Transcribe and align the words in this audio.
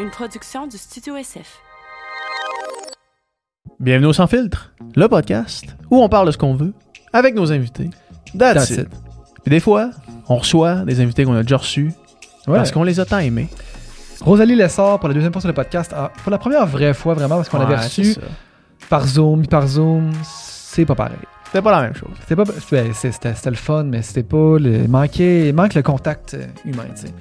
une 0.00 0.10
production 0.10 0.66
du 0.66 0.78
Studio 0.78 1.16
SF. 1.16 1.58
Bienvenue 3.78 4.06
au 4.06 4.12
Sans 4.12 4.26
Filtre, 4.26 4.72
le 4.96 5.08
podcast 5.08 5.64
où 5.90 6.00
on 6.02 6.08
parle 6.08 6.26
de 6.26 6.32
ce 6.32 6.38
qu'on 6.38 6.54
veut 6.54 6.72
avec 7.12 7.34
nos 7.34 7.50
invités. 7.52 7.90
That's, 8.38 8.54
That's 8.54 8.70
it. 8.70 8.78
it. 8.80 8.88
Puis 9.44 9.50
des 9.50 9.60
fois, 9.60 9.90
on 10.28 10.36
reçoit 10.36 10.84
des 10.84 11.00
invités 11.00 11.24
qu'on 11.24 11.34
a 11.34 11.42
déjà 11.42 11.56
reçus 11.58 11.92
Ouais. 12.46 12.56
parce 12.56 12.72
qu'on 12.72 12.82
les 12.84 12.98
a 13.00 13.04
tant 13.04 13.18
aimés. 13.18 13.48
Rosalie 14.22 14.54
Lessard 14.56 14.98
pour 14.98 15.08
la 15.08 15.14
deuxième 15.14 15.32
fois 15.32 15.40
sur 15.40 15.48
le 15.48 15.54
podcast. 15.54 15.94
Pour 16.22 16.30
la 16.30 16.38
première 16.38 16.66
vraie 16.66 16.94
fois, 16.94 17.14
vraiment, 17.14 17.36
parce 17.36 17.48
qu'on 17.48 17.58
Ouais, 17.58 17.64
l'avait 17.64 17.76
c'est 17.88 18.02
reçu 18.02 18.12
ça. 18.14 18.20
par 18.88 19.06
Zoom, 19.06 19.46
par 19.46 19.66
Zoom, 19.66 20.12
c'est 20.22 20.84
pas 20.86 20.94
pareil. 20.94 21.16
C'était 21.46 21.62
pas 21.62 21.72
la 21.72 21.82
même 21.82 21.94
chose. 21.94 22.10
C'était 22.20 22.36
pas, 22.36 22.44
ben, 22.44 22.92
c'était, 22.94 23.34
c'était 23.34 23.50
le 23.50 23.56
fun, 23.56 23.84
mais 23.84 24.02
c'était 24.02 24.22
pas 24.22 24.58
le, 24.58 24.84
il 24.84 24.88
manquait, 24.88 25.48
il 25.48 25.54
manque 25.54 25.74
le 25.74 25.82
contact 25.82 26.34
euh, 26.34 26.46
humain, 26.64 26.84
tu 26.94 27.02
sais. 27.02 27.14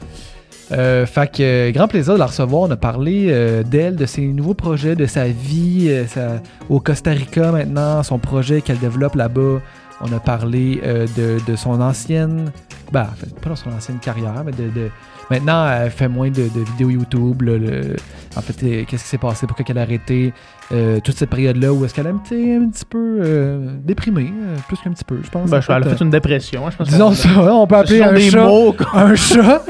Euh, 0.72 1.06
fait 1.06 1.32
que 1.32 1.42
euh, 1.42 1.72
grand 1.72 1.88
plaisir 1.88 2.14
de 2.14 2.20
la 2.20 2.28
recevoir. 2.28 2.64
On 2.64 2.72
a 2.72 2.76
parlé 2.78 3.28
euh, 3.30 3.64
d'elle, 3.64 3.96
de 3.96 4.06
ses 4.06 4.22
nouveaux 4.28 4.54
projets, 4.54 4.96
de 4.96 5.06
sa 5.08 5.26
vie 5.28 5.88
euh, 5.90 6.06
sa- 6.06 6.42
au 6.70 6.80
Costa 6.80 7.12
Rica 7.12 7.52
maintenant, 7.52 8.04
son 8.04 8.20
projet 8.20 8.62
qu'elle 8.62 8.78
développe 8.80 9.16
là-bas. 9.16 9.60
On 10.02 10.14
a 10.16 10.20
parlé 10.20 10.80
euh, 10.86 11.08
de, 11.18 11.38
de 11.46 11.56
son 11.56 11.82
ancienne, 11.82 12.52
ben, 12.94 13.02
en 13.12 13.16
fait, 13.16 13.34
pas 13.42 13.50
dans 13.50 13.56
son 13.56 13.72
ancienne 13.72 13.98
carrière, 14.00 14.44
mais 14.46 14.52
de, 14.54 14.70
de- 14.70 14.90
maintenant 15.30 15.68
elle 15.70 15.90
fait 15.92 16.08
moins 16.08 16.30
de, 16.30 16.44
de 16.44 16.64
vidéos 16.72 16.90
YouTube. 16.92 17.42
là, 17.42 17.58
le- 17.58 17.96
en 18.38 18.42
fait, 18.42 18.64
euh, 18.64 18.84
qu'est-ce 18.88 19.04
qui 19.04 19.10
s'est 19.10 19.18
passé, 19.18 19.48
pourquoi 19.48 19.66
qu'elle 19.66 19.78
a 19.80 19.82
arrêté 19.82 20.34
euh, 20.72 21.00
toute 21.04 21.18
cette 21.18 21.32
période-là 21.32 21.74
où 21.74 21.84
est-ce 21.84 21.94
qu'elle 21.96 22.08
a 22.08 22.12
été 22.12 22.56
un 22.56 22.70
petit 22.70 22.86
peu 22.86 23.20
euh, 23.24 23.72
déprimée, 23.84 24.32
plus 24.68 24.78
qu'un 24.78 24.92
petit 24.92 25.04
peu, 25.04 25.18
je 25.24 25.30
pense. 25.32 25.50
Ben, 25.50 25.60
elle 25.68 25.74
a 25.74 25.90
fait. 25.98 26.04
une 26.04 26.12
dépression. 26.12 26.70
Je 26.70 26.78
pense 26.78 26.88
Disons 26.90 27.12
ça, 27.14 27.30
on 27.56 27.66
peut 27.68 27.76
appeler 27.76 28.02
un 28.04 28.14
chat 28.30 28.46
mots 28.46 28.76
un 28.94 29.16
chat. 29.16 29.64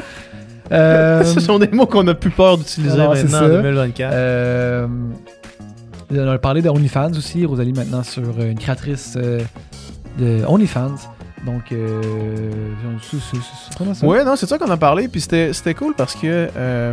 Euh, 0.72 1.24
Ce 1.34 1.40
sont 1.40 1.58
des 1.58 1.68
mots 1.68 1.86
qu'on 1.86 2.06
a 2.08 2.14
plus 2.14 2.30
peur 2.30 2.58
d'utiliser 2.58 2.94
Alors, 3.00 3.14
maintenant 3.14 3.38
en 3.38 3.40
ça. 3.42 3.48
2024. 3.48 4.12
euh, 4.12 4.86
on 6.12 6.28
a 6.28 6.38
parlé 6.38 6.62
de 6.62 6.68
OnlyFans 6.68 7.12
aussi. 7.12 7.44
Rosalie 7.46 7.72
maintenant 7.72 8.02
sur 8.02 8.22
euh, 8.38 8.50
une 8.50 8.58
créatrice 8.58 9.16
de 9.16 10.44
OnlyFans. 10.46 10.94
Donc, 11.46 11.72
euh, 11.72 12.02
c'est 13.02 13.16
c'est- 13.18 13.36
c'est- 13.36 13.94
ça? 13.94 14.06
Ouais, 14.06 14.24
non, 14.24 14.36
c'est 14.36 14.46
ça 14.46 14.58
qu'on 14.58 14.70
a 14.70 14.76
parlé, 14.76 15.08
puis 15.08 15.20
c'était 15.22 15.52
c'était 15.54 15.72
cool 15.74 15.94
parce 15.96 16.14
que 16.14 16.48
euh, 16.54 16.92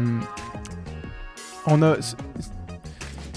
on 1.65 1.81
a. 1.81 1.95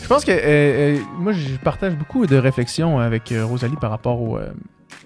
Je 0.03 0.07
pense 0.09 0.25
que 0.25 0.31
euh, 0.33 0.99
moi, 1.19 1.33
je 1.33 1.57
partage 1.63 1.95
beaucoup 1.97 2.27
de 2.27 2.37
réflexions 2.37 2.99
avec 3.01 3.33
Rosalie 3.45 3.77
par 3.81 3.91
rapport 3.91 4.21
au, 4.21 4.39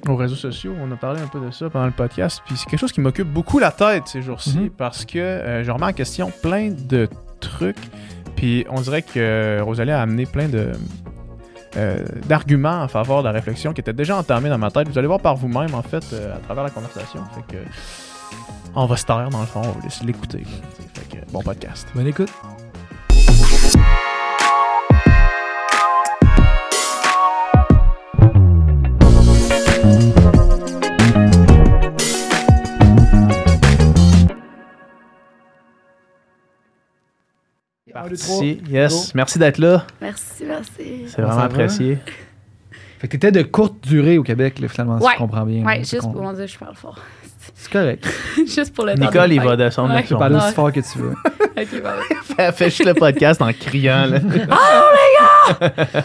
aux 0.08 0.16
réseaux 0.16 0.34
sociaux. 0.36 0.74
On 0.80 0.90
a 0.92 0.96
parlé 0.96 1.20
un 1.20 1.26
peu 1.26 1.40
de 1.40 1.50
ça 1.50 1.70
pendant 1.70 1.86
le 1.86 1.92
podcast, 1.92 2.42
puis 2.44 2.56
c'est 2.56 2.66
quelque 2.68 2.80
chose 2.80 2.92
qui 2.92 3.00
m'occupe 3.00 3.28
beaucoup 3.28 3.58
la 3.58 3.70
tête 3.72 4.04
ces 4.06 4.22
jours-ci 4.22 4.58
Mhm. 4.58 4.70
parce 4.70 5.04
que 5.04 5.18
euh, 5.18 5.64
je 5.64 5.70
remets 5.70 5.86
en 5.86 5.92
question 5.92 6.30
plein 6.42 6.70
de 6.70 7.08
trucs, 7.40 7.76
puis 8.36 8.64
on 8.70 8.80
dirait 8.80 9.02
que 9.02 9.60
Rosalie 9.62 9.90
a 9.92 10.00
amené 10.02 10.26
plein 10.26 10.48
de. 10.48 10.72
euh, 11.76 12.04
d'arguments 12.28 12.82
en 12.82 12.86
faveur 12.88 13.18
de 13.22 13.24
la 13.26 13.32
réflexion 13.32 13.72
qui 13.72 13.80
étaient 13.80 13.92
déjà 13.92 14.16
entamés 14.16 14.48
dans 14.48 14.58
ma 14.58 14.70
tête. 14.70 14.88
Vous 14.88 14.96
allez 14.96 15.08
voir 15.08 15.18
par 15.18 15.34
vous-même, 15.34 15.74
en 15.74 15.82
fait, 15.82 16.04
euh, 16.12 16.36
à 16.36 16.38
travers 16.38 16.62
la 16.62 16.70
conversation. 16.70 17.20
Fait 17.34 17.56
que 17.56 17.60
on 18.76 18.86
va 18.86 18.96
se 18.96 19.04
taire, 19.04 19.28
dans 19.28 19.40
le 19.40 19.46
fond, 19.46 19.60
on 19.64 19.72
va 19.72 19.82
laisser 19.82 20.04
l'écouter. 20.04 20.44
bon 21.32 21.42
podcast. 21.42 21.88
Bonne 21.94 22.06
écoute. 22.06 22.30
Merci, 37.94 38.60
yes. 38.68 39.14
Merci 39.14 39.38
d'être 39.38 39.58
là. 39.58 39.86
Merci, 40.00 40.44
merci. 40.46 41.04
C'est 41.06 41.22
vraiment 41.22 41.42
apprécié. 41.42 41.98
Fait 42.98 43.06
que 43.08 43.12
t'étais 43.12 43.32
de 43.32 43.42
courte 43.42 43.76
durée 43.86 44.18
au 44.18 44.22
Québec, 44.22 44.58
là, 44.58 44.68
finalement, 44.68 44.98
si 44.98 45.04
Ouais. 45.06 45.12
je 45.14 45.18
comprends 45.18 45.44
bien. 45.46 45.64
Ouais, 45.64 45.78
juste 45.78 46.00
pour 46.00 46.32
dire, 46.32 46.46
je 46.46 46.58
parle 46.58 46.74
fort. 46.74 46.98
C'est 47.54 47.70
correct. 47.70 48.06
juste 48.46 48.74
pour 48.74 48.86
le 48.86 48.94
temps 48.94 49.04
Nicole, 49.04 49.32
il 49.32 49.40
va 49.40 49.56
descendre 49.56 49.94
Ouais. 49.94 50.02
Tu 50.02 50.14
Ouais. 50.14 50.34
aussi 50.34 50.52
fort 50.54 50.72
que 50.72 50.80
tu 50.80 50.98
veux. 50.98 51.14
Ok, 51.56 51.82
bah. 51.84 51.94
Fais, 52.24 52.50
fais 52.50 52.64
juste 52.64 52.84
le 52.84 52.94
podcast 52.94 53.40
en 53.40 53.52
criant. 53.52 54.06
Là. 54.06 54.18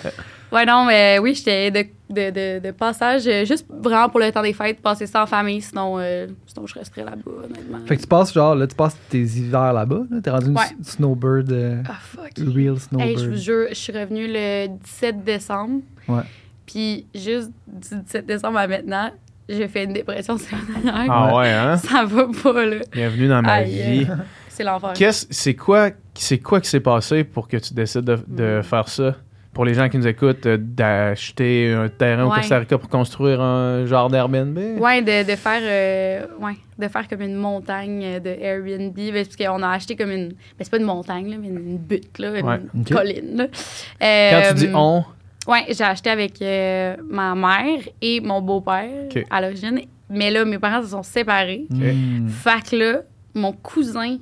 Ouais, 0.52 0.66
non, 0.66 0.86
mais 0.86 1.20
oui, 1.20 1.36
j'étais 1.36 1.70
de, 1.70 1.84
de, 2.10 2.30
de, 2.32 2.60
de 2.68 2.72
passage, 2.72 3.28
euh, 3.28 3.46
juste 3.46 3.68
vraiment 3.70 4.10
pour 4.10 4.20
le 4.20 4.32
temps 4.32 4.42
des 4.42 4.54
fêtes, 4.54 4.82
passer 4.82 5.06
ça 5.06 5.22
en 5.24 5.26
famille, 5.28 5.62
sinon, 5.62 6.00
euh, 6.00 6.26
sinon 6.48 6.66
je 6.66 6.74
resterais 6.74 7.04
là-bas, 7.04 7.32
honnêtement. 7.46 7.78
Fait 7.86 7.98
que 7.98 8.02
tu 8.02 8.08
passes, 8.08 8.34
genre, 8.34 8.56
là, 8.56 8.66
tu 8.66 8.76
passes 8.76 8.98
tes 9.10 9.22
hivers 9.22 9.74
là-bas. 9.74 10.02
là? 10.10 10.22
T'es 10.24 10.30
rendu 10.32 10.48
une 10.48 10.58
Ouais. 10.58 10.64
snowbird, 10.82 11.52
euh, 11.52 11.84
Ah, 11.88 11.98
fuck. 12.02 12.32
real 12.56 12.80
snowbird. 12.80 13.10
Hey, 13.10 13.18
je 13.18 13.30
vous 13.30 13.36
jure, 13.36 13.68
je 13.70 13.76
suis 13.76 13.94
revenue 13.94 14.26
le 14.28 14.68
17 14.84 15.24
décembre. 15.24 15.82
Ouais. 16.08 16.24
Puis 16.66 17.06
juste 17.14 17.52
du 17.68 17.96
17 18.02 18.26
décembre 18.26 18.58
à 18.58 18.68
maintenant, 18.68 19.12
j'ai 19.48 19.68
fait 19.68 19.84
une 19.84 19.94
dépression 19.94 20.36
dernière. 20.36 21.06
Ah 21.12 21.36
ouais, 21.36 21.50
hein? 21.52 21.78
Ça 21.78 22.06
va 22.06 22.26
pas, 22.44 22.66
là. 22.66 22.78
Bienvenue 22.92 23.28
dans 23.28 23.42
ma 23.44 23.54
Aïe, 23.54 24.00
vie. 24.02 24.08
C'est 24.50 24.64
l'enfer. 24.64 24.94
Qu'est-ce, 24.96 25.28
c'est 25.30 25.54
quoi, 25.56 25.92
c'est 26.16 26.40
quoi 26.40 26.60
qui 26.60 26.70
s'est 26.70 26.80
passé 26.80 27.24
pour 27.24 27.48
que 27.48 27.58
tu 27.58 27.74
décides 27.76 28.02
de, 28.02 28.18
de 28.28 28.60
Mm. 28.60 28.64
faire 28.64 28.88
ça? 28.90 29.16
Pour 29.54 29.66
les 29.66 29.74
gens 29.74 29.90
qui 29.90 29.98
nous 29.98 30.08
écoutent, 30.08 30.46
euh, 30.46 30.58
d'acheter 30.60 31.74
un 31.74 31.90
terrain 31.90 32.26
au. 32.26 32.30
Costa 32.30 32.60
Rica 32.60 32.78
pour 32.78 32.88
construire 32.90 33.42
un 33.42 33.86
genre 33.86 34.10
d'Airbnb? 34.10 34.58
Ouais, 34.80 35.02
de, 35.02 35.30
de 35.30 35.36
faire 35.36 35.62
euh, 35.64 36.26
ouais, 36.40 36.54
de 36.78 36.88
faire 36.88 37.08
comme 37.08 37.22
une 37.22 37.36
montagne 37.36 38.02
euh, 38.06 38.20
de 38.20 38.30
Airbnb. 38.30 38.94
Ben, 38.96 39.12
parce 39.26 39.36
qu'on 39.36 39.62
a 39.64 39.70
acheté 39.70 39.96
comme 39.96 40.12
une. 40.12 40.30
Ben, 40.30 40.36
c'est 40.62 40.70
pas 40.72 40.78
une 40.78 40.84
montagne, 40.86 41.32
là, 41.32 41.38
mais 41.42 41.48
une 41.48 41.78
butte, 41.78 42.20
là, 42.20 42.38
une 42.40 42.46
Ouais. 42.46 42.60
Colline. 42.92 43.38
Là. 43.38 43.48
Quand 43.48 44.06
Euh, 44.06 44.50
tu 44.50 44.56
dis 44.56 44.70
on, 44.74 45.04
Ouais, 45.48 45.66
j'ai 45.70 45.84
acheté 45.84 46.10
avec 46.12 46.42
euh, 46.44 46.96
ma 47.10 47.34
mère 47.34 47.80
et 48.02 48.22
mon 48.22 48.42
beau-père 48.42 48.88
à 49.32 49.42
l'origine. 49.42 49.82
Mais 50.12 50.30
là, 50.32 50.46
mes 50.46 50.60
parents 50.60 50.82
se 50.84 50.90
sont 50.90 51.04
séparés. 51.04 51.66
Hmm. 51.70 52.28
Fait 52.28 52.70
que 52.70 52.76
là, 52.76 53.02
mon 53.34 53.52
cousin 53.54 54.18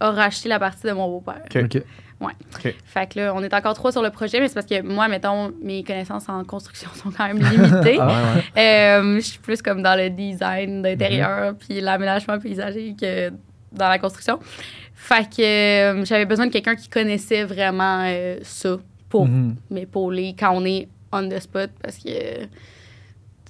a 0.00 0.10
racheté 0.10 0.48
la 0.48 0.58
partie 0.58 0.86
de 0.86 0.92
mon 0.92 1.08
beau-père. 1.08 1.42
Ok. 1.62 1.82
Ok. 2.22 2.74
Fait 2.84 3.06
que 3.12 3.18
là, 3.18 3.32
on 3.34 3.42
est 3.42 3.54
encore 3.54 3.74
trois 3.74 3.92
sur 3.92 4.02
le 4.02 4.10
projet, 4.10 4.40
mais 4.40 4.48
c'est 4.48 4.54
parce 4.54 4.66
que 4.66 4.82
moi, 4.82 5.08
mettons, 5.08 5.52
mes 5.62 5.82
connaissances 5.82 6.28
en 6.28 6.44
construction 6.44 6.90
sont 6.94 7.10
quand 7.10 7.26
même 7.26 7.38
limitées. 7.38 7.98
Ah. 8.00 8.06
Ouais, 8.06 8.40
ouais. 8.56 8.62
Euh, 8.62 9.14
je 9.16 9.20
suis 9.20 9.38
plus 9.38 9.62
comme 9.62 9.82
dans 9.82 9.96
le 9.96 10.10
design 10.10 10.82
d'intérieur 10.82 11.54
puis 11.58 11.80
l'aménagement 11.80 12.38
paysager 12.38 12.94
que 13.00 13.30
dans 13.72 13.88
la 13.88 13.98
construction. 13.98 14.38
Fait 14.94 15.24
que 15.28 15.40
euh, 16.00 16.04
j'avais 16.04 16.26
besoin 16.26 16.46
de 16.46 16.52
quelqu'un 16.52 16.74
qui 16.76 16.88
connaissait 16.88 17.44
vraiment 17.44 18.04
euh, 18.06 18.36
ça 18.42 18.76
pour 19.08 19.26
Mhm. 19.26 19.56
m'épauler 19.70 20.36
quand 20.38 20.50
on 20.54 20.64
est 20.64 20.88
on 21.12 21.26
the 21.28 21.38
spot 21.40 21.70
parce 21.82 21.96
que 21.96 22.10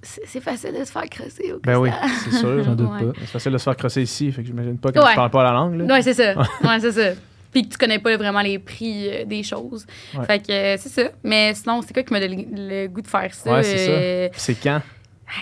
c'est 0.03 0.23
c'est 0.27 0.41
facile 0.41 0.73
de 0.79 0.85
se 0.85 0.93
faire 0.93 1.05
crosser 1.11 1.53
au 1.53 1.59
Ben 1.61 1.77
oui, 1.77 1.91
c'est 2.25 2.33
sûr. 2.39 2.63
J'en 2.63 2.75
doute 2.75 2.89
Ouais. 2.93 3.05
pas. 3.07 3.13
C'est 3.21 3.27
facile 3.27 3.53
de 3.53 3.59
se 3.59 3.65
faire 3.65 3.77
crosser 3.77 4.03
ici, 4.03 4.33
fait 4.33 4.41
que 4.43 4.47
j'imagine 4.47 4.79
pas 4.79 4.93
quand 4.93 5.03
Ouais. 5.03 5.11
tu 5.11 5.17
parles 5.17 5.31
pas 5.31 5.43
la 5.45 5.53
langue. 5.53 5.75
Là. 5.75 5.85
Ouais, 5.95 6.03
c'est 6.03 6.15
ça. 6.15 6.35
ouais, 6.65 6.81
c'est 6.81 6.93
ça. 6.93 7.21
Puis 7.53 7.65
que 7.65 7.69
tu 7.72 7.78
connais 7.78 7.99
pas 7.99 8.16
vraiment 8.16 8.41
les 8.43 8.59
prix 8.59 9.09
euh, 9.09 9.25
des 9.25 9.43
choses. 9.43 9.87
Ouais. 10.16 10.25
Fait 10.25 10.38
que 10.38 10.53
euh, 10.53 10.77
c'est 10.78 10.88
ça. 10.88 11.11
Mais 11.25 11.53
sinon, 11.55 11.83
c'est 11.83 11.93
quoi 11.93 12.03
qui 12.03 12.12
m'a 12.12 12.21
donné 12.21 12.47
le, 12.50 12.69
le 12.84 12.88
goût 12.88 13.03
de 13.03 13.09
faire 13.09 13.34
ça? 13.34 13.53
Ouais, 13.53 13.62
c'est 13.62 13.78
ça. 13.87 13.91
Euh, 13.93 14.28
C'est 14.34 14.55
quand? 14.55 14.81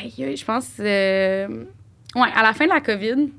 Aïe, 0.03 0.25
aïe, 0.25 0.37
je 0.37 0.45
pense. 0.45 0.69
euh, 0.81 1.49
ouais, 2.15 2.29
à 2.35 2.43
la 2.43 2.53
fin 2.55 2.65
de 2.65 2.71
la 2.71 2.81
COVID, 2.81 3.31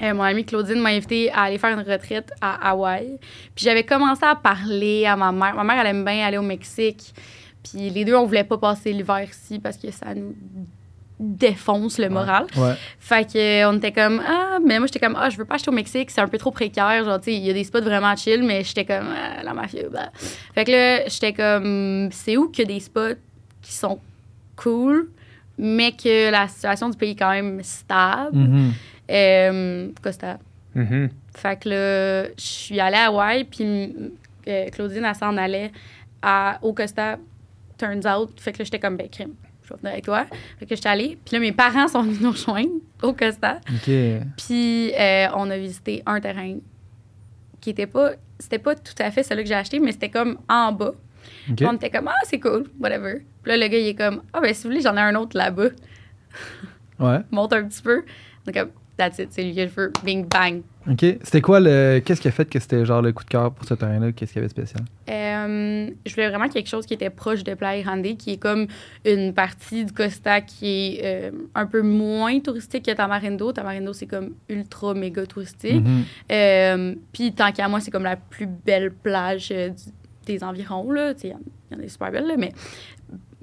mon 0.00 0.22
amie 0.22 0.44
Claudine 0.44 0.80
m'a 0.80 0.88
invité 0.90 1.30
à 1.30 1.42
aller 1.42 1.58
faire 1.58 1.78
une 1.78 1.86
retraite 1.86 2.30
à 2.40 2.70
Hawaï. 2.70 3.18
Puis 3.54 3.64
j'avais 3.64 3.84
commencé 3.84 4.24
à 4.24 4.34
parler 4.34 5.04
à 5.06 5.16
ma 5.16 5.30
mère. 5.30 5.54
Ma 5.54 5.64
mère, 5.64 5.78
elle 5.80 5.88
aime 5.88 6.04
bien 6.04 6.26
aller 6.26 6.38
au 6.38 6.42
Mexique. 6.42 7.14
Puis 7.62 7.90
les 7.90 8.04
deux, 8.04 8.14
on 8.16 8.26
voulait 8.26 8.44
pas 8.44 8.58
passer 8.58 8.92
l'hiver 8.92 9.22
ici 9.30 9.58
parce 9.58 9.76
que 9.76 9.90
ça 9.90 10.14
nous 10.14 10.34
défonce 11.22 11.98
le 11.98 12.08
moral. 12.08 12.46
Ouais. 12.56 12.74
Fait 12.98 13.32
que 13.32 13.38
euh, 13.64 13.70
on 13.70 13.76
était 13.78 13.92
comme 13.92 14.20
ah 14.26 14.58
mais 14.64 14.78
moi 14.78 14.86
j'étais 14.88 14.98
comme 14.98 15.16
ah 15.18 15.30
je 15.30 15.36
veux 15.38 15.44
pas 15.44 15.54
acheter 15.54 15.70
au 15.70 15.74
Mexique, 15.74 16.10
c'est 16.10 16.20
un 16.20 16.28
peu 16.28 16.36
trop 16.38 16.50
précaire, 16.50 17.04
genre 17.04 17.18
tu 17.20 17.26
sais 17.26 17.34
il 17.36 17.42
y 17.46 17.50
a 17.50 17.52
des 17.52 17.64
spots 17.64 17.80
vraiment 17.80 18.14
chill 18.16 18.42
mais 18.42 18.64
j'étais 18.64 18.84
comme 18.84 19.06
Ah, 19.08 19.42
la 19.42 19.54
mafia. 19.54 19.88
bah. 19.88 20.10
Fait 20.54 20.64
que 20.64 20.70
là 20.72 21.08
j'étais 21.08 21.32
comme 21.32 22.08
c'est 22.12 22.36
où 22.36 22.48
qu'il 22.48 22.68
y 22.68 22.72
a 22.72 22.74
des 22.74 22.80
spots 22.80 23.18
qui 23.62 23.72
sont 23.72 23.98
cool 24.56 25.08
mais 25.58 25.92
que 25.92 26.30
la 26.30 26.48
situation 26.48 26.88
du 26.90 26.96
pays 26.96 27.12
est 27.12 27.16
quand 27.16 27.30
même 27.30 27.62
stable? 27.62 28.36
Mhm. 28.36 28.72
Euh, 29.10 29.88
Costa. 30.02 30.38
Mhm. 30.74 31.10
Fait 31.36 31.60
que 31.62 31.68
là, 31.68 32.24
je 32.36 32.42
suis 32.42 32.80
allée 32.80 32.96
à 32.96 33.06
Hawaï, 33.08 33.44
puis 33.44 33.94
euh, 34.48 34.70
Claudine, 34.70 35.04
elle 35.04 35.14
s'en 35.14 35.36
allait 35.36 35.70
à, 36.22 36.58
au 36.62 36.72
Costa, 36.72 37.18
turns 37.78 38.06
out. 38.06 38.30
Fait 38.40 38.52
que 38.52 38.58
là, 38.58 38.64
j'étais 38.64 38.78
comme, 38.78 38.96
ben, 38.96 39.08
crime, 39.08 39.34
je 39.72 39.76
vais 39.76 39.80
venir 39.80 39.92
avec 39.92 40.04
toi. 40.04 40.26
Fait 40.58 40.66
que 40.66 40.74
j'étais 40.74 40.88
allée. 40.88 41.18
Puis 41.24 41.34
là, 41.34 41.40
mes 41.40 41.52
parents 41.52 41.88
sont 41.88 42.02
venus 42.02 42.20
nous 42.20 42.30
rejoindre 42.30 42.70
au 43.02 43.12
Costa. 43.12 43.60
Puis 44.36 44.92
euh, 44.98 45.28
on 45.34 45.50
a 45.50 45.58
visité 45.58 46.02
un 46.06 46.20
terrain 46.20 46.58
qui 47.60 47.70
était 47.70 47.86
pas... 47.86 48.12
C'était 48.38 48.58
pas 48.58 48.74
tout 48.74 48.94
à 48.98 49.10
fait 49.10 49.22
celui 49.22 49.44
que 49.44 49.48
j'ai 49.48 49.54
acheté, 49.54 49.78
mais 49.78 49.92
c'était 49.92 50.10
comme 50.10 50.38
en 50.48 50.72
bas. 50.72 50.94
On 51.60 51.74
était 51.74 51.90
comme, 51.90 52.08
ah, 52.08 52.14
c'est 52.24 52.40
cool, 52.40 52.64
whatever. 52.80 53.24
Puis 53.42 53.50
là, 53.52 53.56
le 53.56 53.68
gars, 53.68 53.78
il 53.78 53.88
est 53.88 53.94
comme, 53.94 54.22
ah, 54.32 54.40
ben, 54.40 54.52
si 54.52 54.64
vous 54.64 54.70
voulez, 54.70 54.80
j'en 54.80 54.96
ai 54.96 55.00
un 55.00 55.14
autre 55.14 55.36
là-bas. 55.36 55.68
Ouais. 56.98 57.18
Monte 57.30 57.52
un 57.52 57.68
petit 57.68 57.82
peu. 57.82 58.04
Donc, 58.44 58.54
comme, 58.54 58.70
that's 58.96 59.18
it, 59.18 59.32
c'est 59.32 59.44
lui 59.44 59.54
que 59.54 59.62
je 59.66 59.72
veux. 59.72 59.92
Bing, 60.04 60.26
bang. 60.26 60.62
OK. 60.90 60.98
C'était 61.22 61.40
quoi 61.40 61.60
le. 61.60 62.00
Qu'est-ce 62.04 62.20
qui 62.20 62.28
a 62.28 62.32
fait 62.32 62.44
que 62.48 62.58
c'était 62.58 62.84
genre 62.84 63.02
le 63.02 63.12
coup 63.12 63.22
de 63.24 63.28
cœur 63.28 63.52
pour 63.52 63.64
ce 63.66 63.74
terrain-là? 63.74 64.12
Qu'est-ce 64.12 64.32
qu'il 64.32 64.40
y 64.40 64.44
avait 64.44 64.48
de 64.48 64.52
spécial? 64.52 64.82
Euh, 65.08 65.90
je 66.04 66.14
voulais 66.14 66.28
vraiment 66.28 66.48
quelque 66.48 66.68
chose 66.68 66.86
qui 66.86 66.94
était 66.94 67.10
proche 67.10 67.44
de 67.44 67.54
Playa 67.54 67.82
Grande, 67.82 68.16
qui 68.16 68.32
est 68.32 68.36
comme 68.36 68.66
une 69.04 69.32
partie 69.32 69.84
du 69.84 69.92
Costa 69.92 70.40
qui 70.40 70.66
est 70.96 71.00
euh, 71.04 71.30
un 71.54 71.66
peu 71.66 71.82
moins 71.82 72.38
touristique 72.40 72.84
que 72.86 72.90
Tamarindo. 72.92 73.52
Tamarindo, 73.52 73.92
c'est 73.92 74.06
comme 74.06 74.34
ultra 74.48 74.94
méga 74.94 75.24
touristique. 75.26 75.84
Mhm. 75.84 76.02
Euh, 76.32 76.94
Puis 77.12 77.32
tant 77.32 77.52
qu'à 77.52 77.68
moi, 77.68 77.80
c'est 77.80 77.90
comme 77.90 78.02
la 78.04 78.16
plus 78.16 78.46
belle 78.46 78.92
plage 78.92 79.50
du- 79.50 79.92
des 80.26 80.42
environs. 80.44 80.90
là. 80.92 81.14
Tu 81.14 81.20
sais, 81.22 81.28
Il 81.28 81.30
y 81.30 81.74
y 81.74 81.76
en 81.76 81.78
a 81.78 81.82
des 81.82 81.88
super 81.88 82.10
belles, 82.10 82.26
là, 82.26 82.34
mais 82.36 82.52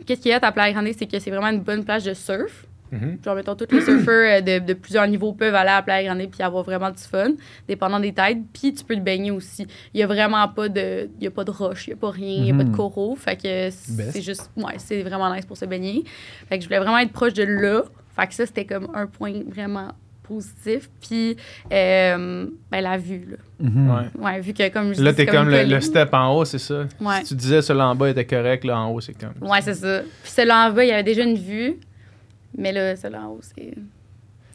qu'est-ce 0.06 0.22
qu'il 0.22 0.32
y 0.32 0.34
a 0.34 0.40
à 0.42 0.52
Playa 0.52 0.74
Grande, 0.74 0.88
c'est 0.98 1.08
que 1.08 1.20
c'est 1.20 1.32
vraiment 1.32 1.48
une 1.50 1.62
bonne 1.62 1.84
plage 1.84 2.04
de 2.06 2.14
surf. 2.14 2.66
Mhm. 2.92 3.20
Genre, 3.24 3.36
mettons, 3.36 3.56
tous 3.56 3.68
les 3.72 3.82
surfeurs 3.82 4.40
euh, 4.40 4.42
de, 4.42 4.66
de 4.66 4.74
plusieurs 4.74 5.08
niveaux 5.08 5.34
peuvent 5.34 5.54
aller 5.56 5.70
à 5.70 5.82
Playa 5.82 6.14
Grande 6.14 6.30
puis 6.32 6.42
avoir 6.42 6.64
vraiment 6.64 6.90
du 6.90 7.04
fun, 7.04 7.32
dépendant 7.68 8.00
des 8.00 8.14
têtes. 8.14 8.40
Puis 8.54 8.74
tu 8.74 8.84
peux 8.84 8.96
te 8.96 9.02
baigner 9.02 9.32
aussi. 9.32 9.68
Il 9.94 10.00
y 10.00 10.04
a 10.04 10.08
vraiment 10.08 10.48
pas 10.48 10.70
de, 10.70 11.10
il 11.20 11.24
y 11.24 11.28
a 11.28 11.32
pas 11.32 11.44
de 11.44 11.52
roche, 11.52 11.88
il 11.88 11.92
y 11.92 11.94
a 11.94 11.98
pas 11.98 12.10
rien, 12.12 12.28
il 12.44 12.46
y 12.48 12.52
a 12.52 12.56
pas 12.56 12.64
de 12.64 12.70
Mhm. 12.70 12.76
coraux. 12.76 13.16
Fait 13.16 13.36
que 13.36 13.70
c'est 13.70 13.96
Best. 13.96 14.22
juste, 14.22 14.50
ouais, 14.58 14.74
c'est 14.78 15.04
vraiment 15.04 15.34
nice 15.34 15.46
pour 15.46 15.58
se 15.58 15.66
baigner. 15.66 16.04
Fait 16.48 16.58
que 16.58 16.64
je 16.64 16.68
voulais 16.70 16.80
vraiment 16.80 16.98
être 17.00 17.12
proche 17.12 17.34
de 17.34 17.44
là. 17.44 17.84
Fait 18.16 18.28
que 18.28 18.34
ça, 18.34 18.46
c'était 18.46 18.66
comme 18.66 18.88
un 18.94 19.06
point 19.08 19.34
vraiment 19.48 19.90
positif. 20.24 20.90
Puis, 21.02 21.38
euh, 21.74 22.46
ben, 22.72 22.82
la 22.82 22.98
vue, 22.98 23.28
là. 23.32 23.38
Mhm. 23.60 23.90
Ouais. 23.90 24.26
Ouais, 24.26 24.40
vu 24.42 24.54
que 24.54 24.70
comme 24.70 24.94
je 24.94 25.02
Là, 25.02 25.12
dis, 25.12 25.18
t'es 25.18 25.26
c'est 25.26 25.32
comme 25.36 25.50
le, 25.50 25.64
le 25.64 25.82
step 25.82 26.14
en 26.14 26.36
haut, 26.36 26.46
c'est 26.46 26.60
ça? 26.60 26.84
Ouais. 27.02 27.22
Si 27.24 27.30
tu 27.30 27.36
disais 27.36 27.62
celui 27.62 27.82
en 27.82 27.96
bas 27.96 28.10
était 28.10 28.26
correct, 28.26 28.64
là 28.64 28.80
en 28.80 28.92
haut, 28.92 29.02
c'est 29.02 29.14
comme. 29.14 29.34
Ouais, 29.50 29.62
c'est 29.62 29.74
ça. 29.74 30.02
Puis 30.22 30.32
celui-là 30.32 30.68
en 30.70 30.72
bas, 30.74 30.84
il 30.84 30.90
y 30.90 30.92
avait 30.92 31.04
déjà 31.04 31.24
une 31.24 31.36
vue. 31.38 31.78
Mais 32.58 32.72
là, 32.72 32.96
celui-là 32.96 33.22
en 33.28 33.32
haut, 33.32 33.40
c'est. 33.42 33.74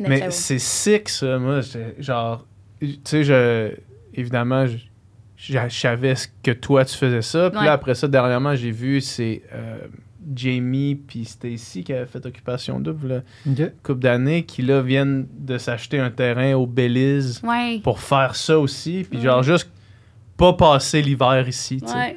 Mais 0.00 0.30
c'est 0.30 0.58
sick, 0.58 1.08
ça. 1.08 1.38
Moi, 1.38 1.60
genre, 1.98 2.44
tu 2.80 2.98
sais, 3.04 3.22
je, 3.24 3.70
évidemment, 4.12 4.66
je, 4.66 4.78
je- 5.36 5.58
je 5.68 5.74
savais 5.78 6.14
ce 6.16 6.26
que 6.42 6.50
toi, 6.50 6.84
tu 6.84 6.96
faisais 6.96 7.22
ça. 7.22 7.50
Puis 7.50 7.58
Ouais. 7.60 7.66
là, 7.66 7.72
après 7.74 7.94
ça, 7.94 8.08
dernièrement, 8.08 8.54
j'ai 8.56 8.72
vu, 8.72 9.00
c'est 9.00 9.42
euh, 9.52 9.78
Jamie 10.34 10.96
puis 10.96 11.24
Stacy 11.24 11.84
qui 11.84 11.92
avaient 11.92 12.06
fait 12.06 12.24
Occupation 12.26 12.80
Double, 12.80 13.06
là, 13.08 13.16
OK. 13.48 13.58
une 13.58 13.70
couple 13.82 14.00
d'années, 14.00 14.42
qui 14.44 14.62
là 14.62 14.80
viennent 14.82 15.26
de 15.38 15.58
s'acheter 15.58 16.00
un 16.00 16.10
terrain 16.10 16.54
au 16.54 16.66
Belize 16.66 17.40
Ouais. 17.44 17.78
pour 17.84 18.00
faire 18.00 18.34
ça 18.34 18.58
aussi. 18.58 19.06
Puis 19.08 19.18
Ouais. 19.18 19.24
genre, 19.24 19.42
juste 19.44 19.70
pas 20.36 20.54
passer 20.54 21.02
l'hiver 21.02 21.46
ici, 21.48 21.80
tu 21.80 21.86
sais. 21.86 22.16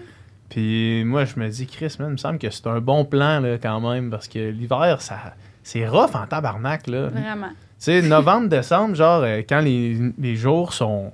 Puis 0.50 1.04
moi, 1.04 1.26
je 1.26 1.40
me 1.40 1.48
dis, 1.50 1.68
Chris, 1.68 1.96
man, 2.00 2.08
il 2.10 2.12
me 2.14 2.18
semble 2.18 2.40
que 2.40 2.50
c'est 2.50 2.66
un 2.68 2.80
bon 2.80 3.06
plan, 3.06 3.40
là, 3.42 3.58
quand 3.60 3.80
même, 3.92 4.10
parce 4.10 4.28
que 4.28 4.40
l'hiver, 4.50 5.00
ça. 5.02 5.36
C'est 5.68 5.86
rough 5.88 6.16
en 6.16 6.26
tabarnak, 6.28 6.88
là. 6.88 7.08
Vraiment. 7.08 7.50
Tu 7.50 7.56
sais, 7.80 8.02
novembre, 8.02 8.48
décembre, 8.48 8.96
genre, 8.96 9.22
euh, 9.24 9.42
quand 9.48 9.60
les, 9.60 9.98
les 10.18 10.36
jours 10.38 10.72
sont 10.72 11.12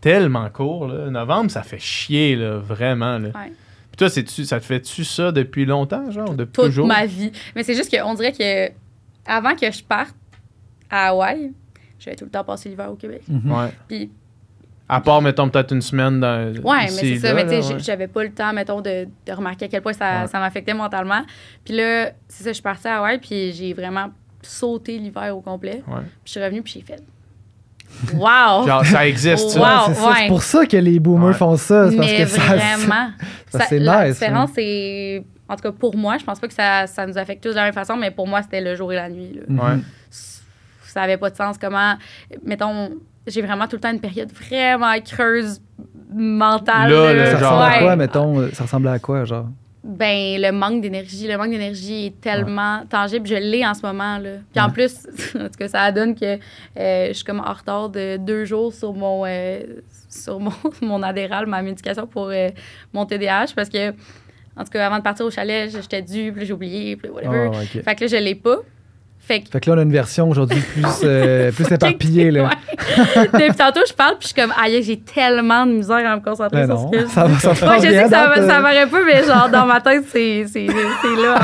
tellement 0.00 0.50
courts, 0.50 0.88
là, 0.88 1.08
novembre, 1.08 1.52
ça 1.52 1.62
fait 1.62 1.78
chier, 1.78 2.34
là, 2.34 2.58
vraiment. 2.58 3.18
Là. 3.18 3.28
Ouais. 3.28 3.52
Puis 3.90 3.96
toi, 3.98 4.10
c'est-tu- 4.10 4.44
ça 4.44 4.58
te 4.58 4.64
fait-tu 4.64 5.04
ça 5.04 5.30
depuis 5.30 5.64
longtemps, 5.66 6.10
genre, 6.10 6.34
depuis 6.34 6.52
Toute 6.52 6.64
toujours? 6.66 6.86
ma 6.88 7.06
vie. 7.06 7.30
Mais 7.54 7.62
c'est 7.62 7.74
juste 7.76 7.96
qu'on 7.96 8.14
dirait 8.14 8.32
que 8.32 8.72
avant 9.24 9.54
que 9.54 9.70
je 9.70 9.84
parte 9.84 10.16
à 10.90 11.10
Hawaï, 11.10 11.52
j'avais 12.00 12.16
tout 12.16 12.24
le 12.24 12.30
temps 12.30 12.42
passé 12.42 12.70
l'hiver 12.70 12.90
au 12.90 12.96
Québec. 12.96 13.22
Mhm. 13.28 13.52
Ouais. 13.52 13.68
Puis, 13.86 14.10
À 14.94 15.00
part, 15.00 15.22
mettons, 15.22 15.48
peut-être 15.48 15.72
une 15.72 15.80
semaine 15.80 16.20
dans. 16.20 16.52
ouais, 16.62 16.76
mais 16.82 16.88
c'est 16.88 17.16
ça. 17.18 17.28
là, 17.28 17.34
Mais 17.34 17.44
tu 17.44 17.62
sais, 17.62 17.72
ouais. 17.74 17.80
j'avais 17.80 18.08
pas 18.08 18.22
le 18.24 18.30
temps, 18.32 18.52
mettons, 18.52 18.80
de, 18.80 19.06
de 19.26 19.32
remarquer 19.32 19.64
à 19.64 19.68
quel 19.68 19.80
point 19.82 19.92
ça, 19.94 20.22
Ouais. 20.22 20.26
ça 20.26 20.38
m'affectait 20.38 20.74
mentalement. 20.74 21.22
Puis 21.64 21.74
là, 21.74 22.10
c'est 22.28 22.42
ça, 22.44 22.50
je 22.50 22.54
suis 22.54 22.62
partie 22.62 22.88
à 22.88 22.98
Hawaï, 22.98 23.18
puis 23.18 23.52
j'ai 23.52 23.72
vraiment 23.72 24.10
sauté 24.42 24.98
l'hiver 24.98 25.36
au 25.36 25.40
complet. 25.40 25.82
Ouais. 25.88 26.00
Puis 26.02 26.20
je 26.26 26.30
suis 26.32 26.42
revenue, 26.42 26.62
puis 26.62 26.74
j'ai 26.74 26.82
fait. 26.82 27.02
Wow! 28.14 28.66
Genre, 28.66 28.84
ça 28.86 29.06
existe. 29.06 29.56
Wow, 29.56 29.62
ouais. 29.62 29.94
c'est 30.22 30.26
pour 30.28 30.42
ça 30.42 30.66
que 30.66 30.76
les 30.76 30.98
boomers 30.98 31.28
Ouais. 31.28 31.34
font 31.34 31.56
ça. 31.56 31.90
c'est 31.90 31.96
parce 31.96 32.10
mais 32.10 32.16
que 32.18 32.26
ça- 32.26 32.40
vraiment. 32.42 33.10
ça, 33.50 33.58
Ça- 33.60 33.64
c'est 33.68 33.78
la 33.78 34.04
nice, 34.08 34.14
différence, 34.18 34.50
c'est. 34.54 35.24
En 35.48 35.56
tout 35.56 35.62
cas, 35.62 35.72
pour 35.72 35.96
moi, 35.96 36.16
je 36.18 36.24
pense 36.24 36.40
pas 36.40 36.48
que 36.48 36.54
ça, 36.54 36.86
ça 36.86 37.06
nous 37.06 37.18
affecte 37.18 37.42
tous 37.42 37.50
de 37.50 37.54
la 37.56 37.64
même 37.64 37.74
façon, 37.74 37.96
mais 37.96 38.10
pour 38.10 38.26
moi, 38.26 38.42
c'était 38.42 38.60
le 38.62 38.74
jour 38.74 38.92
et 38.92 38.96
la 38.96 39.08
nuit. 39.10 39.38
là. 39.48 39.54
Ouais. 39.64 39.80
Ça 40.10 41.02
avait 41.02 41.16
pas 41.18 41.30
de 41.30 41.36
sens. 41.36 41.56
Comment. 41.58 41.94
Mettons, 42.44 42.90
j'ai 43.26 43.42
vraiment 43.42 43.66
tout 43.66 43.76
le 43.76 43.80
temps 43.80 43.92
une 43.92 44.00
période 44.00 44.30
vraiment 44.32 44.92
creuse 45.00 45.60
mentale. 46.14 46.90
Là, 46.90 47.14
là. 47.14 47.24
le 47.24 47.30
Ça 47.30 47.36
ressemble 47.38 47.62
à 47.62 47.78
quoi, 47.80 47.96
mettons? 47.96 48.40
euh, 48.40 48.50
Ça 48.52 48.64
ressemble 48.64 48.88
à 48.88 48.98
quoi, 48.98 49.24
genre? 49.24 49.46
Ben, 49.84 50.40
le 50.40 50.52
manque 50.52 50.80
d'énergie. 50.80 51.26
Le 51.26 51.36
manque 51.36 51.50
d'énergie 51.50 52.06
est 52.06 52.20
tellement 52.20 52.84
tangible. 52.88 53.26
Je 53.26 53.34
l'ai 53.34 53.66
en 53.66 53.74
ce 53.74 53.84
moment. 53.84 54.18
Là. 54.18 54.30
Puis 54.52 54.60
en 54.60 54.70
plus, 54.70 55.06
en 55.34 55.44
tout 55.48 55.58
cas, 55.58 55.68
ça 55.68 55.90
donne 55.90 56.14
que 56.14 56.38
euh, 56.78 57.08
je 57.08 57.12
suis 57.12 57.24
comme 57.24 57.40
en 57.40 57.52
retard 57.52 57.88
de 57.88 58.16
deux 58.16 58.44
jours 58.44 58.72
sur 58.72 58.92
mon, 58.94 59.24
euh, 59.26 59.60
sur 60.08 60.38
mon, 60.38 60.52
mon 60.82 61.02
Adderall, 61.02 61.46
ma 61.46 61.62
médication 61.62 62.06
pour 62.06 62.28
euh, 62.28 62.50
mon 62.92 63.06
TDAH. 63.06 63.46
Parce 63.56 63.68
que, 63.68 63.90
en 64.56 64.62
tout 64.64 64.70
cas, 64.70 64.86
avant 64.86 64.98
de 64.98 65.02
partir 65.02 65.26
au 65.26 65.30
chalet, 65.30 65.68
j'étais 65.70 66.02
due, 66.02 66.32
puis 66.32 66.46
j'ai 66.46 66.52
oublié, 66.52 66.94
puis 66.96 67.10
whatever. 67.10 67.50
Ah. 67.52 67.60
Fait 67.64 67.94
que 67.96 68.02
là, 68.02 68.06
je 68.06 68.16
l'ai 68.16 68.36
pas. 68.36 68.58
Fait 69.32 69.40
que 69.40 69.48
Fait 69.50 69.60
que 69.60 69.70
là, 69.70 69.76
on 69.76 69.78
a 69.78 69.82
une 69.82 69.92
version 69.92 70.28
aujourd'hui 70.28 70.60
plus, 70.60 70.84
euh, 71.04 71.50
plus 71.56 71.70
éparpillée. 71.72 72.30
Là. 72.30 72.44
Ouais. 72.44 73.28
Depuis 73.32 73.56
tantôt, 73.56 73.80
je 73.88 73.92
parle, 73.94 74.18
puis 74.18 74.28
je 74.28 74.34
suis 74.34 74.34
comme, 74.42 74.52
aïe, 74.62 74.82
j'ai 74.82 74.98
tellement 74.98 75.64
de 75.66 75.72
misère 75.72 76.10
à 76.10 76.16
me 76.16 76.20
concentrer 76.22 76.60
Mais 76.60 76.66
sur 76.66 76.74
non, 76.74 76.90
ce 76.92 76.96
que 76.98 77.02
je 77.02 77.06
ça 77.08 77.24
va, 77.24 77.38
ça 77.38 77.50
Ouais, 77.50 77.54
va 77.54 77.76
je 77.76 77.80
sais 77.94 78.02
que 78.04 78.08
ça, 78.10 78.28
va- 78.28 78.34
ça 78.36 78.58
euh, 78.60 78.86
pas, 78.86 79.00
mais 79.06 79.24
genre, 79.24 79.48
dans 79.50 79.66
ma 79.66 79.80
tête, 79.86 80.04
c'est 80.08 80.44
c'est- 80.46 80.66
c'est 80.66 81.22
là. 81.22 81.38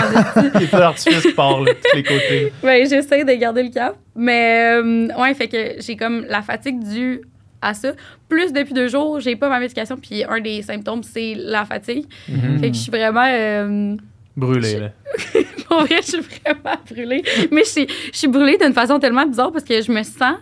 Les 0.60 0.66
feux 0.66 0.78
d'artifice 0.78 1.22
de 1.24 1.30
tous 1.30 1.96
les 1.96 2.02
côtés. 2.02 2.52
Ouais, 2.62 2.84
j'essaie 2.88 3.24
de 3.24 3.32
garder 3.32 3.62
le 3.62 3.70
cap. 3.70 3.96
Mais, 4.16 4.72
euh, 4.82 5.08
ouais, 5.18 5.32
fait 5.34 5.48
que 5.48 5.56
j'ai 5.80 5.96
comme 5.96 6.24
la 6.28 6.42
fatigue 6.42 6.82
due 6.82 7.22
à 7.62 7.72
ça. 7.74 7.92
Plus 8.28 8.52
depuis 8.52 8.74
deux 8.74 8.88
jours, 8.88 9.20
j'ai 9.20 9.36
pas 9.36 9.48
ma 9.48 9.60
médication, 9.60 9.96
puis 9.96 10.24
un 10.28 10.40
des 10.40 10.62
symptômes, 10.62 11.02
c'est 11.02 11.34
la 11.36 11.64
fatigue. 11.64 12.04
Mhm. 12.28 12.58
Fait 12.60 12.70
que 12.70 12.76
je 12.76 12.80
suis 12.80 12.90
vraiment. 12.90 13.26
euh, 13.28 13.96
Brûlé, 14.36 14.78
là. 14.78 14.88
Pour 15.68 15.80
vrai, 15.82 15.96
je 16.02 16.06
suis 16.06 16.20
vraiment 16.20 16.76
brûlée. 16.90 17.22
Mais 17.50 17.64
je 17.64 17.68
suis, 17.68 17.86
je 18.12 18.18
suis 18.18 18.28
brûlée 18.28 18.56
d'une 18.58 18.72
façon 18.72 18.98
tellement 18.98 19.26
bizarre 19.26 19.52
parce 19.52 19.64
que 19.64 19.80
je 19.80 19.90
me 19.92 20.02
sens 20.02 20.36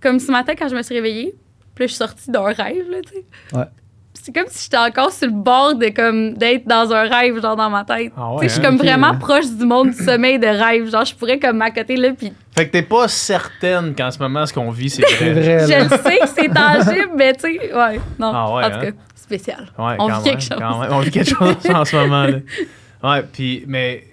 comme 0.00 0.18
ce 0.20 0.30
matin 0.30 0.52
quand 0.58 0.68
je 0.68 0.76
me 0.76 0.82
suis 0.82 0.94
réveillée. 0.94 1.34
Puis 1.74 1.84
là, 1.84 1.86
je 1.86 1.92
suis 1.92 1.98
sortie 1.98 2.30
d'un 2.30 2.44
rêve, 2.44 2.84
là, 2.90 2.98
tu 3.04 3.14
sais. 3.14 3.56
Ouais. 3.56 3.64
C'est 4.16 4.32
comme 4.32 4.46
si 4.48 4.64
j'étais 4.64 4.78
encore 4.78 5.10
sur 5.12 5.26
le 5.26 5.34
bord 5.34 5.74
de 5.74 5.88
comme 5.88 6.34
d'être 6.34 6.66
dans 6.66 6.90
un 6.92 7.02
rêve, 7.02 7.42
genre 7.42 7.56
dans 7.56 7.68
ma 7.68 7.84
tête. 7.84 8.12
Ah 8.16 8.28
Tu 8.30 8.34
ouais, 8.36 8.48
sais, 8.48 8.48
je 8.48 8.52
suis 8.54 8.60
hein? 8.60 8.70
comme 8.70 8.76
vraiment 8.78 9.18
proche 9.18 9.46
du 9.50 9.66
monde 9.66 9.90
du 9.90 9.96
sommeil 10.04 10.38
de 10.38 10.46
rêve. 10.46 10.88
Genre, 10.90 11.04
je 11.04 11.14
pourrais 11.14 11.38
comme 11.38 11.56
m'accoter 11.58 11.96
là, 11.96 12.10
puis 12.16 12.32
Fait 12.56 12.66
que 12.66 12.72
t'es 12.72 12.82
pas 12.82 13.06
certaine 13.08 13.94
qu'en 13.94 14.10
ce 14.10 14.18
moment, 14.20 14.46
ce 14.46 14.52
qu'on 14.54 14.70
vit, 14.70 14.88
c'est 14.88 15.02
C'est 15.08 15.30
vrai. 15.32 15.32
vrai, 15.32 15.66
je 15.66 15.82
le 15.84 15.88
sais 15.98 16.18
que 16.18 16.28
c'est 16.28 16.48
tangible, 16.48 17.10
mais 17.16 17.32
tu 17.34 17.40
sais, 17.40 17.74
ouais, 17.74 18.00
non. 18.18 18.32
Ah 18.34 18.54
ouais, 18.54 18.64
en 18.64 18.70
tout 18.70 18.76
hein? 18.76 18.90
cas, 18.92 18.96
spécial. 19.16 19.66
Ouais, 19.78 19.96
On 19.98 20.06
vit 20.06 20.12
même, 20.12 20.22
quelque 20.22 20.42
chose. 20.42 20.58
On 20.90 20.98
vit 21.00 21.10
quelque 21.10 21.28
chose 21.30 21.56
en 21.74 21.84
ce 21.84 21.96
moment. 21.96 22.22
Là. 22.24 22.36
Ouais, 23.04 23.22
puis, 23.22 23.64
mais 23.68 24.04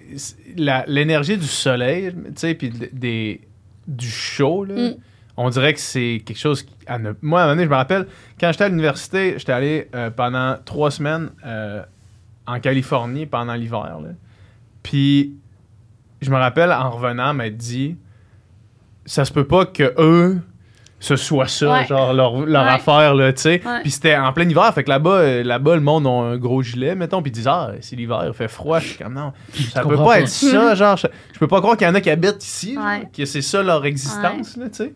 l'énergie 0.86 1.38
du 1.38 1.46
soleil, 1.46 2.12
tu 2.12 2.32
sais, 2.36 2.54
puis 2.54 2.70
des, 2.92 3.40
du 3.88 4.08
chaud, 4.08 4.64
là, 4.64 4.74
Mm. 4.90 4.94
on 5.38 5.48
dirait 5.50 5.72
que 5.74 5.80
c'est 5.80 6.22
quelque 6.26 6.38
chose. 6.38 6.62
qui- 6.62 6.74
à 6.86 6.98
ne- 6.98 7.12
moi, 7.22 7.40
à 7.40 7.44
un 7.44 7.46
moment 7.46 7.54
donné, 7.56 7.64
je 7.64 7.70
me 7.70 7.74
rappelle, 7.74 8.06
quand 8.38 8.52
j'étais 8.52 8.64
à 8.64 8.68
l'université, 8.68 9.34
j'étais 9.38 9.52
allé 9.52 9.88
euh, 9.94 10.10
pendant 10.10 10.58
trois 10.64 10.90
semaines 10.90 11.30
euh, 11.46 11.82
en 12.46 12.60
Californie 12.60 13.24
pendant 13.26 13.54
l'hiver. 13.54 13.96
Puis, 14.82 15.34
je 16.20 16.30
me 16.30 16.36
rappelle, 16.36 16.70
en 16.70 16.90
revenant, 16.90 17.32
m'être 17.34 17.56
dit, 17.56 17.96
ça 19.06 19.24
se 19.24 19.32
peut 19.32 19.46
pas 19.46 19.64
que 19.66 19.94
eux 19.98 20.40
ce 21.04 21.16
soit 21.16 21.48
ça, 21.48 21.72
Ouais. 21.72 21.86
genre 21.86 22.12
leur, 22.12 22.46
leur 22.46 22.64
Ouais. 22.64 22.70
affaire, 22.70 23.14
là, 23.14 23.32
tu 23.32 23.42
sais. 23.42 23.60
Ouais. 23.64 23.80
Puis 23.82 23.90
c'était 23.90 24.16
en 24.16 24.32
plein 24.32 24.48
hiver, 24.48 24.72
fait 24.72 24.84
que 24.84 24.88
là-bas, 24.88 25.10
euh, 25.10 25.42
là-bas, 25.42 25.74
le 25.74 25.80
monde 25.80 26.06
a 26.06 26.10
un 26.10 26.36
gros 26.36 26.62
gilet, 26.62 26.94
mettons, 26.94 27.20
puis 27.22 27.30
ils 27.30 27.34
disent, 27.34 27.48
ah, 27.48 27.72
c'est 27.80 27.96
l'hiver, 27.96 28.22
il 28.28 28.32
fait 28.32 28.46
froid. 28.48 28.78
Je 28.78 28.86
suis 28.88 28.98
comme, 28.98 29.14
non, 29.14 29.32
ça 29.72 29.82
peut 29.82 29.96
pas 29.96 30.04
pas. 30.04 30.20
être 30.20 30.28
ça, 30.28 30.74
genre, 30.76 30.96
je, 30.96 31.08
je 31.32 31.38
peux 31.40 31.48
pas 31.48 31.60
croire 31.60 31.76
qu'il 31.76 31.86
y 31.88 31.90
en 31.90 31.94
a 31.96 32.00
qui 32.00 32.08
habitent 32.10 32.44
ici, 32.44 32.74
genre, 32.74 32.84
que 33.16 33.24
c'est 33.24 33.42
ça 33.42 33.62
leur 33.64 33.84
existence, 33.84 34.56
là, 34.56 34.68
tu 34.68 34.76
sais. 34.76 34.92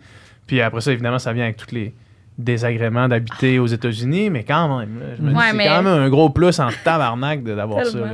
Puis 0.47 0.61
après 0.61 0.81
ça, 0.81 0.93
évidemment, 0.93 1.19
ça 1.19 1.33
vient 1.33 1.43
avec 1.45 1.57
tous 1.57 1.75
les 1.75 1.93
désagréments 2.39 3.09
d'habiter 3.09 3.59
aux 3.59 3.67
États-Unis, 3.67 4.31
mais 4.31 4.45
quand 4.45 4.79
même, 4.79 5.01
là, 5.01 5.07
je 5.17 5.23
me 5.23 5.31
dis, 5.33 5.37
c'est 5.51 5.53
mais- 5.57 5.67
quand 5.67 5.83
même 5.83 5.87
un 6.03 6.09
gros 6.09 6.31
plus 6.31 6.61
en 6.61 6.69
tabarnak 6.85 7.43
de- 7.43 7.55
d'avoir 7.55 7.85
ça, 7.85 7.99
là. 7.99 8.07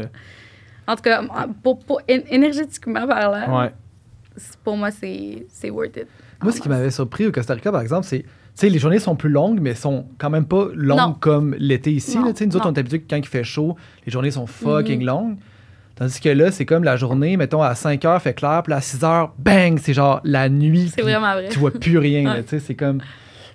En 0.87 0.97
tout 0.97 1.03
cas, 1.03 1.23
pour, 1.63 1.79
énergétiquement 2.09 3.07
parlant, 3.07 3.61
Ouais. 3.61 3.73
pour 4.65 4.77
moi, 4.77 4.91
c'est 4.91 5.45
c'est 5.51 5.71
worth 5.71 5.97
it. 5.97 6.07
Moi, 6.43 6.53
ce 6.53 6.61
qui 6.61 6.69
m'avait 6.69 6.91
surpris 6.91 7.27
au 7.27 7.33
Costa 7.33 7.55
Rica, 7.55 7.71
par 7.73 7.81
exemple, 7.81 8.07
c'est. 8.07 8.21
Tu 8.23 8.29
sais, 8.55 8.69
les 8.69 8.79
journées 8.79 8.99
sont 8.99 9.17
plus 9.17 9.31
longues, 9.31 9.61
mais 9.61 9.75
sont 9.75 10.07
quand 10.19 10.29
même 10.29 10.45
pas 10.45 10.67
longues 10.75 10.99
Non. 10.99 11.17
comme 11.19 11.55
l'été 11.59 11.91
ici. 11.91 12.19
Non, 12.19 12.27
là. 12.27 12.33
Tu 12.33 12.39
sais, 12.41 12.47
nous 12.47 12.57
autres, 12.57 12.69
on 12.69 12.73
est 12.75 12.79
habitués 12.79 13.01
que 13.01 13.07
quand 13.09 13.17
il 13.17 13.27
fait 13.27 13.45
chaud, 13.45 13.77
les 14.05 14.13
journées 14.13 14.31
sont 14.31 14.47
fucking 14.47 15.01
Mhm. 15.01 15.07
longues. 15.07 15.37
Tandis 15.95 16.21
que 16.21 16.29
là, 16.29 16.51
c'est 16.51 16.67
comme 16.67 16.85
la 16.85 16.97
journée, 16.97 17.37
mettons, 17.37 17.63
à 17.63 17.75
5 17.75 18.05
heures, 18.05 18.21
fait 18.21 18.35
clair, 18.35 18.63
puis 18.63 18.73
à 18.75 18.81
6 18.81 19.05
heures, 19.05 19.33
bang, 19.39 19.79
c'est 19.81 19.95
genre 19.95 20.21
la 20.25 20.49
nuit. 20.49 20.91
C'est 20.95 21.03
vraiment 21.03 21.33
vrai. 21.33 21.49
Tu 21.51 21.59
vois 21.59 21.71
plus 21.71 21.97
rien, 21.99 22.31
Ouais. 22.35 22.43
tu 22.43 22.49
sais, 22.51 22.59
c'est 22.61 22.75
comme. 22.75 23.01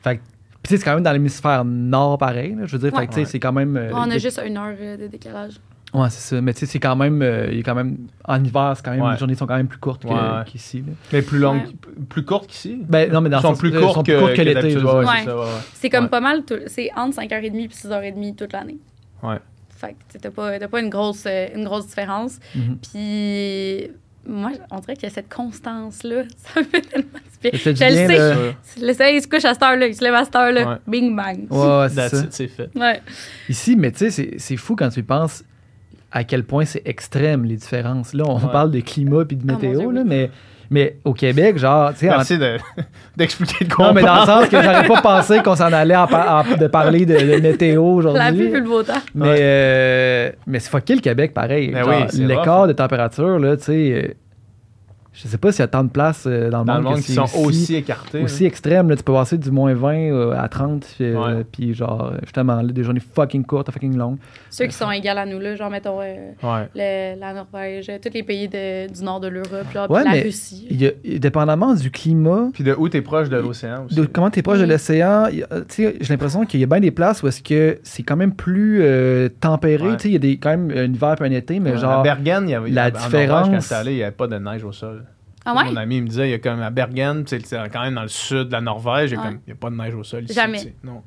Fait 0.03 0.19
c'est 0.63 0.83
quand 0.83 0.95
même 0.95 1.03
dans 1.03 1.13
l'hémisphère 1.13 1.63
nord, 1.63 2.17
pareil, 2.17 2.55
là, 2.55 2.65
je 2.65 2.75
veux 2.75 2.89
dire. 2.89 2.97
Fait 2.99 3.05
que, 3.05 3.11
tu 3.11 3.15
sais, 3.15 3.19
Ouais. 3.21 3.25
c'est 3.25 3.39
quand 3.39 3.53
même. 3.53 3.77
euh, 3.77 3.89
On 3.93 4.09
a 4.11 4.17
juste 4.17 4.41
une 4.45 4.57
heure 4.57 4.75
euh, 4.79 4.97
de 4.97 5.07
décalage. 5.07 5.59
Ouais, 5.93 6.09
c'est 6.09 6.35
ça. 6.35 6.41
Mais 6.41 6.53
tu 6.53 6.59
sais, 6.59 6.65
c'est 6.65 6.79
quand 6.79 6.95
même. 6.97 7.21
euh, 7.21 7.47
il 7.51 7.59
est 7.59 7.63
quand 7.63 7.73
même. 7.75 7.97
En 8.25 8.43
hiver, 8.43 8.73
c'est 8.75 8.83
quand 8.83 8.91
même. 8.91 9.01
Ouais. 9.01 9.13
Les 9.13 9.17
journées 9.17 9.35
sont 9.35 9.47
quand 9.47 9.55
même 9.55 9.67
plus 9.69 9.79
courtes 9.79 10.03
Ouais, 10.05 10.11
qu'ici. 10.45 10.79
là. 10.79 10.93
Mais 11.13 11.21
plus 11.21 11.39
longue, 11.39 11.61
Ouais. 11.63 12.03
plus 12.09 12.25
courte 12.25 12.47
qu'ici? 12.47 12.81
Ben, 12.87 13.11
non, 13.11 13.21
mais 13.21 13.29
dans 13.29 13.37
Ils 13.37 13.41
le 13.41 13.47
sont 13.47 13.53
sens- 13.53 13.59
plus 13.59 13.73
euh, 13.75 13.79
courtes 13.79 13.93
sont 13.95 14.03
que, 14.03 14.11
plus 14.11 14.19
courtes 14.19 14.31
que 14.33 14.37
que 14.37 14.41
l'été. 14.41 14.61
c'est 14.73 14.79
ça, 14.79 14.99
ouais, 14.99 15.05
ouais. 15.05 15.45
C'est 15.73 15.89
comme 15.89 16.03
Ouais. 16.05 16.09
pas 16.09 16.19
mal, 16.19 16.43
tout- 16.43 16.59
c'est 16.67 16.89
entre 16.95 17.15
5h30 17.15 17.55
et 17.71 17.73
6h30 17.73 18.35
toute 18.35 18.51
l'année. 18.53 18.77
Ouais. 19.23 19.37
Fait 19.69 19.95
que 20.11 20.17
t'as 20.17 20.29
pas, 20.31 20.59
t'as 20.59 20.67
pas 20.67 20.81
une, 20.81 20.89
grosse, 20.89 21.23
euh, 21.25 21.47
une 21.55 21.63
grosse 21.63 21.87
différence. 21.87 22.39
Mhm. 22.55 22.77
Puis 22.81 23.89
moi, 24.27 24.51
on 24.71 24.79
dirait 24.79 24.95
qu'il 24.95 25.03
y 25.03 25.11
a 25.11 25.13
cette 25.13 25.33
constance-là. 25.33 26.23
Ça 26.37 26.59
me 26.59 26.65
fait 26.65 26.81
tellement 26.81 27.07
du 27.13 27.49
bien. 27.49 27.51
Je 27.53 27.69
le 27.69 28.93
sais. 28.95 29.07
Le 29.07 29.15
il 29.15 29.21
se 29.21 29.27
couche 29.27 29.45
à 29.45 29.53
cette 29.53 29.63
heure-là, 29.63 29.87
il 29.87 29.95
se 29.95 30.03
lève 30.03 30.15
à 30.15 30.25
cette 30.25 30.35
heure-là. 30.35 30.67
Ouais. 30.67 30.77
Bing 30.87 31.15
bang. 31.15 31.45
Ouais, 31.49 31.79
ouais, 31.79 32.09
c'est 32.29 32.47
fait. 32.47 32.69
Ouais. 32.75 33.01
Ici, 33.47 33.75
mais 33.77 33.91
tu 33.91 33.99
sais, 33.99 34.11
c'est- 34.11 34.33
c'est 34.37 34.57
fou 34.57 34.75
quand 34.75 34.89
tu 34.89 34.99
y 34.99 35.03
penses 35.03 35.43
à 36.11 36.23
quel 36.23 36.43
point 36.43 36.65
c'est 36.65 36.81
extrême 36.85 37.43
les 37.45 37.55
différences. 37.57 38.13
Là, 38.13 38.23
on 38.27 38.35
Ouais. 38.37 38.51
parle 38.51 38.71
de 38.71 38.79
climat 38.79 39.25
puis 39.25 39.35
de 39.37 39.43
Ah, 39.49 39.53
météo, 39.53 39.79
Dieu, 39.79 39.91
là, 39.91 40.01
oui. 40.01 40.07
mais, 40.07 40.29
mais 40.69 40.97
au 41.03 41.13
Québec, 41.13 41.57
genre, 41.57 41.91
tu 41.93 41.99
sais, 41.99 42.09
en- 42.09 42.17
Merci 42.17 42.37
de- 42.37 42.57
d'expliquer 43.17 43.65
de 43.65 43.73
quoi 43.73 43.85
Non, 43.85 43.91
on 43.91 43.93
mais 43.95 44.01
dans 44.03 44.19
le 44.21 44.25
sens 44.25 44.47
que 44.49 44.61
j'aurais 44.61 44.87
pas 44.87 45.01
pensé 45.01 45.39
qu'on 45.43 45.55
s'en 45.55 45.71
allait 45.73 45.95
en 45.95 46.07
par- 46.07 46.45
en- 46.49 46.55
de 46.57 46.67
parler 46.67 47.05
de, 47.05 47.13
de 47.15 47.41
météo 47.41 47.99
La 48.01 48.31
pluie 48.31 48.43
aujourd'hui. 48.43 48.49
puis 48.51 48.59
le 48.61 48.67
beau 48.67 48.83
temps. 48.83 48.93
Mais, 49.15 49.35
euh, 49.39 50.31
mais 50.47 50.59
c'est 50.59 50.69
fucké 50.69 50.95
le 50.95 51.01
Québec, 51.01 51.33
pareil. 51.33 51.71
Ben 51.71 51.83
oui, 51.87 52.21
L'écart 52.25 52.67
de 52.67 52.73
température, 52.73 53.39
là, 53.39 53.57
tu 53.57 53.63
sais, 53.63 53.91
euh, 53.93 54.13
je 55.19 55.27
sais 55.27 55.37
pas 55.37 55.51
s'il 55.51 55.61
y 55.61 55.63
a 55.63 55.67
tant 55.67 55.83
de 55.83 55.89
places 55.89 56.25
euh, 56.27 56.49
dans 56.49 56.59
le 56.59 56.65
Dans 56.65 56.75
le 56.77 56.81
monde, 56.83 56.91
monde 56.93 57.01
que 57.01 57.05
qui 57.07 57.13
sont 57.13 57.27
aussi 57.43 57.75
écartés. 57.75 58.21
aussi 58.21 58.45
extrême. 58.45 58.89
Là, 58.89 58.95
tu 58.95 59.03
peux 59.03 59.13
passer 59.13 59.37
du 59.37 59.49
moins 59.51 59.73
20 59.73 59.95
euh, 60.11 60.31
à 60.37 60.47
30, 60.47 60.85
puis, 60.95 61.05
euh, 61.05 61.37
Ouais. 61.37 61.43
puis 61.51 61.73
genre, 61.73 62.13
justement, 62.23 62.61
là, 62.61 62.71
des 62.71 62.83
journées 62.83 63.01
fucking 63.15 63.43
courtes, 63.45 63.71
fucking 63.71 63.97
longues. 63.97 64.17
Ceux 64.49 64.65
qui 64.65 64.73
sont 64.73 64.91
égaux 64.91 65.07
à 65.09 65.25
nous, 65.25 65.39
là, 65.39 65.55
genre, 65.55 65.69
mettons, 65.69 65.99
euh, 66.01 66.31
Ouais. 66.43 66.69
le- 66.75 67.19
la 67.19 67.33
Norvège, 67.33 67.91
tous 68.01 68.13
les 68.13 68.23
pays 68.23 68.47
de- 68.47 68.91
du 68.93 69.03
nord 69.03 69.19
de 69.19 69.27
l'Europe, 69.27 69.65
genre, 69.73 69.89
Ouais, 69.89 70.03
puis 70.03 70.13
la 70.17 70.21
Russie. 70.23 70.67
Il 70.69 70.81
y 70.81 70.87
a, 70.87 70.91
dépendamment 71.19 71.73
du 71.73 71.89
climat, 71.91 72.49
Puis 72.53 72.63
de 72.63 72.75
où 72.77 72.87
t'es 72.89 73.01
proche 73.01 73.29
de 73.29 73.37
l'océan 73.37 73.85
aussi. 73.85 73.95
de 73.95 74.05
comment 74.05 74.29
tu 74.29 74.39
es 74.39 74.41
proche 74.43 74.59
de 74.59 74.65
Mm. 74.65 74.69
l'océan, 74.69 75.25
tu 75.67 75.87
j'ai 75.99 76.13
l'impression 76.13 76.45
qu'il 76.45 76.59
y 76.59 76.63
a 76.63 76.67
bien 76.67 76.79
des 76.79 76.91
places 76.91 77.23
où 77.23 77.27
est-ce 77.27 77.41
que 77.41 77.79
c'est 77.83 78.03
quand 78.03 78.15
même 78.15 78.33
plus 78.33 78.79
euh, 78.81 79.29
tempéré. 79.39 79.97
Tu 79.97 80.07
Il 80.09 80.13
y 80.13 80.15
a 80.15 80.19
des, 80.19 80.37
quand 80.37 80.49
même 80.49 80.71
un 80.71 80.91
hiver 80.93 81.15
et 81.21 81.25
un 81.25 81.31
été, 81.31 81.59
mais 81.59 81.71
À 81.71 81.75
genre. 81.77 82.03
Bergen, 82.03 82.43
il 82.47 82.51
y 82.51 82.53
avait, 82.53 82.69
la 82.69 82.87
en 82.87 82.91
Norvège, 82.91 83.03
différence- 83.21 83.67
quand 83.69 83.75
allé, 83.75 83.91
il 83.93 83.95
n'y 83.97 84.03
avait 84.03 84.11
pas 84.11 84.27
de 84.27 84.37
neige 84.37 84.63
au 84.63 84.71
sol. 84.71 85.03
Ah 85.49 85.55
ouais? 85.55 85.65
Mon 85.71 85.77
ami 85.77 85.97
il 85.97 86.03
me 86.03 86.07
disait, 86.09 86.27
il 86.27 86.31
y 86.31 86.33
a 86.33 86.39
comme 86.39 86.61
à 86.61 86.69
Bergen, 86.69 87.23
tu 87.23 87.39
sais, 87.39 87.41
c'est 87.45 87.69
quand 87.71 87.81
même 87.81 87.95
dans 87.95 88.01
le 88.01 88.07
sud 88.07 88.47
de 88.47 88.51
la 88.51 88.61
Norvège, 88.61 89.11
il 89.11 89.17
a 89.17 89.21
Ouais. 89.21 89.37
n'y 89.47 89.53
a 89.53 89.55
pas 89.55 89.69
de 89.69 89.75
neige 89.75 89.95
au 89.95 90.03
sol 90.03 90.23
ici. 90.25 90.33
Jamais. 90.33 90.73
Non. 90.83 91.01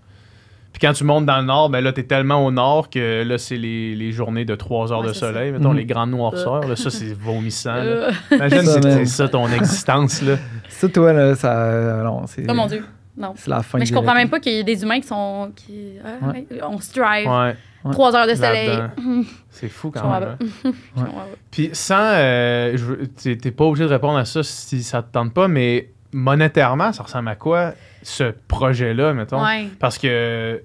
Puis 0.73 0.81
quand 0.87 0.93
tu 0.93 1.03
montes 1.05 1.27
dans 1.27 1.39
le 1.39 1.45
nord, 1.45 1.69
ben 1.69 1.81
là, 1.83 1.93
t'es 1.93 2.05
tellement 2.05 2.47
au 2.47 2.51
nord 2.53 2.91
que 2.91 3.23
là, 3.25 3.39
c'est 3.39 3.57
les, 3.57 3.95
les 3.97 4.13
journées 4.13 4.45
de 4.45 4.55
3 4.55 4.93
heures 4.93 5.01
Ouais, 5.01 5.09
de 5.09 5.13
ça. 5.13 5.27
soleil, 5.29 5.51
mettons, 5.53 5.71
Mhm. 5.73 5.77
les 5.77 5.85
grandes 5.85 6.11
noirceurs. 6.13 6.67
Là, 6.67 6.77
ça, 6.77 6.91
c'est 6.91 7.13
vomissant. 7.19 7.75
là. 7.75 7.81
Euh, 7.83 8.11
Imagine 8.31 8.63
si 8.63 8.81
c'est 8.83 9.05
ça 9.07 9.29
ton 9.29 9.47
existence. 9.53 10.23
Là. 10.23 10.37
Ça, 10.69 10.89
toi, 10.89 11.13
là, 11.13 11.35
ça. 11.35 11.53
euh, 11.61 12.03
non, 12.05 12.23
c'est. 12.27 12.47
Oh 12.49 12.55
mon 12.55 12.67
Dieu. 12.67 12.85
Non. 13.17 13.35
C'est 13.37 13.51
la 13.51 13.63
fin 13.63 13.79
Mais 13.79 13.85
je 13.85 13.93
comprends 13.93 14.15
même 14.15 14.31
pas 14.31 14.39
qu'il 14.41 14.53
y 14.53 14.59
ait 14.61 14.65
des 14.65 14.83
humains 14.83 15.01
qui 15.01 15.09
sont. 15.09 15.51
Qui, 15.57 15.95
ah, 16.05 16.29
Ouais. 16.29 16.47
On 16.63 16.79
strive. 16.79 17.29
Ouais, 17.29 17.57
Ouais. 17.85 17.93
Trois 17.93 18.15
heures 18.15 18.27
de 18.27 18.35
soleil. 18.35 18.79
C'est 19.51 19.69
fou 19.69 19.91
quand 19.91 20.11
même. 20.21 20.37
hein. 20.65 20.73
Puis 21.51 21.71
sans. 21.73 21.95
euh, 22.15 22.77
t'es 23.23 23.51
pas 23.51 23.65
obligé 23.65 23.85
de 23.87 23.91
répondre 23.93 24.19
à 24.19 24.25
ça 24.25 24.43
si 24.43 24.83
ça 24.83 25.03
te 25.03 25.11
tente 25.13 25.33
pas, 25.33 25.49
mais 25.49 25.89
monétairement, 26.13 26.93
ça 26.93 27.03
ressemble 27.05 27.29
à 27.29 27.37
quoi 27.37 27.73
ce 28.03 28.35
projet-là, 28.49 29.13
mettons? 29.15 29.43
Ouais. 29.45 29.69
Parce 29.79 29.97
que 29.99 30.63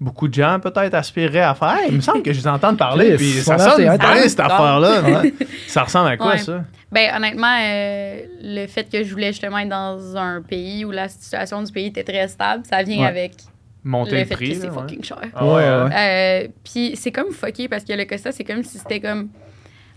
beaucoup 0.00 0.26
de 0.28 0.34
gens 0.34 0.58
peut-être 0.60 0.94
aspireraient 0.94 1.40
à 1.40 1.54
faire. 1.54 1.76
Hey, 1.80 1.88
il 1.90 1.96
me 1.96 2.00
semble 2.00 2.22
que 2.22 2.32
je 2.32 2.38
les 2.40 2.48
entends 2.48 2.74
parler, 2.74 3.16
puis 3.16 3.32
ça 3.34 3.56
sonne 3.58 3.86
Internet. 3.88 4.28
cette 4.28 4.40
affaire-là. 4.40 5.22
Ça 5.68 5.84
ressemble 5.84 6.08
à 6.10 6.16
quoi 6.16 6.32
Ouais. 6.32 6.38
ça? 6.38 6.64
Ben, 6.90 7.14
honnêtement, 7.16 7.56
euh, 7.62 8.20
le 8.42 8.66
fait 8.66 8.84
que 8.90 9.02
je 9.04 9.10
voulais 9.12 9.28
justement 9.32 9.58
être 9.58 9.68
dans 9.68 10.16
un 10.16 10.42
pays 10.42 10.84
où 10.84 10.90
la 10.90 11.08
situation 11.08 11.62
du 11.62 11.72
pays 11.72 11.86
était 11.86 12.04
très 12.04 12.28
stable, 12.28 12.64
ça 12.68 12.82
vient 12.82 13.00
Ouais. 13.02 13.06
avec 13.06 13.32
Monter 13.84 14.12
le 14.12 14.18
le 14.18 14.24
fait 14.26 14.34
prix. 14.34 14.54
c'est 14.56 14.68
ouais. 14.68 14.74
fucking 14.74 15.02
cher. 15.04 15.18
Ah 15.34 15.44
Ouais, 15.46 15.52
ouais. 15.54 16.44
Euh, 16.44 16.48
Puis 16.64 16.92
c'est 16.96 17.10
comme 17.12 17.32
fucké 17.32 17.68
parce 17.68 17.84
que 17.84 17.92
le 17.92 18.04
Costa, 18.04 18.30
c'est 18.32 18.44
comme 18.44 18.62
si 18.62 18.78
c'était 18.78 19.00
comme 19.00 19.28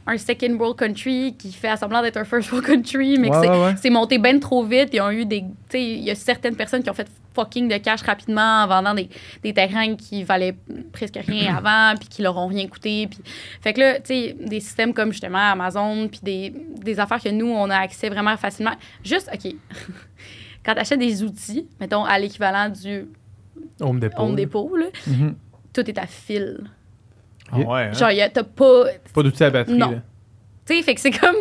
un 0.07 0.17
second 0.19 0.53
world 0.59 0.77
country 0.77 1.35
qui 1.37 1.51
fait 1.51 1.67
à 1.69 1.77
semblant 1.77 2.01
d'être 2.03 2.17
un 2.17 2.23
first 2.25 2.51
world 2.51 2.65
country, 2.67 3.17
mais 3.17 3.29
que 3.29 3.35
Ouais, 3.35 3.41
c'est- 3.41 3.49
ouais, 3.49 3.63
ouais. 3.65 3.75
c'est 3.81 3.89
monté 3.89 4.17
ben 4.19 4.39
trop 4.39 4.63
vite. 4.63 4.89
Ils 4.93 5.01
ont 5.01 5.09
eu 5.11 5.25
des. 5.25 5.41
Tu 5.41 5.47
sais, 5.69 5.83
il 5.83 6.03
y 6.03 6.11
a 6.11 6.15
certaines 6.15 6.55
personnes 6.55 6.83
qui 6.83 6.89
ont 6.91 6.93
fait 6.93 7.07
fucking 7.33 7.67
de 7.67 7.77
cash 7.77 8.01
rapidement 8.03 8.63
en 8.63 8.67
vendant 8.67 8.93
des, 8.93 9.09
des 9.43 9.51
terrains 9.53 9.95
qui 9.95 10.23
valaient 10.23 10.55
presque 10.93 11.17
rien 11.27 11.55
avant, 11.57 11.97
puis 11.99 12.07
qui 12.07 12.21
leur 12.21 12.37
ont 12.37 12.47
rien 12.47 12.67
coûté. 12.67 13.07
Puis... 13.07 13.19
Fait 13.61 13.73
que 13.73 13.79
là, 13.81 13.95
tu 13.99 14.05
sais, 14.13 14.35
des 14.39 14.59
systèmes 14.61 14.93
comme 14.93 15.11
justement 15.11 15.39
Amazon, 15.51 16.07
puis 16.07 16.19
des, 16.23 16.53
des 16.83 16.99
affaires 16.99 17.21
que 17.21 17.29
nous, 17.29 17.47
on 17.49 17.69
a 17.71 17.77
accès 17.77 18.09
vraiment 18.09 18.37
facilement. 18.37 18.73
Juste, 19.03 19.29
OK. 19.33 19.53
Quand 20.65 20.73
tu 20.75 20.79
achètes 20.79 20.99
des 20.99 21.23
outils, 21.23 21.67
mettons 21.79 22.03
à 22.05 22.17
l'équivalent 22.19 22.69
du 22.69 23.05
Home 23.81 23.99
Depot. 23.99 24.21
Home 24.21 24.35
Depot, 24.35 24.75
là, 24.75 24.85
Mhm. 25.07 25.35
tout 25.73 25.89
est 25.89 25.97
à 25.97 26.05
fil. 26.07 26.59
Ah 27.51 27.57
ouais, 27.59 27.81
hein? 27.83 27.91
Genre, 27.93 28.11
y 28.11 28.21
a- 28.21 28.29
t'as 28.29 28.43
pas. 28.43 28.85
Pas 29.13 29.23
d'outil 29.23 29.43
à 29.43 29.49
batterie. 29.49 29.77
Non. 29.77 29.91
là. 29.91 29.97
Tu 30.65 30.75
sais, 30.77 30.81
fait 30.81 30.95
que 30.95 31.01
c'est 31.01 31.11
comme. 31.11 31.35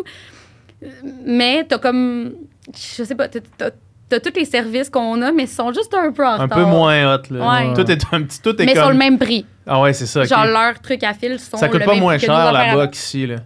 Mais 1.25 1.65
t'as 1.65 1.79
comme. 1.79 2.35
Je 2.75 3.05
sais 3.05 3.15
pas, 3.15 3.29
t'as- 3.29 3.71
t'as 4.09 4.21
tous 4.21 4.33
les 4.37 4.45
services 4.45 4.91
qu'on 4.91 5.21
a, 5.23 5.33
mais 5.33 5.45
ils 5.45 5.49
sont 5.49 5.73
juste 5.73 5.95
un 5.95 6.13
peu 6.13 6.27
en 6.27 6.41
Un 6.41 6.49
peu 6.49 6.65
moins 6.65 7.15
hot. 7.15 7.23
Là. 7.31 7.49
Ouais. 7.69 7.75
Tout 7.75 7.91
est 7.91 8.03
un 8.13 8.23
petit. 8.23 8.41
Tout 8.43 8.61
est 8.61 8.67
Mais 8.67 8.75
comme... 8.75 8.83
sur 8.83 8.91
le 8.93 8.99
même 8.99 9.19
prix. 9.19 9.47
Ah 9.67 9.81
ouais, 9.81 9.93
c'est 9.93 10.07
ça. 10.07 10.25
Genre, 10.25 10.45
leurs 10.47 10.79
trucs 10.81 11.03
à 11.05 11.15
fil 11.15 11.39
sont. 11.39 11.57
ça 11.57 11.69
coûte 11.69 11.81
le 11.81 11.87
pas 11.87 11.93
même 11.93 12.01
moins 12.01 12.19
cher 12.19 12.53
là-bas 12.53 12.89
qu'ici. 12.89 13.27
Là. 13.27 13.37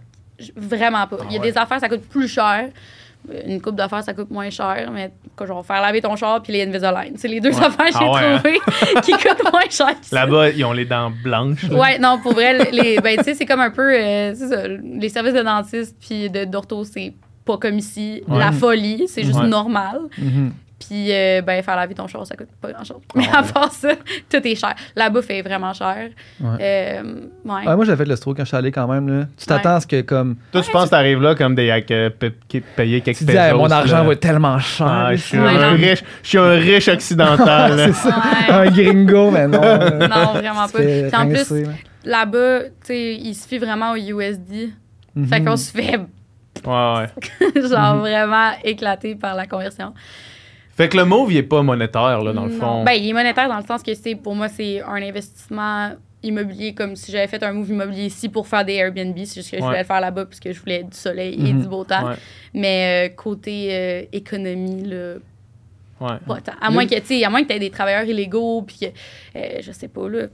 Vraiment 0.55 1.05
pas. 1.07 1.17
Il 1.29 1.33
y 1.33 1.35
a 1.35 1.39
Ah 1.39 1.43
ouais. 1.43 1.51
des 1.51 1.57
affaires, 1.57 1.79
ça 1.79 1.89
coûte 1.89 2.01
plus 2.09 2.27
cher. 2.27 2.69
Une 3.45 3.61
coupe 3.61 3.75
d'affaires, 3.75 4.03
ça 4.03 4.13
coûte 4.13 4.29
moins 4.31 4.49
cher, 4.49 4.89
mais 4.93 5.11
que 5.35 5.45
genre 5.45 5.65
faire 5.65 5.81
laver 5.81 6.01
ton 6.01 6.15
char 6.15 6.41
puis 6.41 6.53
les 6.53 6.63
Invisalign. 6.63 7.13
C'est 7.15 7.27
les 7.27 7.39
deux 7.39 7.49
Ouais. 7.51 7.63
affaires 7.65 7.85
que 7.87 7.91
j'ai 7.91 7.97
Ah 8.01 8.11
ouais, 8.11 8.19
hein? 8.23 8.37
trouvées 8.39 8.59
qui 9.03 9.11
coûtent 9.13 9.51
moins 9.51 9.69
cher. 9.69 9.95
Là-bas, 10.11 10.49
ils 10.49 10.63
ont 10.65 10.73
les 10.73 10.85
dents 10.85 11.11
blanches. 11.23 11.63
Ouais, 11.71 11.97
non, 11.99 12.19
pour 12.21 12.33
vrai, 12.33 12.71
les, 12.71 12.99
ben, 12.99 13.17
tu 13.17 13.23
sais, 13.23 13.33
c'est 13.35 13.45
comme 13.45 13.59
un 13.61 13.71
peu, 13.71 13.93
euh, 13.93 14.33
ça, 14.35 14.67
les 14.67 15.09
services 15.09 15.33
de 15.33 15.41
dentiste 15.43 15.95
puis 15.99 16.29
de 16.29 16.45
d'ortho, 16.45 16.83
c'est 16.83 17.13
pas 17.45 17.57
comme 17.57 17.77
ici. 17.77 18.21
Ouais. 18.27 18.37
La 18.39 18.51
folie, 18.51 19.07
c'est 19.07 19.23
juste 19.23 19.41
normal. 19.43 19.99
Mhm. 20.17 20.51
Puis, 20.79 21.11
euh, 21.11 21.41
ben, 21.41 21.61
faire 21.61 21.75
laver 21.75 21.93
ton 21.93 22.07
char, 22.07 22.25
ça 22.25 22.35
coûte 22.37 22.47
pas 22.61 22.71
grand-chose. 22.71 23.01
Mais 23.13 23.27
à 23.27 23.43
part 23.43 23.71
ça, 23.71 23.89
tout 24.29 24.37
est 24.47 24.55
cher. 24.55 24.73
La 24.95 25.09
bouffe 25.09 25.29
est 25.29 25.41
vraiment 25.41 25.73
chère. 25.73 26.07
Ouais. 26.39 26.47
Euh, 26.61 27.03
ouais. 27.43 27.67
Ouais, 27.67 27.75
moi, 27.75 27.83
j'avais 27.83 27.97
fait 28.03 28.09
le 28.09 28.15
stroke 28.15 28.37
quand 28.37 28.43
je 28.43 28.47
suis 28.47 28.57
allé 28.57 28.71
quand 28.71 28.87
même. 28.87 29.07
Là. 29.09 29.25
Tu 29.37 29.45
t'attends 29.45 29.75
à 29.75 29.79
ce 29.81 29.87
que, 29.87 29.99
comme. 30.01 30.37
Toi, 30.53 30.61
tu 30.61 30.71
penses 30.71 30.85
que 30.85 30.89
t'arrives 30.91 31.21
là 31.21 31.35
comme 31.35 31.53
des 31.53 31.69
euh, 31.91 32.09
payer 32.75 33.01
quelques 33.01 33.17
Tu 33.17 33.25
dis, 33.25 33.35
Hey, 33.35 33.53
mon 33.53 33.69
argent 33.69 33.97
là. 33.97 34.03
va 34.03 34.13
être 34.13 34.19
tellement 34.21 34.57
cher. 34.59 34.87
Ah, 34.87 35.09
je 35.15 35.17
suis 35.21 35.37
Ouais, 35.37 35.47
un 35.49 35.71
riche, 35.73 36.03
je 36.23 36.27
suis 36.29 36.37
un 36.37 36.51
riche 36.51 36.87
occidental. 36.89 37.73
c'est 37.77 37.93
ça. 37.93 38.09
Ouais. 38.09 38.53
Un 38.53 38.71
gringo, 38.71 39.31
mais 39.31 39.47
non. 39.47 39.59
Non, 40.09 40.33
vraiment 40.33 40.67
pas. 40.69 40.79
Puis 40.79 41.15
en 41.15 41.27
plus, 41.27 41.53
là-bas, 42.05 42.61
tu 42.63 42.69
sais, 42.83 43.15
il 43.15 43.33
se 43.35 43.47
fie 43.47 43.57
vraiment 43.57 43.91
au 43.91 43.95
USD. 43.95 44.69
Fait 45.27 45.39
Mhm. 45.39 45.45
qu'on 45.45 45.57
se 45.57 45.71
fait, 45.71 45.97
Ouais, 46.65 46.93
ouais. 47.55 47.67
genre, 47.69 47.97
vraiment 47.97 48.51
éclater 48.63 49.15
par 49.15 49.35
la 49.35 49.45
conversion. 49.47 49.93
Fait 50.79 50.87
que 50.87 50.95
le 50.95 51.03
mauve, 51.03 51.29
il 51.33 51.37
est 51.37 51.43
pas 51.43 51.61
monétaire, 51.61 52.21
là, 52.23 52.31
dans 52.31 52.45
le 52.45 52.51
fond. 52.51 52.85
Ben, 52.85 52.93
il 52.93 53.09
est 53.09 53.13
monétaire 53.13 53.49
dans 53.49 53.57
le 53.57 53.65
sens 53.65 53.83
que 53.83 53.93
c'est, 53.93 54.15
pour 54.15 54.33
moi, 54.33 54.47
c'est 54.47 54.81
un 54.81 54.93
investissement 55.03 55.89
immobilier 56.23 56.73
comme 56.73 56.95
si 56.95 57.11
j'avais 57.11 57.27
fait 57.27 57.43
un 57.43 57.51
move 57.51 57.69
immobilier 57.69 58.05
ici 58.05 58.29
pour 58.29 58.47
faire 58.47 58.63
des 58.63 58.75
Airbnb. 58.75 59.13
C'est 59.25 59.35
juste 59.41 59.51
que 59.51 59.57
je 59.57 59.61
voulais 59.63 59.79
le 59.79 59.83
faire 59.85 59.99
là-bas 59.99 60.23
parce 60.23 60.39
que 60.39 60.53
je 60.53 60.59
voulais 60.61 60.83
du 60.83 60.95
soleil 60.95 61.33
et 61.33 61.51
Mhm. 61.53 61.61
du 61.63 61.67
beau 61.67 61.83
temps. 61.83 62.07
Ouais, 62.07 62.15
Mais 62.53 63.09
euh, 63.09 63.13
côté 63.13 63.69
euh, 63.71 64.03
économie, 64.13 64.85
là, 64.85 65.15
ouais. 65.99 66.17
pas 66.25 66.39
tant. 66.39 66.53
À 66.61 66.71
moins 66.71 66.85
que, 66.87 66.95
tu 66.95 67.05
sais, 67.07 67.23
à 67.25 67.29
moins 67.29 67.41
que 67.43 67.47
tu 67.49 67.53
aies 67.55 67.59
des 67.59 67.69
travailleurs 67.71 68.05
illégaux 68.05 68.61
puis 68.61 68.77
que, 68.79 68.85
euh, 69.37 69.57
je 69.61 69.71
sais 69.73 69.89
pas, 69.89 70.07
là, 70.07 70.27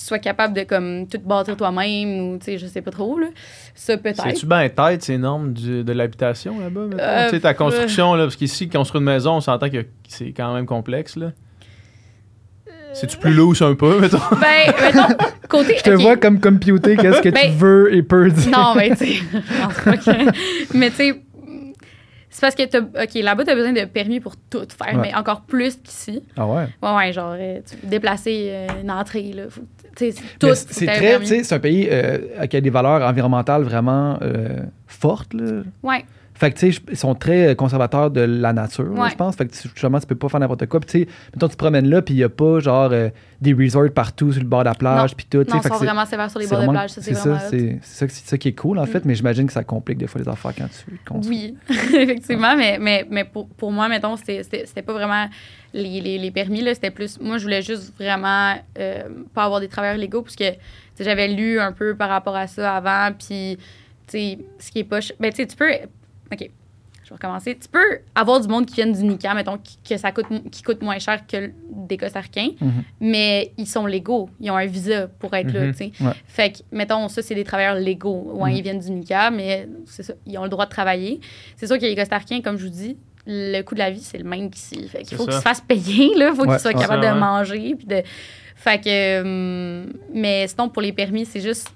tu 0.00 0.06
sois 0.06 0.18
capable 0.18 0.54
de, 0.54 0.62
comme, 0.62 1.06
tout 1.06 1.18
bâtir 1.18 1.56
toi-même 1.58 2.08
ou, 2.32 2.38
tu 2.38 2.46
sais, 2.46 2.58
je 2.58 2.66
sais 2.66 2.80
pas 2.80 2.90
trop, 2.90 3.18
là. 3.18 3.26
Ça, 3.74 3.98
peut-être. 3.98 4.22
C'est-tu 4.22 4.46
bien 4.46 4.66
tête, 4.70 5.02
ces 5.02 5.18
normes 5.18 5.52
du- 5.52 5.84
de 5.84 5.92
l'habitation 5.92 6.58
là-bas? 6.58 6.80
Euh, 6.98 7.24
tu 7.26 7.30
sais, 7.36 7.40
ta 7.40 7.52
construction, 7.52 8.14
là, 8.14 8.24
parce 8.24 8.36
qu'ici, 8.36 8.68
construire 8.70 9.00
une 9.00 9.06
maison, 9.06 9.32
on 9.34 9.40
s'entend 9.42 9.68
que 9.68 9.84
c'est 10.08 10.32
quand 10.32 10.54
même 10.54 10.64
complexe. 10.64 11.16
là. 11.16 11.32
C'est-tu 12.92 13.18
plus 13.18 13.32
loose 13.32 13.62
un 13.62 13.74
peu, 13.74 14.00
mettons? 14.00 14.18
Ben, 14.40 14.72
mettons, 14.82 15.14
côté. 15.48 15.76
Je 15.78 15.82
te 15.84 15.90
vois 15.90 16.16
comme 16.16 16.40
computer 16.40 16.96
qu'est-ce 16.96 17.20
que 17.20 17.28
tu 17.28 17.34
Ben, 17.34 17.52
veux 17.52 17.94
et 17.94 18.02
peux 18.02 18.28
dire. 18.30 18.50
Non, 18.50 18.74
mais 18.74 18.90
tu 18.90 18.96
sais, 18.96 19.06
je 19.32 19.62
pense 19.62 19.80
pas 19.84 19.96
que- 19.96 20.76
Mais 20.76 20.90
tu 20.90 20.96
sais, 20.96 21.22
c'est 22.30 22.40
parce 22.40 22.54
que 22.56 22.64
t'as, 22.64 22.80
OK, 22.80 23.14
là-bas, 23.14 23.44
t'as 23.44 23.54
besoin 23.54 23.72
de 23.72 23.84
permis 23.84 24.18
pour 24.18 24.34
tout 24.36 24.66
faire, 24.76 24.96
Ouais. 24.96 25.02
mais 25.08 25.14
encore 25.14 25.42
plus 25.42 25.76
qu'ici. 25.76 26.22
Ah 26.36 26.46
ouais? 26.46 26.66
Ouais, 26.82 26.94
ouais, 26.96 27.12
genre, 27.12 27.36
euh, 27.38 27.60
tu 27.68 27.86
déplacer 27.86 28.48
euh, 28.50 28.66
une 28.82 28.90
entrée, 28.90 29.32
là. 29.34 29.44
Faut, 29.50 29.60
tu 29.60 29.79
c'est 29.96 30.86
très, 30.86 31.24
c'est 31.24 31.52
un 31.52 31.58
pays 31.58 31.88
euh, 31.90 32.46
qui 32.46 32.56
a 32.56 32.60
des 32.60 32.70
valeurs 32.70 33.02
environnementales 33.02 33.62
vraiment 33.62 34.18
euh, 34.22 34.60
fortes. 34.86 35.34
Là. 35.34 35.62
Fait 36.40 36.50
que, 36.50 36.58
tu 36.58 36.72
sais, 36.72 36.80
ils 36.90 36.96
sont 36.96 37.14
très 37.14 37.54
conservateurs 37.54 38.10
de 38.10 38.22
la 38.22 38.54
nature, 38.54 38.90
Ouais. 38.98 39.10
je 39.10 39.14
pense. 39.14 39.36
Fait 39.36 39.44
que, 39.46 39.52
tu- 39.52 39.68
justement, 39.68 40.00
tu 40.00 40.06
peux 40.06 40.14
pas 40.14 40.30
faire 40.30 40.40
n'importe 40.40 40.64
quoi. 40.66 40.80
Puis, 40.80 40.88
tu 40.88 40.98
sais, 41.00 41.08
mettons, 41.34 41.48
tu 41.48 41.52
te 41.52 41.58
promènes 41.58 41.86
là, 41.90 42.00
puis 42.00 42.14
il 42.14 42.16
y 42.16 42.24
a 42.24 42.30
pas, 42.30 42.60
genre, 42.60 42.88
euh, 42.92 43.10
des 43.42 43.52
resorts 43.52 43.90
partout 43.94 44.32
sur 44.32 44.40
le 44.42 44.48
bord 44.48 44.60
de 44.60 44.64
la 44.70 44.74
plage, 44.74 45.14
puis 45.14 45.26
tout. 45.28 45.38
Non, 45.38 45.60
Fait 45.60 45.68
ils 45.68 45.72
sont 45.72 45.76
vraiment 45.84 46.06
sévères 46.06 46.30
sur 46.30 46.40
les 46.40 46.46
bords 46.46 46.62
de 46.62 46.68
plage. 46.68 46.90
C'est 46.92 47.12
ça, 47.14 47.38
c'est 47.40 47.78
ça, 47.82 48.08
c'est 48.08 48.26
ça 48.26 48.38
qui 48.38 48.48
est 48.48 48.54
cool, 48.54 48.78
en 48.78 48.86
fait. 48.86 49.00
Mm. 49.04 49.08
Mais 49.08 49.14
j'imagine 49.16 49.46
que 49.46 49.52
ça 49.52 49.64
complique 49.64 49.98
des 49.98 50.06
fois 50.06 50.20
les 50.22 50.28
affaires 50.28 50.52
quand 50.56 50.66
tu 50.68 50.98
construis. 51.06 51.54
Oui, 51.68 51.76
effectivement, 51.94 52.56
mais, 52.56 52.78
mais, 52.80 53.06
mais 53.10 53.24
pour, 53.24 53.46
pour 53.48 53.70
moi, 53.70 53.88
mettons, 53.90 54.16
c'était- 54.16 54.42
pas 54.82 54.92
vraiment 54.94 55.26
les, 55.74 56.00
les, 56.00 56.16
les 56.18 56.30
permis, 56.30 56.62
là, 56.62 56.72
c'était 56.74 56.90
plus... 56.90 57.20
Moi, 57.20 57.36
je 57.36 57.42
voulais 57.42 57.60
juste 57.60 57.92
vraiment 57.98 58.54
euh, 58.78 59.02
pas 59.34 59.44
avoir 59.44 59.60
des 59.60 59.68
travailleurs 59.68 59.98
légaux, 59.98 60.22
parce 60.22 60.36
que 60.36 60.44
j'avais 60.98 61.28
lu 61.28 61.60
un 61.60 61.72
peu 61.72 61.94
par 61.94 62.08
rapport 62.08 62.34
à 62.34 62.46
ça 62.46 62.76
avant, 62.76 63.12
puis, 63.14 63.58
tu 64.06 64.18
sais, 64.18 64.38
ce 64.58 64.70
qui 64.70 64.78
est 64.78 64.84
pas... 64.84 65.02
ch- 65.02 65.12
Ben, 65.20 65.30
tu 65.30 65.36
sais, 65.36 65.46
tu 65.46 65.54
peux... 65.54 65.70
OK, 66.32 66.38
je 67.04 67.08
vais 67.10 67.14
recommencer. 67.14 67.56
Tu 67.60 67.68
peux 67.68 67.98
avoir 68.14 68.40
du 68.40 68.48
monde 68.48 68.66
qui 68.66 68.76
vient 68.76 68.86
du 68.86 69.02
NICA, 69.02 69.34
mettons, 69.34 69.58
qui, 69.58 69.78
que 69.88 69.96
ça 69.96 70.12
coûte, 70.12 70.26
qui 70.50 70.62
coûte 70.62 70.80
moins 70.82 70.98
cher 70.98 71.26
que 71.26 71.50
des 71.70 71.96
Costaricains, 71.96 72.50
Mhm. 72.60 72.82
mais 73.00 73.52
ils 73.58 73.66
sont 73.66 73.86
légaux. 73.86 74.30
Ils 74.40 74.50
ont 74.50 74.56
un 74.56 74.66
visa 74.66 75.08
pour 75.08 75.34
être 75.34 75.52
là, 75.52 75.66
Mhm. 75.66 75.72
tu 75.72 75.78
sais. 75.78 75.92
Ouais. 76.04 76.12
Fait 76.26 76.52
que, 76.52 76.58
mettons, 76.72 77.08
ça, 77.08 77.20
c'est 77.22 77.34
des 77.34 77.44
travailleurs 77.44 77.74
légaux. 77.74 78.30
Ouais, 78.34 78.50
Mhm. 78.50 78.56
ils 78.56 78.62
viennent 78.62 78.78
du 78.80 78.90
NICA, 78.90 79.30
mais 79.30 79.68
c'est 79.86 80.02
ça, 80.04 80.14
ils 80.26 80.38
ont 80.38 80.44
le 80.44 80.48
droit 80.48 80.66
de 80.66 80.70
travailler. 80.70 81.20
C'est 81.56 81.66
sûr 81.66 81.78
que 81.78 81.84
les 81.84 81.96
Costaricains, 81.96 82.40
comme 82.42 82.56
je 82.58 82.64
vous 82.64 82.70
dis, 82.72 82.96
le 83.26 83.60
coût 83.62 83.74
de 83.74 83.80
la 83.80 83.90
vie, 83.90 84.00
c'est 84.00 84.18
le 84.18 84.24
même 84.24 84.48
qu'ici. 84.50 84.88
Fait 84.88 85.02
qu'il 85.02 85.16
faut 85.16 85.24
qu'ils 85.24 85.34
se 85.34 85.40
fassent 85.40 85.60
payer, 85.60 86.14
là. 86.16 86.32
Faut 86.34 86.42
Ouais, 86.42 86.48
qu'ils 86.52 86.60
soient 86.60 86.72
capables 86.72 87.02
de 87.04 87.18
manger. 87.18 87.74
Puis 87.76 87.86
de... 87.86 88.02
Fait 88.56 88.80
que... 88.82 89.20
hum, 89.22 89.92
mais 90.14 90.46
sinon, 90.48 90.68
pour 90.68 90.80
les 90.82 90.92
permis, 90.92 91.26
c'est 91.26 91.40
juste... 91.40 91.68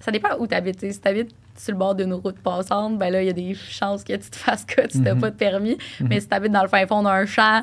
Ça 0.00 0.10
dépend 0.10 0.30
où 0.38 0.46
tu 0.46 0.54
habites. 0.54 0.80
Si 0.90 1.00
tu 1.00 1.08
habites 1.08 1.30
sur 1.58 1.72
le 1.72 1.78
bord 1.78 1.94
d'une 1.94 2.12
route 2.14 2.38
passante, 2.40 2.98
ben 2.98 3.10
là, 3.10 3.22
il 3.22 3.26
y 3.26 3.30
a 3.30 3.32
des 3.32 3.54
chances 3.54 4.04
que 4.04 4.12
tu 4.14 4.30
te 4.30 4.36
fasses 4.36 4.64
cut 4.64 4.82
si 4.90 5.02
t'as 5.02 5.14
Mhm. 5.14 5.20
pas 5.20 5.30
de 5.30 5.36
permis. 5.36 5.76
Mhm. 6.00 6.08
Mais 6.08 6.20
si 6.20 6.28
tu 6.28 6.34
habites 6.34 6.52
dans 6.52 6.62
le 6.62 6.68
fin 6.68 6.86
fond 6.86 7.02
d'un 7.02 7.24
champ, 7.26 7.62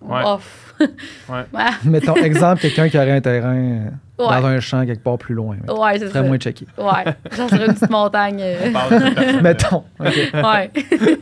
Ouais. 0.00 0.20
off. 0.24 0.74
Ouais. 1.28 1.44
ouais, 1.54 1.60
Mettons, 1.84 2.16
exemple, 2.16 2.60
quelqu'un 2.62 2.88
qui 2.88 2.96
aurait 2.98 3.12
un 3.12 3.20
terrain 3.20 3.54
euh, 3.56 3.88
dans 4.18 4.46
un 4.46 4.58
champ 4.58 4.84
quelque 4.84 5.02
part 5.04 5.16
plus 5.16 5.34
loin. 5.34 5.56
mettons. 5.60 5.80
ouais 5.80 5.98
c'est 5.98 6.06
ça. 6.06 6.10
Très 6.10 6.22
moins 6.24 6.38
checké. 6.38 6.66
Ouais, 6.76 7.14
genre 7.36 7.48
sur 7.48 7.62
une 7.62 7.72
petite 7.74 7.90
montagne. 7.90 8.38
euh, 8.40 8.72
personne. 8.72 9.40
Mettons. 9.42 9.84
OK. 10.00 10.16
ouais. 10.34 10.70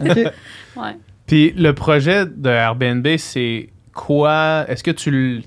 OK. 0.00 0.16
ouais. 0.76 0.96
Puis 1.26 1.52
le 1.58 1.72
projet 1.74 2.24
de 2.26 2.48
Airbnb, 2.48 3.06
c'est 3.18 3.68
quoi? 3.94 4.64
Est-ce 4.68 4.82
que 4.82 4.90
tu, 4.90 5.42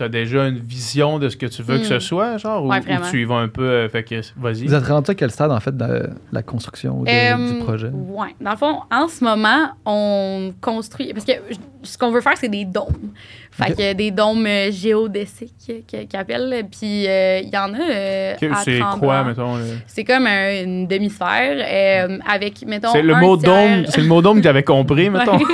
as 0.00 0.08
déjà 0.08 0.46
une 0.48 0.58
vision 0.58 1.18
de 1.18 1.28
ce 1.28 1.36
que 1.36 1.46
tu 1.46 1.62
veux 1.62 1.78
que 1.78 1.84
ce 1.84 1.98
soit, 1.98 2.36
genre? 2.38 2.64
ou- 2.64 2.68
Ouais, 2.70 2.78
ou, 2.78 3.10
tu 3.10 3.20
y 3.22 3.24
vas 3.24 3.36
un 3.36 3.48
peu, 3.48 3.62
euh, 3.68 3.88
fait 3.88 4.02
que 4.04 4.20
vas-y. 4.36 4.66
Vous 4.66 4.74
êtes 4.74 4.86
rendu 4.86 5.10
à 5.10 5.14
quel 5.14 5.30
stade, 5.30 5.50
en 5.52 5.60
fait, 5.60 5.76
de 5.76 6.08
la 6.32 6.42
construction 6.42 7.00
ou 7.00 7.04
de- 7.04 7.10
Euh, 7.10 7.52
du 7.58 7.64
projet? 7.64 7.88
Ouais. 7.88 8.34
Dans 8.40 8.50
le 8.52 8.56
fond, 8.56 8.78
en 8.90 9.08
ce 9.08 9.22
moment, 9.24 9.70
on 9.86 10.52
construit. 10.60 11.12
Parce 11.12 11.24
que 11.24 11.32
je- 11.50 11.56
ce 11.82 11.98
qu'on 11.98 12.10
veut 12.10 12.20
faire, 12.20 12.36
c'est 12.36 12.48
des 12.48 12.64
dômes. 12.64 13.12
Fait 13.50 13.74
que 13.74 13.92
des 13.92 14.10
dômes 14.10 14.46
euh, 14.46 14.70
géodéciques 14.72 15.84
qui 15.86 16.06
qui 16.06 16.16
appellent. 16.16 16.64
Puis 16.70 17.06
euh, 17.06 17.40
il 17.42 17.50
y 17.50 17.56
en 17.58 17.74
a 17.74 17.78
euh, 17.90 18.34
C'est 18.64 18.80
quoi, 18.98 19.24
mettons? 19.24 19.56
le- 19.56 19.64
C'est 19.86 20.04
comme 20.04 20.26
un- 20.26 20.62
une 20.64 20.86
demi-sphère 20.86 22.08
euh, 22.10 22.18
avec, 22.26 22.64
mettons. 22.66 22.92
C'est 22.92 23.02
le 23.02 23.14
mot 23.16 23.36
tiers- 23.36 23.52
dôme, 23.52 23.84
c'est 23.88 24.00
le 24.00 24.06
mot 24.06 24.22
dôme 24.22 24.38
que 24.38 24.44
j'avais 24.44 24.62
compris, 24.62 25.10
mettons. 25.10 25.38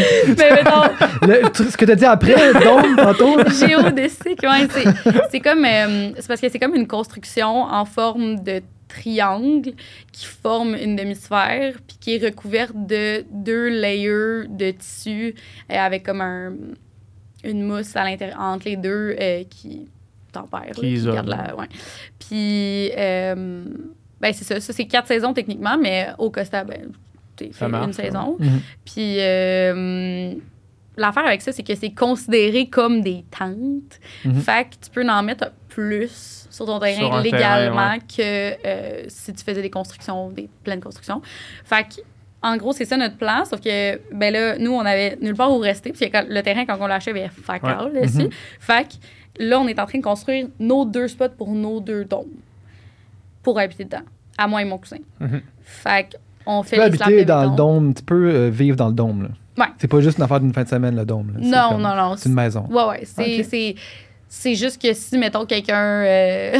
Mais 0.38 0.50
mettons, 0.50 0.82
Le- 1.22 1.42
ce 1.70 1.76
que 1.76 1.84
tu 1.84 1.90
as 1.92 1.96
dit 1.96 2.04
après, 2.06 2.34
donc, 2.54 2.96
tantôt, 2.96 3.36
géodésique, 3.50 4.42
ouais, 4.42 4.66
c'est, 4.70 4.84
c'est 5.30 5.40
comme 5.40 5.64
euh, 5.64 6.10
c'est 6.18 6.26
parce 6.28 6.40
que 6.40 6.48
c'est 6.48 6.58
comme 6.58 6.74
une 6.74 6.86
construction 6.86 7.62
en 7.64 7.84
forme 7.84 8.42
de 8.42 8.62
triangle 8.94 9.72
qui 10.12 10.26
forme 10.26 10.74
une 10.74 10.96
demi-sphère 10.96 11.74
puis 11.86 11.96
qui 12.00 12.14
est 12.14 12.24
recouverte 12.24 12.74
de 12.74 13.24
deux 13.30 13.68
layers 13.68 14.48
de 14.48 14.70
tissu 14.70 15.34
euh, 15.70 15.76
avec 15.76 16.04
comme 16.04 16.20
un, 16.20 16.52
une 17.42 17.62
mousse 17.62 17.96
à 17.96 18.04
l'intérieur 18.04 18.40
entre 18.40 18.66
les 18.66 18.76
deux 18.76 19.16
euh, 19.20 19.44
qui 19.48 19.88
tempère, 20.32 20.66
là, 20.66 20.74
Qui 20.74 21.02
garde 21.02 21.28
la, 21.28 21.54
ouais. 21.56 21.68
Puis 22.18 22.90
euh, 22.96 23.64
ben 24.20 24.32
c'est 24.32 24.44
ça, 24.44 24.60
ça 24.60 24.72
c'est 24.72 24.86
quatre 24.86 25.06
saisons 25.06 25.32
techniquement, 25.32 25.78
mais 25.78 26.08
au 26.18 26.30
Costa 26.30 26.64
ben 26.64 26.90
Ça 27.38 27.46
fait 27.52 27.68
marche, 27.68 27.86
une 27.86 27.92
saison. 27.92 28.36
Mhm. 28.38 28.60
Puis 28.84 29.16
euh, 29.20 30.34
l'affaire 30.96 31.26
avec 31.26 31.42
ça, 31.42 31.52
c'est 31.52 31.62
que 31.62 31.74
c'est 31.74 31.94
considéré 31.94 32.68
comme 32.68 33.00
des 33.00 33.24
tentes. 33.30 34.00
Mhm. 34.24 34.40
Fait 34.40 34.64
que 34.64 34.84
tu 34.84 34.90
peux 34.90 35.08
en 35.08 35.22
mettre 35.22 35.52
plus 35.68 36.43
sur 36.54 36.66
ton 36.66 36.78
terrain 36.78 36.98
Sur 37.08 37.16
légalement 37.20 37.76
terrain, 37.76 37.94
ouais. 37.94 37.98
que 38.00 38.66
euh, 38.66 39.04
si 39.08 39.32
tu 39.32 39.42
faisais 39.44 39.62
des 39.62 39.70
constructions, 39.70 40.30
des 40.30 40.48
pleines 40.62 40.80
constructions. 40.80 41.20
Fait 41.64 41.84
que, 41.84 42.00
en 42.42 42.56
gros, 42.56 42.72
c'est 42.72 42.84
ça 42.84 42.96
notre 42.96 43.16
plan. 43.16 43.44
Sauf 43.44 43.60
que, 43.60 44.00
ben 44.14 44.32
là, 44.32 44.58
nous, 44.58 44.72
on 44.72 44.80
avait 44.80 45.16
nulle 45.20 45.34
part 45.34 45.50
où 45.52 45.58
rester. 45.58 45.92
Puis 45.92 46.10
quand- 46.10 46.26
le 46.28 46.42
terrain, 46.42 46.64
quand 46.66 46.76
on 46.80 46.86
l'a 46.86 46.96
acheté, 46.96 47.10
il 47.12 47.16
y 47.16 47.20
avait 47.20 47.28
facal, 47.30 47.92
là, 47.92 48.00
ici. 48.04 48.24
Mhm. 48.24 48.30
Fait 48.60 48.86
que 48.88 49.42
là, 49.44 49.58
on 49.60 49.66
est 49.66 49.78
en 49.80 49.86
train 49.86 49.98
de 49.98 50.04
construire 50.04 50.46
nos 50.60 50.84
deux 50.84 51.08
spots 51.08 51.30
pour 51.36 51.50
nos 51.52 51.80
deux 51.80 52.04
dômes. 52.04 52.28
Pour 53.42 53.58
habiter 53.58 53.84
dedans. 53.84 54.02
À 54.38 54.46
moi 54.46 54.62
et 54.62 54.64
mon 54.64 54.78
cousin. 54.78 54.98
Mhm. 55.20 55.40
Fait 55.62 56.08
que, 56.10 56.16
on 56.46 56.62
fait 56.62 56.76
Tu 56.76 56.80
peux 56.80 57.04
habiter 57.04 57.24
dans 57.24 57.50
le 57.50 57.56
dôme, 57.56 57.94
tu 57.94 58.02
peux 58.02 58.28
euh, 58.30 58.50
vivre 58.50 58.76
dans 58.76 58.88
le 58.88 58.94
dôme. 58.94 59.22
Là. 59.24 59.28
Ouais. 59.56 59.70
C'est 59.78 59.88
pas 59.88 60.00
juste 60.00 60.18
une 60.18 60.24
affaire 60.24 60.40
d'une 60.40 60.52
fin 60.52 60.64
de 60.64 60.68
semaine, 60.68 60.96
le 60.96 61.04
dôme. 61.06 61.32
là. 61.34 61.40
Non, 61.40 61.74
comme- 61.74 61.82
non, 61.82 61.94
non. 61.94 62.16
C'est 62.16 62.28
une 62.28 62.34
maison. 62.34 62.66
Ouais, 62.68 62.84
ouais. 62.88 63.02
C'est, 63.04 63.40
Ok. 63.72 63.76
C'est, 64.36 64.54
juste 64.54 64.80
que 64.80 64.92
si, 64.92 65.16
mettons, 65.18 65.46
quelqu'un 65.46 66.02
euh, 66.04 66.58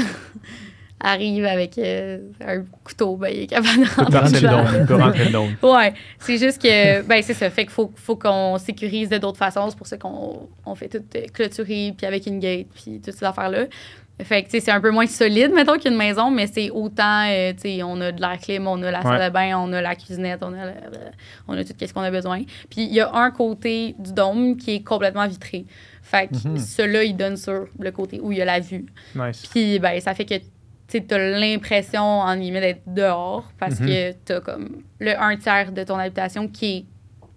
arrive 1.01 1.45
avec 1.45 1.77
euh, 1.77 2.19
un 2.47 2.63
couteau, 2.83 3.17
ben, 3.17 3.29
il 3.29 3.43
est 3.43 3.47
capable 3.47 3.81
de 3.85 3.89
rentrer 4.17 4.41
le 4.41 5.31
dôme. 5.31 5.51
Le. 5.63 5.69
Ouais, 5.75 5.95
c'est 6.19 6.39
juste 6.39 6.63
que, 6.63 7.03
ben, 7.03 7.23
c'est 7.23 7.35
ça. 7.35 7.51
Fait 7.51 7.63
qu'il 7.65 7.73
faut, 7.73 7.93
faut 7.97 8.17
qu'on 8.17 8.57
sécurise 8.59 9.09
de 9.09 9.19
d'autres 9.19 9.39
façons. 9.39 9.69
C'est 9.69 9.77
pour 9.77 9.87
ça 9.87 9.99
qu'on 9.99 10.49
on 10.65 10.75
fait 10.75 10.89
tout 10.89 11.03
euh, 11.17 11.23
clôturer, 11.33 11.93
puis 11.97 12.07
avec 12.07 12.27
une 12.27 12.39
gate, 12.39 12.67
puis 12.75 13.01
toutes 13.05 13.15
ces 13.15 13.25
affaires-là. 13.25 13.65
Fait 14.23 14.43
que, 14.45 14.47
tu 14.47 14.53
sais, 14.53 14.61
c'est 14.61 14.71
un 14.71 14.81
peu 14.81 14.93
moins 14.93 15.09
solide, 15.09 15.51
mettons, 15.53 15.77
qu'une 15.77 15.97
maison, 15.97 16.31
mais 16.31 16.47
c'est 16.47 16.71
autant, 16.71 17.27
euh, 17.29 17.53
tu 17.53 17.63
sais, 17.63 17.83
on 17.83 18.01
a 18.01 18.13
de 18.13 18.21
l'air 18.21 18.39
clim, 18.41 18.69
on 18.69 18.81
a 18.85 18.91
la 18.93 19.03
salle 19.03 19.19
Ouais. 19.19 19.27
de 19.29 19.33
bain, 19.33 19.59
on 19.59 19.73
a 19.73 19.83
la 19.83 19.97
cuisinette, 19.97 20.39
on 20.43 20.53
a, 20.53 20.67
la- 20.67 20.73
on 21.49 21.55
a 21.59 21.65
tout 21.65 21.73
ce 21.85 21.93
qu'on 21.93 22.01
a 22.01 22.13
besoin. 22.13 22.43
Puis 22.71 22.85
il 22.85 22.95
y 22.95 23.01
a 23.01 23.13
un 23.13 23.33
côté 23.33 23.97
du 23.99 24.13
dôme 24.13 24.57
qui 24.57 24.77
est 24.77 24.83
complètement 24.85 25.27
vitré. 25.27 25.65
Fait 26.07 26.29
que 26.29 26.49
Mhm. 26.49 26.59
celui-là, 26.59 27.03
il 27.05 27.17
donne 27.17 27.37
sur 27.37 27.67
le 27.81 27.91
côté 27.91 28.21
où 28.23 28.31
il 28.31 28.39
y 28.39 28.43
a 28.43 28.45
la 28.45 28.61
vue. 28.61 28.85
Nice. 29.17 29.47
Puis, 29.51 29.79
ben, 29.79 29.99
ça 30.01 30.13
fait 30.15 30.27
que 30.27 30.35
tu 30.87 31.03
as 31.15 31.19
l'impression, 31.39 32.03
en 32.03 32.37
guillemets, 32.37 32.61
d'être 32.61 32.83
dehors 32.87 33.45
parce 33.59 33.81
Mhm. 33.81 33.87
que 33.87 34.13
tu 34.25 34.33
as 34.33 34.41
comme 34.41 34.83
le 35.01 35.19
un 35.21 35.37
tiers 35.37 35.73
de 35.73 35.83
ton 35.83 35.99
habitation 35.99 36.47
qui 36.47 36.67
est 36.77 36.85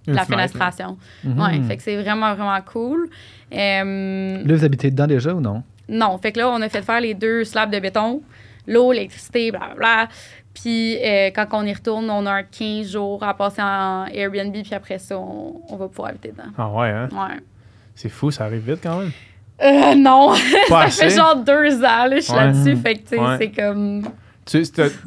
Une 0.09 0.15
la 0.15 0.25
fenestration. 0.25 0.97
Mhm. 1.23 1.39
Ouais, 1.41 1.61
fait 1.67 1.77
que 1.77 1.83
c'est 1.83 1.95
vraiment, 2.01 2.33
vraiment 2.35 2.61
cool. 2.61 3.09
Euh, 3.53 4.43
Là, 4.45 4.55
vous 4.55 4.63
habitez 4.63 4.91
dedans 4.91 5.07
déjà 5.07 5.33
ou 5.33 5.41
non? 5.41 5.63
non, 5.89 6.17
fait 6.17 6.31
que 6.33 6.39
là, 6.39 6.49
on 6.49 6.61
a 6.61 6.69
fait 6.69 6.81
faire 6.81 6.99
les 7.01 7.13
deux 7.13 7.43
slabs 7.45 7.71
de 7.71 7.79
béton, 7.79 8.21
l'eau, 8.67 8.91
l'électricité, 8.91 9.51
blablabla. 9.51 10.07
Puis 10.53 10.97
euh, 11.03 11.29
quand 11.35 11.45
on 11.53 11.63
y 11.65 11.73
retourne, 11.73 12.09
on 12.09 12.25
a 12.25 12.31
un 12.31 12.43
15 12.43 12.91
jours 12.91 13.23
à 13.23 13.33
passer 13.35 13.61
en 13.61 14.05
Airbnb, 14.05 14.51
puis 14.53 14.73
après 14.73 14.97
ça, 14.97 15.17
on, 15.17 15.61
on 15.69 15.75
va 15.77 15.87
pouvoir 15.87 16.09
habiter 16.09 16.29
dedans. 16.31 16.51
Ah 16.57 16.69
ouais, 16.69 16.89
hein? 16.89 17.09
Ouais. 17.11 17.39
C'est 17.97 18.09
fou, 18.09 18.29
ça 18.31 18.45
arrive 18.45 18.69
vite 18.71 18.79
quand 18.83 18.99
même. 18.99 19.11
Euh, 19.63 19.95
non, 19.95 20.33
Pas 20.69 20.89
ça 20.91 21.05
fait 21.05 21.15
genre 21.15 21.35
deux 21.35 21.77
ans, 21.83 22.05
là, 22.05 22.15
je 22.17 22.21
suis 22.21 22.31
Ouais. 22.31 22.45
là-dessus. 22.45 22.75
Fait 22.77 22.93
que, 22.93 22.99
tu 22.99 23.07
sais, 23.09 23.19
Ouais. 23.19 23.37
c'est 23.39 23.49
comme. 23.49 24.07
Tu, 24.45 24.61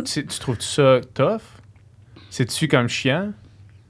tu, 0.05 0.27
tu 0.27 0.39
trouves 0.41 0.61
ça 0.61 1.01
tough? 1.15 1.41
C'est-tu 2.31 2.67
comme 2.67 2.89
chiant? 2.89 3.29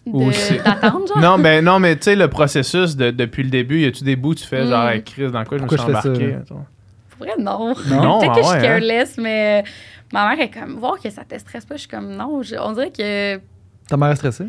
Ou 0.07 0.27
de- 0.29 0.33
c'est- 0.33 0.63
D'attendre, 0.63 1.07
genre? 1.09 1.19
Non, 1.19 1.39
mais, 1.39 1.63
non, 1.63 1.79
mais 1.79 1.97
tu 1.97 2.03
sais, 2.05 2.17
le 2.17 2.29
processus 2.29 2.95
de- 2.95 3.11
depuis 3.11 3.43
le 3.43 3.49
début, 3.51 3.81
y 3.81 3.87
a-tu 3.87 4.05
des 4.05 4.17
bouts 4.17 4.35
tu 4.35 4.45
fais 4.47 4.67
genre, 4.67 4.85
Mm. 4.85 4.89
hey, 4.91 5.03
Chris, 5.03 5.31
dans 5.31 5.45
quoi 5.45 5.57
je 5.59 5.63
me 5.63 5.69
suis 5.69 5.81
embarqué? 5.81 6.37
Pour 6.47 7.27
vrai, 7.27 7.35
non. 7.39 7.75
Non? 7.89 8.19
Peut-être 8.21 8.33
ah 8.33 8.35
que 8.37 8.43
je 8.43 8.47
suis 8.49 8.57
hein? 8.59 8.61
careless, 8.61 9.17
mais 9.19 9.63
euh, 9.65 9.71
ma 10.13 10.29
mère 10.29 10.41
est 10.45 10.51
comme, 10.51 10.77
voir 10.79 10.99
que 11.01 11.09
ça 11.11 11.23
te 11.25 11.39
stresse 11.39 11.65
pas. 11.65 11.77
Je 11.77 11.81
suis 11.81 11.89
comme, 11.89 12.11
non. 12.17 12.43
Je- 12.43 12.57
on 12.57 12.73
dirait 12.73 12.91
que 12.91 13.41
Ta 13.89 13.97
mère 13.97 14.11
est 14.11 14.17
stressée? 14.17 14.47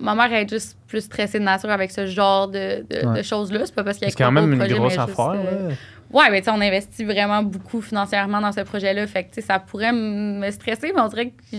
Ma 0.00 0.14
mère 0.14 0.32
est 0.32 0.48
juste 0.48 0.76
plus 0.86 1.02
stressée 1.02 1.38
de 1.38 1.44
nature 1.44 1.70
avec 1.70 1.90
ce 1.90 2.06
genre 2.06 2.48
de, 2.48 2.84
de- 2.88 3.06
Ouais. 3.06 3.18
de 3.18 3.22
choses-là. 3.22 3.60
C'est 3.66 3.74
pas 3.74 3.84
parce 3.84 3.98
qu'elle 3.98 4.10
C'est 4.10 4.16
quand 4.16 4.24
croit 4.30 4.34
pas 4.34 4.40
même 4.46 4.52
une 4.54 4.58
projet, 4.58 4.74
grosse 4.74 4.96
mais 4.96 5.04
juste, 5.06 5.18
affaire, 5.20 5.40
euh. 5.52 5.70
Ouais, 6.12 6.28
mais 6.30 6.40
tu 6.40 6.46
sais, 6.46 6.50
on 6.50 6.60
investit 6.60 7.04
vraiment 7.04 7.42
beaucoup 7.44 7.80
financièrement 7.80 8.40
dans 8.40 8.50
ce 8.52 8.62
projet-là. 8.62 9.06
Fait 9.06 9.24
que, 9.24 9.28
tu 9.28 9.34
sais, 9.36 9.40
ça 9.46 9.58
pourrait 9.60 9.90
m- 9.90 10.38
me 10.40 10.50
stresser, 10.50 10.92
mais 10.94 11.00
on 11.00 11.08
dirait 11.08 11.30
que 11.30 11.56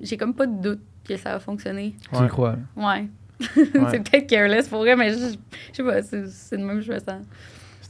j'ai 0.00 0.16
comme 0.16 0.34
pas 0.34 0.46
de 0.46 0.60
doute 0.62 0.80
que 1.08 1.16
ça 1.16 1.32
va 1.32 1.40
fonctionner. 1.40 1.96
Tu 2.12 2.18
Ouais. 2.18 2.26
y 2.26 2.28
crois? 2.28 2.56
Ouais. 2.76 3.08
c'est 3.50 3.70
peut-être 4.10 4.26
careless 4.26 4.68
pour 4.68 4.78
vrai, 4.80 4.94
mais 4.96 5.12
je 5.12 5.16
je 5.18 5.76
sais 5.76 5.82
pas, 5.82 6.02
c'est 6.02 6.26
c'est 6.28 6.56
de 6.56 6.62
même 6.64 6.78
que 6.78 6.84
je 6.84 6.92
me 6.92 6.98
sens. 6.98 7.22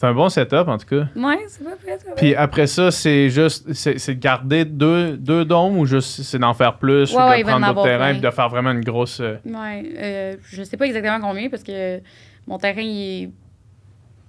C'est 0.01 0.07
un 0.07 0.15
bon 0.15 0.29
setup, 0.29 0.69
en 0.69 0.79
tout 0.79 0.87
cas. 0.87 1.09
Ouais, 1.17 1.45
c'est 1.49 1.65
pas 1.65 1.71
ça. 1.99 2.13
Puis 2.17 2.33
après 2.37 2.69
ça, 2.69 2.93
c'est 2.93 3.31
juste, 3.31 3.73
c'est 3.73 3.99
c'est 3.99 4.15
de 4.15 4.21
garder 4.21 4.65
deux, 4.65 5.17
deux 5.17 5.45
dômes 5.45 5.77
ou 5.77 5.87
juste 5.87 6.23
c'est 6.23 6.39
d'en 6.39 6.55
faire 6.55 6.79
plus 6.79 7.13
Ouais, 7.13 7.41
ou 7.41 7.43
de 7.43 7.49
prendre 7.49 7.67
d'autres 7.75 7.83
terrains 7.83 8.15
et 8.15 8.21
de 8.21 8.31
faire 8.31 8.49
vraiment 8.49 8.71
une 8.71 8.85
grosse. 8.85 9.19
euh, 9.19 9.39
Ouais, 9.45 9.93
euh, 9.99 10.37
je 10.51 10.63
sais 10.63 10.77
pas 10.77 10.87
exactement 10.87 11.21
combien 11.21 11.49
parce 11.51 11.65
que 11.65 12.01
mon 12.47 12.59
terrain 12.59 12.81
il 12.81 13.25
est 13.25 13.31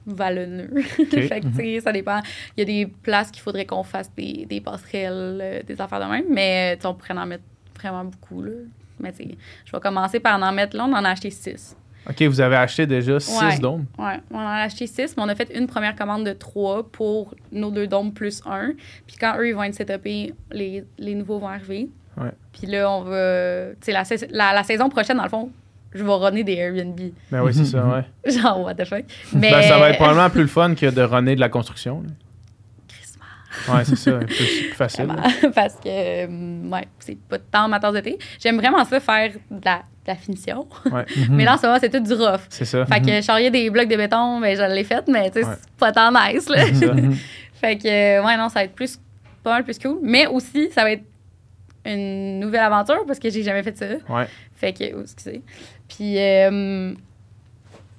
vallonneux. 0.08 0.71
fait 0.82 1.39
que, 1.41 1.47
tu 1.49 1.53
sais, 1.53 1.79
ça 1.82 1.91
dépend. 1.91 2.19
Il 2.58 2.62
y 2.62 2.63
a 2.63 2.65
des 2.65 2.91
places 3.03 3.29
qu'il 3.29 3.43
faudrait 3.43 3.67
qu'on 3.67 3.84
fasse 3.84 4.12
des, 4.15 4.47
des 4.49 4.62
passerelles, 4.62 5.39
euh, 5.39 5.62
des 5.62 5.79
affaires 5.79 5.99
de 5.99 6.12
même, 6.12 6.25
mais 6.32 6.79
sais, 6.82 6.88
on 6.88 6.95
pourrait 6.95 7.13
en 7.13 7.27
mettre 7.27 7.43
vraiment 7.79 8.05
beaucoup. 8.05 8.41
Là. 8.41 8.51
Mais 8.99 9.13
je 9.65 9.71
vais 9.71 9.79
commencer 9.79 10.19
par 10.19 10.41
en 10.41 10.51
mettre 10.51 10.75
là. 10.75 10.86
On 10.86 10.93
en 10.93 11.05
a 11.05 11.12
acheté 11.12 11.29
six. 11.29 11.75
Ok, 12.07 12.21
vous 12.23 12.39
avez 12.41 12.55
acheté 12.55 12.85
déjà 12.88 13.19
6 13.19 13.39
Ouais. 13.41 13.59
dômes. 13.59 13.85
Ouais, 13.97 14.19
on 14.31 14.38
en 14.38 14.47
a 14.47 14.62
acheté 14.63 14.88
six, 14.88 15.15
mais 15.17 15.23
on 15.23 15.27
a 15.29 15.35
fait 15.35 15.49
une 15.55 15.67
première 15.67 15.95
commande 15.95 16.25
de 16.25 16.33
trois 16.33 16.83
pour 16.89 17.33
nos 17.51 17.71
deux 17.71 17.88
dômes 17.88 18.13
plus 18.13 18.41
un. 18.45 18.73
Puis 19.07 19.15
quand 19.19 19.35
eux, 19.39 19.47
ils 19.49 19.53
vont 19.55 19.63
être 19.63 19.75
setupés, 19.75 20.33
les, 20.51 20.83
les 20.97 21.15
nouveaux 21.15 21.39
vont 21.39 21.47
arriver. 21.49 21.89
Ouais. 22.17 22.31
Puis 22.53 22.67
là, 22.67 22.89
on 22.91 23.01
va. 23.03 23.71
Tu 23.81 23.91
sais, 23.91 23.91
la, 23.91 24.03
la, 24.31 24.53
la 24.53 24.63
saison 24.63 24.89
prochaine, 24.89 25.17
dans 25.17 25.23
le 25.23 25.29
fond, 25.29 25.51
je 25.93 26.03
vais 26.03 26.12
runner 26.13 26.43
des 26.43 26.53
Airbnb. 26.55 26.99
Ben 27.31 27.43
oui, 27.43 27.53
c'est 27.53 27.65
ça, 27.65 27.85
ouais. 28.25 28.31
Genre, 28.31 28.62
what 28.62 28.75
the 28.75 28.85
fuck. 28.85 29.03
Mais. 29.33 29.51
Ben, 29.51 29.62
ça 29.63 29.77
va 29.77 29.89
être 29.89 29.97
probablement 29.97 30.29
plus 30.29 30.41
le 30.41 30.47
fun 30.47 30.73
que 30.75 30.85
de 30.89 31.01
runner 31.01 31.35
de 31.35 31.39
la 31.39 31.49
construction. 31.49 32.01
là. 32.01 32.09
Ouais, 33.67 33.83
c'est 33.83 33.95
ça. 33.95 34.12
Plus, 34.19 34.27
plus 34.27 34.73
facile. 34.75 35.05
Vraiment. 35.05 35.23
Parce 35.55 35.75
que, 35.75 35.88
euh, 35.88 36.69
ouais, 36.69 36.88
c'est 36.99 37.17
pas 37.17 37.38
tant 37.39 37.67
ma 37.67 37.79
tasse 37.79 37.93
de 37.93 37.99
thé. 38.01 38.17
J'aime 38.39 38.57
vraiment 38.57 38.83
ça 38.85 38.99
faire 38.99 39.31
de 39.49 39.65
la, 39.65 39.77
de 39.77 40.07
la 40.07 40.15
finition. 40.15 40.67
Ouais, 40.91 41.05
Mais 41.29 41.43
là, 41.45 41.55
en 41.55 41.57
ce 41.57 41.65
moment, 41.65 41.77
c'est 41.79 41.89
tout 41.89 41.99
du 41.99 42.13
rough. 42.13 42.41
c'est 42.49 42.65
ça. 42.65 42.85
Fait 42.85 43.01
que 43.01 43.21
charrier 43.21 43.49
des 43.51 43.69
blocs 43.69 43.88
de 43.88 43.95
béton, 43.95 44.39
ben, 44.39 44.55
je 44.55 44.62
l'ai 44.73 44.83
fait, 44.83 45.07
mais 45.07 45.29
tu 45.31 45.39
sais, 45.41 45.45
Ouais. 45.47 45.53
c'est 45.62 45.71
pas 45.77 45.91
tant 45.91 46.12
nice, 46.12 46.47
là. 46.49 46.65
Ça. 46.73 46.93
Fait 47.59 47.77
que, 47.77 47.88
euh, 47.88 48.23
ouais, 48.25 48.38
non, 48.38 48.47
ça 48.49 48.59
va 48.59 48.63
être 48.65 48.73
plus, 48.75 48.97
pas 49.43 49.51
mal 49.51 49.63
plus 49.65 49.77
cool. 49.79 49.99
Mais 50.01 50.27
aussi, 50.27 50.69
ça 50.71 50.83
va 50.83 50.91
être 50.91 51.03
une 51.85 52.39
nouvelle 52.39 52.62
aventure 52.62 53.03
parce 53.05 53.19
que 53.19 53.29
j'ai 53.29 53.43
jamais 53.43 53.63
fait 53.63 53.75
ça. 53.77 53.85
Ouais. 54.07 54.27
Fait 54.55 54.71
que, 54.73 54.83
oh, 54.95 55.01
excusez. 55.01 55.41
Puis, 55.89 56.17
euh, 56.19 56.93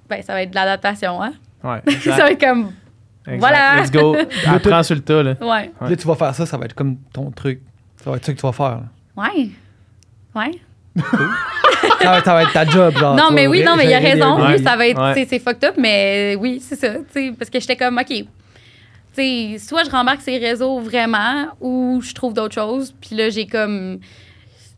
ben, 0.09 0.23
ça 0.23 0.33
va 0.33 0.43
être 0.43 0.51
de 0.51 0.55
l'adaptation, 0.55 1.23
hein. 1.23 1.33
Ouais. 1.63 1.81
ça 2.01 2.17
va 2.17 2.31
être 2.31 2.41
comme, 2.41 2.73
exact. 3.27 3.39
voilà. 3.41 3.81
Let's 3.83 3.91
go. 3.91 4.17
Apprends 4.47 4.83
sur 4.83 4.95
le 4.97 5.03
tas, 5.03 5.23
là. 5.23 5.35
ouais. 5.41 5.71
Ouais. 5.81 5.91
Là, 5.91 5.97
tu 5.97 6.07
vas 6.07 6.15
faire 6.15 6.35
ça, 6.35 6.47
ça 6.47 6.57
va 6.57 6.65
être 6.67 6.75
comme 6.75 6.97
ton 7.13 7.31
truc. 7.31 7.61
Ça 8.03 8.11
va 8.11 8.17
être 8.17 8.25
ça 8.25 8.33
que 8.33 8.39
tu 8.39 8.47
vas 8.47 8.53
faire. 8.53 8.81
là. 8.81 8.83
Ouais. 9.17 9.49
Ouais. 10.35 10.51
ça, 12.01 12.11
va, 12.11 12.23
ça 12.23 12.35
va 12.35 12.43
être 12.43 12.53
ta 12.53 12.65
job, 12.65 12.97
genre. 12.97 13.17
non, 13.17 13.31
mais 13.33 13.47
oui, 13.47 13.63
non, 13.65 13.77
mais 13.77 13.87
il 13.87 13.95
a 13.95 13.99
raison. 13.99 14.45
Oui, 14.47 14.63
ça 14.63 14.77
va 14.77 14.87
être, 14.87 15.01
Ouais. 15.01 15.27
c'est 15.29 15.39
fucked 15.39 15.65
up, 15.65 15.75
mais 15.79 16.37
oui, 16.39 16.61
c'est 16.61 16.77
ça. 16.77 16.95
tu 16.95 17.05
sais, 17.13 17.33
Parce 17.39 17.51
que 17.51 17.61
j'étais 17.61 17.77
comme, 17.77 17.99
OK. 17.99 18.07
Tu 18.09 18.27
sais, 19.13 19.57
soit 19.59 19.83
je 19.85 19.91
rembarque 19.91 20.21
ces 20.21 20.39
réseaux 20.39 20.79
vraiment 20.81 21.49
ou 21.61 22.01
je 22.03 22.13
trouve 22.15 22.33
d'autres 22.33 22.55
choses. 22.55 22.95
Puis 23.01 23.17
là, 23.17 23.29
j'ai 23.29 23.47
comme. 23.47 23.99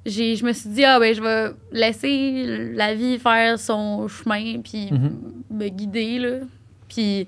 J'ai, 0.04 0.34
je 0.34 0.44
me 0.44 0.52
suis 0.52 0.68
dit, 0.70 0.84
ah, 0.84 0.98
ben, 0.98 1.14
je 1.14 1.22
vais 1.22 1.50
laisser 1.70 2.72
la 2.74 2.92
vie 2.94 3.18
faire 3.20 3.56
son 3.58 4.08
chemin, 4.08 4.60
puis 4.60 4.90
Mhm. 4.90 5.12
me 5.50 5.68
guider, 5.68 6.18
là. 6.18 6.30
Puis, 6.88 7.26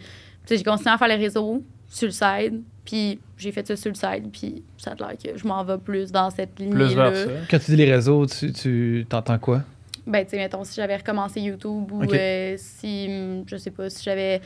j'ai 0.48 0.62
continué 0.62 0.90
à 0.90 0.98
faire 0.98 1.08
les 1.08 1.14
réseaux 1.16 1.62
sur 1.88 2.06
le 2.06 2.12
side. 2.12 2.62
Puis, 2.84 3.18
j'ai 3.38 3.50
fait 3.50 3.66
ça 3.66 3.76
sur 3.76 3.90
le 3.90 3.94
side. 3.94 4.30
Puis, 4.30 4.62
ça 4.76 4.90
a 4.92 4.94
l'air 4.94 5.12
que 5.16 5.38
je 5.38 5.46
m'en 5.46 5.64
vais 5.64 5.78
plus 5.78 6.12
dans 6.12 6.28
cette 6.30 6.54
Plus 6.54 6.66
lignée-là. 6.66 7.10
vers 7.10 7.16
ça. 7.16 7.30
Quand 7.50 7.58
tu 7.58 7.70
dis 7.70 7.76
les 7.76 7.90
réseaux, 7.92 8.26
tu, 8.26 8.52
tu 8.52 9.06
t'entends 9.08 9.38
quoi? 9.38 9.62
Ben, 10.06 10.22
tu 10.24 10.32
sais, 10.32 10.36
mettons, 10.36 10.64
si 10.64 10.74
j'avais 10.76 10.96
recommencé 10.96 11.40
YouTube 11.40 11.90
ou 11.92 12.02
euh, 12.12 12.54
si, 12.58 13.42
je 13.46 13.56
sais 13.56 13.70
pas, 13.70 13.88
si 13.88 14.02
j'avais 14.04 14.42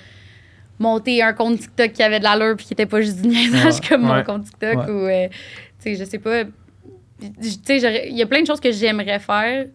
monté 0.79 1.21
un 1.21 1.33
compte 1.33 1.59
TikTok 1.59 1.93
qui 1.93 2.03
avait 2.05 2.21
de 2.21 2.25
l'allure 2.25 2.55
puis 2.57 2.67
qui 2.67 2.73
était 2.75 2.87
pas 2.87 3.01
juste 3.01 3.21
du 3.21 3.27
niaisage 3.29 3.75
Ouais. 3.81 3.89
comme 3.89 4.09
Ouais. 4.09 4.19
mon 4.19 4.23
compte 4.23 4.45
TikTok 4.45 4.77
Ouais. 4.87 4.91
ou, 4.93 5.07
euh, 5.09 5.29
tu 5.29 5.35
sais, 5.81 5.95
je 5.97 6.05
sais 6.05 6.19
pas. 6.21 6.45
Tu 7.21 7.51
sais, 7.65 8.09
il 8.09 8.17
y 8.17 8.23
a 8.23 8.27
plein 8.27 8.43
de 8.43 8.47
choses 8.47 8.61
que 8.61 8.71
j'aimerais 8.71 9.19
faire, 9.19 9.67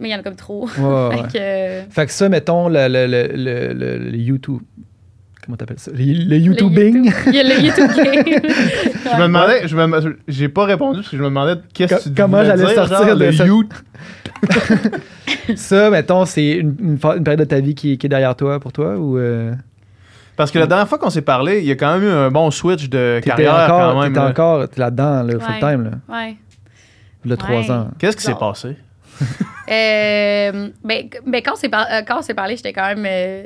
mais 0.00 0.08
il 0.08 0.10
y 0.10 0.14
en 0.16 0.18
a 0.18 0.22
comme 0.24 0.34
trop. 0.34 0.68
Ouais, 0.76 0.82
ouais, 0.82 1.10
fait 1.16 1.22
ouais. 1.22 1.28
que, 1.32 1.38
euh, 1.38 1.82
Fait 1.88 2.06
que 2.06 2.12
ça, 2.12 2.28
mettons, 2.28 2.68
le, 2.68 2.88
le, 2.88 3.06
le, 3.06 3.28
le, 3.36 3.72
le- 3.72 3.98
le 4.10 4.16
YouTube. 4.18 4.62
Comment 5.44 5.56
t'appelles 5.56 5.78
ça? 5.80 5.90
Le, 5.92 5.98
le 5.98 6.24
le 6.24 6.36
YouTubing. 6.36 7.04
YouTube- 7.06 7.14
Il 7.26 7.34
y 7.34 7.40
a 7.40 7.42
le 7.42 7.60
YouTube 7.64 7.90
game. 7.96 8.24
Je 9.04 9.16
me 9.16 9.22
demandais, 9.22 9.66
je 9.66 9.76
me, 9.76 10.16
j'ai 10.28 10.48
pas 10.48 10.64
répondu 10.66 10.98
parce 11.00 11.08
que 11.10 11.16
je 11.16 11.22
me 11.22 11.28
demandais 11.28 11.60
qu'est-ce 11.74 11.96
que 11.96 12.08
tu 12.10 12.14
comment 12.14 12.44
j'allais 12.44 12.74
sortir 12.74 12.98
genre, 13.08 13.16
de 13.16 13.24
le 13.24 13.32
ça? 13.32 13.44
you- 13.46 13.68
ça, 15.56 15.90
mettons, 15.90 16.24
c'est 16.24 16.52
une, 16.52 16.76
une, 16.80 16.98
fa- 16.98 17.16
une 17.16 17.24
période 17.24 17.40
de 17.40 17.44
ta 17.44 17.60
vie 17.60 17.74
qui, 17.74 17.98
qui 17.98 18.06
est 18.06 18.08
derrière 18.08 18.36
toi, 18.36 18.60
pour 18.60 18.72
toi? 18.72 18.96
Ou 18.96 19.18
euh, 19.18 19.52
Parce 20.36 20.50
que 20.50 20.58
la 20.58 20.66
dernière 20.66 20.88
fois 20.88 20.98
qu'on 20.98 21.10
s'est 21.10 21.22
parlé, 21.22 21.58
il 21.60 21.64
y 21.66 21.70
a 21.70 21.74
quand 21.76 21.92
même 21.98 22.04
eu 22.08 22.10
un 22.10 22.30
bon 22.30 22.50
switch 22.50 22.88
de 22.88 23.20
carrière 23.24 23.54
encore, 23.54 23.92
quand 23.94 24.00
même. 24.02 24.12
t'étais 24.12 24.24
là. 24.24 24.30
encore 24.30 24.68
t'es 24.68 24.80
là-dedans, 24.80 25.22
là, 25.22 25.34
Ouais. 25.34 25.40
full-time, 25.40 25.84
là, 25.84 25.90
ouais. 26.22 26.36
le 27.24 27.36
trois 27.36 27.60
Ouais. 27.60 27.70
ans. 27.70 27.88
Qu'est-ce 27.98 28.16
qui 28.16 28.22
s'est 28.24 28.34
passé? 28.38 28.76
Euh, 29.70 30.68
ben, 30.84 31.08
ben, 31.26 31.42
quand 31.44 31.52
on 31.52 31.56
s'est 31.56 31.68
par- 31.68 31.86
euh, 31.92 32.34
parlé, 32.34 32.56
j'étais 32.56 32.72
quand 32.72 32.86
même. 32.86 33.04
euh, 33.06 33.44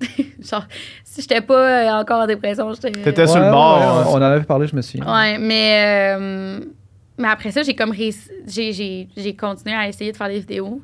genre, 0.42 0.66
si 1.04 1.20
j'étais 1.22 1.40
pas 1.40 1.54
euh, 1.98 2.00
encore 2.00 2.22
en 2.22 2.26
dépression, 2.26 2.72
j'étais. 2.72 2.90
T'étais 2.92 3.26
sur 3.26 3.38
le 3.40 3.50
bord. 3.50 3.78
ouais, 3.78 3.84
hein. 3.84 4.04
on, 4.06 4.12
on 4.12 4.16
en 4.16 4.22
avait 4.22 4.44
parlé, 4.44 4.66
je 4.66 4.74
me 4.76 4.82
souviens. 4.82 5.06
Ouais, 5.12 5.38
mais, 5.38 6.16
euh, 6.16 6.60
mais 7.18 7.28
après 7.28 7.50
ça, 7.50 7.62
j'ai 7.62 7.74
comme 7.74 7.92
réussi- 7.92 8.30
j'ai, 8.46 8.72
j'ai, 8.72 9.08
j'ai 9.16 9.36
continué 9.36 9.74
à 9.74 9.88
essayer 9.88 10.12
de 10.12 10.16
faire 10.16 10.28
des 10.28 10.38
vidéos, 10.40 10.80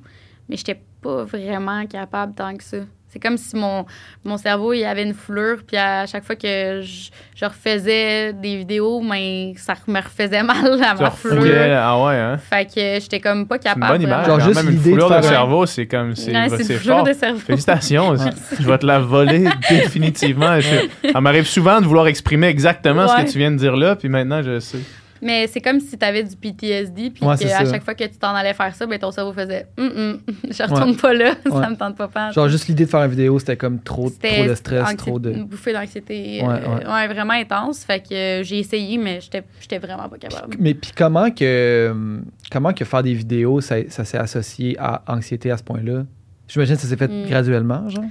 mais 0.49 0.57
j'étais 0.57 0.81
pas 1.01 1.25
vraiment 1.25 1.87
capable 1.87 2.35
tant 2.35 2.55
que 2.57 2.63
ça. 2.65 2.79
C'est 3.17 3.21
comme 3.29 3.39
si 3.39 3.57
mon, 3.57 3.87
mon 4.25 4.37
cerveau, 4.37 4.75
il 4.75 4.85
avait 4.85 5.03
une 5.03 5.15
foulure, 5.15 5.61
puis 5.67 5.79
à 5.79 6.05
chaque 6.05 6.23
fois 6.23 6.37
que 6.37 6.83
je, 6.83 7.09
je 7.35 7.45
refaisais 7.47 8.35
des 8.35 8.57
vidéos, 8.59 9.01
mais 9.01 9.55
ça 9.57 9.73
me 9.87 9.97
refaisait 9.97 10.43
mal 10.43 10.79
à 10.85 10.93
ma 10.95 11.11
foulure. 11.11 11.55
Ah 11.81 12.05
ouais, 12.05 12.15
hein? 12.17 12.37
Fait 12.37 12.67
que 12.67 13.01
j'étais 13.01 13.19
comme 13.21 13.47
pas 13.47 13.57
C'est 13.59 13.71
une 13.71 13.75
capable. 13.77 13.93
bonne 13.95 14.03
image. 14.03 14.27
Genre 14.27 14.39
quand 14.39 14.45
juste 14.45 14.63
même, 14.63 14.75
une 14.75 14.81
foulure 14.81 15.09
de, 15.09 15.15
faire 15.15 15.25
cerveau, 15.25 15.65
c'est 15.65 15.87
comme. 15.87 16.15
C'est 16.15 16.31
Ouais, 16.31 16.47
une 16.49 16.79
foulure 16.79 17.05
de 17.05 17.13
cerveau. 17.15 17.39
Félicitations. 17.39 18.15
je 18.61 18.67
vais 18.69 18.77
te 18.79 18.85
la 18.85 18.99
voler 18.99 19.49
définitivement. 19.71 20.61
Je- 20.61 21.11
ça 21.11 21.21
m'arrive 21.23 21.47
souvent 21.47 21.81
de 21.81 21.87
vouloir 21.87 22.07
exprimer 22.09 22.49
exactement 22.49 23.09
ce 23.09 23.23
que 23.23 23.31
tu 23.33 23.39
viens 23.39 23.51
de 23.51 23.57
dire 23.57 23.77
là, 23.77 23.97
puis 23.97 24.11
maintenant 24.11 24.43
je 24.43 24.61
sais. 24.61 24.79
Mais 25.27 25.47
c'est 25.49 25.61
comme 25.61 25.81
si 25.81 25.99
tu 25.99 26.05
avais 26.05 26.23
du 26.23 26.37
PTSD, 26.37 27.11
puis 27.11 27.25
Ouais, 27.25 27.35
à 27.53 27.65
chaque 27.65 27.83
fois 27.85 27.95
que 27.95 28.05
tu 28.05 28.17
t'en 28.19 28.35
allais 28.35 28.55
faire 28.55 28.75
ça, 28.75 28.87
ben 28.87 28.99
ton 28.99 29.11
cerveau 29.11 29.33
faisait 29.33 29.67
Hum, 29.77 29.91
hum, 29.97 30.21
Je 30.51 30.63
retourne 30.63 30.97
pas 30.97 31.13
là, 31.13 31.35
Ouais. 31.47 31.63
ça 31.63 31.69
me 31.71 31.77
tente 31.77 31.97
pas 31.97 32.09
pas. 32.09 32.31
Genre, 32.31 32.49
juste 32.49 32.69
l'idée 32.69 32.85
de 32.85 32.91
faire 32.91 33.03
une 33.03 33.11
vidéo, 33.11 33.39
c'était 33.39 33.57
comme 33.57 33.81
trop, 33.81 34.09
trop 34.11 34.45
de 34.47 34.55
stress, 34.55 34.97
trop 34.97 35.19
de. 35.19 35.33
Une 35.33 35.45
bouffée 35.45 35.73
d'anxiété. 35.73 36.43
Ouais, 36.43 36.49
euh, 36.49 37.13
vraiment 37.13 37.33
intense. 37.35 37.85
Fait 37.85 38.01
que 38.01 38.15
euh, 38.15 38.43
j'ai 38.43 38.59
essayé, 38.61 38.99
mais 38.99 39.21
j'étais 39.21 39.43
j'étais 39.61 39.79
vraiment 39.79 40.09
pas 40.09 40.19
capable. 40.19 40.57
Mais 40.59 40.75
puis 40.75 40.93
comment 40.97 41.31
que 41.31 42.21
comment 42.51 42.73
que 42.73 42.85
faire 42.85 43.03
des 43.03 43.15
vidéos, 43.15 43.61
ça, 43.61 43.77
ça 43.89 44.05
s'est 44.05 44.19
associé 44.19 44.77
à 44.79 45.03
anxiété 45.09 45.51
à 45.51 45.57
ce 45.57 45.63
point-là? 45.65 46.05
J'imagine 46.49 46.77
que 46.77 46.83
ça 46.83 46.89
s'est 46.89 46.97
fait 46.97 47.09
Mm. 47.09 47.27
graduellement, 47.29 47.89
genre? 47.89 48.05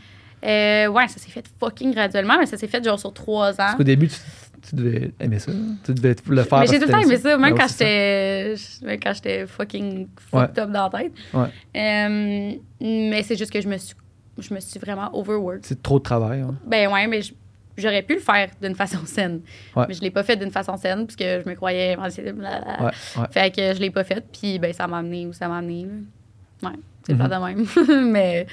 Euh, 0.46 0.88
ouais, 0.88 1.08
ça 1.08 1.18
s'est 1.18 1.32
fait 1.32 1.46
fucking 1.60 1.92
graduellement, 1.94 2.36
mais 2.38 2.46
ça 2.46 2.56
s'est 2.58 2.68
fait 2.68 2.84
genre 2.84 3.00
sur 3.00 3.12
trois 3.14 3.52
ans. 3.54 3.56
Parce 3.58 3.76
qu'au 3.76 3.84
début, 3.84 4.08
tu, 4.08 4.16
tu 4.70 4.76
devais 4.76 5.12
aimer 5.20 5.40
ça. 5.40 5.52
Tu 5.86 5.94
devais 5.94 6.10
le 6.10 6.16
faire. 6.16 6.60
Mais 6.60 6.66
parce 6.66 6.72
j'ai 6.72 6.80
que 6.80 6.82
tout 6.84 6.88
le 6.88 6.94
temps 6.94 7.02
aimé 7.02 7.18
ça, 7.18 7.38
même 7.38 7.54
Ouais, 7.54 7.60
quand 7.60 7.68
j'étais 7.68 8.56
même 8.84 9.00
quand 9.00 9.14
j'étais 9.14 9.48
fucking 9.48 10.08
fucked 10.30 10.60
up 10.60 10.70
dans 10.72 10.90
la 10.92 11.00
tête. 11.00 11.12
Ouais. 11.34 11.48
Euh, 11.76 12.52
mais 12.82 13.24
c'est 13.24 13.36
juste 13.36 13.52
que 13.52 13.62
je 13.62 13.68
me 13.68 13.78
suis 13.78 13.96
je 14.38 14.54
me 14.54 14.60
suis 14.60 14.80
vraiment 14.80 15.10
overworked. 15.18 15.66
C'est 15.66 15.82
trop 15.82 15.98
de 16.00 16.04
travail. 16.04 16.42
hein. 16.42 16.56
Ben 16.68 16.92
ouais, 16.92 17.08
mais 17.08 17.22
j'aurais 17.78 18.02
pu 18.02 18.16
le 18.16 18.20
faire 18.20 18.50
d'une 18.62 18.76
façon 18.76 19.00
saine. 19.06 19.40
Ouais. 19.76 19.86
Mais 19.88 19.94
je 19.94 20.02
l'ai 20.02 20.12
pas 20.12 20.24
fait 20.24 20.36
d'une 20.36 20.52
façon 20.52 20.76
saine 20.78 21.06
puisque 21.08 21.24
je 21.24 21.48
me 21.50 21.56
croyais. 21.56 21.96
Fait 23.32 23.52
que 23.56 23.74
je 23.74 23.80
l'ai 23.80 23.92
pas 23.92 24.04
fait 24.04 24.24
puis 24.32 24.60
ben 24.60 24.74
ça 24.74 24.88
m'a 24.88 24.98
amené 25.00 25.26
où 25.26 25.34
ça 25.34 25.48
m'a 25.48 25.58
amené. 25.60 25.88
Ouais, 26.64 26.70
c'est 27.06 27.14
Mhm. 27.14 27.20
pas 27.20 27.28
de 27.28 27.46
même. 27.46 28.12
mais 28.12 28.48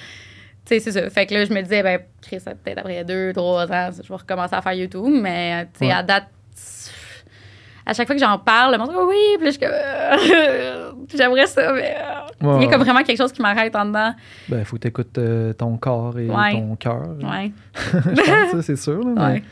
tu 0.64 0.74
sais 0.74 0.80
c'est 0.80 0.92
ça. 0.92 1.10
Fait 1.10 1.26
que 1.26 1.34
là 1.34 1.44
je 1.44 1.52
me 1.52 1.60
disais 1.62 1.82
ben 1.82 2.00
Chris 2.20 2.38
peut-être 2.38 2.78
après 2.78 3.04
deux 3.04 3.32
trois 3.32 3.70
ans 3.70 3.90
je 4.02 4.08
vais 4.08 4.14
recommencer 4.14 4.54
à 4.54 4.62
faire 4.62 4.72
YouTube 4.74 5.12
mais 5.20 5.64
tu 5.72 5.80
sais 5.80 5.86
Ouais. 5.86 5.92
à 5.92 6.02
date 6.02 6.24
à 7.84 7.94
chaque 7.94 8.06
fois 8.06 8.14
que 8.14 8.22
j'en 8.22 8.38
parle, 8.38 8.72
le 8.72 8.78
monde 8.78 8.90
dit 8.90 8.94
Oh 8.96 9.08
oui, 9.08 9.38
puis 9.40 9.50
je 9.50 9.58
euh, 9.64 10.92
j'aimerais 11.16 11.46
ça, 11.48 11.72
mais 11.72 11.96
euh, 11.98 12.46
Ouais, 12.46 12.56
il 12.60 12.62
y 12.62 12.66
a 12.68 12.70
comme 12.70 12.82
vraiment 12.82 13.02
quelque 13.02 13.18
chose 13.18 13.32
qui 13.32 13.42
m'arrête 13.42 13.74
en 13.74 13.84
dedans. 13.86 14.14
Ben, 14.48 14.60
il 14.60 14.64
faut 14.64 14.76
que 14.76 14.82
tu 14.82 14.88
écoutes 14.88 15.18
ton 15.58 15.76
corps 15.78 16.16
et 16.16 16.28
Ouais. 16.28 16.52
ton 16.52 16.76
cœur. 16.76 17.08
Ouais, 17.20 17.50
je 17.74 17.98
pense, 18.50 18.50
ça, 18.52 18.62
c'est 18.62 18.76
sûr. 18.76 19.00
là, 19.00 19.12
mais- 19.16 19.22
ouais. 19.34 19.42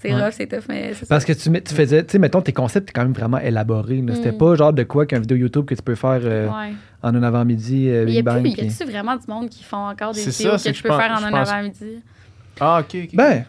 C'est 0.00 0.14
rough, 0.14 0.30
c'est 0.30 0.46
tough, 0.46 0.62
mais 0.68 0.94
c'est 0.94 1.06
ça. 1.06 1.06
Parce 1.16 1.24
que 1.24 1.32
tu, 1.32 1.74
faisais, 1.74 2.04
tu 2.04 2.12
sais, 2.12 2.18
mettons, 2.20 2.40
tes 2.40 2.52
concepts, 2.52 2.88
étaient 2.88 2.92
quand 3.00 3.02
même 3.04 3.12
vraiment 3.12 3.38
élaborés. 3.40 4.00
C'était 4.14 4.30
Mm. 4.30 4.38
pas 4.38 4.54
genre 4.54 4.72
de 4.72 4.84
quoi 4.84 5.06
qu'une 5.06 5.18
vidéo 5.22 5.36
YouTube 5.38 5.64
que 5.64 5.74
tu 5.74 5.82
peux 5.82 5.96
faire 5.96 6.20
euh, 6.22 6.46
Ouais. 6.48 6.72
En 7.02 7.14
un 7.14 7.22
avant-midi, 7.22 7.88
euh, 7.88 8.04
Mais 8.04 8.12
y 8.12 8.16
Big 8.16 8.28
a 8.28 8.32
Bang. 8.32 8.40
plus, 8.42 8.50
y 8.50 8.60
a-tu 8.68 8.84
vraiment 8.90 9.16
du 9.16 9.24
monde 9.28 9.48
qui 9.48 9.62
font 9.64 9.88
encore 9.88 10.12
des 10.12 10.20
vidéos 10.20 10.32
ça, 10.32 10.56
que 10.56 10.62
que 10.64 10.68
tu 10.70 10.74
je 10.74 10.82
peux 10.82 10.88
pense- 10.88 11.00
faire 11.00 11.12
en 11.12 11.22
un 11.24 11.30
pense- 11.30 11.48
avant-midi? 11.48 12.02
Ah, 12.60 12.80
ok, 12.80 12.96
ok. 13.04 13.10
Ben, 13.14 13.44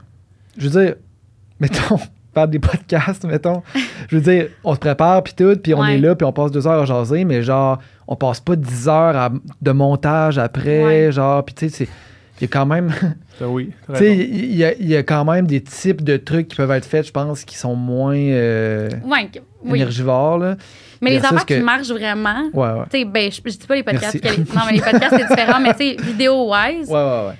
je 0.57 0.67
veux 0.69 0.81
dire, 0.85 0.95
mettons, 1.59 1.97
faire 2.33 2.47
des 2.47 2.59
podcasts, 2.59 3.25
mettons. 3.25 3.63
Je 4.09 4.17
veux 4.17 4.21
dire, 4.21 4.49
on 4.63 4.73
se 4.75 4.79
prépare, 4.79 5.23
puis 5.23 5.33
tout, 5.35 5.55
puis 5.61 5.73
on 5.73 5.79
Ouais. 5.81 5.95
est 5.95 5.97
là, 5.97 6.15
puis 6.15 6.25
on 6.25 6.31
passe 6.33 6.51
deux 6.51 6.67
heures 6.67 6.81
à 6.81 6.85
jaser, 6.85 7.25
mais 7.25 7.41
genre, 7.41 7.79
on 8.07 8.15
passe 8.15 8.39
pas 8.39 8.55
dix 8.55 8.87
heures 8.87 9.15
à- 9.17 9.31
de 9.61 9.71
montage 9.71 10.37
après, 10.37 10.83
Ouais. 10.83 11.11
genre, 11.11 11.43
puis 11.43 11.55
tu 11.55 11.69
sais, 11.69 11.75
c'est- 11.85 11.89
il 12.39 12.43
y 12.43 12.45
a 12.45 12.47
quand 12.47 12.65
même, 12.67 12.93
Ah 13.41 13.47
oui. 13.49 13.71
tu 13.89 13.95
sais, 13.97 14.15
il 14.17 14.55
y, 14.55 14.63
a- 14.63 14.73
il 14.75 14.87
y 14.87 14.95
a 14.95 15.03
quand 15.03 15.25
même 15.25 15.45
des 15.47 15.61
types 15.61 16.03
de 16.03 16.15
trucs 16.17 16.47
qui 16.49 16.55
peuvent 16.55 16.71
être 16.71 16.85
faits, 16.85 17.07
je 17.07 17.11
pense, 17.11 17.43
qui 17.43 17.57
sont 17.57 17.75
moins 17.75 18.15
euh, 18.15 18.89
Ouais, 19.03 19.29
oui. 19.65 19.79
énergivores, 19.79 20.37
là. 20.37 20.55
Mais 21.01 21.11
les 21.11 21.17
affaires 21.25 21.45
que- 21.45 21.53
qui 21.55 21.61
marchent 21.61 21.89
vraiment, 21.91 22.49
Ouais, 22.53 22.67
ouais. 22.71 22.83
tu 22.91 22.99
sais, 22.99 23.05
ben, 23.05 23.31
je, 23.31 23.41
je 23.45 23.57
dis 23.57 23.67
pas 23.67 23.75
les 23.75 23.83
podcasts. 23.83 24.21
Merci. 24.21 24.21
que 24.21 24.41
les- 24.51 24.55
non, 24.57 24.61
mais 24.65 24.73
les 24.73 24.81
podcasts, 24.81 25.15
c'est 25.17 25.27
différent, 25.27 25.59
mais 25.59 25.73
tu 25.73 25.77
sais, 25.89 25.95
vidéo-wise, 26.01 26.89
Ouais, 26.89 26.95
ouais, 26.95 27.27
ouais. 27.27 27.33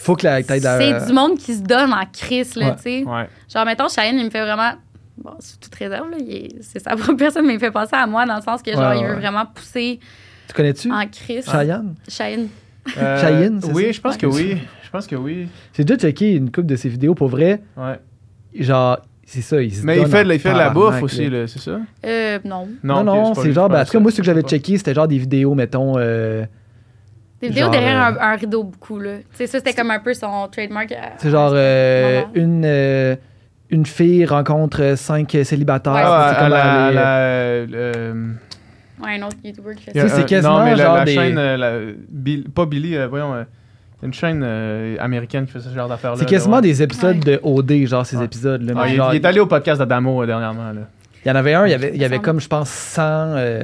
Faut 0.00 0.14
que 0.16 0.24
la 0.24 0.42
tête 0.42 0.62
c'est 0.62 1.06
du 1.06 1.12
monde 1.12 1.36
qui 1.38 1.54
se 1.54 1.60
donne 1.62 1.92
en 1.92 2.04
crise, 2.12 2.54
là, 2.56 2.68
Ouais. 2.70 2.76
tu 2.76 2.82
sais. 2.82 3.04
Ouais. 3.04 3.28
Genre, 3.52 3.64
mettons, 3.66 3.88
Cheyenne, 3.88 4.18
il 4.18 4.24
me 4.26 4.30
fait 4.30 4.40
vraiment. 4.42 4.72
Bon, 5.16 5.32
c'est 5.40 5.58
toute 5.58 5.74
réserve, 5.74 6.08
là. 6.10 6.16
C'est 6.60 6.78
sa 6.78 6.90
propre 6.96 7.14
personne, 7.18 7.44
mais 7.46 7.54
il 7.54 7.56
me 7.56 7.60
fait 7.60 7.70
penser 7.72 7.94
à 7.96 8.06
moi 8.06 8.24
dans 8.24 8.36
le 8.36 8.42
sens 8.42 8.62
que, 8.62 8.70
genre, 8.72 8.90
Ouais, 8.92 9.00
il 9.00 9.06
veut 9.06 9.14
vraiment 9.16 9.44
pousser 9.46 9.98
Tu 10.46 10.54
connais-tu? 10.54 10.90
en 10.92 11.04
crise. 11.08 11.44
Cheyenne? 11.50 11.94
Cheyenne. 12.08 12.48
Euh, 12.96 13.20
Cheyenne, 13.20 13.60
c'est 13.62 13.72
Oui, 13.72 13.86
ça? 13.86 13.92
je 13.92 14.00
pense 14.00 14.16
que 14.16 14.26
oui. 14.26 14.58
Je 14.84 14.90
pense 14.90 15.06
que 15.06 15.16
oui. 15.16 15.48
J'ai 15.76 15.84
déjà 15.84 15.98
checké 16.00 16.34
une 16.36 16.46
couple 16.50 16.68
de 16.68 16.76
ses 16.76 16.88
vidéos 16.88 17.14
pour 17.14 17.28
vrai. 17.28 17.60
Ouais. 17.76 17.98
Genre, 18.54 18.98
c'est 19.30 19.42
ça. 19.42 19.60
Il 19.62 19.74
se 19.74 19.84
Mais 19.84 19.98
il 19.98 20.06
fait, 20.06 20.24
en 20.24 20.30
il 20.30 20.38
fait 20.38 20.52
de 20.52 20.58
la 20.58 20.70
bouffe 20.70 21.02
aussi, 21.02 21.28
là. 21.28 21.40
là, 21.40 21.46
c'est 21.46 21.58
ça? 21.60 21.78
Euh, 22.06 22.38
non. 22.44 22.68
Non, 22.82 23.04
non, 23.04 23.34
c'est 23.34 23.52
genre, 23.52 23.68
ben, 23.68 23.82
en 23.82 23.84
tout 23.84 23.92
cas, 23.92 24.00
moi, 24.00 24.10
ce 24.10 24.16
que 24.16 24.22
j'avais 24.22 24.42
checké, 24.42 24.78
c'était 24.78 24.94
genre 24.94 25.06
des 25.08 25.18
vidéos, 25.18 25.54
mettons. 25.54 25.94
euh, 25.98 26.44
Des 27.40 27.48
vidéos 27.48 27.64
Genre, 27.64 27.70
derrière 27.72 28.02
euh, 28.02 28.18
un, 28.20 28.32
un 28.32 28.36
rideau 28.36 28.64
beaucoup, 28.64 28.98
là. 28.98 29.18
Tu 29.18 29.24
sais, 29.34 29.46
ça, 29.46 29.58
c'était 29.58 29.74
comme 29.74 29.90
un 29.90 30.00
peu 30.00 30.12
son 30.14 30.48
trademark. 30.50 30.92
c'est 31.18 31.30
genre 31.30 31.52
euh, 31.54 32.22
une, 32.34 32.64
euh, 32.64 33.14
une 33.70 33.86
fille 33.86 34.24
rencontre 34.24 34.94
cinq 34.96 35.36
célibataires. 35.44 35.92
Ouais, 35.92 36.00
Ah, 36.02 36.30
c'est 36.32 36.36
à 36.36 36.40
comme 36.42 36.52
la, 36.52 37.38
euh, 37.42 38.32
Ouais, 39.00 39.20
un 39.20 39.26
autre 39.26 39.36
YouTuber 39.44 39.74
qui 39.76 39.84
fait 39.84 40.00
Ça, 40.00 40.08
c'est 40.08 40.22
un- 40.22 40.24
quasiment 40.24 40.58
non, 40.58 40.64
mais 40.64 40.74
la, 40.74 40.84
genre 40.84 40.96
la 40.96 41.04
des- 41.04 41.14
chaîne, 41.14 41.34
la- 41.36 41.78
Bill- 42.10 42.50
pas 42.50 42.66
Billy, 42.66 42.96
euh, 42.96 43.06
voyons, 43.06 43.32
euh, 43.34 43.44
une 44.02 44.12
chaîne 44.14 44.42
euh, 44.44 44.96
américaine 45.00 45.46
qui 45.46 45.52
fait 45.52 45.60
ce 45.60 45.70
genre 45.74 45.88
d'affaires-là. 45.88 46.16
C'est 46.18 46.24
là, 46.24 46.30
quasiment 46.30 46.56
ouais. 46.56 46.62
des 46.62 46.82
épisodes 46.82 47.16
Ouais. 47.26 47.36
de 47.36 47.40
OD, 47.42 47.86
genre 47.86 48.06
ces 48.06 48.16
Ouais. 48.16 48.24
épisodes-là. 48.26 48.72
Ah, 48.76 48.88
il, 48.88 48.96
genre, 48.96 49.12
il 49.12 49.16
est 49.16 49.24
allé 49.26 49.40
au 49.40 49.46
podcast 49.46 49.78
d'Adamo 49.80 50.22
euh, 50.22 50.26
dernièrement. 50.26 50.72
Là. 50.72 50.82
Il 51.24 51.28
y 51.28 51.30
en 51.30 51.34
avait 51.34 51.54
un, 51.54 51.66
il 51.66 51.70
y 51.70 51.74
avait, 51.74 51.90
il 51.94 52.00
y 52.00 52.04
avait 52.04 52.20
comme, 52.20 52.40
je 52.40 52.46
pense, 52.48 52.68
100. 52.70 53.02
euh, 53.02 53.62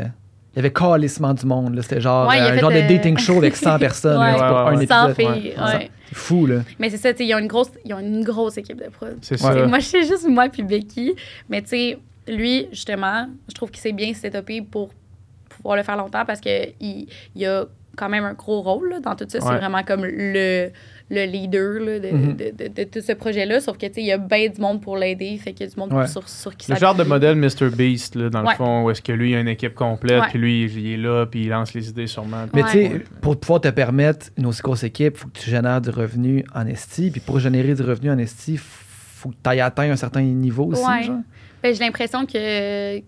il 0.54 0.56
y 0.56 0.58
avait 0.60 0.72
calissement 0.72 1.34
du 1.34 1.46
monde. 1.46 1.74
là. 1.74 1.82
C'était 1.82 2.00
genre 2.00 2.30
un 2.30 2.58
genre 2.58 2.70
de 2.70 2.80
dating 2.88 3.16
show 3.18 3.38
avec 3.38 3.56
100 3.56 3.78
personnes 3.80 4.20
Ouais. 4.20 4.36
là, 4.38 4.48
pour 4.48 4.56
Ouais, 4.66 4.76
un 4.76 4.80
épisode. 4.80 5.14
filles, 5.16 5.54
Ouais. 5.56 5.64
ouais. 5.78 5.90
C'est 6.08 6.14
fou, 6.16 6.46
là. 6.46 6.56
Mais 6.78 6.90
c'est 6.90 6.96
ça, 6.96 7.12
tu 7.12 7.18
sais, 7.18 7.26
ils 7.26 7.34
ont 7.34 7.38
une 7.38 7.46
grosse, 7.48 7.70
ils 7.84 7.92
ont 7.94 7.98
une 8.00 8.22
grosse 8.24 8.56
équipe 8.56 8.78
de 8.78 8.88
prod. 8.88 9.16
C'est 9.22 9.36
ça. 9.36 9.66
Moi, 9.66 9.78
je 9.78 9.84
sais 9.86 10.02
juste 10.02 10.28
moi 10.28 10.48
puis 10.48 10.62
Becky. 10.62 11.14
Mais 11.48 11.62
tu 11.62 11.68
sais, 11.68 11.98
lui, 12.28 12.66
justement, 12.70 13.28
je 13.48 13.54
trouve 13.54 13.70
qu'il 13.70 13.80
s'est 13.80 13.92
bien 13.92 14.12
setupé 14.14 14.62
pour 14.62 14.90
pouvoir 15.48 15.76
le 15.76 15.82
faire 15.82 15.96
longtemps 15.96 16.24
parce 16.26 16.40
qu'il 16.40 16.72
il 16.80 17.06
y 17.34 17.46
a 17.46 17.64
quand 17.96 18.08
même 18.08 18.24
un 18.24 18.34
gros 18.34 18.60
rôle 18.62 18.90
là, 18.90 19.00
dans 19.00 19.14
tout 19.16 19.24
ça. 19.28 19.38
Ouais. 19.38 19.44
C'est 19.46 19.56
vraiment 19.58 19.82
comme 19.82 20.04
le, 20.04 20.70
le 21.10 21.24
leader 21.26 21.80
là, 21.80 21.98
de, 21.98 22.08
Mhm. 22.10 22.36
de, 22.36 22.50
de, 22.64 22.68
de 22.74 22.84
tout 22.84 23.00
ce 23.00 23.12
projet-là. 23.12 23.60
Sauf 23.60 23.76
que, 23.78 23.86
tu 23.86 23.94
sais, 23.94 24.00
il 24.00 24.06
y 24.06 24.12
a 24.12 24.18
bien 24.18 24.48
du 24.48 24.60
monde 24.60 24.80
pour 24.80 24.96
l'aider. 24.96 25.36
Fait 25.38 25.52
qu'il 25.52 25.66
y 25.66 25.70
a 25.70 25.72
du 25.72 25.78
monde 25.78 25.92
Ouais. 25.92 26.06
sur, 26.06 26.28
sur 26.28 26.56
qui 26.56 26.70
Le 26.70 26.76
genre 26.76 26.94
de 26.94 27.04
modèle 27.04 27.36
Mr. 27.36 27.70
Beast, 27.76 28.14
là, 28.16 28.30
dans 28.30 28.40
le 28.42 28.48
Ouais. 28.48 28.54
fond, 28.56 28.84
où 28.84 28.90
est-ce 28.90 29.02
que 29.02 29.12
lui, 29.12 29.30
il 29.32 29.34
a 29.36 29.40
une 29.40 29.48
équipe 29.48 29.74
complète, 29.74 30.22
puis 30.30 30.38
lui, 30.38 30.64
il 30.64 30.92
est 30.92 30.96
là, 30.96 31.26
puis 31.26 31.42
il 31.44 31.48
lance 31.48 31.74
les 31.74 31.88
idées 31.88 32.06
sûrement. 32.06 32.46
Mais 32.54 32.62
Ouais. 32.62 32.70
tu 32.70 32.78
sais, 32.78 33.04
pour 33.20 33.38
pouvoir 33.38 33.60
te 33.60 33.68
permettre 33.68 34.26
une 34.38 34.46
aussi 34.46 34.62
grosse 34.62 34.84
équipe, 34.84 35.14
il 35.16 35.18
faut 35.20 35.28
que 35.28 35.38
tu 35.38 35.50
génères 35.50 35.80
du 35.80 35.90
revenu 35.90 36.44
en 36.54 36.66
esti. 36.66 37.10
Puis 37.10 37.20
pour 37.20 37.38
générer 37.38 37.74
du 37.74 37.82
revenu 37.82 38.10
en 38.10 38.18
esti, 38.18 38.52
il 38.54 38.58
faut 38.58 39.28
que 39.30 39.36
tu 39.42 39.50
ailles 39.50 39.60
atteindre 39.60 39.92
un 39.92 39.96
certain 39.96 40.22
niveau 40.22 40.64
aussi. 40.66 40.82
Ouais. 40.84 41.02
genre. 41.04 41.20
Ben, 41.62 41.74
j'ai 41.74 41.82
l'impression 41.84 42.26
que 42.26 42.98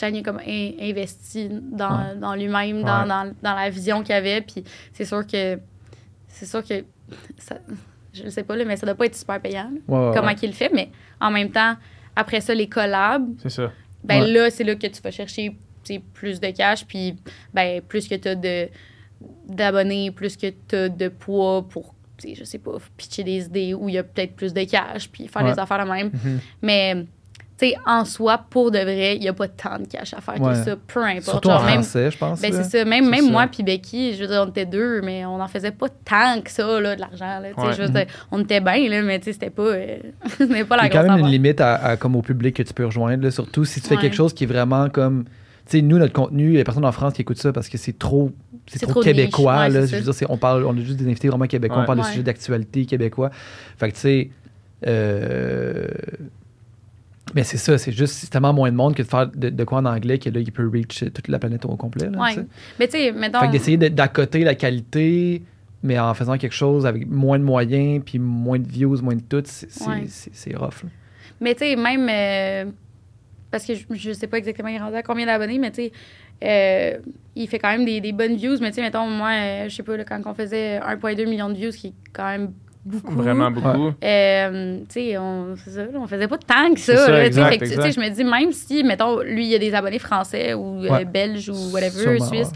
Chan 0.00 0.14
est 0.14 0.22
comme 0.22 0.40
in- 0.46 0.72
investi 0.80 1.48
dans, 1.50 1.90
Ouais. 1.90 2.16
dans 2.16 2.34
lui-même, 2.34 2.82
dans, 2.82 3.02
Ouais. 3.02 3.08
dans, 3.08 3.32
dans 3.42 3.54
la 3.54 3.68
vision 3.70 4.02
qu'il 4.02 4.14
avait. 4.14 4.40
Puis 4.40 4.64
c'est 4.92 5.04
sûr 5.04 5.26
que 5.26 5.58
c'est 6.28 6.46
sûr 6.46 6.64
que 6.64 6.84
ça, 7.38 7.56
je 8.14 8.28
sais 8.28 8.42
pas 8.44 8.56
là, 8.56 8.64
mais 8.64 8.76
ça 8.76 8.86
doit 8.86 8.94
pas 8.94 9.06
être 9.06 9.16
super 9.16 9.40
payant. 9.40 9.70
Ouais, 9.88 10.10
comment 10.14 10.34
qu'il 10.34 10.48
le 10.50 10.54
fait, 10.54 10.70
mais 10.72 10.90
en 11.20 11.30
même 11.30 11.50
temps, 11.50 11.74
après 12.16 12.40
ça, 12.40 12.54
les 12.54 12.68
collabs, 12.68 13.26
C'est 13.42 13.50
ça. 13.50 13.70
ben 14.04 14.24
là, 14.24 14.48
c'est 14.50 14.64
là 14.64 14.74
que 14.76 14.86
tu 14.86 15.02
vas 15.02 15.10
chercher 15.10 15.56
plus 16.14 16.38
de 16.40 16.50
cash, 16.50 16.84
puis 16.86 17.16
ben 17.52 17.80
plus 17.82 18.06
que 18.06 18.14
tu 18.14 18.28
as 18.28 18.34
de, 18.36 18.68
d'abonnés, 19.48 20.10
plus 20.10 20.36
que 20.36 20.46
tu 20.68 20.76
as 20.76 20.88
de 20.88 21.08
poids 21.08 21.66
pour, 21.68 21.94
je 22.24 22.44
sais 22.44 22.58
pas, 22.58 22.72
pitcher 22.96 23.24
des 23.24 23.44
idées 23.46 23.74
où 23.74 23.88
il 23.88 23.94
y 23.96 23.98
a 23.98 24.04
peut-être 24.04 24.36
plus 24.36 24.52
de 24.54 24.62
cash, 24.64 25.08
puis 25.10 25.26
faire 25.28 25.42
Ouais. 25.42 25.52
des 25.52 25.58
affaires 25.58 25.84
de 25.84 25.90
même. 25.90 26.10
Mhm. 26.12 26.40
Mais, 26.62 27.06
sais, 27.66 27.74
en 27.86 28.04
soi, 28.04 28.38
pour 28.50 28.70
de 28.70 28.78
vrai, 28.78 29.16
il 29.16 29.20
n'y 29.20 29.28
a 29.28 29.32
pas 29.32 29.48
tant 29.48 29.78
de 29.78 29.86
cash 29.86 30.14
à 30.14 30.20
faire 30.20 30.40
Ouais. 30.40 30.52
que 30.52 30.64
ça, 30.64 30.76
peu 30.86 31.02
importe. 31.04 31.24
Surtout 31.24 31.48
Genre, 31.48 31.60
en 31.60 31.64
même, 31.64 31.74
français, 31.82 32.10
je 32.10 32.18
pense. 32.18 32.40
ben, 32.40 32.52
c'est 32.52 32.64
ça. 32.64 32.84
Même, 32.84 33.08
même 33.08 33.26
ça. 33.26 33.30
moi 33.30 33.46
puis 33.50 33.62
Becky, 33.62 34.14
je 34.14 34.20
veux 34.22 34.26
dire, 34.28 34.44
on 34.46 34.50
était 34.50 34.66
deux, 34.66 35.00
mais 35.02 35.24
on 35.26 35.38
n'en 35.38 35.48
faisait 35.48 35.70
pas 35.70 35.88
tant 35.88 36.40
que 36.42 36.50
ça, 36.50 36.80
là, 36.80 36.94
de 36.96 37.00
l'argent. 37.00 37.40
Là, 37.40 37.48
tu 37.54 37.60
sais, 37.60 37.66
Ouais. 37.68 37.72
je 37.76 37.82
veux 37.82 37.88
dire, 37.88 38.06
on 38.30 38.40
était 38.42 38.60
bien, 38.60 38.88
là, 38.88 39.02
mais 39.02 39.18
tu 39.18 39.26
sais, 39.26 39.32
c'était 39.34 39.50
pas, 39.50 39.62
euh, 39.62 39.96
c'était 40.38 40.64
pas 40.64 40.76
Il 40.82 40.86
y 40.86 40.92
la 40.94 41.00
a 41.00 41.04
quand 41.04 41.12
même 41.16 41.24
une 41.24 41.30
limite 41.30 41.60
à, 41.60 41.74
à- 41.74 41.96
comme 41.96 42.16
au 42.16 42.22
public 42.22 42.56
que 42.56 42.62
tu 42.62 42.72
peux 42.74 42.84
rejoindre, 42.86 43.22
là, 43.24 43.30
surtout 43.30 43.64
si 43.64 43.80
tu 43.80 43.88
fais 43.88 43.96
Ouais. 43.96 44.00
quelque 44.02 44.16
chose 44.16 44.32
qui 44.34 44.44
est 44.44 44.48
vraiment 44.48 44.88
comme. 44.88 45.24
Tu 45.66 45.76
sais, 45.78 45.82
nous, 45.82 45.98
notre 45.98 46.12
contenu, 46.12 46.48
il 46.48 46.56
y 46.56 46.60
a 46.60 46.64
personne 46.64 46.84
en 46.84 46.90
France 46.90 47.12
qui 47.12 47.22
écoute 47.22 47.38
ça 47.38 47.52
parce 47.52 47.68
que 47.68 47.78
c'est 47.78 47.96
trop. 47.96 48.32
C'est 48.66 48.80
trop, 48.80 48.90
trop 48.92 49.02
québécois. 49.02 49.66
niche, 49.66 49.74
ouais, 49.74 49.80
là. 49.80 49.86
je 49.86 49.96
veux 49.96 50.02
dire, 50.02 50.14
c'est- 50.14 50.26
on, 50.28 50.36
parle, 50.36 50.64
on 50.64 50.72
a 50.76 50.80
juste 50.80 50.96
des 50.96 51.06
invités 51.06 51.28
vraiment 51.28 51.46
québécois, 51.46 51.76
Ouais. 51.78 51.82
on 51.84 51.86
parle 51.86 51.98
de 51.98 52.04
Ouais. 52.04 52.10
sujets 52.10 52.22
d'actualité 52.22 52.86
québécois. 52.86 53.30
Fait 53.78 53.88
que 53.90 53.94
tu 53.94 54.00
sais. 54.00 54.30
euh, 54.86 55.86
Mais 57.34 57.44
c'est 57.44 57.56
ça, 57.58 57.78
c'est 57.78 57.92
juste 57.92 58.14
c'est 58.14 58.28
tellement 58.30 58.52
moins 58.52 58.70
de 58.70 58.76
monde 58.76 58.94
que 58.94 59.02
de 59.02 59.06
faire 59.08 59.26
de, 59.28 59.50
de 59.50 59.64
quoi 59.64 59.78
en 59.78 59.84
anglais 59.86 60.18
que 60.18 60.30
là, 60.30 60.40
il 60.40 60.50
peut 60.52 60.68
reach 60.72 61.04
toute 61.12 61.28
la 61.28 61.38
planète 61.38 61.64
au 61.64 61.76
complet. 61.76 62.08
Là, 62.10 62.18
Ouais. 62.20 62.44
Mais 62.78 62.86
tu 62.88 62.92
sais, 62.98 63.12
mettons. 63.12 63.40
Fait 63.40 63.46
que 63.46 63.52
d'essayer 63.52 63.76
de- 63.76 63.88
d'accoter 63.88 64.42
la 64.44 64.54
qualité, 64.54 65.42
mais 65.82 65.98
en 65.98 66.12
faisant 66.14 66.36
quelque 66.38 66.54
chose 66.54 66.86
avec 66.86 67.06
moins 67.08 67.38
de 67.38 67.44
moyens, 67.44 68.02
puis 68.04 68.18
moins 68.18 68.58
de 68.58 68.66
views, 68.68 69.00
moins 69.02 69.16
de 69.16 69.22
tout, 69.22 69.42
c'est 69.44 69.68
Ouais. 69.86 70.56
rough. 70.56 70.82
là. 70.84 70.88
Mais 71.40 71.54
tu 71.54 71.60
sais, 71.64 71.76
même. 71.76 72.06
euh, 72.10 72.70
parce 73.50 73.64
que 73.64 73.72
je, 73.90 74.12
sais 74.12 74.26
pas 74.28 74.38
exactement 74.38 74.68
il 74.68 74.76
est 74.76 74.78
rendu 74.78 74.94
à 74.96 75.02
combien 75.02 75.26
d'abonnés, 75.26 75.58
mais 75.58 75.70
tu 75.72 75.82
sais, 75.84 75.92
euh, 76.44 76.98
il 77.34 77.48
fait 77.48 77.58
quand 77.58 77.70
même 77.70 77.84
des, 77.84 78.00
des 78.00 78.12
bonnes 78.12 78.36
views. 78.36 78.56
Mais 78.60 78.68
tu 78.70 78.76
sais, 78.76 78.80
mettons, 78.82 79.06
moi, 79.08 79.30
euh, 79.32 79.68
je 79.68 79.74
sais 79.74 79.82
pas, 79.82 79.96
là, 79.96 80.04
quand 80.04 80.20
on 80.26 80.34
faisait 80.34 80.78
1,2 80.78 81.26
million 81.28 81.48
de 81.48 81.54
views, 81.54 81.70
qui 81.72 81.88
est 81.88 81.92
quand 82.12 82.26
même 82.26 82.52
beaucoup. 82.84 83.14
Vraiment 83.14 83.50
beaucoup. 83.50 83.92
Euh, 84.02 84.78
tu 84.80 84.84
sais, 84.88 85.18
on, 85.18 85.54
c'est 85.62 85.70
ça, 85.70 85.82
là, 85.84 85.90
on 85.96 86.06
faisait 86.06 86.28
pas 86.28 86.38
tant 86.38 86.72
que 86.74 86.80
ça. 86.80 86.96
C'est 86.96 87.04
ça, 87.04 87.10
là, 87.10 87.28
tu 87.28 87.34
sais. 87.34 87.40
exact, 87.40 87.48
Fait 87.50 87.58
que, 87.58 87.64
tu 87.64 87.68
sais, 87.70 87.74
exact. 87.76 87.94
je 87.94 88.00
me 88.00 88.14
dis, 88.14 88.24
même 88.24 88.52
si, 88.52 88.84
mettons, 88.84 89.20
lui, 89.20 89.44
il 89.46 89.50
y 89.50 89.54
a 89.54 89.58
des 89.58 89.74
abonnés 89.74 89.98
français 89.98 90.54
ou 90.54 90.84
euh, 90.84 91.04
belges 91.04 91.48
ou 91.50 91.72
whatever, 91.72 91.90
Sûrement, 92.18 92.26
suisse, 92.26 92.50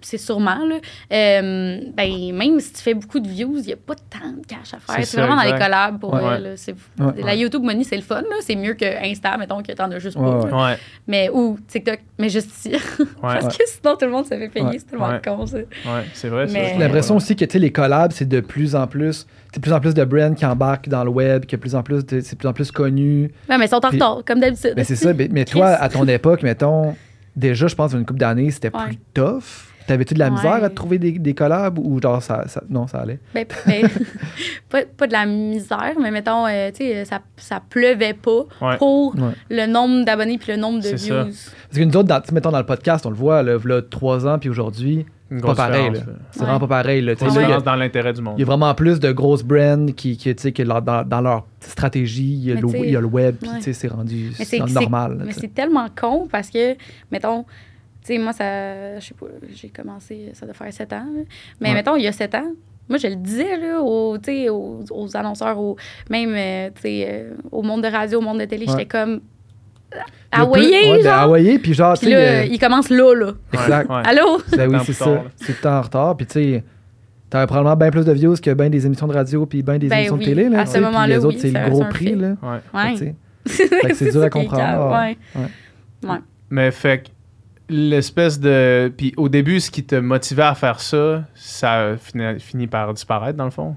c'est 0.00 0.18
sûrement, 0.18 0.64
là. 0.66 0.76
Euh, 1.12 1.80
ben, 1.96 2.32
même 2.34 2.60
si 2.60 2.72
tu 2.72 2.82
fais 2.82 2.94
beaucoup 2.94 3.18
de 3.20 3.28
views, 3.28 3.56
il 3.58 3.66
n'y 3.66 3.72
a 3.72 3.76
pas 3.76 3.94
tant 3.94 4.30
de 4.30 4.46
cash 4.46 4.74
à 4.74 4.78
faire. 4.78 5.04
C'est 5.06 5.16
vraiment 5.20 5.36
dans 5.36 5.42
les 5.42 5.58
collabs 5.58 5.98
pour 5.98 6.12
Ouais. 6.14 6.22
Ouais. 6.22 6.38
là. 6.38 7.14
La 7.24 7.34
YouTube 7.34 7.62
Money, 7.62 7.84
c'est 7.84 7.96
le 7.96 8.02
fun, 8.02 8.20
là. 8.22 8.36
C'est 8.40 8.54
mieux 8.56 8.74
que 8.74 8.84
Insta, 9.04 9.36
mettons, 9.38 9.62
que 9.62 9.72
t'en 9.72 9.90
as 9.90 9.98
juste 9.98 10.16
Ouais, 10.16 10.50
pas. 10.50 10.76
Mais, 11.06 11.30
ou 11.32 11.58
TikTok, 11.66 11.98
mais 12.18 12.28
juste 12.28 12.50
ici. 12.56 12.72
Ouais. 13.22 13.38
Parce 13.40 13.56
que 13.56 13.64
sinon, 13.66 13.96
tout 13.96 14.04
le 14.04 14.10
monde 14.10 14.24
se 14.24 14.30
fait 14.30 14.48
payer. 14.48 14.66
Ouais. 14.66 14.78
C'est 14.78 14.86
tellement 14.90 15.08
Ouais. 15.08 15.20
con, 15.24 15.46
ça. 15.46 15.56
Ouais, 15.58 15.64
c'est 16.12 16.28
vrai. 16.28 16.46
J'ai 16.48 16.76
l'impression 16.78 17.16
aussi 17.16 17.34
que 17.36 17.44
tu 17.44 17.52
sais, 17.52 17.58
les 17.58 17.70
collabs, 17.72 18.12
c'est 18.12 18.28
de 18.28 18.40
plus 18.40 18.74
en 18.74 18.86
plus. 18.86 19.26
C'est 19.52 19.58
de 19.58 19.60
plus 19.62 19.72
en 19.72 19.80
plus 19.80 19.92
de 19.94 20.04
brands 20.04 20.32
qui 20.34 20.46
embarquent 20.46 20.88
dans 20.88 21.04
le 21.04 21.10
web, 21.10 21.44
que 21.44 21.56
plus 21.56 21.74
en 21.74 21.82
plus 21.82 22.06
de- 22.06 22.20
c'est 22.20 22.32
de 22.32 22.38
plus 22.38 22.48
en 22.48 22.52
plus 22.54 22.70
connu. 22.70 23.30
Ouais, 23.50 23.58
mais 23.58 23.66
ils 23.66 23.68
sont 23.68 23.84
en 23.84 23.90
retard, 23.90 24.22
comme 24.26 24.40
d'habitude. 24.40 24.72
Mais 24.76 24.84
c'est 24.84 24.96
ça. 24.96 25.12
Mais, 25.12 25.28
mais 25.30 25.44
toi, 25.44 25.66
à 25.68 25.88
ton 25.90 26.06
époque, 26.08 26.42
mettons, 26.42 26.94
déjà, 27.36 27.66
je 27.66 27.74
pense, 27.74 27.92
une 27.92 28.06
couple 28.06 28.20
d'années, 28.20 28.50
c'était 28.50 28.74
Ouais. 28.74 28.86
plus 28.86 28.98
tough. 29.12 29.42
T'avais-tu 29.86 30.14
de 30.14 30.20
la 30.20 30.26
Ouais. 30.26 30.30
misère 30.30 30.62
à 30.64 30.70
trouver 30.70 30.98
des, 30.98 31.10
des 31.18 31.34
collabs 31.34 31.76
ou 31.78 32.00
genre 32.00 32.22
ça, 32.22 32.44
ça- 32.46 32.62
non, 32.70 32.86
ça 32.86 33.00
allait? 33.00 33.18
Ben, 33.34 33.44
ben, 33.66 33.82
pas, 34.70 34.82
pas 34.96 35.06
de 35.06 35.12
la 35.12 35.26
misère, 35.26 35.94
mais 36.00 36.10
mettons, 36.10 36.46
euh, 36.46 36.70
tu 36.70 36.84
sais, 36.84 37.04
ça, 37.04 37.20
ça 37.36 37.60
pleuvait 37.68 38.14
pas 38.14 38.44
Ouais. 38.60 38.76
pour 38.78 39.14
Ouais. 39.16 39.32
le 39.50 39.66
nombre 39.66 40.04
d'abonnés 40.04 40.38
puis 40.38 40.52
le 40.52 40.58
nombre 40.58 40.78
de 40.78 40.84
C'est 40.84 40.94
views. 40.94 41.08
ça. 41.32 41.50
Parce 41.68 41.78
que 41.78 41.82
nous 41.84 41.96
autres, 41.96 42.08
dans, 42.08 42.22
mettons 42.32 42.52
dans 42.52 42.58
le 42.58 42.64
podcast, 42.66 43.04
on 43.06 43.10
le 43.10 43.16
voit, 43.16 43.42
là, 43.42 43.58
là 43.64 43.82
trois 43.82 44.26
ans, 44.26 44.38
puis 44.38 44.48
aujourd'hui, 44.48 45.04
pas 45.40 45.54
pareil. 45.54 45.90
C'est 46.30 46.40
Ouais. 46.40 46.46
vraiment 46.46 46.60
pas 46.60 46.66
pareil. 46.68 47.00
Là. 47.02 47.12
Là, 47.14 47.18
il 47.20 47.48
y 47.48 47.52
a- 47.52 47.60
dans 47.60 47.74
l'intérêt 47.76 48.12
du 48.12 48.20
monde. 48.22 48.34
Il 48.36 48.40
y 48.40 48.42
a 48.42 48.46
vraiment 48.46 48.74
plus 48.74 49.00
de 49.00 49.10
grosses 49.12 49.42
brands 49.42 49.86
qui, 49.86 50.16
qui, 50.16 50.34
tu 50.34 50.42
sais, 50.42 50.52
que 50.52 50.62
leur- 50.62 50.82
dans, 50.82 51.06
dans 51.06 51.20
leur 51.20 51.46
stratégie, 51.60 52.32
il 52.34 52.44
y 52.44 52.50
a, 52.52 52.54
le, 52.54 52.60
tu 52.62 52.68
sais, 52.68 52.80
il 52.80 52.90
y 52.90 52.96
a 52.96 53.00
le 53.00 53.06
web, 53.06 53.36
puis 53.40 53.48
ouais. 53.50 53.56
tu 53.58 53.62
sais, 53.64 53.72
c'est 53.72 53.88
rendu 53.88 54.26
Mais 54.30 54.34
c'est 54.36 54.44
c'est 54.44 54.66
c'est- 54.66 54.74
normal. 54.80 55.18
là, 55.18 55.24
Mais 55.26 55.32
c'est 55.32 55.52
tellement 55.54 55.86
con 55.98 56.28
parce 56.30 56.50
que, 56.50 56.74
mettons, 57.10 57.42
tu 57.44 57.48
sais, 58.14 58.18
moi, 58.18 58.32
ça, 58.32 58.98
je 58.98 59.06
sais 59.06 59.14
pas, 59.14 59.26
j'ai 59.54 59.68
commencé, 59.68 60.30
ça 60.34 60.44
doit 60.46 60.54
faire 60.54 60.72
7 60.72 60.92
ans. 60.92 61.06
là. 61.14 61.22
Mais 61.60 61.68
Ouais. 61.68 61.74
mettons, 61.74 61.96
il 61.96 62.02
y 62.02 62.08
a 62.08 62.12
7 62.12 62.34
ans, 62.34 62.52
moi, 62.88 62.98
je 62.98 63.06
le 63.06 63.14
disais, 63.16 63.56
là, 63.58 63.80
aux, 63.80 64.18
tu 64.18 64.24
sais, 64.24 64.48
aux, 64.48 64.80
aux 64.90 65.16
annonceurs, 65.16 65.58
aux, 65.58 65.76
même, 66.10 66.34
euh, 66.36 66.70
tu 66.74 66.82
sais, 66.82 67.06
euh, 67.08 67.30
au 67.52 67.62
monde 67.62 67.82
de 67.82 67.88
radio, 67.88 68.18
au 68.18 68.22
monde 68.22 68.40
de 68.40 68.44
télé, 68.44 68.66
Ouais. 68.66 68.72
j'étais 68.72 68.86
comme, 68.86 69.20
Hawaïen, 70.30 71.00
genre. 71.02 71.12
Hawaïen, 71.12 71.58
puis 71.58 71.74
genre, 71.74 71.94
tu 71.98 72.06
Puis 72.06 72.14
sais, 72.14 72.18
là, 72.24 72.40
euh, 72.42 72.44
il 72.50 72.58
commence 72.58 72.88
là, 72.88 73.14
là. 73.14 73.32
exact. 73.52 73.90
Ouais. 73.90 74.02
Allô? 74.04 74.40
Ben 74.56 74.70
oui, 74.70 74.78
c'est 74.86 74.92
ça. 74.94 75.04
tard. 75.04 75.24
C'est 75.36 75.60
tout 75.60 75.66
en 75.66 75.80
retard. 75.82 76.16
Puis 76.16 76.26
tu 76.26 76.32
sais, 76.32 76.64
t'avais 77.28 77.46
probablement 77.46 77.76
bien 77.76 77.90
plus 77.90 78.04
de 78.06 78.12
views 78.12 78.34
que 78.42 78.52
bien 78.54 78.70
des 78.70 78.86
émissions 78.86 79.06
de 79.06 79.12
radio 79.12 79.44
puis 79.44 79.62
bien 79.62 79.76
des 79.78 79.88
Ben 79.88 79.98
émissions 79.98 80.14
oui, 80.16 80.20
de 80.20 80.24
télé. 80.26 80.48
Là, 80.48 80.60
à 80.60 80.66
ce 80.66 80.78
moment-là, 80.78 81.06
les 81.06 81.24
autres, 81.24 81.36
oui, 81.36 81.40
c'est 81.42 81.50
ça- 81.50 81.64
le 81.64 81.70
gros 81.70 81.84
prix. 81.84 82.06
fait. 82.06 82.16
Là. 82.16 82.34
Ouais. 82.42 82.94
Ouais. 83.02 83.14
C'est 83.94 84.10
dur 84.12 84.20
ça 84.20 84.26
à 84.26 84.30
comprendre. 84.30 84.90
Ouais. 84.90 85.16
Ouais. 86.08 86.18
Mais 86.48 86.70
fait 86.70 87.02
que 87.02 87.08
l'espèce 87.68 88.38
de. 88.40 88.90
Puis 88.96 89.12
au 89.16 89.28
début, 89.28 89.60
ce 89.60 89.70
qui 89.70 89.84
te 89.84 89.96
motivait 89.96 90.42
à 90.44 90.54
faire 90.54 90.80
ça, 90.80 91.24
ça 91.34 91.88
a 91.90 91.96
fini, 91.96 92.66
par 92.68 92.94
disparaître 92.94 93.36
dans 93.36 93.44
le 93.44 93.50
fond? 93.50 93.76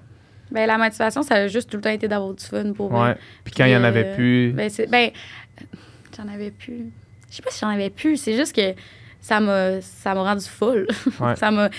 Ben, 0.52 0.68
la 0.68 0.78
motivation, 0.78 1.24
ça 1.24 1.36
a 1.36 1.48
juste 1.48 1.70
tout 1.72 1.78
le 1.78 1.82
temps 1.84 1.90
été 1.90 2.08
d'avoir 2.08 2.34
du 2.34 2.46
fun 2.46 2.72
pour 2.74 2.90
vrai. 2.90 3.10
Ouais. 3.10 3.16
Puis 3.44 3.54
quand 3.58 3.66
il 3.66 3.72
y 3.72 3.76
en 3.76 3.84
avait 3.84 4.06
euh, 4.06 4.16
plus. 4.16 4.52
Ben, 4.54 4.70
c'est- 4.70 4.88
ben, 4.90 5.10
j'en 6.18 6.28
avais 6.28 6.52
plus. 6.52 6.92
Je 7.30 7.36
sais 7.38 7.42
pas 7.42 7.50
si 7.52 7.60
j'en 7.60 7.70
avais 7.70 7.90
plus. 7.90 8.18
C'est 8.18 8.36
juste 8.36 8.56
que 8.56 8.74
ça 9.22 9.40
m'a 9.40 9.82
ça 9.82 10.14
m'a 10.14 10.22
rendu 10.24 10.46
folle. 10.46 10.88
Ouais. 11.20 11.36
ça 11.36 11.52
m'a. 11.52 11.70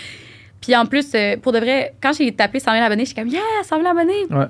Puis 0.60 0.74
en 0.74 0.86
plus, 0.86 1.06
euh, 1.14 1.36
pour 1.36 1.52
de 1.52 1.58
vrai, 1.58 1.94
quand 2.02 2.12
j'ai 2.12 2.32
tapé 2.34 2.58
100 2.60 2.72
000 2.72 2.84
abonnés, 2.84 3.04
j'étais 3.04 3.20
comme, 3.20 3.30
yeah, 3.30 3.40
100 3.62 3.76
000 3.76 3.88
abonnés. 3.88 4.24
Ouais. 4.30 4.46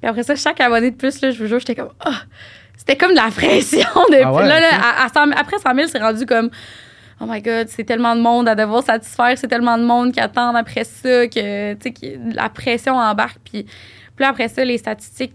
Puis 0.00 0.08
après 0.08 0.22
ça, 0.22 0.34
chaque 0.34 0.60
abonné 0.60 0.90
de 0.90 0.96
plus, 0.96 1.20
là, 1.20 1.30
je 1.30 1.38
vous 1.38 1.46
jure, 1.48 1.60
j'étais 1.60 1.74
comme, 1.76 1.90
ah, 2.00 2.22
c'était 2.76 2.96
comme 2.96 3.10
de 3.10 3.16
la 3.16 3.30
pression. 3.30 3.80
De, 4.10 4.22
Ah 4.24 4.32
ouais, 4.32 4.48
là, 4.48 4.58
là, 4.60 4.68
ok. 4.78 4.84
à- 4.84 5.04
à 5.04 5.08
100 5.08 5.26
000 5.26 5.38
après 5.38 5.58
100 5.58 5.74
000, 5.74 5.88
c'est 5.88 5.98
rendu 6.00 6.26
comme, 6.26 6.50
oh 7.20 7.24
my 7.28 7.40
god, 7.42 7.68
c'est 7.68 7.84
tellement 7.84 8.16
de 8.16 8.20
monde 8.22 8.48
à 8.48 8.54
devoir 8.54 8.82
satisfaire, 8.82 9.36
c'est 9.36 9.46
tellement 9.48 9.76
de 9.78 9.84
monde 9.84 10.12
qui 10.12 10.20
attendent 10.20 10.56
après 10.56 10.84
ça, 10.84 11.28
que, 11.28 11.74
tu 11.74 11.80
sais, 11.82 11.92
que 11.92 12.34
la 12.34 12.48
pression 12.48 12.96
embarque. 12.96 13.38
Puis, 13.44 13.62
puis 13.64 13.70
là, 14.24 14.30
après 14.30 14.48
ça, 14.48 14.64
les 14.64 14.78
statistiques, 14.78 15.34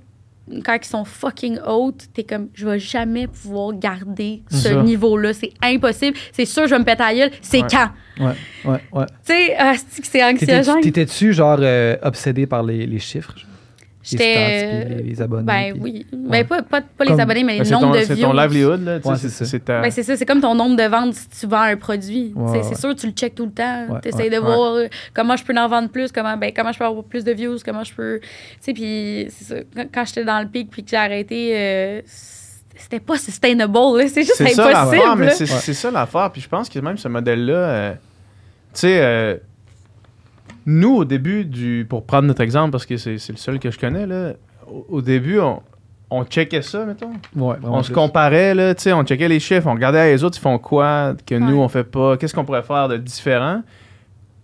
quand 0.63 0.77
ils 0.81 0.85
sont 0.87 1.05
fucking 1.05 1.59
hautes, 1.65 2.05
t'es 2.13 2.23
comme, 2.23 2.49
je 2.53 2.67
vais 2.67 2.79
jamais 2.79 3.27
pouvoir 3.27 3.73
garder 3.73 4.43
ce 4.49 4.69
niveau-là. 4.83 5.33
C'est 5.33 5.51
impossible. 5.63 6.17
C'est 6.31 6.45
sûr, 6.45 6.67
je 6.67 6.75
vais 6.75 6.79
me 6.79 6.85
péter 6.85 7.03
à 7.03 7.13
gueule. 7.15 7.31
C'est 7.41 7.61
Ouais. 7.61 7.67
quand? 7.69 7.89
Ouais, 8.19 8.33
ouais, 8.65 8.79
ouais. 8.93 9.05
Tu 9.25 9.33
sais, 9.33 9.55
ah, 9.57 9.73
c'est 10.03 10.23
anxiogène? 10.23 10.81
T'étais-tu, 10.81 11.33
genre, 11.33 11.57
euh, 11.61 11.97
obsédé 12.03 12.45
par 12.45 12.63
les, 12.63 12.85
les 12.85 12.99
chiffres? 12.99 13.33
Les 14.11 14.17
J'étais. 14.19 14.85
les, 14.85 15.01
les 15.03 15.21
abonnés? 15.21 15.43
Ben 15.43 15.73
puis- 15.73 15.81
oui. 15.81 16.05
Ouais. 16.13 16.29
Ben 16.29 16.45
pas, 16.47 16.61
pas, 16.61 16.81
pas 16.81 17.05
Comme- 17.05 17.15
les 17.15 17.21
abonnés, 17.21 17.43
mais 17.43 17.53
Ben, 17.53 17.59
les 17.59 17.65
c'est 17.65 17.71
nombres 17.73 17.87
ton, 17.93 17.99
de 17.99 18.05
c'est 18.05 18.13
views. 18.13 18.21
ton 18.27 18.33
livelihood, 18.33 18.83
là. 18.83 18.97
Ouais, 19.03 19.15
c'est 19.15 19.29
c'est 19.29 19.29
ça. 19.29 19.45
c'est 19.45 19.59
ta- 19.65 19.81
Ben, 19.81 19.89
c'est 19.91 20.03
ça, 20.03 20.15
c'est 20.15 20.25
comme 20.27 20.41
ton 20.41 20.53
nombre 20.53 20.75
de 20.77 20.83
ventes 20.83 21.15
si 21.15 21.27
tu 21.29 21.47
vends 21.47 21.61
un 21.61 21.75
produit. 21.75 22.31
Ouais. 22.35 22.61
C'est 22.63 22.77
sûr, 22.79 22.95
tu 22.95 23.07
le 23.07 23.13
checkes 23.13 23.33
tout 23.33 23.45
le 23.45 23.51
temps. 23.51 23.87
Ouais, 23.89 23.99
tu 24.03 24.09
essaies 24.09 24.17
ouais, 24.23 24.29
de 24.29 24.35
ouais. 24.35 24.39
voir 24.41 24.73
euh, 24.75 24.87
comment 25.13 25.35
je 25.35 25.43
peux 25.43 25.57
en 25.57 25.67
vendre 25.67 25.89
plus, 25.89 26.11
comment, 26.11 26.37
ben, 26.37 26.51
comment 26.55 26.71
je 26.71 26.77
peux 26.77 26.85
avoir 26.85 27.03
plus 27.03 27.23
de 27.23 27.31
views, 27.31 27.57
comment 27.65 27.83
je 27.83 27.93
peux. 27.95 28.19
Tu 28.21 28.27
sais, 28.61 28.73
puis 28.73 29.27
c'est 29.29 29.45
ça. 29.45 29.55
Quand, 29.75 29.85
quand 29.91 30.05
j'étais 30.05 30.23
dans 30.25 30.39
le 30.39 30.47
pic 30.47 30.69
puis 30.69 30.83
que 30.83 30.89
j'ai 30.91 30.97
arrêté, 30.97 31.51
euh, 31.57 32.01
c'était 32.77 32.99
pas 32.99 33.17
sustainable. 33.17 33.73
là. 33.97 34.07
C'est 34.07 34.21
juste 34.21 34.35
C'est 34.35 34.49
ça 34.49 34.67
impossible. 34.67 34.95
l'affaire, 34.97 35.15
mais 35.15 35.25
là. 35.27 35.31
c'est 35.31 35.51
Ouais. 35.51 35.59
c'est 35.61 35.73
ça 35.73 35.89
l'affaire. 35.89 36.29
Puis 36.31 36.41
je 36.41 36.49
pense 36.49 36.69
que 36.69 36.77
même 36.79 36.97
ce 36.97 37.07
modèle-là, 37.07 37.53
euh, 37.53 37.93
tu 37.93 38.81
sais, 38.81 38.99
euh, 39.01 39.37
nous, 40.65 40.95
au 40.95 41.05
début 41.05 41.45
du. 41.45 41.85
Pour 41.89 42.05
prendre 42.05 42.27
notre 42.27 42.41
exemple, 42.41 42.71
parce 42.71 42.85
que 42.85 42.97
c'est 42.97 43.17
c'est 43.17 43.33
le 43.33 43.37
seul 43.37 43.59
que 43.59 43.71
je 43.71 43.79
connais, 43.79 44.05
là, 44.07 44.33
au, 44.67 44.85
au 44.89 45.01
début, 45.01 45.39
on, 45.39 45.61
on 46.09 46.23
checkait 46.25 46.61
ça, 46.61 46.85
mettons. 46.85 47.11
Ouais, 47.35 47.55
On 47.63 47.81
se 47.83 47.87
plus. 47.87 47.95
comparait, 47.95 48.53
là, 48.55 48.73
tu 48.75 48.83
sais, 48.83 48.93
on 48.93 49.03
checkait 49.03 49.27
les 49.27 49.39
chiffres, 49.39 49.67
on 49.67 49.73
regardait 49.73 50.11
les 50.11 50.23
autres, 50.23 50.37
ils 50.37 50.41
font 50.41 50.57
quoi 50.57 51.13
que 51.25 51.35
nous, 51.35 51.57
on 51.59 51.67
fait 51.67 51.83
pas, 51.83 52.17
qu'est-ce 52.17 52.33
qu'on 52.33 52.45
pourrait 52.45 52.63
faire 52.63 52.87
de 52.87 52.97
différent? 52.97 53.61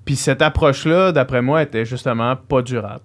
Puis 0.05 0.15
cette 0.15 0.41
approche-là, 0.41 1.11
d'après 1.11 1.41
moi, 1.41 1.61
était 1.63 1.85
justement 1.85 2.35
pas 2.35 2.61
durable. 2.61 3.03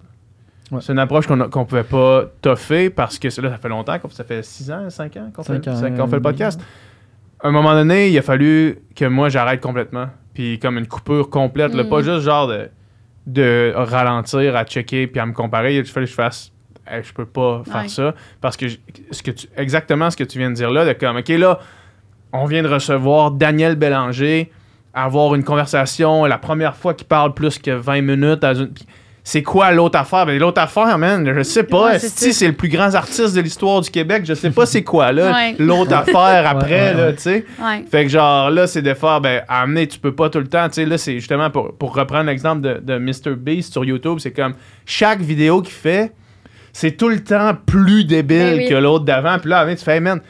Ouais. 0.71 0.79
C'est 0.81 0.91
une 0.91 0.99
approche 0.99 1.27
qu'on 1.27 1.39
a- 1.39 1.47
qu'on 1.47 1.63
pouvait 1.63 1.83
pas 1.83 2.25
toffer 2.41 2.89
parce 2.89 3.17
que 3.19 3.27
là, 3.41 3.49
ça 3.51 3.57
fait 3.57 3.69
longtemps, 3.69 3.97
ça 4.09 4.23
fait 4.23 4.43
6 4.43 4.69
ans, 4.71 4.89
5 4.89 5.15
ans 5.17 5.31
qu'on 5.33 5.43
fait, 5.43 5.53
Cinq 5.63 5.67
ans, 5.69 5.75
cinq- 5.75 5.95
qu'on 5.95 6.07
fait 6.07 6.17
le 6.17 6.21
podcast. 6.21 6.59
À 7.39 7.47
un 7.47 7.51
moment 7.51 7.73
donné, 7.73 8.09
il 8.09 8.17
a 8.17 8.21
fallu 8.21 8.79
que 8.95 9.05
moi, 9.05 9.29
j'arrête 9.29 9.61
complètement. 9.61 10.07
Puis 10.33 10.59
comme 10.59 10.77
une 10.77 10.87
coupure 10.87 11.29
complète, 11.29 11.73
là, 11.73 11.83
Mm. 11.83 11.89
pas 11.89 12.01
juste 12.01 12.19
genre 12.21 12.47
de, 12.47 12.69
de 13.27 13.73
ralentir, 13.75 14.55
à 14.55 14.63
checker, 14.63 15.05
puis 15.07 15.19
à 15.19 15.25
me 15.25 15.33
comparer. 15.33 15.75
Il 15.77 15.85
fallait 15.85 16.05
que 16.05 16.09
je 16.11 16.15
fasse... 16.15 16.51
Hey, 16.89 17.03
je 17.03 17.11
peux 17.13 17.25
pas 17.25 17.63
faire 17.65 17.81
Ouais. 17.81 17.87
ça 17.89 18.15
parce 18.39 18.55
que 18.55 18.69
je- 18.69 18.77
ce 19.11 19.21
que 19.21 19.31
tu, 19.31 19.47
exactement 19.57 20.09
ce 20.09 20.15
que 20.15 20.23
tu 20.23 20.37
viens 20.39 20.49
de 20.49 20.55
dire 20.55 20.71
là, 20.71 20.85
de 20.85 20.93
comme, 20.93 21.17
OK, 21.17 21.27
là, 21.27 21.59
on 22.31 22.45
vient 22.45 22.63
de 22.63 22.69
recevoir 22.69 23.31
Daniel 23.31 23.75
Bélanger, 23.75 24.49
avoir 24.93 25.35
une 25.35 25.43
conversation, 25.43 26.23
la 26.23 26.37
première 26.37 26.77
fois 26.77 26.93
qu'il 26.93 27.05
parle 27.07 27.33
plus 27.33 27.59
que 27.59 27.71
20 27.71 28.01
minutes. 28.01 28.39
dans 28.39 28.53
une- 28.55 28.71
C'est 29.29 29.43
quoi 29.43 29.73
l'autre 29.73 29.99
affaire? 29.99 30.25
Ben, 30.25 30.39
l'autre 30.39 30.61
affaire, 30.61 30.97
man, 30.97 31.29
je 31.35 31.43
sais 31.43 31.63
pas. 31.63 31.87
Ouais, 31.87 31.99
c'est 31.99 32.17
si 32.17 32.33
c'est 32.33 32.47
le 32.47 32.53
plus 32.53 32.69
grand 32.69 32.95
artiste 32.95 33.35
de 33.35 33.41
l'histoire 33.41 33.81
du 33.81 33.89
Québec, 33.89 34.23
je 34.25 34.33
sais 34.33 34.51
pas 34.51 34.65
c'est 34.65 34.83
quoi, 34.83 35.11
là. 35.11 35.33
Ouais. 35.33 35.55
L'autre 35.59 35.93
affaire 35.93 36.49
après, 36.49 36.91
ouais, 36.91 36.93
là, 36.93 37.07
ouais. 37.07 37.15
tu 37.15 37.23
sais. 37.23 37.45
Ouais. 37.61 37.83
Fait 37.91 38.05
que 38.05 38.09
genre 38.09 38.49
là, 38.49 38.67
c'est 38.67 38.81
de 38.81 38.93
faire, 38.93 39.19
ben, 39.19 39.41
amener, 39.49 39.85
tu 39.85 39.99
peux 39.99 40.15
pas 40.15 40.29
tout 40.29 40.39
le 40.39 40.47
temps. 40.47 40.69
Tu 40.69 40.75
sais, 40.75 40.85
là, 40.85 40.97
c'est 40.97 41.15
justement 41.15 41.49
pour, 41.49 41.73
pour 41.73 41.93
reprendre 41.93 42.27
l'exemple 42.27 42.61
de, 42.61 42.79
de 42.81 42.97
Mr. 42.97 43.35
Beast 43.35 43.73
sur 43.73 43.83
YouTube, 43.83 44.19
c'est 44.19 44.31
comme 44.31 44.53
chaque 44.85 45.19
vidéo 45.19 45.61
qu'il 45.61 45.73
fait, 45.73 46.13
c'est 46.71 46.91
tout 46.91 47.09
le 47.09 47.21
temps 47.21 47.51
plus 47.65 48.05
débile 48.05 48.37
Ben 48.37 48.57
oui. 48.59 48.69
que 48.69 48.75
l'autre 48.75 49.03
d'avant. 49.03 49.39
Puis 49.39 49.49
là, 49.49 49.65
tu 49.75 49.83
fais, 49.83 49.95
hey, 49.95 49.99
man, 49.99 50.21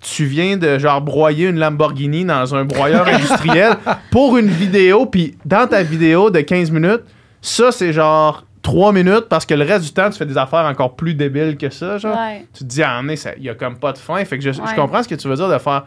tu 0.00 0.24
viens 0.24 0.56
de 0.56 0.76
genre 0.76 1.00
broyer 1.00 1.46
une 1.46 1.60
Lamborghini 1.60 2.24
dans 2.24 2.52
un 2.52 2.64
broyeur 2.64 3.06
industriel 3.06 3.74
pour 4.10 4.38
une 4.38 4.48
vidéo, 4.48 5.06
puis 5.06 5.36
dans 5.44 5.68
ta 5.68 5.84
vidéo 5.84 6.30
de 6.30 6.40
15 6.40 6.72
minutes, 6.72 7.02
ça, 7.42 7.72
c'est 7.72 7.92
genre 7.92 8.44
3 8.62 8.92
minutes 8.92 9.26
parce 9.28 9.46
que 9.46 9.54
le 9.54 9.64
reste 9.64 9.84
du 9.84 9.92
temps, 9.92 10.10
tu 10.10 10.18
fais 10.18 10.26
des 10.26 10.36
affaires 10.36 10.66
encore 10.66 10.94
plus 10.96 11.14
débiles 11.14 11.56
que 11.56 11.70
ça, 11.70 11.96
genre 11.98 12.16
Ouais. 12.16 12.46
tu 12.52 12.60
te 12.64 12.68
dis 12.68 12.82
ah 12.82 13.00
mais 13.02 13.14
il 13.38 13.44
y 13.44 13.48
a 13.48 13.54
comme 13.54 13.78
pas 13.78 13.92
de 13.92 13.98
fin 13.98 14.22
fait 14.24 14.38
que 14.38 14.52
je, 14.52 14.60
comprends 14.76 15.02
ce 15.02 15.08
que 15.08 15.14
tu 15.14 15.28
veux 15.28 15.36
dire 15.36 15.48
de 15.48 15.58
faire 15.58 15.86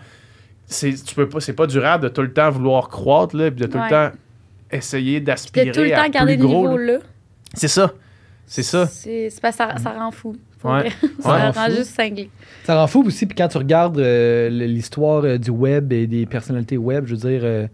c'est 0.65 0.93
tu 0.93 1.13
peux 1.13 1.29
pas 1.29 1.39
c'est 1.39 1.53
pas 1.53 1.67
durable 1.67 2.05
de 2.05 2.09
tout 2.09 2.21
le 2.21 2.33
temps 2.33 2.49
vouloir 2.49 2.87
croître 2.89 3.35
là 3.35 3.51
puis 3.51 3.59
de 3.61 3.67
tout 3.67 3.77
Ouais. 3.77 3.83
le 3.83 3.89
temps 3.89 4.11
essayer 4.71 5.19
De 5.19 5.25
d'aspirer 5.25 5.71
tout 5.71 5.81
le 5.81 5.93
à 5.93 6.03
temps 6.05 6.09
garder 6.09 6.35
le 6.37 6.43
niveau 6.45 6.77
là. 6.77 6.93
là. 6.93 6.99
c'est 7.53 7.67
ça 7.67 7.91
c'est 8.47 8.63
ça 8.63 8.87
C'est 8.87 9.29
que 9.29 9.51
ça, 9.51 9.77
ça 9.77 9.91
rend 9.91 10.11
fou. 10.11 10.35
Ouais. 10.63 10.89
ça 11.19 11.51
rend 11.51 11.53
fou. 11.53 11.71
juste 11.71 11.95
cinglé. 11.95 12.29
Ça 12.63 12.75
rend 12.75 12.87
fou 12.87 13.03
aussi, 13.05 13.25
puis 13.25 13.35
quand 13.35 13.47
tu 13.47 13.57
regardes 13.57 13.97
euh, 13.99 14.49
l'histoire 14.49 15.23
euh, 15.23 15.37
du 15.37 15.49
web 15.49 15.91
et 15.93 16.07
des 16.07 16.25
personnalités 16.25 16.77
web, 16.77 17.05
je 17.07 17.15
veux 17.15 17.29
dire, 17.29 17.41
euh, 17.43 17.67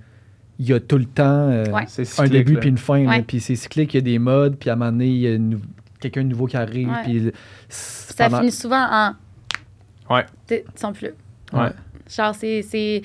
il 0.60 0.68
y 0.70 0.74
a 0.74 0.80
tout 0.80 0.98
le 0.98 1.06
temps 1.06 1.24
euh, 1.50 1.66
Ouais. 1.72 1.86
un 2.18 2.28
début 2.28 2.58
puis 2.58 2.70
une 2.70 2.78
fin. 2.78 3.06
Ouais. 3.08 3.22
Puis 3.24 3.40
c'est 3.40 3.56
cyclique, 3.56 3.94
il 3.94 3.98
y 3.98 4.00
a 4.00 4.02
des 4.02 4.20
modes, 4.20 4.58
puis 4.58 4.70
à 4.70 4.74
un 4.74 4.76
moment 4.76 4.92
donné, 4.92 5.08
il 5.08 5.18
y 5.20 5.28
a 5.28 5.38
nou- 5.38 5.62
quelqu'un 6.00 6.24
de 6.24 6.28
nouveau 6.28 6.46
qui 6.48 6.58
arrive. 6.58 6.90
Ouais. 6.90 7.04
Puis 7.04 7.32
Ça 7.70 8.26
pendant- 8.26 8.40
finit 8.40 8.52
souvent 8.52 8.86
en. 8.92 10.14
Ouais. 10.14 10.26
Sens 10.76 10.98
plus. 10.98 11.12
Ouais. 11.54 11.70
Genre, 12.14 12.36
c'est. 12.36 12.62
c'est- 12.62 13.02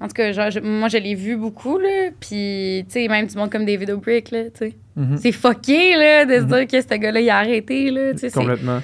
En 0.00 0.06
tout 0.06 0.14
cas, 0.14 0.30
genre, 0.30 0.48
je- 0.48 0.60
moi, 0.60 0.86
je 0.88 0.96
l'ai 0.98 1.16
vu 1.16 1.36
beaucoup, 1.36 1.76
là. 1.76 2.10
Puis, 2.20 2.84
tu 2.86 2.92
sais, 2.92 3.08
même 3.08 3.26
du 3.26 3.36
monde 3.36 3.50
comme 3.50 3.64
David 3.66 3.90
O'Brick, 3.90 4.30
là, 4.30 4.44
tu 4.44 4.50
sais. 4.58 4.72
Mhm. 4.94 5.16
C'est 5.16 5.32
fucké, 5.32 5.96
là, 5.96 6.24
de 6.24 6.34
se 6.36 6.40
Mhm. 6.42 6.48
dire 6.48 6.66
que 6.68 6.80
ce 6.80 6.94
gars-là, 7.00 7.20
il 7.20 7.28
a 7.30 7.38
arrêté, 7.38 7.90
là. 7.90 8.12
Tu 8.12 8.18
sais, 8.18 8.30
c'est- 8.30 8.38
complètement 8.38 8.80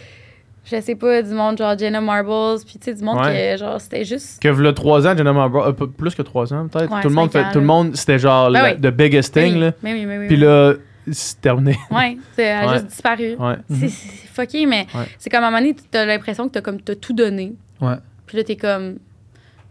je 0.64 0.80
sais 0.80 0.94
pas, 0.94 1.22
du 1.22 1.34
monde 1.34 1.58
genre 1.58 1.76
Jenna 1.78 2.00
Marbles, 2.00 2.60
puis 2.64 2.78
tu 2.78 2.84
sais, 2.86 2.94
du 2.94 3.04
monde 3.04 3.18
Ouais. 3.24 3.52
que, 3.54 3.58
genre, 3.60 3.80
c'était 3.80 4.04
juste. 4.04 4.40
que 4.42 4.48
v'là 4.48 4.72
3 4.72 5.06
ans 5.06 5.16
Jenna 5.16 5.32
Marbles 5.32 5.58
euh, 5.58 5.72
plus 5.86 6.14
que 6.14 6.22
3 6.22 6.52
ans 6.54 6.68
peut-être 6.68 6.90
Ouais, 6.92 7.02
tout 7.02 7.08
le 7.08 7.14
monde 7.14 7.30
fait 7.30 7.44
tout 7.52 7.60
le 7.60 7.66
monde 7.66 7.96
c'était 7.96 8.18
genre 8.18 8.50
Ben 8.50 8.62
la- 8.62 8.72
oui. 8.74 8.80
the 8.80 8.88
biggest 8.94 9.34
thing 9.34 9.54
oui, 9.54 9.60
là 9.60 9.72
Mais 9.82 9.92
oui, 9.92 10.06
mais 10.06 10.18
oui. 10.18 10.26
puis 10.26 10.36
oui. 10.36 10.42
là 10.42 10.74
c'est 11.12 11.40
terminé 11.40 11.76
Ouais, 11.90 12.16
c'est- 12.34 12.42
elle 12.44 12.64
a 12.64 12.66
Ouais. 12.68 12.72
juste 12.74 12.86
disparu. 12.86 13.34
ouais 13.38 13.56
C'est 13.70 13.88
c'est 13.88 14.28
fucké, 14.28 14.64
mais 14.66 14.86
Ouais. 14.94 15.04
c'est 15.18 15.28
comme 15.30 15.44
à 15.44 15.48
un 15.48 15.50
moment 15.50 15.60
donné, 15.60 15.76
t'as 15.90 16.06
l'impression 16.06 16.48
que 16.48 16.52
t'as 16.54 16.60
comme 16.62 16.80
t'as 16.80 16.94
tout 16.94 17.12
donné. 17.12 17.52
Ouais. 17.82 17.96
Puis 18.26 18.38
là, 18.38 18.42
t'es 18.44 18.56
comme. 18.56 18.96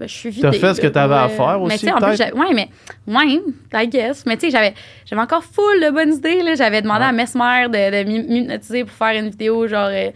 Ben, 0.04 0.10
je 0.10 0.14
suis. 0.14 0.42
T'as 0.42 0.52
fait 0.52 0.74
ce 0.74 0.82
que 0.82 0.88
t'avais 0.88 1.16
à 1.16 1.30
faire 1.30 1.60
Mais 1.60 1.76
aussi, 1.76 1.80
tu 1.80 1.86
sais, 1.86 1.94
en 1.94 1.98
plus, 1.98 2.20
ouais, 2.20 2.54
mais. 2.54 2.68
Ouais, 3.08 3.40
I 3.74 3.88
guess. 3.88 4.26
Mais 4.26 4.36
tu 4.36 4.46
sais, 4.46 4.52
j'avais, 4.52 4.74
j'avais 5.06 5.22
encore 5.22 5.44
full 5.44 5.82
de 5.82 5.90
bonnes 5.92 6.14
idées. 6.14 6.42
Là. 6.44 6.56
J'avais 6.56 6.82
demandé 6.82 7.02
Ouais. 7.02 7.10
à 7.10 7.12
Mesmer 7.12 7.68
de, 7.68 8.04
de 8.04 8.10
m'hy- 8.10 8.24
m'hypnotiser 8.24 8.84
pour 8.84 8.96
faire 8.96 9.18
une 9.18 9.30
vidéo 9.30 9.68
genre 9.68 9.90
euh, 9.92 10.10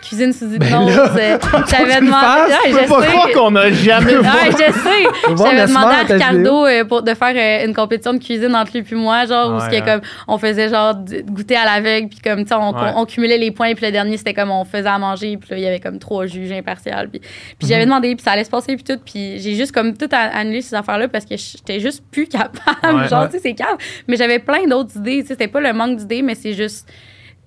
cuisine 0.00 0.32
sous 0.32 0.46
Ben 0.46 0.66
hypnose. 0.66 0.92
faut 0.94 1.58
j'avais 1.68 2.00
demandé. 2.00 2.52
je 2.68 2.78
peux 2.78 2.86
pas 2.88 3.02
sais. 3.02 3.08
croire 3.08 3.30
qu'on 3.32 3.56
a 3.56 3.70
jamais 3.70 4.16
Ouais, 4.16 4.50
je 4.50 4.72
sais. 4.72 5.36
J'avais 5.36 5.66
demandé 5.66 5.94
à. 5.94 6.14
Ricardo 6.14 6.66
euh, 6.66 6.84
pour, 6.84 7.02
de 7.02 7.14
faire 7.14 7.34
euh, 7.36 7.66
une 7.66 7.74
compétition 7.74 8.12
de 8.14 8.18
cuisine 8.18 8.54
entre 8.54 8.72
lui 8.74 8.82
puis 8.82 8.96
moi, 8.96 9.24
genre, 9.26 9.54
où 9.54 9.60
ce 9.60 9.68
qui 9.68 9.76
est 9.76 9.82
hein. 9.82 9.98
comme, 9.98 10.00
on 10.28 10.38
faisait 10.38 10.68
genre 10.68 10.94
goûter 11.26 11.56
à 11.56 11.64
l'aveugle, 11.64 12.08
puis 12.08 12.18
comme, 12.20 12.42
tu 12.42 12.48
sais, 12.48 12.54
on, 12.56 13.04
cumulait 13.06 13.38
les 13.38 13.50
points, 13.50 13.74
puis 13.74 13.86
le 13.86 13.92
dernier, 13.92 14.16
c'était 14.16 14.34
comme, 14.34 14.50
on 14.50 14.64
faisait 14.64 14.88
à 14.88 14.98
manger, 14.98 15.36
puis 15.36 15.50
là, 15.50 15.56
il 15.58 15.62
y 15.62 15.66
avait 15.66 15.80
comme 15.80 15.98
trois 15.98 16.26
juges 16.26 16.52
impartials, 16.52 17.08
puis, 17.08 17.20
puis 17.20 17.68
j'avais 17.68 17.84
demandé, 17.84 18.14
puis 18.14 18.22
ça 18.24 18.32
allait 18.32 18.44
se 18.44 18.50
passer, 18.50 18.74
puis 18.76 18.84
tout, 18.84 19.00
puis 19.04 19.31
j'ai 19.38 19.54
juste 19.54 19.72
comme 19.72 19.96
tout 19.96 20.08
annulé 20.12 20.60
ces 20.62 20.74
affaires-là 20.74 21.08
parce 21.08 21.24
que 21.24 21.36
j'étais 21.36 21.80
juste 21.80 22.04
plus 22.10 22.26
capable, 22.28 23.00
Ouais. 23.00 23.08
genre, 23.08 23.22
Ouais. 23.22 23.26
tu 23.28 23.32
sais, 23.34 23.40
c'est 23.42 23.54
calme. 23.54 23.76
Mais 24.08 24.16
j'avais 24.16 24.38
plein 24.38 24.66
d'autres 24.66 24.96
idées, 24.96 25.20
tu 25.20 25.28
sais, 25.28 25.34
c'était 25.34 25.48
pas 25.48 25.60
le 25.60 25.72
manque 25.72 25.96
d'idées, 25.98 26.22
mais 26.22 26.34
c'est 26.34 26.54
juste. 26.54 26.88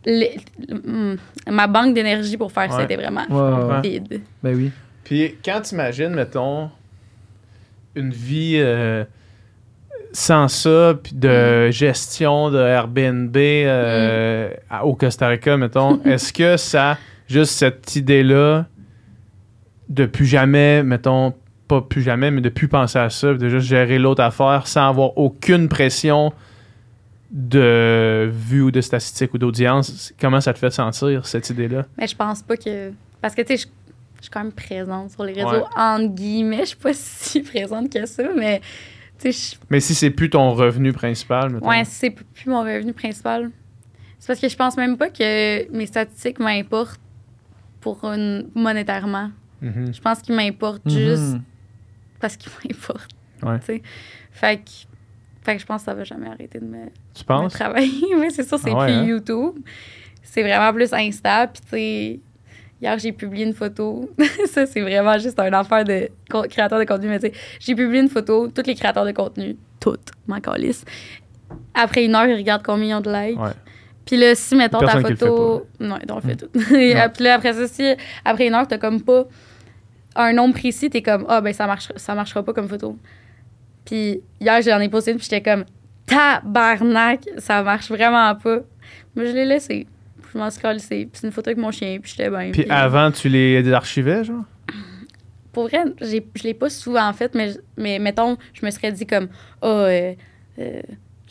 les- 0.08 0.38
mm, 0.69 1.15
ma 1.50 1.65
banque 1.65 1.95
d'énergie 1.95 2.38
pour 2.38 2.52
faire 2.52 2.71
ça 2.71 2.78
Ouais. 2.78 2.84
était 2.84 2.95
vraiment 2.95 3.26
Ouais, 3.28 3.74
ouais. 3.74 3.82
vide. 3.82 4.21
Ben 4.43 4.56
oui. 4.56 4.71
Puis 5.04 5.36
quand 5.43 5.62
tu 5.62 5.74
imagines, 5.74 6.10
mettons, 6.13 6.69
une 7.95 8.12
vie 8.12 8.58
euh, 8.58 9.04
sans 10.12 10.48
ça, 10.48 10.93
puis 11.02 11.13
Mm. 11.15 11.19
de 11.19 11.71
gestion 11.71 12.52
de 12.52 12.60
Airbnb 12.60 13.36
euh, 13.36 14.50
à- 14.69 14.86
au 14.86 14.93
Costa 14.95 15.28
Rica, 15.28 15.58
mettons, 15.58 16.00
est-ce 16.06 16.32
que 16.32 16.56
ça, 16.58 16.98
juste 17.28 17.54
cette 17.54 17.95
idée-là, 17.95 18.67
de 19.89 20.06
plus 20.06 20.26
jamais, 20.28 20.84
mettons, 20.84 21.34
pas 21.67 21.82
plus 21.82 22.01
jamais, 22.01 22.32
mais 22.32 22.41
de 22.41 22.49
plus 22.49 22.67
penser 22.67 22.99
à 22.99 23.10
ça, 23.10 23.34
de 23.34 23.49
juste 23.49 23.67
gérer 23.67 23.97
l'autre 23.99 24.21
affaire 24.23 24.67
sans 24.67 24.88
avoir 24.89 25.17
aucune 25.17 25.67
pression 25.69 26.32
de 27.32 28.30
vue 28.32 28.62
ou 28.62 28.71
de 28.71 28.82
statistiques 28.82 29.34
ou 29.34 29.38
d'audience, 29.38 30.13
comment 30.19 30.39
ça 30.41 30.54
te 30.54 30.60
fait 30.60 30.69
sentir, 30.71 31.25
cette 31.25 31.49
idée-là? 31.49 31.86
Mais 31.97 32.08
je 32.08 32.15
pense 32.15 32.41
pas 32.43 32.56
que. 32.58 32.91
Parce 33.21 33.34
que, 33.34 33.41
tu 33.41 33.58
sais, 33.58 33.63
je, 33.63 33.67
je 34.17 34.21
suis 34.23 34.30
quand 34.32 34.43
même 34.43 34.51
présente 34.51 35.12
sur 35.12 35.23
les 35.23 35.34
réseaux, 35.34 35.49
Ouais. 35.49 35.63
entre 35.75 36.13
guillemets. 36.13 36.60
Je 36.62 36.65
suis 36.65 36.78
pas 36.78 36.91
si 36.93 37.41
présente 37.41 37.91
que 37.91 38.06
ça, 38.06 38.23
mais, 38.38 38.62
tu 39.19 39.32
sais, 39.34 39.58
Mais 39.69 39.80
si 39.80 39.95
c'est 39.95 40.12
plus 40.12 40.30
ton 40.30 40.54
revenu 40.54 40.93
principal, 40.93 41.49
mettons. 41.51 41.67
ouais, 41.67 41.84
c'est 41.86 42.12
p- 42.12 42.23
plus 42.34 42.49
mon 42.49 42.62
revenu 42.62 42.93
principal. 42.93 43.49
C'est 44.20 44.28
parce 44.28 44.39
que 44.39 44.47
je 44.49 44.55
pense 44.55 44.78
même 44.78 44.97
pas 44.97 45.09
que 45.09 45.72
mes 45.76 45.86
statistiques 45.88 46.39
m'importent 46.39 47.01
pour 47.82 48.03
une, 48.05 48.49
monétairement. 48.55 49.30
Mhm. 49.61 49.93
Je 49.93 50.01
pense 50.01 50.22
qu'ils 50.22 50.36
m'importent 50.36 50.88
juste 50.89 51.34
Mhm. 51.34 51.41
Parce 52.20 52.38
qu'ils 52.38 52.51
m'importent. 52.63 53.11
Ouais. 53.43 53.59
tu 53.59 53.66
sais. 53.66 53.82
Fait 54.32 54.57
que, 54.57 54.72
fait 55.43 55.55
que 55.55 55.61
je 55.61 55.66
pense 55.66 55.82
que 55.82 55.86
ça 55.86 55.93
va 55.93 56.03
jamais 56.03 56.28
arrêter 56.28 56.59
de 56.59 56.66
me, 56.66 56.86
Tu 57.13 57.22
me 57.22 57.26
penses? 57.26 57.53
travailler. 57.53 58.16
Mais 58.20 58.30
c'est 58.30 58.47
sûr, 58.47 58.57
c'est 58.59 58.72
Ah 58.72 58.78
ouais, 58.80 58.86
plus 58.86 58.93
hein? 58.93 59.05
YouTube. 59.05 59.55
C'est 60.24 60.41
vraiment 60.41 60.74
plus 60.74 60.91
Insta. 60.93 61.47
Puis, 61.47 61.61
tu 61.61 61.70
sais, 61.70 62.20
Hier, 62.82 62.99
j'ai 62.99 63.13
publié 63.13 63.45
une 63.45 63.53
photo. 63.53 64.09
ça, 64.47 64.66
c'est 64.66 64.82
vraiment 64.82 65.18
juste 65.18 65.39
un 65.39 65.51
affaire 65.53 65.86
de 65.86 66.09
créateur 66.49 66.78
de 66.78 66.84
contenu. 66.84 67.07
Mais 67.07 67.20
tu 67.20 67.28
sais, 67.28 67.34
j'ai 67.59 67.74
publié 67.74 68.01
une 68.01 68.09
photo. 68.09 68.49
Tous 68.49 68.63
les 68.66 68.76
créateurs 68.76 69.05
de 69.05 69.11
contenu, 69.11 69.55
toutes, 69.80 70.11
m'en 70.28 70.39
calisse. 70.41 70.84
Après 71.74 72.03
une 72.03 72.16
heure, 72.16 72.28
ils 72.28 72.36
regardent 72.36 72.63
combien 72.63 72.89
ils 72.89 72.93
ont 72.95 73.01
de 73.01 73.11
likes. 73.11 73.39
Ouais. 73.39 73.51
Puis 74.05 74.18
là, 74.18 74.36
si, 74.36 74.55
mettons, 74.55 74.80
ta 74.80 74.99
le 74.99 75.16
photo. 75.16 75.66
Non, 75.80 75.97
ils 76.05 76.11
ont 76.11 76.22
fait 76.22 76.36
tout. 76.36 76.49
Et 76.76 76.95
Puis 77.13 77.24
là, 77.24 77.36
après 77.36 77.53
ça, 77.53 77.68
si, 77.68 77.95
après 78.24 78.47
une 78.47 78.53
heure, 78.53 78.68
t'as 78.68 78.78
comme 78.78 79.01
pas 79.01 79.26
un 80.16 80.34
nombre 80.34 80.53
précis, 80.55 80.89
t'es 80.89 81.01
comme, 81.01 81.26
ah, 81.28 81.41
ben, 81.41 81.53
ça, 81.53 81.68
marche, 81.68 81.91
ça 81.95 82.16
marchera 82.16 82.43
pas 82.43 82.53
comme 82.53 82.68
photo. 82.68 82.97
Puis 83.86 84.22
hier, 84.39 84.61
j'en 84.61 84.80
ai 84.80 84.89
posté 84.89 85.11
une, 85.11 85.18
puis 85.18 85.28
j'étais 85.30 85.41
comme, 85.49 85.66
tabarnak, 86.05 87.22
ça 87.38 87.61
marche 87.63 87.89
vraiment 87.89 88.34
pas. 88.36 88.59
Mais 89.16 89.28
je 89.28 89.34
l'ai 89.34 89.45
laissé. 89.45 89.88
Je 90.34 90.38
m'en 90.38 90.49
suis 90.49 90.61
calissé. 90.61 91.05
Puis 91.11 91.20
c'est 91.22 91.28
une 91.28 91.34
photo 91.34 91.49
avec 91.49 91.57
mon 91.57 91.72
chien, 91.72 91.97
puis 92.01 92.11
j'étais 92.16 92.30
bien. 92.30 92.51
Puis 92.51 92.66
avant, 92.70 93.11
tu 93.11 93.30
les 93.30 93.72
archivais, 93.74 94.24
genre? 94.24 94.43
Pour 95.51 95.68
vrai, 95.70 95.84
j'ai- 96.01 96.26
je 96.36 96.43
l'ai 96.43 96.53
pas 96.53 96.70
souvent 96.70 97.11
fait, 97.13 97.34
mais, 97.34 97.51
mais 97.78 97.97
mettons, 97.99 98.36
je 98.53 98.66
me 98.66 98.72
serais 98.72 98.91
dit 98.91 99.05
comme, 99.07 99.30
ah, 99.61 99.68
euh, 99.68 100.13
euh, 100.59 100.82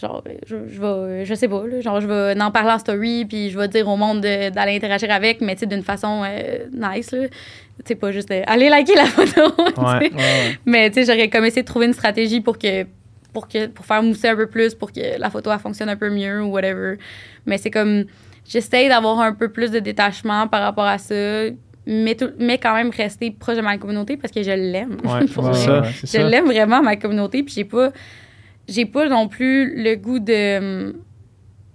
genre, 0.00 0.22
euh, 0.26 0.32
je, 0.46 0.56
je 0.66 0.80
vais, 0.80 0.86
euh, 0.86 1.24
je 1.26 1.34
sais 1.34 1.46
pas, 1.46 1.66
là, 1.66 1.80
genre, 1.82 2.00
je 2.00 2.06
vais 2.06 2.40
en 2.40 2.50
parler 2.50 2.70
en 2.70 2.78
story, 2.78 3.26
puis 3.26 3.50
je 3.50 3.58
vais 3.58 3.68
dire 3.68 3.86
au 3.86 3.96
monde 3.98 4.22
de- 4.22 4.48
d'aller 4.48 4.76
interagir 4.76 5.10
avec, 5.10 5.42
mais 5.42 5.54
tu 5.56 5.60
sais, 5.60 5.66
d'une 5.66 5.82
façon 5.82 6.22
euh, 6.26 6.66
nice, 6.72 7.12
là. 7.12 7.26
Sais, 7.84 7.96
pas 7.96 8.12
juste, 8.12 8.30
euh, 8.30 8.42
allez 8.46 8.68
liker 8.68 8.94
la 8.94 9.06
photo. 9.06 9.42
Ouais. 9.82 10.10
Mais 10.64 10.90
tu 10.90 11.04
sais, 11.04 11.12
j'aurais 11.12 11.28
comme 11.28 11.44
essayé 11.44 11.62
de 11.62 11.66
trouver 11.66 11.86
une 11.86 11.92
stratégie 11.92 12.40
pour 12.40 12.58
que 12.58 12.84
pour 13.32 13.48
que 13.48 13.66
pour 13.66 13.84
faire 13.84 14.02
mousser 14.02 14.28
un 14.28 14.36
peu 14.36 14.46
plus, 14.46 14.74
pour 14.74 14.92
que 14.92 15.18
la 15.18 15.28
photo 15.28 15.50
elle 15.52 15.58
fonctionne 15.58 15.88
un 15.88 15.96
peu 15.96 16.08
mieux 16.08 16.40
ou 16.42 16.46
whatever. 16.52 16.96
Mais 17.46 17.58
c'est 17.58 17.70
comme 17.70 18.04
j'essaye 18.48 18.88
d'avoir 18.88 19.18
un 19.20 19.32
peu 19.32 19.48
plus 19.48 19.70
de 19.72 19.80
détachement 19.80 20.46
par 20.46 20.62
rapport 20.62 20.84
à 20.86 20.98
ça, 20.98 21.14
mais 21.86 22.14
tout- 22.14 22.30
mais 22.38 22.58
quand 22.58 22.74
même 22.74 22.90
rester 22.90 23.32
proche 23.32 23.56
de 23.56 23.60
ma 23.62 23.76
communauté 23.76 24.16
parce 24.16 24.32
que 24.32 24.42
je 24.42 24.52
l'aime. 24.52 24.96
Ouais, 25.04 25.26
c'est 25.26 26.06
c'est 26.06 26.20
Je 26.22 26.26
l'aime 26.26 26.44
vraiment 26.46 26.80
ma 26.80 26.94
communauté 26.96 27.42
puis 27.42 27.52
j'ai 27.54 27.64
pas 27.64 27.90
j'ai 28.68 28.86
pas 28.86 29.08
non 29.08 29.26
plus 29.28 29.82
le 29.82 29.96
goût 29.96 30.20
de 30.20 30.92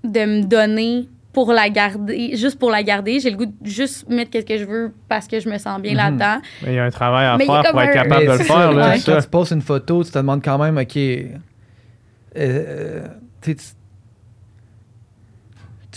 de 0.05 0.19
me 0.25 0.43
donner 0.43 1.09
pour 1.33 1.51
la 1.53 1.69
garder, 1.69 2.35
juste 2.35 2.57
pour 2.57 2.71
la 2.71 2.81
garder. 2.83 3.19
J'ai 3.19 3.29
le 3.29 3.37
goût 3.37 3.45
de 3.45 3.53
juste 3.63 4.09
mettre 4.09 4.31
ce 4.39 4.43
que 4.45 4.57
je 4.57 4.65
veux 4.65 4.93
parce 5.07 5.27
que 5.27 5.39
je 5.39 5.47
me 5.49 5.57
sens 5.57 5.79
bien 5.81 5.91
Mhm. 5.91 5.97
là-dedans. 5.97 6.41
Mais 6.63 6.73
il 6.73 6.75
y 6.75 6.79
a 6.79 6.85
un 6.85 6.89
travail 6.91 7.25
à 7.27 7.37
Mais 7.37 7.45
faire 7.45 7.63
pour 7.71 7.81
être 7.81 7.93
capable 7.93 8.25
de 8.25 8.31
le 8.31 8.37
faire, 8.39 8.71
là. 8.71 8.97
ça. 8.97 9.11
quand 9.13 9.21
tu 9.21 9.27
postes 9.29 9.51
une 9.51 9.61
photo, 9.61 10.03
tu 10.03 10.11
te 10.11 10.17
demandes 10.17 10.43
quand 10.43 10.57
même, 10.57 10.77
OK. 10.77 10.97
euh, 10.97 11.25
euh, 12.35 13.07
tu 13.41 13.55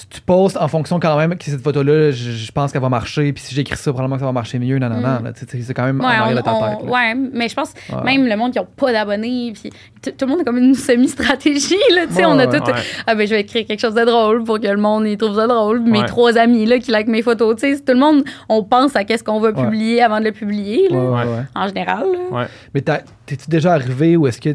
tu- 0.08 0.20
postes 0.20 0.56
en 0.56 0.68
fonction 0.68 0.98
quand 1.00 1.16
même 1.16 1.36
que 1.36 1.44
cette 1.44 1.62
photo-là, 1.62 2.10
je, 2.10 2.30
je 2.30 2.52
pense 2.52 2.72
qu'elle 2.72 2.80
va 2.82 2.88
marcher, 2.88 3.32
puis 3.32 3.42
si 3.42 3.54
j'écris 3.54 3.76
ça, 3.76 3.90
probablement 3.92 4.16
que 4.16 4.20
ça 4.20 4.26
va 4.26 4.32
marcher 4.32 4.58
mieux, 4.58 4.78
non, 4.78 4.88
non, 4.88 5.00
non. 5.00 5.20
Mm. 5.20 5.32
C'est 5.34 5.74
quand 5.74 5.84
même 5.84 6.00
en 6.00 6.04
Ouais, 6.04 6.14
arrière 6.14 6.28
on- 6.32 6.34
de 6.36 6.40
ta 6.40 6.76
tête. 6.76 6.88
ouais, 6.90 7.14
mais 7.32 7.48
je 7.48 7.54
pense 7.54 7.72
Ouais. 7.92 8.02
même 8.04 8.26
le 8.26 8.36
monde 8.36 8.52
qui 8.52 8.58
n'a 8.58 8.64
pas 8.64 8.92
d'abonnés, 8.92 9.52
puis 9.52 9.70
tout 10.02 10.12
le 10.22 10.26
monde 10.26 10.40
a 10.40 10.44
comme 10.44 10.58
une 10.58 10.74
semi-stratégie, 10.74 11.76
là, 11.94 12.06
tu 12.06 12.14
sais, 12.14 12.20
Ouais, 12.20 12.26
on 12.26 12.38
a 12.38 12.46
ouais. 12.46 12.58
tout, 12.60 12.64
Ouais. 12.70 12.76
ah 13.06 13.14
ben 13.14 13.26
je 13.26 13.34
vais 13.34 13.40
écrire 13.40 13.66
quelque 13.66 13.80
chose 13.80 13.94
de 13.94 14.04
drôle 14.04 14.44
pour 14.44 14.60
que 14.60 14.66
le 14.68 14.76
monde 14.76 15.06
y 15.06 15.16
trouve 15.16 15.36
ça 15.36 15.46
drôle, 15.46 15.80
mes 15.80 16.00
Ouais. 16.00 16.06
trois 16.06 16.36
amis, 16.38 16.66
là, 16.66 16.78
qui 16.78 16.90
like 16.90 17.08
mes 17.08 17.22
photos, 17.22 17.56
tu 17.56 17.74
sais, 17.74 17.80
tout 17.80 17.92
le 17.92 17.98
monde, 18.00 18.24
on 18.48 18.62
pense 18.64 18.96
à 18.96 19.04
qu'est-ce 19.04 19.24
qu'on 19.24 19.40
va 19.40 19.50
Ouais. 19.50 19.64
publier 19.64 20.02
avant 20.02 20.20
de 20.20 20.24
le 20.24 20.32
publier, 20.32 20.88
là, 20.90 20.96
Ouais, 20.98 21.04
ouais, 21.06 21.14
Ouais. 21.24 21.36
ouais. 21.36 21.42
en 21.54 21.68
général, 21.68 22.04
là. 22.12 22.36
Ouais. 22.38 22.46
Mais 22.74 22.80
t'as- 22.80 23.02
t'es-tu 23.26 23.48
déjà 23.48 23.72
arrivé 23.74 24.16
ou 24.16 24.26
est-ce 24.26 24.40
que 24.40 24.50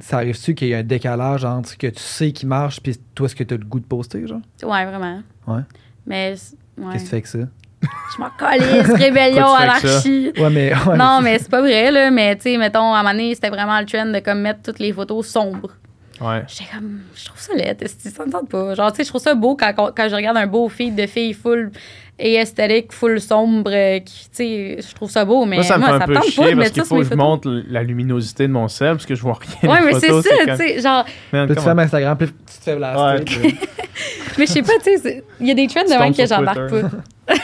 ça 0.00 0.18
arrive-tu 0.18 0.54
qu'il 0.54 0.68
y 0.68 0.74
a 0.74 0.78
un 0.78 0.82
décalage 0.82 1.44
entre 1.44 1.70
ce 1.70 1.76
que 1.76 1.86
tu 1.88 2.00
sais 2.00 2.32
qui 2.32 2.46
marche 2.46 2.80
puis 2.80 2.96
toi, 3.14 3.28
ce 3.28 3.34
que 3.34 3.44
tu 3.44 3.54
as 3.54 3.56
le 3.56 3.64
goût 3.64 3.80
de 3.80 3.84
poster, 3.84 4.26
genre? 4.26 4.40
Ouais, 4.62 4.84
vraiment. 4.84 5.22
Ouais. 5.46 5.62
Mais, 6.06 6.34
ouais. 6.78 6.92
Qu'est-ce 6.92 7.04
que 7.04 7.04
tu 7.04 7.06
fais 7.06 7.16
avec 7.16 7.26
ça? 7.26 7.38
Je 7.80 8.20
m'en 8.20 8.30
calisse, 8.30 8.92
rébellion, 8.94 9.52
anarchie. 9.54 10.32
Ouais, 10.36 10.50
mais. 10.50 10.72
ouais, 10.74 10.96
non, 10.96 11.20
mais 11.20 11.32
mais 11.32 11.38
c'est 11.38 11.50
pas 11.50 11.60
vrai, 11.60 11.90
là, 11.90 12.10
mais 12.10 12.34
tu 12.36 12.42
sais, 12.42 12.58
mettons, 12.58 12.92
à 12.92 12.98
un 12.98 13.02
moment 13.02 13.12
donné, 13.12 13.34
c'était 13.34 13.50
vraiment 13.50 13.78
le 13.78 13.86
trend 13.86 14.06
de 14.06 14.18
comme 14.18 14.40
mettre 14.40 14.62
toutes 14.62 14.78
les 14.78 14.92
photos 14.92 15.26
sombres. 15.26 15.72
Ouais. 16.20 16.42
J'étais 16.48 16.64
comme, 16.74 17.00
je 17.14 17.24
trouve 17.26 17.38
ça 17.40 17.54
laid, 17.54 17.86
ça 17.86 18.26
me 18.26 18.30
tente 18.32 18.48
pas? 18.48 18.74
Genre, 18.74 18.90
tu 18.92 18.96
sais, 18.96 19.04
je 19.04 19.08
trouve 19.08 19.20
ça 19.20 19.34
beau 19.34 19.56
quand, 19.56 19.72
quand 19.76 20.08
je 20.08 20.14
regarde 20.14 20.36
un 20.36 20.46
beau 20.46 20.68
feed 20.68 20.94
de 20.96 21.06
filles 21.06 21.32
full 21.34 21.70
et 22.18 22.34
esthétique, 22.34 22.92
full 22.92 23.20
sombre, 23.20 23.70
euh, 23.72 24.00
qui, 24.00 24.24
tu 24.24 24.28
sais, 24.32 24.78
je 24.80 24.94
trouve 24.94 25.08
ça 25.10 25.24
beau, 25.24 25.44
mais 25.44 25.56
Moi, 25.56 25.64
ça 25.64 25.78
me 25.78 25.84
fait 25.84 25.90
un 25.90 26.00
peu 26.00 26.14
tente 26.14 26.24
pas 26.24 26.28
chier 26.30 26.42
de 26.42 26.48
parce 26.48 26.56
mettre 26.56 26.72
qu'il 26.72 26.82
ça 26.82 26.88
sur 26.88 26.96
faut 26.96 27.02
que 27.02 27.08
je 27.08 27.14
montre 27.14 27.62
la 27.68 27.82
luminosité 27.84 28.48
de 28.48 28.52
mon 28.52 28.66
sel 28.66 28.92
parce 28.92 29.06
que 29.06 29.14
je 29.14 29.22
vois 29.22 29.38
rien. 29.62 29.70
Ouais, 29.72 29.80
mais 29.84 29.92
c'est 30.00 30.08
ça, 30.10 30.30
tu 30.46 30.56
sais, 30.56 30.80
genre, 30.80 31.04
Man, 31.32 31.48
tu 31.54 31.58
un 31.68 31.78
Instagram, 31.78 32.16
puis 32.18 32.26
tu 32.28 32.34
te 32.58 32.62
fais 32.64 32.74
blaster. 32.76 33.00
Ouais. 33.00 33.24
puis- 33.24 33.58
mais 34.38 34.46
je 34.46 34.52
sais 34.52 34.62
pas, 34.62 34.72
tu 34.82 34.98
sais, 34.98 35.22
il 35.40 35.46
y 35.46 35.50
a 35.52 35.54
des 35.54 35.68
trends 35.68 35.84
de 35.84 35.90
même 35.90 36.14
que 36.14 36.26
j'embarque 36.26 36.68
pas. 36.70 36.88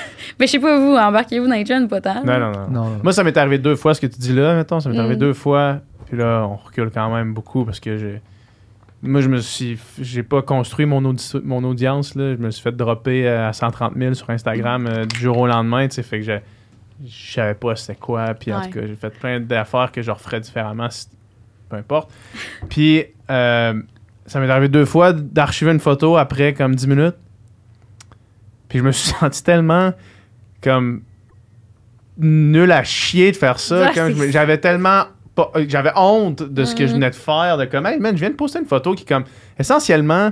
mais 0.41 0.47
je 0.47 0.53
sais 0.53 0.59
pas, 0.59 0.77
vous, 0.79 0.97
embarquez-vous 0.97 1.47
dans 1.47 1.55
les 1.55 1.64
trends, 1.64 1.87
pas 1.87 2.01
tant? 2.01 2.25
Non, 2.25 2.41
non, 2.41 2.51
non. 2.51 2.66
Non, 2.70 2.85
non. 2.91 3.01
Moi, 3.05 3.12
ça 3.12 3.22
m'est 3.22 3.37
arrivé 3.37 3.59
deux 3.59 3.77
fois, 3.77 3.95
ce 3.95 4.01
que 4.01 4.07
tu 4.09 4.18
dis 4.18 4.33
là, 4.33 4.57
mettons. 4.57 4.81
Ça 4.81 4.89
m'est 4.89 4.99
arrivé 4.99 5.14
Mm. 5.14 5.18
deux 5.20 5.33
fois. 5.35 5.79
Puis 6.09 6.16
là, 6.18 6.47
on 6.51 6.57
recule 6.57 6.91
quand 6.93 7.14
même 7.14 7.33
beaucoup 7.33 7.64
parce 7.64 7.79
que 7.79 7.97
j'ai. 7.97 8.20
Moi, 9.05 9.21
je 9.21 9.29
me 9.29 9.39
suis. 9.39 9.79
J'ai 10.01 10.23
pas 10.23 10.43
construit 10.43 10.87
mon, 10.87 11.05
audi- 11.05 11.41
mon 11.45 11.63
audience, 11.65 12.15
là. 12.15 12.35
Je 12.35 12.39
me 12.41 12.51
suis 12.51 12.63
fait 12.63 12.73
dropper 12.75 13.29
à 13.29 13.53
130 13.53 13.95
000 13.97 14.15
sur 14.15 14.31
Instagram 14.31 14.87
euh, 14.87 15.05
du 15.05 15.19
jour 15.21 15.39
au 15.39 15.47
lendemain, 15.47 15.87
tu 15.89 15.97
sais. 15.97 16.03
Fait 16.03 16.21
que 16.21 16.25
je 16.25 17.33
savais 17.33 17.55
pas 17.55 17.77
c'était 17.77 17.97
quoi. 17.99 18.33
Puis 18.35 18.53
en 18.53 18.61
tout 18.63 18.71
cas, 18.81 18.87
j'ai 18.87 18.97
fait 18.97 19.11
plein 19.11 19.41
d'affaires 19.41 19.93
que 19.93 20.01
je 20.03 20.11
referais 20.11 20.41
différemment, 20.41 20.89
si- 20.91 21.09
peu 21.69 21.77
importe. 21.77 22.11
Puis, 22.71 23.05
euh, 23.31 23.83
ça 24.27 24.41
m'est 24.41 24.49
arrivé 24.51 24.69
deux 24.69 24.85
fois 24.87 25.13
d'archiver 25.13 25.71
une 25.73 25.81
photo 25.81 26.17
après 26.17 26.55
comme 26.55 26.75
10 26.75 26.87
minutes. 26.89 27.17
Puis 28.69 28.79
je 28.79 28.85
me 28.85 28.93
suis 28.93 29.11
senti 29.21 29.43
tellement 29.45 29.93
comme 30.63 31.03
nul 32.17 32.71
à 32.73 32.85
chier 32.85 33.33
de 33.33 33.37
faire 33.37 33.59
ça. 33.59 33.89
J'avais 34.31 34.59
tellement. 34.59 35.05
Euh, 35.39 35.64
J'avais 35.68 35.93
honte 35.97 36.43
de 36.43 36.64
ce 36.64 36.74
que 36.74 36.87
je 36.87 36.91
Mhm. 36.93 36.95
venais 37.01 37.11
de 37.11 37.14
faire. 37.16 37.57
De 37.59 37.64
comme, 37.64 37.87
hey 37.87 37.99
man, 37.99 38.14
je 38.16 38.20
viens 38.20 38.30
de 38.30 38.35
poster 38.37 38.59
une 38.61 38.66
photo 38.66 38.95
qui, 38.95 39.05
comme, 39.05 39.24
essentiellement, 39.59 40.30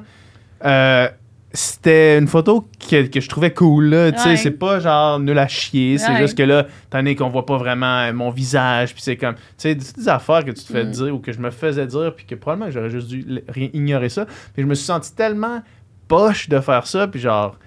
euh, 0.65 1.09
c'était 1.55 2.17
une 2.19 2.29
photo 2.29 2.67
que, 2.89 3.07
que 3.09 3.21
je 3.21 3.29
trouvais 3.29 3.53
cool. 3.53 3.87
là. 3.91 4.11
Tu 4.13 4.19
sais, 4.21 4.29
Ouais. 4.31 4.37
c'est 4.37 4.53
pas 4.53 4.81
genre 4.81 5.21
nul 5.21 5.39
à 5.39 5.49
chier. 5.49 5.99
C'est 5.99 6.11
Ouais. 6.13 6.17
juste 6.19 6.37
que 6.39 6.43
là, 6.45 6.67
t'en 6.89 6.99
donné 6.99 7.15
qu'on 7.15 7.29
voit 7.29 7.45
pas 7.45 7.59
vraiment 7.59 7.99
euh, 8.07 8.13
mon 8.15 8.31
visage. 8.31 8.95
Puis 8.95 9.03
c'est 9.03 9.17
comme, 9.17 9.35
tu 9.35 9.41
sais, 9.59 9.75
des, 9.75 9.85
des 9.97 10.09
affaires 10.09 10.45
que 10.45 10.51
tu 10.53 10.65
te 10.65 10.73
fais 10.73 10.85
Mhm. 10.85 10.91
dire 10.93 11.15
ou 11.15 11.19
que 11.19 11.31
je 11.33 11.41
me 11.41 11.51
faisais 11.51 11.87
dire. 11.87 12.15
Puis 12.17 12.25
que 12.25 12.35
probablement 12.37 12.71
j'aurais 12.71 12.89
juste 12.91 13.09
dû 13.09 13.43
rien 13.49 13.69
ignorer 13.75 14.09
ça. 14.09 14.25
Puis 14.25 14.63
je 14.63 14.67
me 14.67 14.75
suis 14.75 14.87
senti 14.87 15.15
tellement 15.15 15.63
poche 16.09 16.49
de 16.49 16.59
faire 16.61 16.87
ça. 16.87 17.07
Puis 17.07 17.21
genre, 17.21 17.59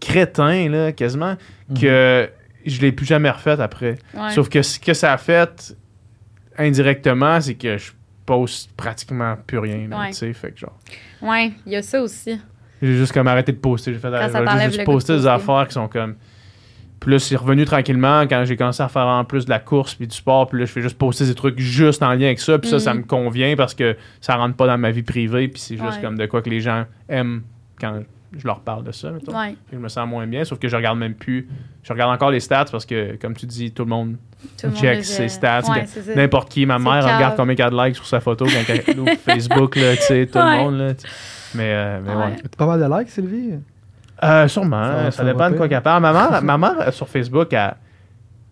crétin, 0.00 0.68
là, 0.68 0.92
quasiment, 0.92 1.36
que 1.80 2.28
je 2.66 2.80
l'ai 2.80 2.92
plus 2.92 3.06
jamais 3.06 3.30
refait 3.30 3.60
après. 3.60 3.96
Ouais. 4.14 4.30
Sauf 4.30 4.48
que 4.48 4.62
ce 4.62 4.78
que 4.80 4.92
ça 4.92 5.12
a 5.12 5.18
fait 5.18 5.76
indirectement, 6.60 7.40
c'est 7.40 7.54
que 7.54 7.76
je 7.78 7.92
poste 8.26 8.70
pratiquement 8.76 9.36
plus 9.46 9.58
rien. 9.58 9.88
là, 9.88 10.00
Ouais. 10.00 10.32
fait 10.32 10.52
que 10.52 10.58
genre. 10.58 10.78
Ouais, 11.22 11.52
il 11.66 11.72
y 11.72 11.76
a 11.76 11.82
ça 11.82 12.00
aussi. 12.02 12.38
J'ai 12.80 12.96
juste 12.96 13.12
comme 13.12 13.26
arrêté 13.26 13.52
de 13.52 13.58
poster. 13.58 13.92
J'ai 13.92 13.98
fait 13.98 14.10
t'enlève 14.10 14.72
juste 14.72 14.84
poster 14.84 15.16
des 15.16 15.26
affaires 15.26 15.66
qui 15.68 15.74
sont 15.74 15.88
comme. 15.88 16.14
Puis 17.00 17.12
là, 17.12 17.18
c'est 17.18 17.36
revenu 17.36 17.64
tranquillement 17.64 18.22
quand 18.22 18.44
j'ai 18.44 18.56
commencé 18.56 18.82
à 18.82 18.88
faire 18.88 19.06
en 19.06 19.24
plus 19.24 19.46
de 19.46 19.50
la 19.50 19.58
course 19.58 19.94
puis 19.94 20.06
du 20.06 20.14
sport. 20.14 20.48
Puis 20.48 20.58
là, 20.60 20.66
je 20.66 20.72
fais 20.72 20.82
juste 20.82 20.98
poster 20.98 21.24
des 21.26 21.34
trucs 21.34 21.58
juste 21.58 22.02
en 22.02 22.10
lien 22.10 22.26
avec 22.26 22.40
ça. 22.40 22.58
Puis 22.58 22.70
ça, 22.70 22.78
ça 22.78 22.92
Mhm. 22.92 23.00
me 23.00 23.04
convient 23.06 23.56
parce 23.56 23.74
que 23.74 23.96
ça 24.20 24.36
rentre 24.36 24.54
pas 24.56 24.66
dans 24.66 24.76
ma 24.78 24.90
vie 24.90 25.02
privée. 25.02 25.48
Puis 25.48 25.60
c'est 25.60 25.76
juste 25.78 25.96
Ouais. 25.96 26.02
comme 26.02 26.18
de 26.18 26.26
quoi 26.26 26.42
que 26.42 26.50
les 26.50 26.60
gens 26.60 26.84
aiment 27.08 27.42
quand 27.80 28.02
je 28.36 28.46
leur 28.46 28.60
parle 28.60 28.84
de 28.84 28.92
ça. 28.92 29.10
Ouais, 29.12 29.56
je 29.72 29.78
me 29.78 29.88
sens 29.88 30.08
moins 30.08 30.26
bien. 30.26 30.44
Sauf 30.44 30.58
que 30.58 30.68
je 30.68 30.76
regarde 30.76 30.98
même 30.98 31.14
plus. 31.14 31.48
Je 31.82 31.92
regarde 31.92 32.12
encore 32.14 32.30
les 32.30 32.40
stats 32.40 32.66
parce 32.70 32.86
que, 32.86 33.16
comme 33.16 33.34
tu 33.34 33.46
dis, 33.46 33.72
tout 33.72 33.84
le 33.84 33.90
monde 33.90 34.16
tout 34.60 34.68
le 34.68 34.72
check 34.74 35.04
ses 35.04 35.28
stats. 35.28 35.62
Ouais. 35.70 35.84
N'importe 36.14 36.48
qui, 36.50 36.64
ma 36.66 36.78
mère, 36.78 37.02
regarde 37.04 37.36
combien 37.36 37.54
il 37.54 37.58
y 37.58 37.62
a 37.62 37.70
de 37.70 37.76
likes 37.86 37.96
sur 37.96 38.06
sa 38.06 38.20
photo 38.20 38.46
quand 38.46 38.72
elle 38.88 38.98
ouvre 39.00 39.10
Facebook, 39.24 39.76
là, 39.76 39.96
tu 39.96 40.02
sais, 40.02 40.26
tout 40.26 40.38
Ouais. 40.38 40.56
le 40.56 40.62
monde. 40.62 40.78
Là, 40.78 40.94
tu- 40.94 41.06
mais, 41.54 41.72
euh, 41.72 42.00
mais 42.04 42.10
ouais. 42.14 42.24
Ouais. 42.26 42.36
T'as 42.42 42.56
pas 42.56 42.66
mal 42.66 42.80
de 42.80 42.98
likes, 42.98 43.10
Sylvie? 43.10 43.54
Euh, 44.22 44.48
sûrement, 44.48 44.84
Ça- 44.84 45.04
ça, 45.04 45.10
ça 45.10 45.24
va 45.24 45.32
dépend 45.32 45.46
de 45.48 45.52
pas. 45.52 45.56
quoi 45.58 45.68
qu'elle 45.68 45.82
parle. 45.82 46.02
Ma 46.02 46.12
mère, 46.12 46.42
ma 46.42 46.58
mère 46.58 46.88
euh, 46.88 46.90
sur 46.92 47.08
Facebook, 47.08 47.52
elle, 47.52 47.74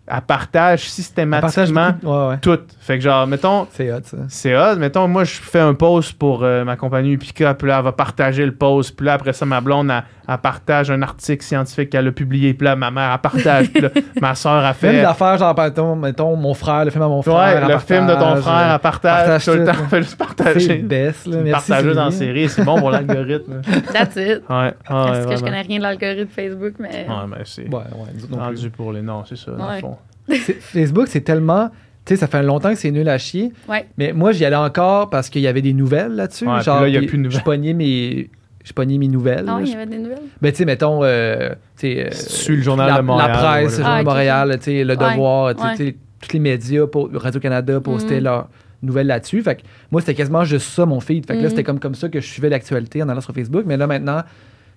elle 0.09 0.21
partage 0.21 0.81
Elle 0.81 0.89
systématiquement 0.89 1.91
beaucoup. 2.01 2.13
Ouais, 2.13 2.27
ouais. 2.29 2.37
tout. 2.39 2.59
Fait 2.79 2.97
que 2.97 3.03
genre, 3.03 3.27
mettons, 3.27 3.67
C'est 3.71 3.91
hot, 3.91 3.99
ça. 4.03 4.17
c'est 4.27 4.55
hot. 4.57 4.75
Mettons, 4.77 5.07
moi, 5.07 5.23
je 5.23 5.33
fais 5.39 5.59
un 5.59 5.73
post 5.73 6.13
pour 6.13 6.43
euh, 6.43 6.63
ma 6.63 6.75
compagnie 6.75 7.11
Upica, 7.11 7.53
puis 7.53 7.67
là, 7.67 7.77
elle 7.79 7.83
va 7.85 7.91
partager 7.91 8.45
le 8.45 8.53
post. 8.53 8.95
Puis 8.95 9.05
là, 9.05 9.13
après 9.13 9.33
ça, 9.33 9.45
ma 9.45 9.61
blonde, 9.61 9.91
elle, 9.91 10.03
elle 10.31 10.37
partage 10.37 10.91
un 10.91 11.01
article 11.01 11.43
scientifique 11.43 11.89
qu'elle 11.89 12.07
a 12.07 12.11
publié. 12.11 12.53
Puis 12.53 12.65
là, 12.65 12.75
ma 12.75 12.91
mère, 12.91 13.11
elle 13.13 13.19
partage. 13.19 13.71
puis 13.71 13.81
là, 13.81 13.89
ma 14.21 14.35
soeur, 14.35 14.61
Même 14.61 14.73
fait... 14.75 15.01
d'affaires, 15.01 15.37
genre, 15.37 15.57
mettons, 15.57 15.95
mettons, 15.95 16.35
mon 16.35 16.53
frère, 16.53 16.85
le 16.85 16.91
film 16.91 17.03
à 17.03 17.07
mon 17.07 17.21
frère. 17.23 17.63
Ouais, 17.63 17.73
le 17.73 17.79
film 17.79 18.05
de 18.05 18.13
ton 18.13 18.35
frère, 18.35 18.53
euh, 18.69 18.73
elle 18.75 18.79
partage, 18.79 19.25
partage 19.25 19.45
tout 19.45 19.51
le 19.53 19.65
temps. 19.65 19.73
fait 19.89 19.97
juste 19.97 20.09
C'est 20.11 20.17
partager. 20.17 20.75
best, 20.77 21.25
là. 21.25 21.37
Merci. 21.43 21.69
Partageuse 21.71 21.97
en 21.97 22.11
série, 22.11 22.47
c'est 22.49 22.63
bon 22.63 22.77
pour 22.79 22.91
l'algorithme. 22.91 23.61
That's 23.93 24.15
it. 24.17 24.43
Ouais, 24.49 24.55
ouais, 24.55 24.73
Parce 24.87 25.17
que 25.17 25.23
je 25.23 25.25
vraiment. 25.25 25.41
connais 25.45 25.61
rien 25.61 25.77
de 25.79 25.83
l'algorithme 25.83 26.29
Facebook, 26.29 26.73
mais. 26.79 26.89
Ouais, 27.09 27.15
mais 27.27 27.37
c'est 27.45 27.63
Ouais, 27.63 27.69
ouais, 27.77 28.27
non 28.29 28.37
rendu 28.37 28.69
pour 28.69 28.93
les 28.93 29.01
noms, 29.01 29.23
c'est 29.27 29.37
ça, 29.37 29.51
dans 29.51 29.71
le 29.73 29.79
fond. 29.79 29.97
C'est- 30.29 30.61
Facebook, 30.61 31.07
c'est 31.07 31.21
tellement. 31.21 31.69
Tu 32.05 32.13
sais, 32.13 32.19
ça 32.19 32.27
fait 32.27 32.43
longtemps 32.43 32.69
que 32.69 32.75
c'est 32.79 32.91
nul 32.91 33.09
à 33.09 33.17
chier. 33.17 33.51
Ouais. 33.67 33.87
Mais 33.97 34.13
moi, 34.13 34.31
j'y 34.31 34.45
allais 34.45 34.55
encore 34.55 35.09
parce 35.09 35.27
qu'il 35.29 35.41
y 35.41 35.47
avait 35.47 35.61
des 35.63 35.73
nouvelles 35.73 36.13
là-dessus. 36.15 36.47
Ouais, 36.47 36.61
genre, 36.61 36.81
là, 36.81 36.87
il 36.87 36.93
y 36.93 36.97
a 36.97 37.01
plus 37.01 37.17
de 37.17 37.23
nouvelles. 37.23 37.39
Je 37.39 37.43
pognais 37.43 37.73
mes, 37.73 38.29
j'ai 38.69 38.73
pogné 38.73 38.99
mes 38.99 39.07
nouvelles. 39.07 39.45
Ah 39.47 39.57
il 39.61 39.67
y 39.69 39.73
avait 39.73 39.87
des 39.87 39.97
nouvelles. 39.97 40.19
Ben, 40.41 40.51
tu 40.51 40.59
sais, 40.59 40.65
mettons, 40.65 40.99
euh, 41.03 41.49
tu 41.75 41.87
sais, 41.87 42.05
euh, 42.05 42.11
Suis 42.11 42.55
le 42.55 42.61
Journal 42.61 42.87
la, 42.87 42.97
de 42.97 43.01
Montréal, 43.01 43.31
La 43.31 43.37
presse, 43.37 43.63
le 43.77 43.83
Journal 43.83 43.91
Ah, 43.91 43.95
de 43.95 44.01
ok, 44.01 44.05
Montréal, 44.05 44.55
tu 44.59 44.63
sais, 44.65 44.83
Le 44.83 44.95
Devoir, 44.95 45.55
tu 45.55 45.75
sais, 45.75 45.95
tous 46.21 46.33
les 46.33 46.39
médias, 46.39 46.85
Radio-Canada 47.15 47.79
postaient 47.81 48.17
Mhm. 48.17 48.23
leurs 48.25 48.47
nouvelles 48.83 49.07
là-dessus. 49.07 49.41
Fait 49.41 49.55
que 49.55 49.61
moi, 49.91 50.01
c'était 50.01 50.13
quasiment 50.13 50.43
juste 50.43 50.69
ça, 50.69 50.85
mon 50.85 50.99
feed. 50.99 51.25
Fait 51.25 51.33
que 51.33 51.39
là, 51.39 51.43
Mhm. 51.45 51.49
c'était 51.49 51.63
comme, 51.63 51.79
comme 51.79 51.95
ça 51.95 52.09
que 52.09 52.19
je 52.21 52.27
suivais 52.27 52.49
l'actualité 52.49 53.01
en 53.01 53.09
allant 53.09 53.21
sur 53.21 53.33
Facebook. 53.33 53.63
Mais 53.65 53.75
là, 53.75 53.87
maintenant, 53.87 54.21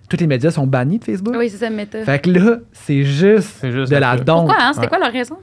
tous 0.09 0.17
les 0.19 0.25
médias 0.27 0.49
sont 0.51 0.65
bannis 0.65 0.97
de 0.99 1.03
Facebook. 1.03 1.35
Oui, 1.37 1.49
c'est 1.49 1.57
ça, 1.57 1.69
méta. 1.69 2.03
Fait 2.03 2.19
que 2.19 2.29
là, 2.31 2.57
c'est 2.71 3.03
juste, 3.03 3.57
C'est 3.61 3.71
juste 3.71 3.91
de 3.91 3.97
la 3.97 4.17
dompe. 4.17 4.47
Pourquoi, 4.47 4.55
hein? 4.59 4.71
C'était 4.73 4.85
Ouais. 4.85 4.87
quoi 4.89 4.99
leur 4.99 5.11
raison? 5.11 5.37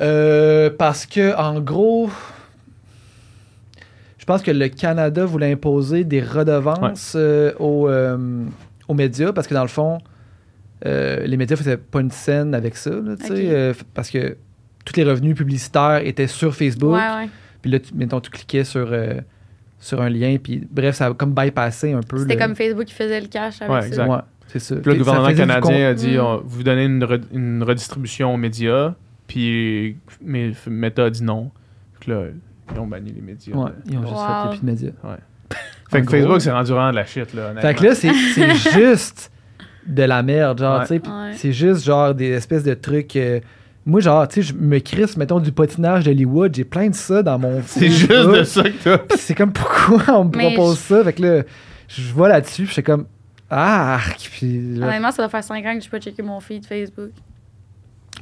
Euh, 0.00 0.70
parce 0.78 1.06
que, 1.06 1.36
en 1.36 1.60
gros, 1.60 2.10
pense 4.28 4.42
que 4.42 4.50
le 4.52 4.68
Canada 4.68 5.24
voulait 5.24 5.50
imposer 5.52 6.04
des 6.04 6.20
redevances 6.22 7.14
euh, 7.16 7.52
aux, 7.58 7.88
euh, 7.88 8.44
aux 8.86 8.94
médias? 8.94 9.32
Parce 9.32 9.46
que, 9.48 9.54
dans 9.54 9.62
le 9.62 9.68
fond, 9.68 9.98
euh, 10.86 11.26
les 11.26 11.36
médias 11.36 11.56
faisaient 11.56 11.76
pas 11.76 12.00
une 12.00 12.10
scène 12.12 12.54
avec 12.54 12.76
ça, 12.76 12.90
là, 12.90 13.16
tu 13.18 13.26
sais, 13.26 13.32
Ok. 13.32 13.38
euh, 13.38 13.72
f- 13.72 13.82
parce 13.94 14.10
que 14.10 14.36
tous 14.84 14.96
les 14.96 15.04
revenus 15.04 15.34
publicitaires 15.34 16.00
étaient 16.06 16.26
sur 16.28 16.54
Facebook. 16.54 16.92
Ouais, 16.94 16.98
ouais. 17.24 17.28
Puis 17.62 17.70
là, 17.70 17.80
tu, 17.80 17.92
mettons, 17.94 18.20
tu 18.20 18.30
cliquais 18.30 18.62
sur, 18.64 18.88
euh, 18.92 19.14
sur 19.80 20.00
un 20.00 20.08
lien, 20.08 20.36
puis 20.42 20.66
bref, 20.70 20.94
ça 20.96 21.06
a 21.06 21.14
comme 21.14 21.34
bypassé 21.34 21.92
un 21.92 22.00
peu. 22.02 22.18
C'était 22.18 22.34
le- 22.34 22.40
comme 22.40 22.54
Facebook 22.54 22.84
qui 22.84 22.94
faisait 22.94 23.20
le 23.20 23.26
cash 23.26 23.60
avec 23.62 23.72
Ouais, 23.74 23.80
ça. 23.82 23.86
exact. 23.88 24.08
Ouais, 24.08 24.18
c'est 24.46 24.60
ça. 24.60 24.76
Puis 24.76 24.92
le 24.92 24.98
gouvernement 24.98 25.34
canadien 25.34 25.88
a 25.90 25.94
dit 25.94 26.16
Mm. 26.16 26.20
on- 26.20 26.42
vous 26.44 26.62
donnez 26.62 26.84
une, 26.84 27.02
re- 27.04 27.22
une 27.32 27.62
redistribution 27.62 28.32
aux 28.34 28.36
médias, 28.36 28.94
puis 29.26 29.96
Meta 30.22 31.04
a 31.06 31.10
dit 31.10 31.24
non. 31.24 31.50
Puis 32.00 32.12
là, 32.12 32.22
ils 32.74 32.78
ont 32.80 32.86
banni 32.86 33.12
les 33.12 33.20
médias. 33.20 33.54
Ouais, 33.54 33.70
ils 33.86 33.96
ont 33.98 34.02
juste 34.02 34.12
Wow. 34.14 34.18
fait 34.26 34.44
les 34.44 34.48
plus 34.50 34.60
de 34.60 34.66
médias. 34.66 34.90
Fait 35.90 35.98
En 35.98 36.00
que 36.00 36.06
gros. 36.06 36.10
Facebook, 36.16 36.40
c'est 36.42 36.50
rendu 36.52 36.72
vraiment 36.72 36.90
de 36.90 36.96
la 36.96 37.04
shit. 37.06 37.32
Là, 37.34 37.54
Fait 37.60 37.74
que 37.74 37.84
là, 37.84 37.94
c'est 37.94 38.12
c'est 38.34 38.54
juste 38.72 39.30
de 39.86 40.02
la 40.02 40.22
merde, 40.22 40.58
genre, 40.58 40.80
Ouais. 40.80 40.86
tu 40.86 40.96
sais. 40.96 41.08
Ouais. 41.08 41.32
C'est 41.34 41.52
juste, 41.52 41.84
genre, 41.84 42.14
des 42.14 42.28
espèces 42.30 42.62
de 42.64 42.74
trucs. 42.74 43.16
euh, 43.16 43.40
moi, 43.86 44.00
genre, 44.00 44.28
tu 44.28 44.42
sais, 44.42 44.42
je 44.42 44.52
me 44.54 44.80
crisse, 44.80 45.16
mettons, 45.16 45.40
du 45.40 45.50
patinage 45.50 46.04
d'Hollywood. 46.04 46.54
J'ai 46.54 46.64
plein 46.64 46.90
de 46.90 46.94
ça 46.94 47.22
dans 47.22 47.38
mon. 47.38 47.62
c'est 47.66 47.88
juste 47.88 48.10
de 48.10 48.42
ça 48.42 48.64
que 48.64 48.84
t'as. 48.84 49.16
C'est 49.16 49.34
comme, 49.34 49.52
pourquoi 49.52 50.18
on 50.20 50.24
me 50.26 50.30
propose 50.30 50.78
ça? 50.78 51.02
Fait 51.04 51.14
que 51.14 51.22
là, 51.22 51.42
je 51.88 52.12
vois 52.12 52.28
là-dessus, 52.28 52.62
puis 52.64 52.68
je 52.68 52.72
suis 52.74 52.82
comme, 52.82 53.06
ah, 53.50 53.98
puis 54.18 54.76
là, 54.76 54.88
Honnêtement, 54.88 55.10
ça 55.10 55.22
doit 55.22 55.30
faire 55.30 55.42
5 55.42 55.64
ans 55.64 55.78
que 55.78 55.82
je 55.82 55.88
pas 55.88 55.98
checké 56.00 56.20
mon 56.22 56.38
feed 56.40 56.66
Facebook. 56.66 57.12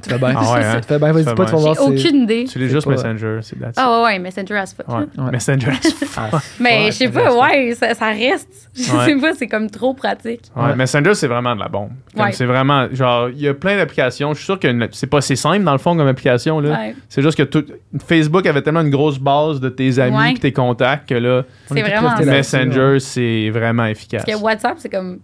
Tu 0.01 0.09
fais 0.11 0.17
bien. 0.19 0.33
Ah 0.37 0.53
ouais, 0.53 0.63
hein? 0.63 0.79
Tu 0.81 0.87
fais 0.87 0.99
bien, 0.99 1.11
vas-y 1.11 1.23
pas, 1.25 1.31
tu 1.33 1.37
vas 1.37 1.45
va. 1.45 1.57
voir. 1.57 1.75
J'ai 1.75 1.81
aucune 2.07 2.21
idée. 2.23 2.45
Tu 2.49 2.59
l'es 2.59 2.67
C'est 2.67 2.73
juste 2.75 2.85
pas- 2.85 2.91
Messenger, 2.91 3.39
c'est 3.41 3.55
it. 3.55 3.63
Ah 3.77 3.91
ouais, 3.99 4.03
ouais, 4.05 4.19
Messenger 4.19 4.55
as 4.57 4.73
fuck. 4.75 4.87
Ouais. 4.87 5.05
là. 5.17 5.23
Ouais. 5.25 5.31
Messenger. 5.31 5.71
Ah, 6.15 6.29
Mais 6.59 6.85
ouais, 6.85 6.91
je 6.91 6.97
sais 6.97 7.09
pas, 7.09 7.35
ouais, 7.35 7.73
ça, 7.75 7.93
ça 7.95 8.07
reste. 8.07 8.69
Je 8.77 8.91
Ouais. 8.95 9.05
sais 9.05 9.15
pas, 9.15 9.33
c'est 9.33 9.47
comme 9.47 9.69
trop 9.71 9.95
pratique. 9.95 10.41
Ouais, 10.55 10.65
Ouais. 10.65 10.75
Messenger, 10.75 11.15
c'est 11.15 11.25
vraiment 11.27 11.55
de 11.55 11.59
la 11.59 11.67
bombe. 11.67 11.89
C'est 12.31 12.45
vraiment, 12.45 12.87
genre, 12.93 13.29
il 13.29 13.39
y 13.41 13.47
a 13.47 13.53
plein 13.55 13.75
d'applications. 13.75 14.33
Je 14.33 14.37
suis 14.37 14.45
sûr 14.45 14.59
que 14.59 14.67
c'est 14.91 15.07
pas 15.07 15.21
si 15.21 15.35
simple, 15.35 15.63
dans 15.63 15.71
le 15.71 15.77
fond, 15.79 15.97
comme 15.97 16.07
application. 16.07 16.59
Là. 16.59 16.69
Ouais. 16.71 16.95
C'est 17.09 17.23
juste 17.23 17.37
que 17.37 17.43
tout, 17.43 17.65
Facebook 18.07 18.45
avait 18.45 18.61
tellement 18.61 18.81
une 18.81 18.91
grosse 18.91 19.17
base 19.17 19.59
de 19.59 19.69
tes 19.69 19.97
amis 19.99 20.15
Ouais. 20.17 20.31
et 20.33 20.37
tes 20.37 20.51
contacts 20.53 21.09
que 21.09 21.15
là, 21.15 21.43
C'est 21.65 21.81
vraiment 21.81 22.15
Messenger, 22.23 22.99
c'est 22.99 23.49
vraiment 23.49 23.85
efficace. 23.85 24.23
Parce 24.25 24.37
que 24.37 24.43
WhatsApp, 24.43 24.75
c'est 24.77 24.89
comme 24.89 25.19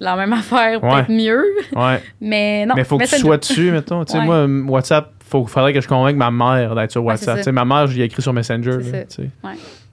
la 0.00 0.16
même 0.16 0.32
affaire, 0.32 0.82
Ouais. 0.82 0.90
peut-être 1.04 1.10
mieux. 1.10 1.44
Ouais. 1.74 2.02
Mais 2.20 2.66
non. 2.66 2.74
mais 2.76 2.84
faut 2.84 2.98
que 2.98 3.04
tu 3.04 3.16
sois 3.16 3.38
dessus, 3.38 3.70
mettons. 3.70 4.04
Tu 4.04 4.12
sais, 4.12 4.18
Ouais. 4.18 4.46
moi, 4.46 4.74
WhatsApp, 4.76 5.10
il 5.34 5.46
faudrait 5.48 5.72
que 5.72 5.80
je 5.80 5.88
convainque 5.88 6.16
ma 6.16 6.30
mère 6.30 6.74
d'être 6.74 6.90
sur 6.92 7.04
WhatsApp. 7.04 7.42
sais, 7.42 7.52
ma 7.52 7.64
mère, 7.64 7.86
je 7.86 7.94
lui 7.94 8.02
ai 8.02 8.04
écrit 8.04 8.22
sur 8.22 8.32
Messenger. 8.32 8.78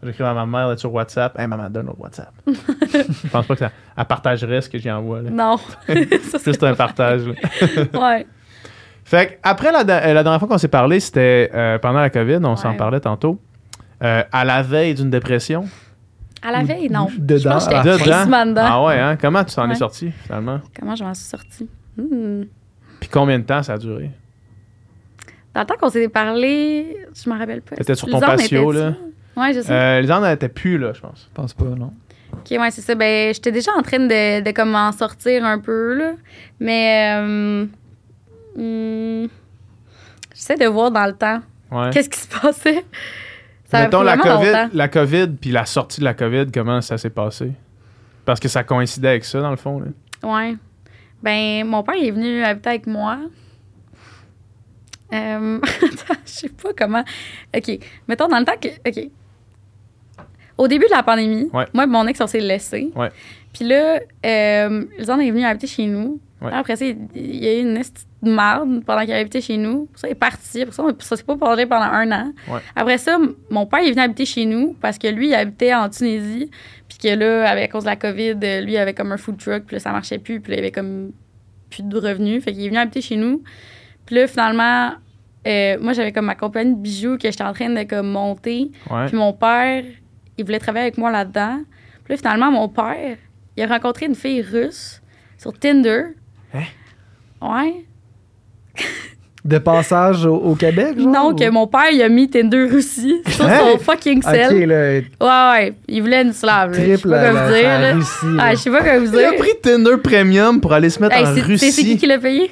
J'écris 0.06 0.24
à 0.26 0.34
ma 0.34 0.46
mère 0.46 0.68
d'être 0.70 0.80
sur 0.80 0.94
WhatsApp. 0.94 1.40
Hey, 1.40 1.48
maman, 1.48 1.70
donne 1.70 1.88
au 1.90 1.96
WhatsApp. 1.98 2.32
je 2.48 3.28
pense 3.30 3.46
pas 3.48 3.54
que 3.54 3.60
ça, 3.60 3.72
elle 3.98 4.06
partagerait 4.06 4.60
ce 4.60 4.70
que 4.70 4.78
j'y 4.78 4.92
envoie. 4.92 5.22
Là. 5.22 5.30
Non. 5.30 5.58
Ça, 5.58 5.64
c'est- 5.88 6.44
Juste 6.46 6.64
un 6.64 6.74
partage. 6.76 7.22
ouais. 7.26 8.28
Fait 9.06 9.28
que 9.28 9.34
après 9.44 9.72
la, 9.72 9.80
euh, 9.80 10.14
la 10.14 10.24
dernière 10.24 10.40
fois 10.40 10.48
qu'on 10.50 10.58
s'est 10.58 10.68
parlé, 10.68 11.00
c'était 11.00 11.50
euh, 11.54 11.78
pendant 11.80 12.00
la 12.02 12.10
COVID, 12.10 12.40
on 12.44 12.56
s'en 12.58 12.74
parlait 12.74 13.00
tantôt. 13.00 13.40
Euh, 14.04 14.24
à 14.32 14.44
la 14.44 14.62
veille 14.62 14.94
d'une 14.96 15.10
dépression. 15.10 15.66
À 16.46 16.52
la 16.52 16.64
veille, 16.64 16.90
non. 16.90 17.08
Dedans, 17.18 17.38
Je 17.42 17.50
pense 17.50 17.68
que 17.68 17.76
j'étais 17.76 18.04
Dedans? 18.26 18.62
Ah 18.66 18.84
ouais, 18.84 19.00
hein? 19.00 19.18
Comment 19.20 19.44
tu 19.44 19.56
t'en 19.56 19.70
es 19.70 19.76
sorti 19.76 20.12
finalement? 20.12 20.60
Comment 20.78 20.96
je 20.96 21.04
m'en 21.04 21.14
suis 21.14 21.26
sortie? 21.26 21.70
Hmm. 21.98 22.44
Puis 23.00 23.10
combien 23.10 23.40
de 23.40 23.44
temps 23.46 23.64
ça 23.64 23.74
a 23.74 23.78
duré? 23.78 24.12
Dans 25.54 25.62
le 25.62 25.68
temps 25.68 25.76
qu'on 25.80 25.90
s'est 25.90 26.10
parlé, 26.10 26.98
je 27.14 27.30
me 27.30 27.38
rappelle 27.38 27.62
pas. 27.62 27.76
T'étais 27.76 27.96
sur 27.96 28.08
ton 28.10 28.18
Lisanne 28.20 28.38
patio, 28.38 28.72
là? 28.72 28.94
Ouais, 29.38 29.54
je 29.54 29.62
sais. 29.62 29.72
Euh, 29.72 30.02
les 30.02 30.08
gens 30.08 30.20
n'étaient 30.22 30.50
plus 30.50 30.78
là, 30.78 30.94
je 30.94 31.02
pense. 31.02 31.30
Je 31.30 31.34
pense 31.34 31.54
pas, 31.54 31.66
non. 31.66 31.92
Ok, 32.34 32.48
ouais, 32.60 32.72
c'est 32.72 32.82
ça. 32.82 32.96
Ben, 32.96 33.34
j'étais 33.34 33.52
déjà 33.52 33.72
en 33.78 33.82
train 33.84 34.00
de, 34.00 34.42
de 34.44 34.52
comme 34.52 34.74
en 34.76 34.92
sortir 34.92 35.46
un 35.46 35.60
peu, 35.60 35.94
là. 35.96 36.14
Mais, 36.60 37.14
euh, 37.20 37.66
hmm, 38.56 39.28
j'essaie 40.34 40.58
de 40.58 40.66
voir 40.66 40.92
dans 40.92 41.06
le 41.06 41.14
temps 41.14 41.40
Ouais. 41.72 41.90
qu'est-ce 41.92 42.10
qui 42.10 42.20
se 42.20 42.28
passait? 42.28 42.84
Ça 43.74 43.84
Mettons 43.84 44.02
la 44.04 44.18
COVID, 44.18 44.46
longtemps. 44.46 44.70
la 44.74 44.88
COVID 44.88 45.28
puis 45.42 45.52
la 45.52 45.66
sortie 45.66 46.00
de 46.00 46.06
la 46.06 46.14
COVID, 46.14 46.46
comment 46.54 46.80
ça 46.82 46.98
s'est 46.98 47.10
passé? 47.10 47.52
Parce 48.26 48.40
que 48.40 48.48
ça 48.48 48.64
coïncidait 48.64 49.10
avec 49.10 49.26
ça, 49.26 49.42
dans 49.42 49.50
le 49.52 49.58
fond. 49.58 49.80
Là. 49.80 49.88
Ouais. 50.24 50.56
Ben, 51.22 51.66
mon 51.68 51.84
père 51.84 51.96
il 51.96 52.08
est 52.08 52.12
venu 52.12 52.44
habiter 52.44 52.70
avec 52.70 52.88
moi. 52.88 53.18
Euh, 55.14 55.60
attends, 55.64 56.20
je 56.26 56.32
sais 56.32 56.50
pas 56.50 56.70
comment. 56.78 57.04
OK. 57.56 57.80
Mettons 58.08 58.28
dans 58.28 58.40
le 58.40 58.46
temps 58.46 58.58
que. 58.62 58.68
OK. 58.88 59.10
Au 60.58 60.68
début 60.68 60.86
de 60.86 60.92
la 60.96 61.04
pandémie, 61.04 61.50
Ouais. 61.54 61.66
moi 61.74 61.84
et 61.84 61.88
mon 61.88 62.06
ex, 62.08 62.20
on 62.22 62.28
s'est 62.28 62.40
laissé. 62.40 62.92
Ouais. 62.96 63.10
Puis 63.54 63.66
là, 63.66 64.00
euh, 64.26 64.86
Lisanne 64.98 65.22
est 65.22 65.32
venue 65.32 65.46
habiter 65.46 65.68
chez 65.68 65.86
nous. 65.88 66.20
Ouais. 66.42 66.52
Après 66.54 66.76
ça, 66.76 66.86
il 66.86 66.98
il 67.16 67.44
y 67.44 67.48
a 67.48 67.58
eu 67.58 67.62
une 67.62 67.78
petite 67.80 68.06
marde 68.30 68.84
pendant 68.86 69.02
qu'il 69.02 69.14
habitait 69.14 69.42
chez 69.42 69.58
nous. 69.58 69.88
Ça, 69.96 70.08
il 70.08 70.12
est 70.12 70.16
parti. 70.16 70.64
Ça, 70.72 70.84
on- 70.84 70.96
ça 71.00 71.16
s'est 71.16 71.24
pas 71.24 71.36
parlé 71.38 71.66
pendant 71.66 71.86
un 71.86 72.12
an. 72.12 72.34
Ouais. 72.48 72.60
Après 72.76 72.98
ça, 72.98 73.18
mon 73.50 73.66
père 73.66 73.80
est 73.80 73.92
venu 73.92 74.02
habiter 74.02 74.26
chez 74.26 74.46
nous 74.46 74.74
parce 74.82 74.98
que 74.98 75.08
lui, 75.08 75.30
il 75.30 75.34
habitait 75.36 75.74
en 75.74 75.90
Tunisie. 75.90 76.50
Puis 76.88 76.98
que 76.98 77.16
là, 77.16 77.50
à 77.50 77.68
cause 77.68 77.84
de 77.84 77.90
la 77.90 77.96
COVID, 77.96 78.38
euh, 78.44 78.62
lui, 78.62 78.74
il 78.74 78.78
avait 78.78 78.94
comme 78.94 79.12
un 79.12 79.18
food 79.18 79.38
truck. 79.38 79.64
Puis 79.66 79.76
là, 79.76 79.80
ça 79.80 79.92
marchait 79.92 80.20
plus. 80.20 80.40
Puis 80.40 80.52
là, 80.52 80.58
il 80.58 80.60
avait 80.60 80.72
comme 80.72 81.12
plus 81.70 81.84
de 81.84 81.98
revenus. 81.98 82.44
Fait 82.44 82.54
qu'il 82.54 82.64
est 82.66 82.70
venu 82.70 82.78
habiter 82.80 83.02
chez 83.02 83.16
nous. 83.16 83.44
Puis 84.06 84.16
là, 84.16 84.28
finalement, 84.28 84.92
euh, 85.48 85.78
moi, 85.82 85.94
j'avais 85.94 86.12
comme 86.12 86.26
ma 86.26 86.36
compagnie 86.36 86.76
de 86.76 86.80
bijoux 86.80 87.18
que 87.18 87.30
j'étais 87.30 87.44
en 87.44 87.54
train 87.54 87.70
de 87.70 87.84
comme 87.84 88.10
monter. 88.12 88.72
Ouais. 88.90 89.08
Puis 89.08 89.18
mon 89.18 89.34
père, 89.34 89.84
il 90.38 90.46
voulait 90.46 90.60
travailler 90.60 90.86
avec 90.86 90.98
moi 90.98 91.12
là-dedans. 91.12 91.60
Puis 92.06 92.14
là, 92.14 92.18
finalement, 92.18 92.52
mon 92.52 92.70
père, 92.70 93.18
il 93.58 93.64
a 93.64 93.68
rencontré 93.68 94.06
une 94.06 94.16
fille 94.16 94.42
russe 94.42 95.02
sur 95.38 95.52
Tinder. 95.58 96.04
Hein? 96.54 96.64
Ouais. 97.42 97.86
De 99.46 99.58
passage 99.58 100.26
au, 100.26 100.36
au 100.36 100.56
Québec, 100.56 100.98
genre? 100.98 101.08
non, 101.12 101.30
ou- 101.32 101.36
que 101.36 101.50
mon 101.50 101.68
père, 101.68 101.90
il 101.92 102.02
a 102.02 102.08
mis 102.08 102.30
Tinder 102.30 102.64
aussi 102.74 103.22
sur 103.28 103.44
Hein? 103.46 103.60
son 103.74 103.78
fucking 103.78 104.20
Ok, 104.20 104.24
sel. 104.34 104.66
là, 104.70 105.02
Ouais, 105.20 105.60
ouais. 105.60 105.74
Il 105.90 106.02
voulait 106.02 106.22
une 106.22 106.32
slave. 106.32 106.72
là. 106.72 106.78
Je 106.78 106.82
sais 106.86 106.94
triple 106.94 107.10
pas 107.10 107.32
vous 107.32 107.54
dire. 107.54 107.64
là. 107.82 107.94
Russie. 107.94 108.38
Ah, 108.40 108.52
je 108.52 108.56
sais 108.60 108.72
pas 108.72 108.82
quoi 108.82 109.00
vous 109.00 109.12
Il 109.14 109.20
a 109.26 109.32
dire. 109.32 109.40
pris 109.40 109.52
Tinder 109.62 109.98
Premium 110.02 110.62
pour 110.62 110.72
aller 110.72 110.90
se 110.90 111.02
mettre 111.02 111.18
Hey, 111.18 111.26
en 111.26 111.46
Russie. 111.46 111.72
c'est 111.74 111.82
qui 111.84 111.98
qui 111.98 112.06
l'a 112.06 112.20
payé? 112.20 112.52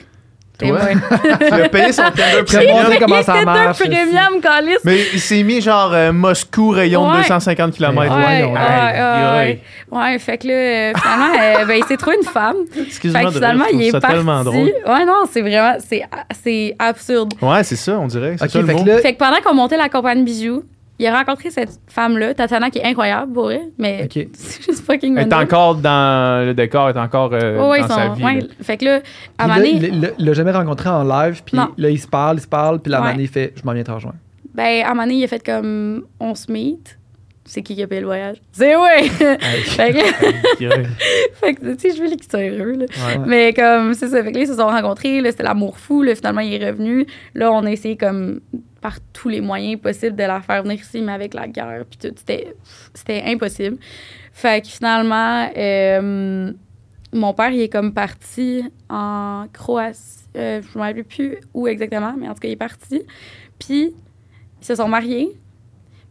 Toi? 0.67 0.79
Tu 1.39 1.53
as 1.53 1.69
payé 1.69 1.91
son 1.91 2.03
Tinder 2.03 2.43
Premium. 2.45 2.85
bon. 2.89 2.95
comment 2.99 3.23
ça 3.23 3.33
Tinder 3.33 3.45
marche. 3.45 3.79
Premium, 3.79 4.41
Calis. 4.41 4.75
Mais 4.83 4.99
il 5.13 5.19
s'est 5.19 5.43
mis 5.43 5.61
genre 5.61 5.91
euh, 5.93 6.11
Moscou, 6.11 6.69
rayon 6.69 7.05
de 7.09 7.11
Ouais. 7.15 7.21
250 7.23 7.73
km. 7.75 7.99
Ouais, 7.99 8.07
Ouais, 8.07 8.43
ouais, 8.43 8.51
ouais, 8.51 9.37
ouais. 9.37 9.61
Ouais, 9.91 10.19
fait 10.19 10.37
que 10.37 10.47
là, 10.47 10.53
euh, 10.53 10.93
finalement, 10.95 11.33
euh, 11.61 11.65
ben, 11.65 11.77
il 11.77 11.83
s'est 11.85 11.97
trouvé 11.97 12.15
une 12.17 12.27
femme. 12.27 12.55
Fait 12.73 12.81
Excuse-moi 12.83 13.21
que 13.23 13.27
de 13.27 13.33
finalement, 13.33 13.65
rire, 13.65 13.73
je 13.73 13.77
il 13.83 13.87
est 13.87 13.91
parti. 13.99 14.07
tellement 14.15 14.43
drôle. 14.43 14.71
Ouais, 14.87 15.05
non, 15.05 15.23
c'est 15.31 15.41
vraiment, 15.41 15.75
c'est, 15.79 16.75
absurde. 16.79 17.33
Ouais, 17.41 17.63
c'est 17.63 17.75
ça, 17.75 17.97
on 17.99 18.07
dirait. 18.07 18.35
C'est 18.37 18.45
Ok, 18.45 18.51
ça 18.51 18.59
le 18.61 18.65
fait 18.67 18.73
mot. 18.73 18.83
que 18.83 18.89
là, 18.89 18.97
Fait 18.99 19.13
que 19.13 19.17
pendant 19.19 19.41
qu'on 19.41 19.53
montait 19.53 19.77
la 19.77 19.89
compagnie 19.89 20.23
bijoux, 20.23 20.63
il 21.01 21.07
a 21.07 21.17
rencontré 21.17 21.49
cette 21.49 21.79
femme-là, 21.87 22.33
Tatana, 22.33 22.69
qui 22.69 22.79
est 22.79 22.83
incroyable 22.85 23.33
pour 23.33 23.51
elle, 23.51 23.71
mais 23.77 24.03
Ok. 24.05 24.27
c'est 24.33 24.63
juste 24.65 24.85
fucking 24.85 25.17
Elle 25.17 25.27
est 25.27 25.33
encore 25.33 25.75
dans 25.75 26.45
le 26.45 26.53
décor, 26.53 26.89
elle 26.89 26.95
est 26.95 26.99
encore 26.99 27.31
euh, 27.33 27.69
ouais, 27.69 27.81
dans 27.81 27.87
sa 27.87 28.09
vie. 28.09 28.23
ouais. 28.23 28.41
là. 28.41 28.47
Fait 28.61 28.77
que 28.77 28.85
là, 28.85 28.99
à 29.37 29.49
Puis 29.59 29.71
il 29.81 30.13
l'a- 30.19 30.33
jamais 30.33 30.51
rencontré 30.51 30.89
en 30.89 31.03
live, 31.03 31.41
puis 31.45 31.57
Non. 31.57 31.69
là, 31.77 31.89
il 31.89 31.99
se 31.99 32.07
parle, 32.07 32.37
il 32.37 32.41
se 32.41 32.47
parle, 32.47 32.79
puis 32.79 32.91
la 32.91 33.01
Ouais. 33.01 33.07
manée, 33.07 33.23
il 33.23 33.29
fait 33.29 33.53
Je 33.55 33.61
m'en 33.65 33.73
viens 33.73 33.83
te 33.83 33.91
rejoindre. 33.91 34.17
ben, 34.53 34.83
à 34.85 35.05
il 35.07 35.23
a 35.23 35.27
fait 35.27 35.43
comme 35.43 36.05
on 36.19 36.35
se 36.35 36.51
meet. 36.51 36.97
C'est 37.43 37.63
qui 37.63 37.75
qui 37.75 37.81
a 37.83 37.87
payé 37.87 37.99
le 38.01 38.07
voyage? 38.07 38.37
C'est 38.51 38.75
ouais! 38.75 39.09
fait 39.09 39.91
que, 39.93 40.63
Ouais. 40.67 40.83
fait 41.33 41.53
que, 41.55 41.73
tu 41.73 41.89
sais, 41.89 41.97
je 41.97 42.01
veux 42.03 42.09
qu'il 42.09 42.23
soit 42.29 42.39
heureux, 42.47 42.73
là. 42.73 42.85
Ouais. 42.85 43.17
Mais 43.25 43.51
comme, 43.53 43.93
c'est 43.95 44.07
ça. 44.07 44.23
Fait 44.23 44.31
que 44.31 44.37
là, 44.37 44.43
ils 44.43 44.47
se 44.47 44.53
sont 44.55 44.67
rencontrés. 44.67 45.19
Là, 45.21 45.31
c'était 45.31 45.43
l'amour 45.43 45.77
fou. 45.79 46.03
Là, 46.03 46.13
finalement, 46.15 46.41
il 46.41 46.53
est 46.53 46.69
revenu. 46.69 47.05
Là, 47.33 47.51
on 47.51 47.65
a 47.65 47.71
essayé 47.71 47.97
comme 47.97 48.39
par 48.81 48.97
tous 49.13 49.29
les 49.29 49.41
moyens 49.41 49.79
possibles 49.79 50.15
de 50.15 50.23
la 50.23 50.41
faire 50.41 50.63
venir 50.63 50.79
ici, 50.79 51.01
mais 51.01 51.11
avec 51.13 51.33
la 51.33 51.47
guerre 51.47 51.85
puis 51.89 51.99
tout, 52.09 52.15
c'était, 52.17 53.23
impossible. 53.25 53.77
Fait 54.33 54.61
que 54.61 54.67
finalement, 54.67 55.49
euh, 55.55 56.51
mon 57.13 57.33
père, 57.33 57.51
il 57.51 57.61
est 57.61 57.69
comme 57.69 57.93
parti 57.93 58.63
en 58.89 59.45
Croatie. 59.53 59.99
Euh, 60.35 60.61
je 60.61 60.67
ne 60.77 60.81
me 60.83 60.87
rappelle 60.87 61.03
plus 61.03 61.37
où 61.53 61.67
exactement, 61.67 62.13
mais 62.17 62.27
en 62.27 62.33
tout 62.33 62.39
cas, 62.39 62.47
il 62.47 62.53
est 62.53 62.55
parti. 62.55 63.03
Puis, 63.59 63.93
ils 64.61 64.65
se 64.65 64.75
sont 64.75 64.87
mariés. 64.87 65.29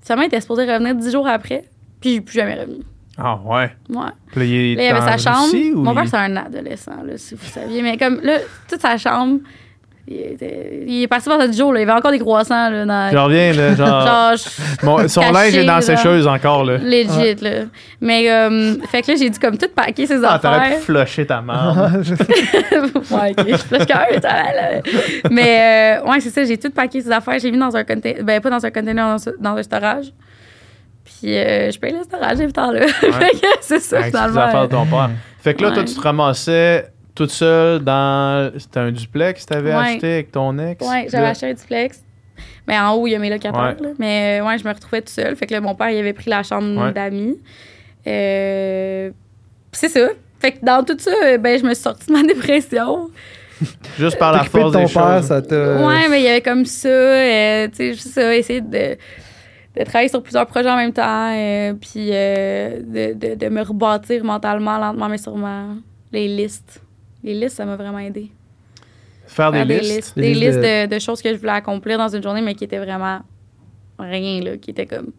Finalement, 0.02 0.24
il 0.24 0.26
était 0.28 0.40
supposé 0.40 0.70
revenir 0.70 0.94
dix 0.94 1.10
jours 1.10 1.26
après, 1.26 1.64
puis 2.00 2.10
il 2.10 2.14
n'est 2.16 2.20
plus 2.20 2.34
jamais 2.34 2.54
revenu. 2.60 2.82
Ah 3.16 3.38
ouais. 3.44 3.70
Ouais. 3.88 4.10
Puis 4.28 4.40
là, 4.40 4.44
il 4.46 4.54
est 4.54 4.74
Là, 4.76 4.82
il 4.82 4.86
y 4.86 4.88
avait 4.88 5.00
sa 5.00 5.18
chambre. 5.18 5.44
Russie, 5.52 5.72
ou 5.72 5.82
Mon 5.82 5.94
père, 5.94 6.04
il- 6.04 6.08
c'est 6.10 6.16
un 6.16 6.36
adolescent, 6.36 7.02
là, 7.02 7.16
si 7.18 7.34
vous 7.34 7.44
saviez. 7.46 7.82
Mais 7.82 7.96
comme, 7.96 8.20
là, 8.22 8.38
toute 8.68 8.80
sa 8.80 8.96
chambre, 8.96 9.40
il, 10.08 10.16
était- 10.32 10.84
il 10.88 11.02
est 11.02 11.06
parti 11.08 11.28
pendant 11.28 11.42
7 11.44 11.56
jours, 11.56 11.72
là. 11.72 11.78
Il 11.80 11.82
y 11.86 11.88
avait 11.88 11.98
encore 11.98 12.10
des 12.10 12.18
croissants, 12.18 12.68
là, 12.70 12.84
dans... 12.84 13.10
Je 13.12 13.16
reviens, 13.16 13.52
là, 13.52 13.74
genre. 13.74 13.86
Genre, 14.06 14.36
je- 14.36 14.84
Mon- 14.86 15.08
son 15.08 15.20
caché, 15.20 15.32
linge 15.32 15.56
est 15.56 15.64
dans 15.64 15.74
la 15.74 15.80
genre. 15.80 15.98
sécheuse 15.98 16.26
encore, 16.26 16.64
là. 16.64 16.78
legit, 16.78 17.34
là. 17.42 17.50
Mais, 18.00 18.30
euh, 18.30 18.74
fait 18.90 19.02
que 19.02 19.12
là, 19.12 19.16
j'ai 19.18 19.30
dû 19.30 19.38
comme 19.38 19.56
tout 19.58 19.68
packer 19.74 20.06
ses 20.06 20.24
Ah, 20.24 20.38
t'aurais 20.42 20.58
pu 20.58 20.64
affaires. 20.64 20.80
flusher 20.80 21.26
ta 21.26 21.40
mère. 21.42 21.92
ouais, 23.10 23.34
ok, 23.38 23.46
je 23.48 23.56
flush 23.56 23.86
quand 23.86 24.00
même, 24.10 24.20
ça 24.20 24.28
va, 24.28 24.52
là. 24.54 24.80
Mais, 25.30 26.00
euh, 26.02 26.10
ouais, 26.10 26.20
c'est 26.20 26.30
ça, 26.30 26.44
j'ai 26.44 26.56
tout 26.58 26.70
packé 26.70 27.00
ses 27.00 27.10
affaires. 27.12 27.38
J'ai 27.38 27.50
mis 27.50 27.58
dans 27.58 27.74
un 27.76 27.84
container, 27.84 28.22
ben, 28.24 28.40
pas 28.40 28.50
dans 28.50 28.64
un 28.64 28.70
container, 28.70 29.16
dans, 29.16 29.32
dans 29.38 29.56
un 29.56 29.62
storage. 29.62 30.06
Puis, 31.04 31.36
euh, 31.36 31.70
je 31.70 31.78
paye 31.78 31.92
le 31.92 32.02
storage, 32.04 32.38
j'ai 32.38 32.50
temps 32.52 32.70
là. 32.70 32.86
fait 32.88 33.10
que 33.10 33.46
c'est 33.60 33.80
ça, 33.80 33.96
Avec 33.98 34.12
les 34.12 34.18
finalement. 34.18 34.40
affaires 34.40 34.68
de 34.68 34.72
ton 34.74 34.86
père. 34.86 35.10
Fait 35.42 35.54
que 35.54 35.62
là, 35.62 35.70
toi, 35.70 35.78
Ouais. 35.80 35.84
tu 35.84 35.94
te 35.94 36.00
ramassais 36.00 36.88
toute 37.14 37.30
seule 37.30 37.80
dans. 37.80 38.50
C'était 38.58 38.80
un 38.80 38.90
duplex 38.92 39.44
que 39.44 39.52
t'avais 39.54 39.70
Ouais. 39.74 39.76
acheté 39.94 40.12
avec 40.14 40.32
ton 40.32 40.58
ex? 40.58 40.86
Ouais, 40.86 41.06
j'avais 41.10 41.26
acheté 41.28 41.46
un 41.50 41.54
duplex. 41.54 42.02
Mais 42.66 42.78
en 42.78 42.92
haut, 42.94 43.06
il 43.06 43.10
y 43.10 43.14
a 43.14 43.18
mes 43.18 43.30
locataires. 43.30 43.76
Ouais. 43.80 43.86
là. 43.86 43.92
Mais 43.98 44.40
euh, 44.40 44.46
ouais, 44.46 44.56
je 44.58 44.64
me 44.66 44.72
retrouvais 44.72 45.00
toute 45.00 45.08
seule. 45.10 45.34
Fait 45.36 45.46
que 45.46 45.52
là, 45.54 45.60
mon 45.60 45.74
père, 45.74 45.90
il 45.90 45.98
avait 45.98 46.12
pris 46.12 46.30
la 46.30 46.42
chambre 46.42 46.80
Ouais. 46.86 46.92
d'amis. 46.92 47.36
Euh, 48.06 49.10
puis 49.70 49.80
c'est 49.80 49.88
ça. 49.88 50.08
Fait 50.38 50.52
que 50.52 50.64
dans 50.64 50.84
tout 50.84 50.96
ça, 50.98 51.10
euh, 51.24 51.38
ben, 51.38 51.58
je 51.58 51.64
me 51.64 51.74
suis 51.74 51.82
sortie 51.82 52.06
de 52.06 52.12
ma 52.12 52.22
dépression. 52.26 53.10
Juste 53.98 54.18
par 54.18 54.32
la 54.32 54.38
T'occuper 54.38 54.58
de 54.58 54.62
force 54.62 54.72
ton 54.72 54.84
des 54.86 54.92
père, 54.92 55.18
choses. 55.18 55.26
ça 55.26 55.42
t'a. 55.42 55.86
Ouais, 55.86 56.08
mais 56.08 56.20
il 56.20 56.24
y 56.24 56.28
avait 56.28 56.40
comme 56.40 56.64
ça. 56.64 56.88
euh, 56.88 57.68
tu 57.68 57.74
sais, 57.76 57.92
juste 57.92 58.08
ça, 58.08 58.34
essayer 58.34 58.62
de, 58.62 58.96
de 59.76 59.84
travailler 59.84 60.08
sur 60.08 60.22
plusieurs 60.22 60.46
projets 60.46 60.70
en 60.70 60.76
même 60.76 60.92
temps. 60.94 61.30
euh, 61.34 61.74
puis 61.74 62.08
euh, 62.12 62.78
de, 62.80 63.12
de, 63.12 63.34
de 63.34 63.48
me 63.50 63.60
rebâtir 63.62 64.24
mentalement, 64.24 64.78
lentement, 64.78 65.08
mais 65.08 65.18
sûrement. 65.18 65.76
Les 66.12 66.26
listes. 66.26 66.80
Les 67.22 67.34
listes, 67.34 67.56
ça 67.56 67.64
m'a 67.66 67.76
vraiment 67.76 67.98
aidé. 67.98 68.30
Faire 69.26 69.52
des 69.52 69.64
listes. 69.64 70.14
Des 70.16 70.22
Des 70.22 70.34
listes 70.34 70.58
de- 70.58 70.86
de, 70.86 70.94
de 70.94 70.98
choses 70.98 71.22
que 71.22 71.32
je 71.32 71.38
voulais 71.38 71.52
accomplir 71.52 71.98
dans 71.98 72.08
une 72.08 72.22
journée, 72.22 72.42
mais 72.42 72.54
qui 72.54 72.64
étaient 72.64 72.78
vraiment 72.78 73.20
rien, 73.98 74.40
là. 74.42 74.56
Qui 74.56 74.70
étaient 74.70 74.86
comme 74.86 75.12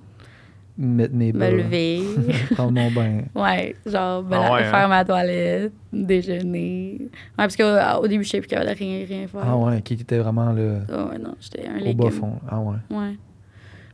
Mettre 0.77 1.13
mes 1.13 1.31
me 1.31 1.39
bas, 1.39 1.51
lever. 1.51 2.01
prendre 2.55 2.71
mon 2.71 2.89
bain. 2.91 3.21
ouais, 3.35 3.75
genre 3.85 4.23
me 4.23 4.33
Ah 4.35 4.53
ouais, 4.53 4.63
faire 4.63 4.75
hein? 4.75 4.87
ma 4.87 5.05
toilette, 5.05 5.73
déjeuner. 5.93 6.97
Ouais, 7.01 7.09
parce 7.37 7.55
qu'au 7.55 8.01
au 8.03 8.07
début, 8.07 8.23
je 8.23 8.29
savais 8.29 8.41
plus 8.41 8.47
qu'il 8.47 8.57
y 8.57 8.61
avait 8.61 8.71
rien, 8.73 9.05
rien 9.05 9.27
faire. 9.27 9.41
Ah 9.43 9.55
ouais, 9.57 9.81
qui 9.81 9.93
était 9.93 10.17
vraiment 10.17 10.51
là, 10.51 10.79
Ah 10.91 11.05
ouais, 11.07 11.17
non, 11.19 11.35
j'étais 11.39 11.67
un 11.67 11.75
au 11.75 11.83
légume. 11.83 11.95
bas 12.05 12.09
fond. 12.11 12.33
Ah 12.49 12.59
ouais. 12.59 12.77
Ouais. 12.89 13.15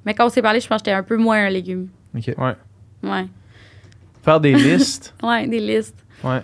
Mais 0.05 0.13
quand 0.13 0.27
on 0.27 0.29
s'est 0.29 0.41
parlé, 0.41 0.59
je 0.61 0.67
pense 0.67 0.81
que 0.81 0.85
j'étais 0.89 0.97
un 0.97 1.03
peu 1.03 1.17
moins 1.17 1.45
un 1.45 1.49
légume. 1.49 1.89
Ok. 2.15 2.31
Ouais. 2.37 3.25
Faire 4.23 4.39
des 4.39 4.53
listes? 4.53 5.13
Ouais, 5.23 5.47
des 5.47 5.59
listes. 5.59 6.05
Ouais. 6.23 6.41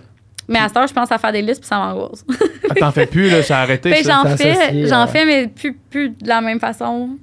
Mais 0.48 0.58
à 0.58 0.68
cette 0.68 0.76
heure, 0.76 0.86
je 0.86 0.92
pense 0.92 1.10
à 1.10 1.18
faire 1.18 1.32
des 1.32 1.42
listes 1.42 1.60
puis 1.60 1.68
ça 1.68 1.78
m'angoisse. 1.78 2.24
Ah, 2.70 2.74
T'en 2.74 2.92
fais 2.92 3.06
plus, 3.06 3.30
là, 3.30 3.42
ça 3.42 3.58
a 3.58 3.62
arrêté. 3.62 3.94
J'en 4.04 4.24
fais, 4.36 4.86
j'en 4.86 5.04
ouais. 5.06 5.10
fais, 5.10 5.24
mais 5.24 5.48
plus, 5.48 5.72
plus 5.74 6.10
de 6.10 6.28
la 6.28 6.40
même 6.40 6.60
façon. 6.60 7.16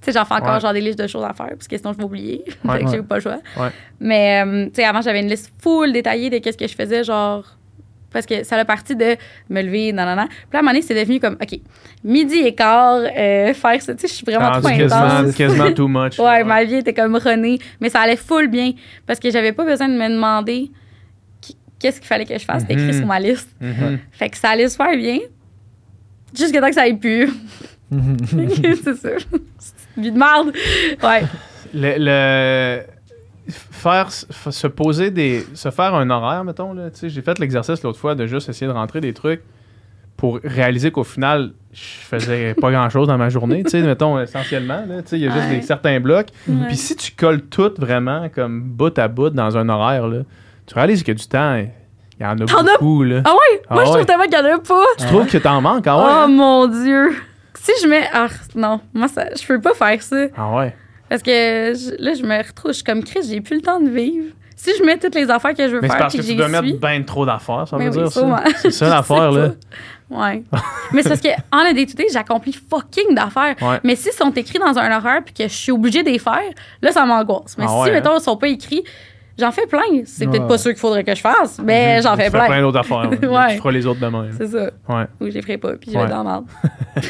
Tu 0.00 0.12
sais, 0.12 0.18
j'en 0.18 0.24
fais 0.24 0.34
encore 0.34 0.54
Ouais. 0.54 0.60
genre 0.60 0.72
des 0.72 0.80
listes 0.80 0.98
de 0.98 1.06
choses 1.06 1.24
à 1.24 1.32
faire, 1.32 1.48
parce 1.50 1.66
que 1.68 1.76
sinon 1.76 1.92
je 1.92 1.98
vais 1.98 2.04
oublier. 2.04 2.44
Ouais. 2.64 2.78
fait 2.78 2.84
que 2.84 2.90
j'ai 2.90 3.02
pas 3.02 3.16
le 3.16 3.20
choix. 3.22 3.38
Ouais. 3.58 3.68
Mais, 4.00 4.42
euh, 4.44 4.66
tu 4.66 4.72
sais, 4.76 4.84
avant, 4.84 5.00
j'avais 5.00 5.20
une 5.20 5.28
liste 5.28 5.52
full 5.62 5.92
détaillée 5.92 6.30
de 6.30 6.38
qu'est-ce 6.38 6.58
que 6.58 6.66
je 6.66 6.74
faisais, 6.74 7.04
genre. 7.04 7.44
Parce 8.12 8.26
que 8.26 8.44
ça 8.44 8.56
a 8.56 8.64
parti 8.64 8.94
de 8.94 9.16
me 9.50 9.60
lever, 9.60 9.92
nanana. 9.92 10.26
Puis 10.28 10.36
là, 10.52 10.58
à 10.58 10.60
un 10.60 10.62
moment 10.62 10.70
donné, 10.72 10.82
c'est 10.82 10.94
devenu 10.94 11.18
comme, 11.18 11.34
OK, 11.42 11.58
midi 12.04 12.36
et 12.38 12.54
quart, 12.54 13.00
euh, 13.16 13.52
faire 13.54 13.82
ça. 13.82 13.92
Tu 13.94 14.02
sais, 14.02 14.08
je 14.08 14.12
suis 14.12 14.24
vraiment 14.24 14.50
Rendu 14.50 14.60
trop 14.60 14.68
quasiment, 14.76 15.02
intense. 15.02 15.34
quasiment 15.34 15.72
too 15.74 15.88
much. 15.88 16.18
Ouais, 16.20 16.44
ma 16.44 16.62
vie 16.62 16.76
était 16.76 16.94
comme 16.94 17.16
renée. 17.16 17.58
Mais 17.80 17.88
ça 17.88 18.00
allait 18.02 18.14
full 18.16 18.46
bien. 18.46 18.70
Parce 19.04 19.18
que 19.18 19.30
j'avais 19.32 19.50
pas 19.52 19.64
besoin 19.64 19.88
de 19.88 19.94
me 19.94 20.08
demander 20.08 20.70
qu'est-ce 21.84 22.00
qu'il 22.00 22.08
fallait 22.08 22.24
que 22.24 22.38
je 22.38 22.44
fasse. 22.44 22.62
C'était 22.62 22.72
écrit 22.74 22.86
Mhm. 22.86 22.92
sur 22.94 23.06
ma 23.06 23.20
liste. 23.20 23.48
Mhm. 23.60 23.98
Fait 24.12 24.30
que 24.30 24.36
ça 24.38 24.48
allait 24.50 24.68
super 24.70 24.96
bien. 24.96 25.18
Jusqu'à 26.34 26.60
temps 26.62 26.68
que 26.68 26.74
ça 26.74 26.82
aille 26.82 26.96
plus. 26.98 27.30
c'est 28.82 28.94
ça. 28.94 29.08
Vie 29.96 30.10
de 30.10 30.18
merde. 30.18 30.52
Ouais. 31.02 31.22
Le, 31.74 31.94
le- 31.98 32.82
faire 33.50 34.10
se 34.10 34.66
poser 34.66 35.10
des 35.10 35.44
se 35.52 35.70
faire 35.70 35.94
un 35.94 36.08
horaire 36.08 36.44
mettons 36.44 36.72
là 36.72 36.88
tu 36.90 37.00
sais 37.00 37.08
j'ai 37.10 37.20
fait 37.20 37.38
l'exercice 37.38 37.82
l'autre 37.82 37.98
fois 37.98 38.14
de 38.14 38.26
juste 38.26 38.48
essayer 38.48 38.66
de 38.66 38.72
rentrer 38.72 39.02
des 39.02 39.12
trucs 39.12 39.42
pour 40.16 40.40
réaliser 40.42 40.90
qu'au 40.90 41.04
final 41.04 41.52
je 41.74 41.82
faisais 41.82 42.54
pas 42.54 42.70
grand 42.70 42.88
chose 42.88 43.06
dans 43.08 43.18
ma 43.18 43.28
journée 43.28 43.62
tu 43.62 43.68
sais 43.70 43.82
mettons 43.86 44.18
essentiellement 44.18 44.82
là 44.88 45.02
tu 45.02 45.08
sais 45.10 45.18
il 45.18 45.24
y 45.24 45.28
a 45.28 45.30
juste 45.30 45.46
Ouais. 45.48 45.56
des 45.56 45.62
certains 45.62 46.00
blocs 46.00 46.28
Ouais. 46.48 46.68
puis 46.68 46.76
si 46.78 46.96
tu 46.96 47.12
colles 47.12 47.42
tout 47.42 47.70
vraiment 47.76 48.30
comme 48.30 48.62
bout 48.62 48.98
à 48.98 49.08
bout 49.08 49.28
dans 49.28 49.58
un 49.58 49.68
horaire 49.68 50.06
là 50.08 50.20
tu 50.66 50.74
réalises 50.74 51.02
que 51.02 51.12
du 51.12 51.26
temps 51.26 51.56
il 51.56 52.22
y 52.22 52.26
en 52.26 52.30
a 52.38 52.44
beaucoup 52.44 53.02
là 53.02 53.22
Ah 53.24 53.32
ouais? 53.32 53.62
Ah 53.68 53.74
Moi, 53.74 53.84
je 53.84 53.88
ouais. 53.90 53.94
trouve 53.96 54.06
tellement 54.06 54.24
qu'il 54.24 54.34
y 54.34 54.36
en 54.36 54.54
a 54.54 54.58
pas. 54.58 54.84
tu 54.98 55.06
trouves 55.06 55.26
que 55.26 55.38
t'en 55.38 55.60
manques 55.60 55.86
ah 55.86 55.96
ouais 55.96 56.04
Oh 56.06 56.10
hein? 56.10 56.28
mon 56.28 56.66
Dieu. 56.68 57.14
Si 57.60 57.72
je 57.82 57.88
mets. 57.88 58.08
Ah 58.12 58.26
non, 58.54 58.80
moi, 58.92 59.08
ça, 59.08 59.26
je 59.34 59.46
peux 59.46 59.60
pas 59.60 59.74
faire 59.74 60.00
ça. 60.02 60.26
ah 60.36 60.54
ouais 60.56 60.74
Parce 61.08 61.22
que 61.22 61.30
je- 61.30 62.02
là, 62.02 62.14
je 62.14 62.22
me 62.22 62.36
retrouve. 62.38 62.70
Je 62.72 62.76
suis 62.76 62.84
comme 62.84 63.02
Chris, 63.02 63.20
j'ai 63.28 63.40
plus 63.40 63.56
le 63.56 63.62
temps 63.62 63.80
de 63.80 63.88
vivre. 63.88 64.26
Si 64.56 64.70
je 64.78 64.84
mets 64.84 64.96
toutes 64.98 65.14
les 65.16 65.28
affaires 65.30 65.54
que 65.54 65.66
je 65.68 65.74
veux 65.74 65.80
mais 65.80 65.88
c'est 65.88 65.94
faire 65.94 66.02
parce 66.02 66.14
que 66.14 66.20
que 66.22 66.26
tu 66.26 66.36
dois 66.36 66.48
mettre 66.48 66.78
bien 66.78 67.02
trop 67.02 67.26
d'affaires 67.26 67.66
ça 67.68 67.76
Mais 67.76 67.88
veut 67.90 67.96
oui, 67.96 68.02
dire 68.04 68.12
ça 68.12 68.44
c'est 68.62 68.70
ça 68.70 68.88
l'affaire 68.94 69.30
là. 69.32 69.48
Ouais. 70.08 70.42
Mais 70.92 71.02
c'est 71.02 71.08
parce 71.08 71.20
que 71.20 71.28
en 71.50 71.58
a 71.68 71.72
des 71.72 71.84
day 71.86 72.06
j'accomplis 72.12 72.52
fucking 72.70 73.14
d'affaires. 73.14 73.56
Ouais. 73.60 73.80
Mais 73.82 73.96
si 73.96 74.12
sont 74.12 74.30
écrits 74.30 74.58
dans 74.60 74.78
un 74.78 74.96
horaire 74.96 75.22
puis 75.24 75.34
que 75.34 75.42
je 75.44 75.54
suis 75.54 75.72
obligée 75.72 76.02
de 76.02 76.08
les 76.10 76.18
faire, 76.20 76.40
là, 76.80 76.92
ça 76.92 77.04
m'angoisse. 77.04 77.56
Mais 77.58 77.64
Ah 77.66 77.72
si, 77.72 77.90
ouais, 77.90 77.92
mettons, 77.92 78.16
ils 78.16 78.22
sont 78.22 78.36
pas 78.36 78.48
écrits, 78.48 78.84
j'en 79.38 79.50
fais 79.52 79.66
plein. 79.66 79.80
C'est 80.04 80.26
peut-être 80.26 80.42
Ouais. 80.42 80.48
pas 80.48 80.58
sûr 80.58 80.70
qu'il 80.72 80.80
faudrait 80.80 81.04
que 81.04 81.14
je 81.14 81.20
fasse, 81.20 81.60
mais 81.62 82.00
j'en 82.02 82.12
Tu 82.12 82.18
fais 82.18 82.24
fais 82.24 82.30
plein. 82.30 82.46
plein 82.46 82.60
d'autres 82.62 82.78
affaires 82.78 83.10
ouais. 83.22 83.52
Tu 83.52 83.58
feras 83.58 83.72
les 83.72 83.86
autres 83.86 84.00
demain. 84.00 84.28
C'est 84.36 84.48
ça. 84.48 84.70
ouais 84.88 85.04
Ou 85.20 85.26
je 85.26 85.30
les 85.32 85.42
ferai 85.42 85.58
pas, 85.58 85.74
puis 85.76 85.90
je 85.92 85.98
vais 85.98 86.08
dans 86.08 86.22
la. 86.22 86.42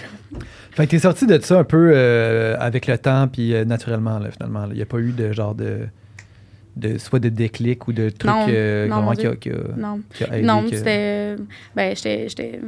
Fait 0.72 0.86
que 0.86 0.90
t'es 0.90 0.98
sorti 0.98 1.26
de 1.26 1.38
ça 1.40 1.60
un 1.60 1.64
peu 1.64 1.92
euh, 1.94 2.56
avec 2.58 2.88
le 2.88 2.98
temps, 2.98 3.28
puis 3.28 3.54
euh, 3.54 3.64
naturellement, 3.64 4.18
là, 4.18 4.30
finalement. 4.32 4.64
Il 4.70 4.74
n'y 4.76 4.82
a 4.82 4.86
pas 4.86 4.98
eu 4.98 5.12
de 5.12 5.32
genre 5.32 5.54
de, 5.54 5.86
de. 6.76 6.98
soit 6.98 7.20
de 7.20 7.28
déclic 7.28 7.86
ou 7.86 7.92
de 7.92 8.08
trucs 8.10 8.28
Non. 8.30 8.46
euh, 8.48 8.88
Non, 8.88 9.12
qui, 9.12 9.20
a, 9.20 9.30
Dieu. 9.30 9.34
qui 9.36 9.50
a- 9.50 9.76
Non. 9.76 10.00
qui 10.12 10.24
a 10.24 10.36
aidé 10.36 10.42
Non, 10.42 10.62
que- 10.64 10.76
c'était. 10.76 11.36
Ben, 11.76 11.94
j'étais. 11.94 12.28
J'étais. 12.28 12.60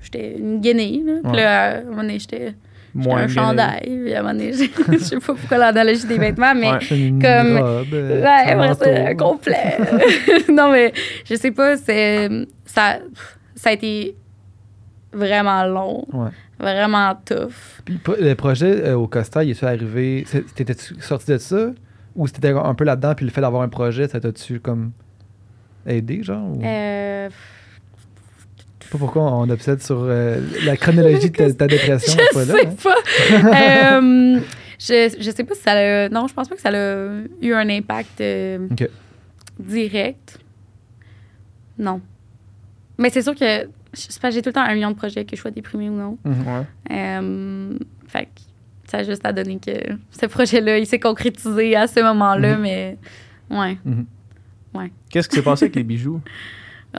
J'étais 0.00 0.36
une 0.38 0.60
guinée, 0.60 1.02
là. 1.04 1.12
Puis 1.24 1.30
Ouais. 1.32 1.36
là, 1.38 1.64
à 1.64 1.78
un 1.78 1.82
moment 1.82 1.96
donné, 2.02 2.20
j'étais. 2.20 2.54
Moins 2.94 3.22
un 3.24 3.28
chandail. 3.28 3.80
Puis 4.04 4.14
à 4.14 4.20
un 4.20 4.22
moment 4.22 4.34
donné, 4.34 4.52
je 4.92 4.96
sais 4.98 5.16
pas 5.18 5.34
pourquoi 5.34 5.58
l'analogie 5.58 6.06
des 6.06 6.18
vêtements, 6.18 6.54
mais. 6.54 6.70
Ouais. 6.72 6.78
Comme- 7.20 7.58
robe, 7.58 7.86
euh, 7.92 8.22
Ouais, 8.22 8.74
c'est 8.80 9.06
un 9.06 9.14
complet. 9.14 9.76
non, 10.52 10.72
mais 10.72 10.92
je 11.24 11.34
sais 11.34 11.50
pas, 11.50 11.76
c'est. 11.76 12.28
Ça, 12.64 12.98
ça 13.54 13.70
a 13.70 13.72
été 13.72 14.14
vraiment 15.12 15.64
long, 15.64 16.04
Ouais. 16.12 16.30
vraiment 16.58 17.14
tough. 17.24 17.80
Puis 17.84 17.98
le 18.20 18.34
projet 18.34 18.84
euh, 18.88 18.94
au 18.96 19.06
Costa, 19.06 19.42
il 19.44 19.50
est-tu 19.50 19.64
arrivé. 19.64 20.24
T'étais-tu 20.54 20.94
sorti 21.00 21.30
de 21.32 21.38
ça? 21.38 21.70
Ou 22.16 22.26
c'était 22.26 22.48
un 22.50 22.74
peu 22.74 22.84
là-dedans, 22.84 23.14
puis 23.14 23.24
le 23.26 23.30
fait 23.30 23.40
d'avoir 23.40 23.62
un 23.62 23.68
projet, 23.68 24.08
ça 24.08 24.18
t'a-tu 24.20 24.60
comme 24.60 24.90
aidé, 25.86 26.22
genre? 26.22 26.42
ou- 26.56 26.60
Euh, 26.64 27.28
pas 28.90 28.98
pourquoi 28.98 29.22
on 29.32 29.48
obsède 29.50 29.82
sur 29.82 29.98
euh, 30.02 30.40
la 30.64 30.76
chronologie 30.76 31.30
de 31.30 31.36
ta, 31.36 31.52
ta 31.52 31.66
dépression. 31.66 32.20
je 32.32 32.38
là, 32.38 32.44
sais 32.44 32.66
hein. 32.66 32.74
pas. 32.82 33.98
Euh, 34.00 34.40
je, 34.80 35.16
je 35.20 35.30
sais 35.30 35.44
pas 35.44 35.54
si 35.54 35.62
ça 35.62 35.72
a. 35.72 36.08
Non, 36.08 36.26
je 36.28 36.34
pense 36.34 36.48
pas 36.48 36.54
que 36.54 36.60
ça 36.60 36.70
a 36.70 37.08
eu 37.42 37.52
un 37.52 37.68
impact 37.68 38.20
euh, 38.20 38.68
Ok. 38.70 38.88
direct. 39.58 40.38
Non. 41.78 42.00
Mais 42.98 43.10
c'est 43.10 43.22
sûr 43.22 43.34
que. 43.34 43.64
Je 43.94 44.00
sais 44.00 44.20
pas, 44.20 44.30
j'ai 44.30 44.42
tout 44.42 44.50
le 44.50 44.52
temps 44.52 44.62
un 44.62 44.74
million 44.74 44.90
de 44.90 44.96
projets 44.96 45.24
que 45.24 45.34
je 45.34 45.40
sois 45.40 45.50
déprimée 45.50 45.88
ou 45.88 45.94
non. 45.96 46.18
Mhm. 46.24 46.34
Ouais. 46.46 46.66
Euh, 46.96 47.78
fait 48.06 48.24
que 48.26 48.40
ça 48.90 48.98
a 48.98 49.02
juste 49.04 49.24
à 49.24 49.32
donner 49.32 49.58
que 49.58 49.72
ce 50.10 50.26
projet-là, 50.26 50.78
il 50.78 50.86
s'est 50.86 51.00
concrétisé 51.00 51.74
à 51.74 51.86
ce 51.86 52.00
moment-là, 52.00 52.56
Mhm. 52.56 52.62
mais. 52.62 52.98
Ouais. 53.50 53.78
Qu'est-ce 55.10 55.28
qui 55.28 55.36
s'est 55.36 55.42
passé 55.42 55.64
avec 55.64 55.74
les 55.76 55.82
bijoux? 55.82 56.20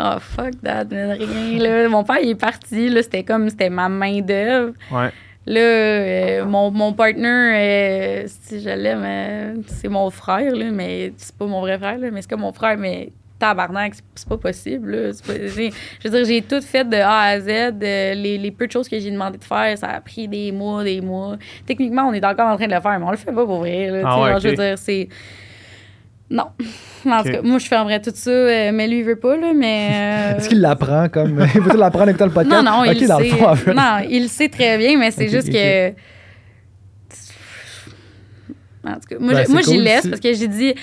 Oh, 0.01 0.17
fuck 0.19 0.51
that, 0.63 0.85
rien, 0.91 1.59
là. 1.59 1.89
Mon 1.89 2.03
père, 2.03 2.19
il 2.23 2.29
est 2.29 2.35
parti, 2.35 2.89
là. 2.89 3.01
C'était 3.03 3.23
comme, 3.23 3.49
c'était 3.49 3.69
ma 3.69 3.89
main-d'œuvre. 3.89 4.73
Ouais. 4.91 5.09
Là, 5.45 5.59
euh, 5.59 6.45
mon, 6.45 6.69
mon 6.71 6.93
partner, 6.93 7.27
euh, 7.27 8.23
si 8.27 8.61
je 8.61 8.69
l'aime, 8.69 9.03
euh, 9.03 9.55
c'est 9.67 9.87
mon 9.89 10.09
frère, 10.09 10.55
là, 10.55 10.65
mais 10.71 11.11
c'est 11.17 11.35
pas 11.35 11.45
mon 11.47 11.61
vrai 11.61 11.77
frère, 11.77 11.97
là, 11.97 12.09
mais 12.11 12.21
c'est 12.21 12.29
comme 12.29 12.41
mon 12.41 12.53
frère, 12.53 12.77
mais 12.77 13.09
tabarnak, 13.39 13.93
c'est- 14.15 14.27
pas 14.29 14.37
possible, 14.37 14.91
là. 14.91 15.11
Pas- 15.25 15.33
je 15.33 16.07
veux 16.07 16.09
dire, 16.11 16.25
j'ai 16.25 16.41
tout 16.43 16.61
fait 16.61 16.87
de 16.87 16.97
A 16.97 17.19
à 17.21 17.39
Z. 17.39 17.47
euh, 17.49 18.13
les, 18.13 18.37
les 18.37 18.51
peu 18.51 18.67
de 18.67 18.71
choses 18.71 18.87
que 18.87 18.99
j'ai 18.99 19.09
demandé 19.11 19.37
de 19.37 19.43
faire, 19.43 19.75
ça 19.77 19.87
a 19.87 20.01
pris 20.01 20.27
des 20.27 20.51
mois, 20.51 20.83
des 20.83 21.01
mois. 21.01 21.37
Techniquement, 21.65 22.03
on 22.03 22.13
est 22.13 22.23
encore 22.23 22.47
en 22.47 22.55
train 22.57 22.67
de 22.67 22.73
le 22.75 22.81
faire, 22.81 22.99
mais 22.99 23.05
on 23.05 23.11
le 23.11 23.17
fait 23.17 23.31
pas 23.31 23.45
pour 23.45 23.59
vrai, 23.59 23.87
là. 23.89 24.01
Ah 24.05 24.21
ouais, 24.21 24.29
genre, 24.31 24.39
Je 24.41 24.47
veux 24.49 24.55
dire, 24.55 24.77
c'est... 24.77 25.07
Non. 26.31 26.43
En 27.07 27.23
tout 27.23 27.29
Ok. 27.29 27.33
cas, 27.35 27.41
moi, 27.41 27.57
je 27.57 27.65
fermerais 27.67 27.99
tout 28.01 28.11
ça, 28.13 28.29
euh, 28.29 28.71
mais 28.71 28.87
lui, 28.87 28.99
il 28.99 29.03
veut 29.03 29.15
pas, 29.15 29.35
là, 29.35 29.51
mais... 29.55 29.89
euh, 30.33 30.37
Est-ce 30.37 30.49
qu'il 30.49 30.61
l'apprend 30.61 31.09
comme. 31.09 31.43
Il 31.55 31.61
veut 31.61 31.75
l'apprendre 31.77 32.03
avec 32.03 32.17
toi 32.17 32.27
le 32.27 32.33
podcast? 32.33 32.63
non, 32.63 32.71
non, 32.71 32.83
il 32.85 33.07
dans 33.07 33.17
le 33.19 33.25
sait. 33.25 33.31
fond, 33.31 33.47
en 33.47 33.55
fait. 33.55 33.73
Non, 33.73 33.97
il 34.07 34.21
le 34.23 34.27
sait 34.27 34.47
très 34.49 34.77
bien, 34.77 34.97
mais 34.99 35.09
c'est 35.11 35.27
juste 35.27 35.51
que. 35.51 35.89
En 38.85 38.93
tout 38.93 39.07
cas, 39.09 39.15
moi, 39.19 39.33
Ben, 39.33 39.45
je- 39.45 39.51
moi 39.51 39.61
c'est 39.63 39.71
j'y 39.71 39.77
laisse 39.81 40.07
parce 40.07 40.19
que 40.21 40.33
j'ai 40.33 40.47
dit. 40.47 40.73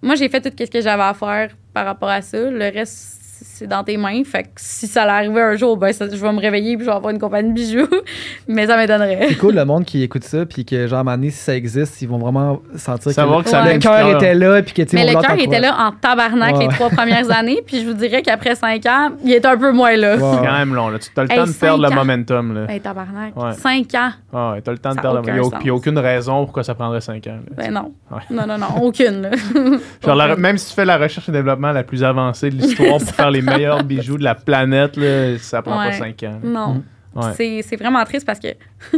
moi, 0.00 0.14
j'ai 0.14 0.28
fait 0.28 0.40
tout 0.40 0.50
ce 0.58 0.70
que 0.70 0.80
j'avais 0.80 1.02
à 1.02 1.14
faire 1.14 1.50
par 1.74 1.84
rapport 1.84 2.08
à 2.08 2.22
ça. 2.22 2.38
Le 2.50 2.72
reste, 2.72 3.18
c'est 3.54 3.66
dans 3.66 3.84
tes 3.84 3.96
mains. 3.96 4.22
Fait 4.24 4.44
que 4.44 4.48
si 4.56 4.86
ça 4.86 5.02
allait 5.02 5.12
arriver 5.28 5.40
un 5.42 5.56
jour, 5.56 5.76
ben, 5.76 5.92
ça- 5.92 6.08
je 6.08 6.16
vais 6.16 6.32
me 6.32 6.40
réveiller 6.40 6.76
puis 6.76 6.84
je 6.84 6.90
vais 6.90 6.96
avoir 6.96 7.12
une 7.12 7.18
compagnie 7.18 7.50
de 7.50 7.54
bijoux. 7.54 7.86
Mais 8.48 8.66
ça 8.66 8.76
m'étonnerait. 8.76 9.26
C'est 9.28 9.34
cool 9.38 9.54
le 9.54 9.64
monde 9.64 9.84
qui 9.84 10.02
écoute 10.02 10.24
ça, 10.24 10.44
puis 10.46 10.64
que 10.64 10.86
genre, 10.86 10.98
à 10.98 11.00
un 11.00 11.04
moment 11.04 11.16
donné, 11.16 11.30
si 11.30 11.38
ça 11.38 11.54
existe, 11.54 12.00
ils 12.02 12.08
vont 12.08 12.18
vraiment 12.18 12.60
sentir 12.76 13.12
Savoir 13.12 13.40
que, 13.40 13.44
que 13.44 13.50
ça 13.50 13.62
le 13.72 13.78
cœur 13.78 14.16
était 14.16 14.34
là, 14.34 14.62
puis 14.62 14.72
que 14.74 14.82
tu 14.82 14.96
Mais 14.96 15.06
le 15.06 15.20
cœur 15.20 15.38
était 15.38 15.60
là 15.60 15.76
en 15.78 15.92
tabarnak 15.92 16.56
Ouais, 16.56 16.66
les 16.66 16.68
trois 16.68 16.90
premières 16.90 17.30
années. 17.36 17.60
Puis 17.66 17.80
je 17.82 17.86
vous 17.86 17.94
dirais 17.94 18.22
qu'après 18.22 18.54
cinq 18.54 18.84
ans, 18.86 19.10
il 19.24 19.32
est 19.32 19.44
un 19.46 19.56
peu 19.56 19.72
moins 19.72 19.96
là. 19.96 20.16
Ouais. 20.16 20.22
C'est 20.38 20.46
quand 20.46 20.52
même 20.58 20.74
long. 20.74 20.88
Là. 20.88 20.98
Tu 20.98 21.08
as 21.16 21.22
le 21.24 21.30
Hey, 21.32 21.38
temps 21.38 21.46
de 21.46 21.52
perdre 21.52 21.82
le 21.82 21.88
cinq 21.88 21.94
momentum. 21.96 22.54
Là. 22.54 22.64
Ben, 22.66 22.80
tabarnak. 22.80 23.36
Ouais. 23.36 23.52
Cinq 23.52 23.94
ans. 23.94 24.10
Ah, 24.32 24.52
ouais, 24.52 24.62
t'as 24.62 24.72
le 24.72 24.78
temps 24.78 24.90
de 24.90 24.94
Ça 24.96 25.00
perdre 25.02 25.22
le 25.26 25.32
momentum. 25.32 25.58
Puis 25.60 25.70
aucune 25.70 25.98
raison 25.98 26.44
pourquoi 26.44 26.62
ça 26.64 26.74
prendrait 26.74 27.00
5 27.00 27.26
ans. 27.26 27.30
là. 27.48 27.54
Ben 27.56 27.72
non. 27.72 27.92
Ouais. 28.10 28.18
Non, 28.30 28.46
non, 28.46 28.58
non. 28.58 28.82
Aucune, 28.82 29.22
là. 29.22 29.30
Genre, 30.04 30.38
même 30.38 30.58
si 30.58 30.68
tu 30.68 30.74
fais 30.74 30.84
la 30.84 30.96
recherche 30.98 31.28
et 31.28 31.32
développement 31.32 31.72
la 31.72 31.82
plus 31.82 32.02
avancée 32.02 32.50
de 32.50 32.56
l'histoire 32.56 32.98
pour 32.98 33.02
faire 33.10 33.30
les 33.30 33.41
meilleurs 33.42 33.84
bijoux 33.84 34.18
de 34.18 34.24
la 34.24 34.34
planète, 34.34 34.96
là, 34.96 35.38
ça 35.38 35.62
prend 35.62 35.76
pas. 35.76 35.92
5 35.92 36.22
ans. 36.22 36.40
là. 36.42 36.48
Non. 36.48 36.82
Ouais. 37.14 37.32
C'est, 37.36 37.62
c'est 37.62 37.76
vraiment 37.76 38.02
triste 38.04 38.24
parce 38.24 38.38
que 38.38 38.48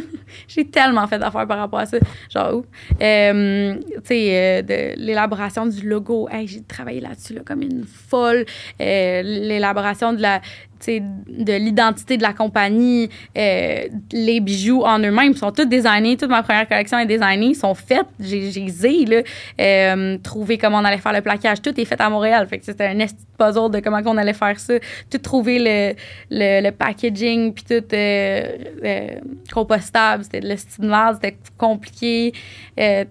j'ai 0.49 0.65
tellement 0.67 1.07
fait 1.09 1.19
d'affaires 1.19 1.47
par 1.47 1.59
rapport 1.59 1.81
à 1.81 1.87
ça. 1.87 1.99
Genre, 2.33 2.55
où? 2.55 2.67
Euh, 3.03 3.75
tu 3.75 4.01
sais, 4.05 4.31
euh, 4.31 4.63
de 4.63 5.01
l'élaboration 5.01 5.67
du 5.67 5.89
logo. 5.89 6.29
Hey, 6.31 6.47
j'ai 6.47 6.63
travaillé 6.63 7.01
là-dessus 7.01 7.35
là, 7.35 7.41
comme 7.45 7.63
une 7.63 7.85
folle. 7.85 8.45
Euh, 8.81 9.23
l'élaboration 9.23 10.13
de 10.13 10.23
la 10.23 10.41
de 10.89 11.53
l'identité 11.53 12.17
de 12.17 12.23
la 12.23 12.33
compagnie, 12.33 13.09
euh, 13.37 13.89
les 14.13 14.41
bijoux 14.41 14.83
en 14.83 14.99
eux-mêmes 14.99 15.35
sont 15.35 15.53
tous 15.53 15.67
designés. 15.67 16.17
Toute 16.17 16.31
ma 16.31 16.43
première 16.43 16.69
collection 16.69 16.99
est 16.99 17.07
designée, 17.07 17.55
sont 17.55 17.75
faites. 17.75 18.07
J'ai, 18.21 18.69
zé, 18.69 19.05
là. 19.05 19.23
Euh, 19.61 20.19
trouver 20.19 20.59
comment 20.59 20.79
on 20.79 20.85
allait 20.85 20.99
faire 20.99 21.13
le 21.13 21.21
plaquage. 21.21 21.63
Tout 21.63 21.79
est 21.81 21.85
fait 21.85 22.01
à 22.01 22.09
Montréal. 22.11 22.47
Fait 22.49 22.59
que 22.59 22.65
c'était 22.65 22.87
un 22.87 22.99
esti 22.99 23.25
puzzle 23.39 23.71
de 23.71 23.81
comment 23.81 24.01
on 24.05 24.17
allait 24.17 24.33
faire 24.33 24.59
ça. 24.59 24.75
Tout 25.11 25.19
trouver 25.19 25.59
le, 25.59 25.95
le, 26.31 26.63
le 26.63 26.71
packaging, 26.71 27.53
puis 27.53 27.65
tout 27.65 27.87
euh, 27.93 28.43
euh, 28.85 29.09
compostable. 29.53 30.25
C'était 30.25 30.41
de 30.41 30.87
merde, 30.87 31.19
c'était 31.21 31.37
compliqué. 31.59 32.33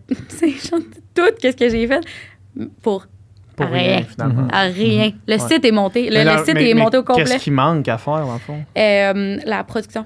Tout 1.15 1.21
qu'est-ce 1.39 1.57
que 1.57 1.69
j'ai 1.69 1.87
fait? 1.87 2.03
Pour 2.81 3.05
Pour 3.55 3.67
rien. 3.67 3.97
rien, 3.97 4.03
finalement. 4.03 4.41
Mhm. 4.43 4.49
à 4.51 4.61
rien. 4.61 5.11
Le 5.27 5.33
Ouais. 5.33 5.39
site 5.39 5.63
est 5.65 5.71
monté. 5.71 6.09
Le, 6.09 6.17
site 6.43 6.53
mais- 6.55 6.69
est 6.69 6.73
mais 6.73 6.81
monté 6.81 6.97
au 6.97 7.03
complet. 7.03 7.23
Qu'est-ce 7.25 7.43
qui 7.43 7.51
manque 7.51 7.87
à 7.87 7.97
faire, 7.97 8.25
dans 8.25 8.33
le 8.33 8.39
fond? 8.39 8.63
Euh, 8.77 9.37
la 9.45 9.63
production. 9.63 10.05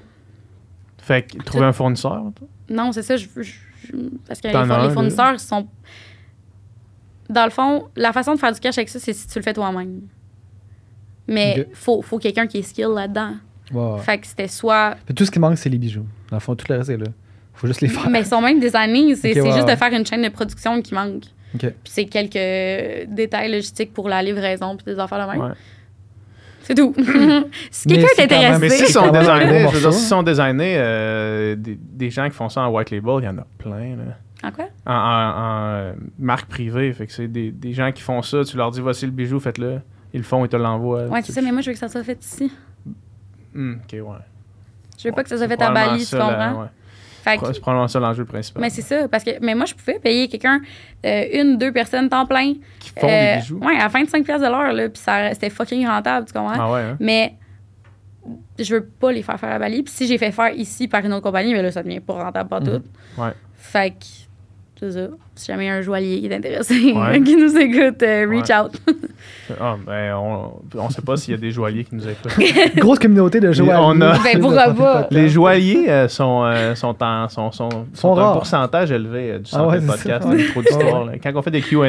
Fait 0.98 1.22
que 1.22 1.42
trouver 1.42 1.64
un 1.64 1.72
fournisseur. 1.72 2.22
toi? 2.36 2.46
Non, 2.68 2.92
c'est 2.92 3.02
ça. 3.02 3.16
Je, 3.16 3.26
je- 3.36 3.42
je- 3.42 3.96
parce 4.26 4.40
que 4.40 4.48
les, 4.48 4.54
un, 4.54 4.66
là? 4.66 4.90
fournisseurs 4.90 5.40
sont. 5.40 5.66
Dans 7.30 7.44
le 7.44 7.50
fond, 7.50 7.88
la 7.96 8.12
façon 8.12 8.34
de 8.34 8.38
faire 8.38 8.52
du 8.52 8.60
cash 8.60 8.76
avec 8.78 8.88
ça, 8.88 8.98
c'est 8.98 9.12
si 9.12 9.26
tu 9.26 9.38
le 9.38 9.42
fais 9.42 9.52
toi-même. 9.52 10.00
Mais 11.26 11.60
Ok. 11.60 11.74
faut, 11.74 12.02
faut 12.02 12.18
quelqu'un 12.18 12.46
qui 12.46 12.58
est 12.58 12.62
skill 12.62 12.88
là-dedans. 12.94 13.34
Ouais. 13.72 14.00
Fait 14.00 14.18
que 14.18 14.26
c'était 14.26 14.48
soit. 14.48 14.96
Tout 15.14 15.24
ce 15.26 15.30
qui 15.30 15.38
manque, 15.38 15.58
c'est 15.58 15.68
les 15.68 15.76
bijoux. 15.78 16.06
Dans 16.30 16.36
le 16.36 16.40
fond, 16.40 16.54
tout 16.54 16.64
le 16.70 16.76
reste 16.78 16.88
est 16.90 16.96
là. 16.96 17.06
Faut 17.54 17.66
juste 17.66 17.80
les 17.82 17.88
faire. 17.88 18.08
Mais 18.08 18.20
ils 18.20 18.26
sont 18.26 18.40
même 18.40 18.60
des 18.60 18.74
années. 18.76 19.14
C'est 19.14 19.34
juste 19.34 19.66
de 19.68 19.76
faire 19.76 19.92
une 19.92 20.06
chaîne 20.06 20.22
de 20.22 20.28
production 20.28 20.80
qui 20.80 20.94
manque. 20.94 21.24
Puis 21.56 21.70
c'est 21.84 22.04
quelques 22.06 23.08
détails 23.08 23.50
logistiques 23.50 23.92
pour 23.94 24.08
la 24.08 24.22
livraison 24.22 24.76
puis 24.76 24.84
des 24.92 24.98
affaires 24.98 25.26
de 25.26 25.32
même. 25.32 25.40
Ouais. 25.42 25.52
C'est 26.62 26.74
tout. 26.74 26.94
si 27.70 27.88
quelqu'un 27.88 28.06
c'est 28.14 28.22
est 28.22 28.24
intéressé. 28.24 28.60
Mais 28.60 28.68
C'est 28.68 28.84
s'ils 28.84 28.92
sont 28.94 29.10
designés, 29.10 29.38
je 29.40 29.46
veux 29.46 29.52
dire, 29.54 29.62
morceau. 29.62 29.92
s'ils 29.92 30.06
sont 30.08 30.22
designés, 30.22 30.76
euh, 30.78 31.56
des, 31.56 31.78
des 31.80 32.10
gens 32.10 32.28
qui 32.28 32.34
font 32.36 32.50
ça 32.50 32.60
en 32.62 32.70
white 32.70 32.90
label, 32.90 33.14
il 33.20 33.24
y 33.24 33.28
en 33.28 33.38
a 33.38 33.46
plein. 33.56 33.96
Là. 33.96 34.04
En 34.44 34.52
quoi? 34.52 34.66
En, 34.86 34.92
en- 34.92 34.94
en, 34.94 35.64
euh, 35.76 35.92
marque 36.18 36.48
privée. 36.48 36.92
Fait 36.92 37.06
que 37.06 37.12
c'est 37.12 37.26
des, 37.28 37.50
des 37.52 37.72
gens 37.72 37.90
qui 37.92 38.02
font 38.02 38.20
ça. 38.20 38.44
Tu 38.44 38.56
leur 38.58 38.70
dis, 38.70 38.80
voici 38.82 39.06
le 39.06 39.12
bijou, 39.12 39.40
faites-le. 39.40 39.80
Ils 40.12 40.18
le 40.18 40.24
font, 40.24 40.44
ils 40.44 40.48
te 40.48 40.56
l'envoient. 40.56 41.06
Ouais, 41.06 41.20
Tu- 41.22 41.28
c'est 41.28 41.32
ça, 41.32 41.42
mais 41.42 41.52
moi, 41.52 41.62
je 41.62 41.68
veux 41.70 41.72
que 41.72 41.78
ça 41.78 41.88
soit 41.88 42.04
fait 42.04 42.22
ici. 42.22 42.52
Hmm, 43.54 43.74
ok, 43.76 43.92
ouais. 43.94 44.02
Je 44.98 45.08
veux 45.08 45.14
pas 45.14 45.22
que 45.22 45.28
ça 45.30 45.38
soit 45.38 45.48
fait 45.48 45.62
à 45.62 45.70
Bali, 45.70 46.04
tu 46.04 46.16
comprends? 46.16 46.68
Ouais. 47.32 47.38
Fait 47.38 47.46
que- 47.46 47.52
C'est 47.54 47.60
probablement 47.60 47.88
ça 47.88 48.00
l'enjeu 48.00 48.24
principal. 48.24 48.60
Mais 48.60 48.70
c'est 48.70 48.82
ça, 48.82 49.08
parce 49.08 49.24
que 49.24 49.30
mais 49.40 49.54
moi, 49.54 49.66
je 49.66 49.74
pouvais 49.74 49.98
payer 49.98 50.28
quelqu'un, 50.28 50.60
euh, 51.06 51.24
une, 51.32 51.56
deux 51.58 51.72
personnes 51.72 52.08
temps 52.08 52.26
plein. 52.26 52.54
qui 52.80 52.90
font 52.98 53.08
euh, 53.08 53.34
des 53.34 53.40
bijoux. 53.40 53.58
Ouais, 53.58 53.78
à 53.78 53.88
25$ 53.88 54.22
piastres 54.24 54.46
de 54.46 54.50
l'heure, 54.50 54.72
là, 54.72 54.88
puis 54.88 55.00
ça- 55.02 55.32
c'était 55.34 55.50
fucking 55.50 55.86
rentable, 55.86 56.26
tu 56.26 56.32
comprends? 56.32 56.54
Ah 56.58 56.72
ouais, 56.72 56.80
hein? 56.80 56.96
Mais 57.00 57.34
je 58.58 58.74
veux 58.74 58.84
pas 58.84 59.12
les 59.12 59.22
faire 59.22 59.38
faire 59.40 59.52
à 59.52 59.58
Bali. 59.58 59.82
Puis 59.82 59.92
si 59.94 60.06
j'ai 60.06 60.18
fait 60.18 60.32
faire 60.32 60.52
ici 60.52 60.88
par 60.88 61.04
une 61.04 61.12
autre 61.12 61.22
compagnie, 61.22 61.52
mais 61.54 61.62
là, 61.62 61.70
ça 61.70 61.82
devient 61.82 62.00
pas 62.00 62.14
rentable 62.24 62.48
pas 62.50 62.60
tout. 62.60 62.70
Mhm. 62.70 63.24
Ouais. 63.24 63.30
Fait 63.56 63.90
que, 63.90 64.04
c'est 64.80 64.90
ça. 64.92 65.06
Si 65.34 65.46
jamais 65.46 65.64
il 65.64 65.68
y 65.68 65.70
a 65.70 65.74
un 65.74 65.80
joaillier 65.82 66.20
qui 66.20 66.26
est 66.26 66.34
intéressé, 66.36 66.92
Ouais. 66.96 67.20
qui 67.22 67.36
nous 67.36 67.56
écoute, 67.56 68.02
euh, 68.02 68.26
reach 68.28 68.48
Ouais. 68.48 68.56
out. 68.56 68.72
Ah, 69.60 69.76
ben, 69.86 70.14
on, 70.14 70.52
on 70.76 70.90
sait 70.90 71.02
pas 71.02 71.16
s'il 71.16 71.32
y 71.32 71.36
a 71.36 71.40
des 71.40 71.50
joailliers 71.50 71.84
qui 71.84 71.94
nous 71.94 72.06
écoutent. 72.08 72.32
Grosse 72.76 72.98
communauté 72.98 73.40
de 73.40 73.50
joueurs. 73.52 73.80
On 73.84 74.00
a- 74.00 74.18
Ben, 74.18 74.40
pourquoi 74.40 74.72
pas? 74.74 75.06
Les 75.10 75.28
joailliers 75.28 75.88
euh, 75.90 76.08
sont, 76.08 76.44
euh, 76.44 76.74
sont, 76.74 76.94
en, 77.02 77.28
sont, 77.28 77.50
sont, 77.52 77.68
sont 77.94 78.18
un 78.18 78.32
pourcentage 78.32 78.90
élevé 78.92 79.32
euh, 79.32 79.38
du 79.38 79.50
Ah 79.52 79.56
centre 79.58 79.68
ouais, 79.70 79.76
de 79.76 79.80
c'est 79.82 79.86
podcast 79.88 80.50
trop 80.52 80.62
d'histoire. 80.62 81.06
Quand 81.22 81.32
on 81.34 81.42
fait 81.42 81.50
des 81.50 81.60
Q&A, 81.62 81.88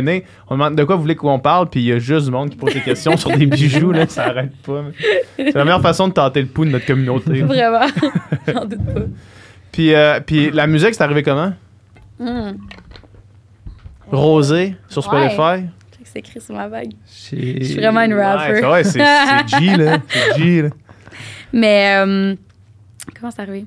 on 0.49 0.53
demande 0.55 0.75
de 0.75 0.83
quoi 0.83 0.95
vous 0.95 1.01
voulez 1.03 1.15
qu'on 1.15 1.39
parle, 1.39 1.69
puis 1.69 1.79
il 1.81 1.85
y 1.87 1.91
a 1.91 1.99
juste 1.99 2.25
du 2.25 2.31
monde 2.31 2.49
qui 2.49 2.55
pose 2.57 2.73
des 2.73 2.81
questions 2.81 3.17
sur 3.17 3.29
des 3.35 3.45
bijoux, 3.45 3.91
là, 3.91 4.07
ça 4.07 4.25
arrête 4.27 4.55
pas. 4.65 4.83
C'est 5.37 5.53
la 5.55 5.63
meilleure 5.65 5.81
façon 5.81 6.07
de 6.07 6.13
tenter 6.13 6.41
le 6.41 6.47
pouls 6.47 6.65
de 6.65 6.71
notre 6.71 6.85
communauté. 6.85 7.41
Vraiment. 7.41 7.85
J'en 8.47 8.65
doute 8.65 8.85
pas. 8.85 9.01
Puis, 9.71 9.93
euh, 9.93 10.19
puis 10.25 10.49
la 10.51 10.65
musique, 10.67 10.93
c'est 10.95 11.03
arrivé 11.03 11.23
comment? 11.23 11.53
Hmm. 12.19 12.51
Rosé 14.11 14.75
sur 14.87 15.11
Ouais. 15.13 15.29
Spotify? 15.29 15.65
C'est 16.11 16.19
écrit 16.19 16.41
sur 16.41 16.55
ma 16.55 16.67
bague. 16.67 16.93
Je 17.05 17.11
suis 17.11 17.75
vraiment 17.75 18.01
une 18.01 18.15
rapper. 18.15 18.53
Ouais, 18.65 18.83
c'est 18.83 18.97
vrai, 18.99 19.43
c'est 19.45 19.47
c'est 19.47 19.59
G, 19.59 19.77
là. 19.77 19.97
C'est 20.07 20.37
G, 20.43 20.61
là. 20.63 20.69
Mais 21.53 21.95
euh, 21.97 22.35
comment 23.19 23.31
c'est 23.31 23.41
arrivé? 23.43 23.65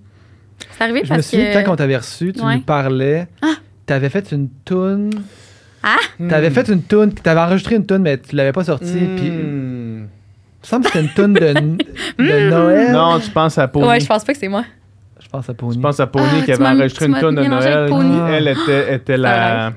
C'est 0.72 0.82
arrivé 0.82 1.00
Je 1.04 1.10
me 1.12 1.16
parce 1.18 1.28
souviens, 1.28 1.52
que. 1.52 1.64
quand 1.64 1.72
on 1.72 1.76
t'avait 1.76 1.96
reçu, 1.96 2.32
tu 2.32 2.42
Ouais. 2.42 2.56
nous 2.56 2.62
parlais. 2.62 3.28
Ah. 3.42 3.54
T'avais 3.86 4.08
fait 4.08 4.32
une 4.32 4.48
toune. 4.64 5.10
Ah! 5.84 5.96
T'avais 6.28 6.50
Hmm. 6.50 6.54
fait 6.54 6.68
une 6.68 6.82
toune. 6.82 7.12
T'avais 7.14 7.40
enregistré 7.40 7.76
une 7.76 7.86
toune, 7.86 8.02
mais 8.02 8.18
tu 8.18 8.34
l'avais 8.34 8.52
pas 8.52 8.64
sortie. 8.64 8.86
Puis, 9.16 9.26
il 9.26 9.32
me 9.32 10.06
semble 10.62 10.84
que 10.86 10.90
c'était 10.92 11.04
une 11.04 11.12
toune 11.12 11.34
de, 11.34 11.40
de 12.18 12.50
Noël. 12.50 12.92
Non, 12.92 13.20
tu 13.20 13.30
penses 13.30 13.56
à 13.58 13.68
Pony. 13.68 13.86
Ouais, 13.86 14.00
je 14.00 14.06
pense 14.06 14.24
pas 14.24 14.32
que 14.32 14.38
c'est 14.38 14.48
moi. 14.48 14.64
Je 15.20 15.28
pense 15.28 15.48
à 15.48 15.54
Pony. 15.54 15.74
Je 15.76 15.80
pense 15.80 16.00
à 16.00 16.06
Pony 16.08 16.26
Ah, 16.40 16.44
qui 16.44 16.52
avait 16.52 16.66
enregistré 16.66 17.06
une 17.06 17.12
m'as 17.12 17.20
tonne 17.20 17.34
de 17.36 17.44
Noël. 17.44 17.88
Pony. 17.88 18.18
Elle 18.30 18.48
était, 18.48 18.94
était, 18.96 19.16
la, 19.16 19.72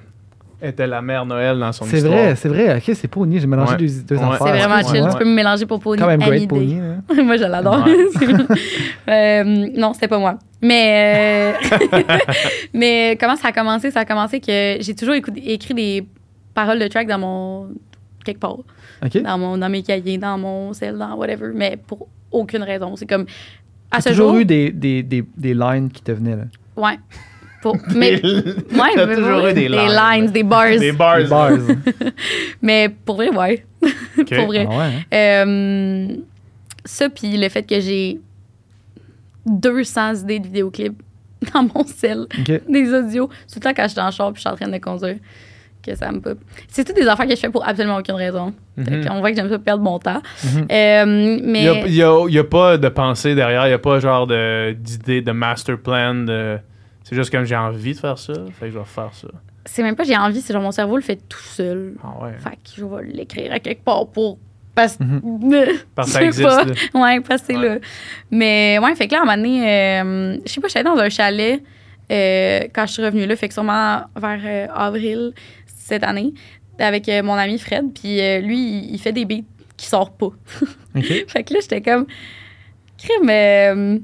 était 0.68 0.88
la 0.88 1.01
mère 1.01 1.26
Noël 1.26 1.57
dans 1.59 1.72
son 1.72 1.86
C'est 1.86 1.97
histoire. 1.97 2.13
vrai, 2.13 2.36
c'est 2.36 2.49
vrai. 2.49 2.76
Ok, 2.78 2.91
c'est 2.95 3.07
Pony. 3.07 3.39
J'ai 3.39 3.47
mélangé 3.47 3.72
Ouais. 3.74 3.78
deux, 3.78 3.88
deux 4.07 4.16
Ouais. 4.18 4.24
affaires. 4.24 4.38
C'est 4.47 4.68
vraiment 4.68 4.89
chill. 4.89 5.07
Tu 5.11 5.18
peux 5.18 5.26
me 5.26 5.34
mélanger 5.34 5.66
pour 5.66 5.80
Pony. 5.80 6.01
Quand 6.01 6.07
même 6.07 6.20
great. 6.20 6.47
Pony. 6.49 6.78
hein. 6.80 7.01
moi, 7.24 7.38
je 7.38 7.43
l'adore. 7.43 7.86
Euh, 9.07 9.43
non, 9.76 9.93
c'était 9.93 10.07
pas 10.07 10.18
moi. 10.20 10.38
Mais, 10.61 11.53
euh, 11.61 11.78
mais 12.74 13.18
comment 13.20 13.36
ça 13.36 13.49
a 13.49 13.51
commencé? 13.51 13.91
Ça 13.91 13.99
a 14.01 14.05
commencé 14.05 14.39
que 14.39 14.78
j'ai 14.80 14.95
toujours 14.95 15.16
écrit 15.16 15.74
des 15.74 16.07
paroles 16.53 16.80
de 16.80 16.88
track 16.88 17.07
dans 17.07 17.20
mon. 17.20 17.68
quelque 18.24 18.39
part. 18.39 18.57
Ok. 19.05 19.22
Dans, 19.22 19.38
mon, 19.38 19.57
dans 19.57 19.70
mes 19.70 19.84
cahiers, 19.84 20.18
dans 20.18 20.38
mon 20.38 20.74
cell, 20.74 20.97
dans 20.97 21.16
whatever. 21.16 21.51
Mais 21.53 21.78
pour 21.78 22.07
aucune 22.32 22.63
raison. 22.63 22.95
C'est 22.95 23.05
comme. 23.05 23.26
À 23.91 23.97
T'as 23.97 24.01
ce 24.01 24.09
toujours 24.09 24.30
jour. 24.32 24.38
eu 24.39 24.45
des, 24.45 24.72
des, 24.72 25.03
des, 25.03 25.24
des 25.38 25.53
lines 25.53 25.89
qui 25.91 26.01
te 26.01 26.11
venaient. 26.11 26.36
Là. 26.36 26.43
Ouais. 26.76 26.97
Pour, 27.66 27.78
mais, 27.95 28.20
Des- 28.20 28.28
ouais, 28.28 28.91
T'as 28.93 29.05
mais 29.07 29.16
toujours 29.16 29.41
ouais, 29.43 29.51
eu 29.51 29.53
des 29.55 29.70
lines. 29.70 30.28
des 30.32 30.43
bars. 30.43 30.78
Des 30.78 30.91
bars. 30.91 31.18
Des 31.18 31.24
bars. 31.24 31.49
Mais 32.61 32.89
pour 32.89 33.16
vrai, 33.16 33.30
ouais. 33.30 33.66
Pour 34.16 34.45
vrai. 34.45 34.68
Ah 34.70 34.78
ouais, 34.78 34.84
hein? 34.86 35.47
Euh, 35.47 36.07
ça, 36.86 37.09
puis 37.09 37.36
le 37.36 37.49
fait 37.49 37.63
que 37.63 37.80
j'ai 37.80 38.20
200 39.47 40.16
idées 40.24 40.39
de 40.39 40.45
vidéoclips 40.45 41.01
dans 41.53 41.63
mon 41.63 41.84
cell, 41.86 42.28
Ok. 42.39 42.61
des 42.70 42.93
audios, 42.93 43.28
tout 43.28 43.55
le 43.55 43.61
temps 43.61 43.74
quand 43.76 43.84
je 43.84 43.88
suis 43.89 43.95
dans 43.95 44.05
le 44.05 44.11
char 44.11 44.32
puis 44.32 44.41
je 44.43 44.47
suis 44.47 44.49
en 44.49 44.55
train 44.55 44.68
de 44.68 44.78
conduire, 44.78 45.18
que 45.84 45.95
ça 45.95 46.11
me 46.11 46.20
pop. 46.20 46.38
C'est 46.68 46.84
toutes 46.84 46.95
des 46.95 47.07
affaires 47.07 47.26
que 47.28 47.36
je 47.36 47.39
fais 47.39 47.49
pour 47.49 47.68
absolument 47.68 47.97
aucune 47.97 48.16
raison. 48.16 48.53
Mhm. 48.78 49.05
qu'on 49.07 49.20
voit 49.20 49.30
que 49.32 49.38
j'aime 49.38 49.49
ça 49.49 49.57
perdre 49.59 49.84
mon 49.84 49.99
temps. 49.99 50.22
Mhm. 50.43 50.68
Euh, 50.72 51.38
Il 51.39 51.43
mais 51.45 51.61
n'y 51.63 52.01
a, 52.01 52.26
il 52.28 52.34
y 52.34 52.39
a- 52.39 52.43
pas 52.43 52.78
de 52.78 52.89
pensée 52.89 53.34
derrière, 53.36 53.66
il 53.66 53.70
n'y 53.70 53.74
a 53.74 53.80
pas 53.80 53.99
genre 53.99 54.28
de- 54.28 54.74
d'idée, 54.74 55.22
de, 55.22 55.32
master 55.32 55.78
plan. 55.80 56.13
De... 56.16 56.57
C'est 57.08 57.16
juste 57.16 57.30
comme 57.32 57.45
j'ai 57.45 57.56
envie 57.56 57.93
de 57.93 57.99
faire 57.99 58.18
ça, 58.18 58.34
fait 58.60 58.66
que 58.68 58.72
je 58.74 58.80
vais 58.80 58.84
faire 58.86 59.14
ça. 59.14 59.28
c'est 59.66 59.84
même 59.84 59.95
pas 59.95 60.03
j'ai 60.03 60.18
envie, 60.18 60.41
c'est 60.41 60.51
genre 60.53 60.62
mon 60.62 60.72
cerveau 60.72 60.95
le 60.97 61.01
fait 61.03 61.20
tout 61.30 61.39
seul. 61.39 61.93
Ah 62.03 62.24
ouais. 62.24 62.34
Fait 62.39 62.49
que 62.56 62.70
je 62.76 62.84
vais 62.84 63.03
l'écrire 63.14 63.53
à 63.53 63.60
quelque 63.60 63.84
part 63.84 64.08
pour. 64.08 64.38
Parce 64.74 64.97
que. 64.97 65.03
Parce 65.95 66.10
que 66.10 66.14
ça 66.20 66.20
je 66.26 66.32
sais 66.32 66.43
existe. 66.43 66.91
pas. 66.91 66.99
Ouais, 66.99 67.20
parce 67.22 67.41
que 67.43 67.47
c'est 67.53 67.58
Ouais. 67.58 67.70
là. 67.70 67.78
Mais 68.32 68.78
ouais, 68.82 68.93
fait 68.95 69.08
que 69.08 69.14
là, 69.14 69.20
à 69.20 69.22
un 69.22 69.26
moment 69.26 69.38
donné, 69.38 69.70
euh, 69.70 70.38
je 70.45 70.51
sais 70.51 70.60
pas, 70.60 70.68
allée 70.76 70.84
dans 70.84 70.97
un 70.97 71.10
chalet 71.10 71.64
euh, 72.12 72.60
quand 72.74 72.86
je 72.88 72.91
suis 72.93 73.06
revenue 73.06 73.26
là, 73.26 73.36
fait 73.38 73.47
que 73.47 73.53
sûrement 73.53 74.01
vers 74.16 74.41
euh, 74.43 74.68
avril 74.74 75.32
cette 75.68 76.03
année, 76.03 76.34
avec 76.80 77.08
euh, 77.08 77.22
mon 77.24 77.34
ami 77.36 77.58
Fred. 77.60 77.86
Puis 77.93 78.20
euh, 78.20 78.39
lui, 78.39 78.58
il, 78.58 78.95
il 78.95 78.99
fait 78.99 79.12
des 79.14 79.24
beats 79.26 79.45
qui 79.78 79.86
sortent 79.86 80.18
pas. 80.18 80.30
Fait 81.28 81.43
que 81.43 81.53
là, 81.53 81.60
j'étais 81.62 81.82
comme, 81.82 82.06
crime, 82.97 83.30
euh, 83.30 83.99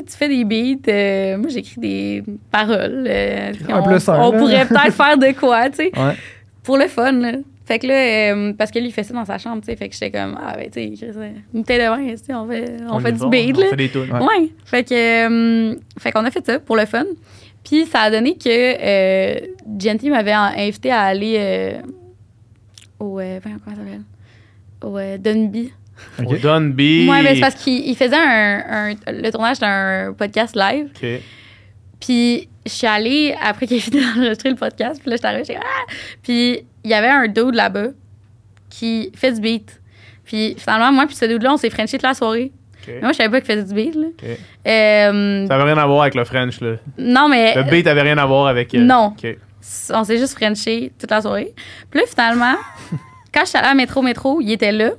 tu 0.00 0.04
tu 0.04 0.16
fais 0.16 0.28
des 0.28 0.44
beats, 0.44 0.90
euh, 0.90 1.38
moi 1.38 1.48
j'écris 1.50 1.80
des 1.80 2.22
paroles. 2.50 3.06
euh, 3.08 3.52
on 3.68 3.82
plus 3.82 4.08
un, 4.08 4.20
on 4.20 4.32
pourrait 4.32 4.66
peut-être 4.66 4.92
faire 4.94 5.16
de 5.18 5.32
quoi, 5.38 5.70
tu 5.70 5.76
sais 5.76 5.90
Ouais. 5.98 6.14
pour 6.62 6.76
le 6.76 6.88
fun. 6.88 7.12
là. 7.12 7.32
Fait 7.66 7.78
que 7.78 7.86
là, 7.86 7.94
euh, 8.34 8.52
parce 8.52 8.70
que 8.70 8.78
lui, 8.78 8.88
il 8.88 8.92
fait 8.92 9.04
ça 9.04 9.14
dans 9.14 9.24
sa 9.24 9.38
chambre, 9.38 9.62
tu 9.62 9.66
sais. 9.70 9.76
Fait 9.76 9.88
que 9.88 9.94
j'étais 9.94 10.10
comme, 10.10 10.38
ah, 10.38 10.54
ben, 10.54 10.68
tu 10.70 10.94
sais, 10.96 11.06
une 11.54 11.60
bouteille 11.62 11.78
de 11.78 11.84
vin, 11.88 12.06
tu 12.10 12.16
sais, 12.18 12.34
on 12.34 12.46
fait, 12.46 12.76
on, 12.90 12.98
fait 13.00 13.08
y 13.08 13.12
du 13.14 13.18
va, 13.20 13.28
beat, 13.28 13.56
On 13.56 13.60
là. 13.60 13.66
fait 13.70 13.76
des 13.76 13.88
tunes. 13.88 14.12
Ouais. 14.12 14.20
Ouais. 14.20 14.48
Fait 14.66 14.84
que, 14.84 15.70
euh, 15.72 15.74
fait 15.98 16.12
qu'on 16.12 16.24
a 16.26 16.30
fait 16.30 16.44
ça 16.44 16.58
pour 16.58 16.76
le 16.76 16.84
fun. 16.84 17.04
Puis 17.64 17.86
ça 17.86 18.00
a 18.00 18.10
donné 18.10 18.36
que 18.36 18.44
euh, 18.50 19.40
Genty 19.78 20.10
m'avait 20.10 20.32
invité 20.32 20.90
à 20.90 21.00
aller 21.04 21.36
euh, 21.38 21.72
au, 22.98 23.18
euh, 23.18 23.40
comment 23.42 23.56
ça 23.64 23.70
s'appelle? 23.82 24.02
Au 24.82 24.98
euh, 24.98 25.16
Dunby. 25.16 25.72
Ok. 26.18 26.26
Au 26.32 26.36
Dunby. 26.36 27.08
Ouais, 27.08 27.22
mais 27.22 27.34
c'est 27.34 27.40
parce 27.40 27.54
qu'il 27.56 27.88
il 27.88 27.96
faisait 27.96 28.16
un, 28.16 28.90
un- 28.90 29.12
le 29.12 29.30
tournage 29.30 29.58
d'un 29.58 30.12
podcast 30.16 30.54
live. 30.56 30.88
OK. 30.94 31.08
Puis 32.00 32.48
je 32.66 32.70
suis 32.70 32.86
allée, 32.86 33.34
après 33.42 33.66
qu'il 33.66 33.76
ait 33.76 33.80
fini 33.80 34.00
d'enregistrer 34.00 34.50
le 34.50 34.56
podcast, 34.56 35.00
puis 35.00 35.10
là, 35.10 35.16
j'étais 35.16 35.26
arrivée, 35.28 35.44
j'étais 35.44 35.60
ah! 35.62 35.92
Puis 36.22 36.64
il 36.84 36.90
y 36.90 36.94
avait 36.94 37.08
un 37.08 37.26
dude 37.28 37.54
là-bas 37.54 37.88
qui 38.70 39.10
fait 39.16 39.32
du 39.32 39.40
beat. 39.40 39.80
Puis 40.24 40.56
finalement, 40.58 40.90
moi, 40.92 41.06
puis 41.06 41.14
ce 41.16 41.24
dude-là, 41.26 41.52
on 41.54 41.56
s'est 41.56 41.70
frenché 41.70 41.96
toute 41.98 42.02
la 42.02 42.14
soirée. 42.14 42.52
Moi, 43.00 43.12
je 43.12 43.16
savais 43.16 43.30
pas 43.30 43.40
qu'il 43.40 43.54
faisait 43.54 43.66
du 43.66 43.74
beat, 43.74 43.94
là. 43.94 44.06
Euh, 44.66 45.46
Ça 45.46 45.54
avait 45.54 45.64
rien 45.64 45.78
à 45.78 45.86
voir 45.86 46.02
avec 46.02 46.14
le 46.14 46.24
French, 46.24 46.60
là. 46.60 46.76
non, 46.98 47.28
mais 47.28 47.54
Le 47.54 47.62
beat 47.64 47.86
avait 47.86 48.02
rien 48.02 48.18
à 48.18 48.26
voir 48.26 48.46
avec. 48.46 48.74
euh, 48.74 48.78
Non. 48.80 49.14
On 49.90 50.04
s'est 50.04 50.18
juste 50.18 50.36
frenché 50.38 50.92
toute 50.98 51.10
la 51.10 51.22
soirée. 51.22 51.54
Puis 51.90 52.00
là, 52.00 52.06
finalement, 52.06 52.56
quand 53.32 53.40
je 53.44 53.46
suis 53.48 53.58
allée 53.58 53.68
à 53.68 53.74
Métro 53.74 54.02
Métro, 54.02 54.40
il 54.42 54.52
était 54.52 54.72
là. 54.72 54.90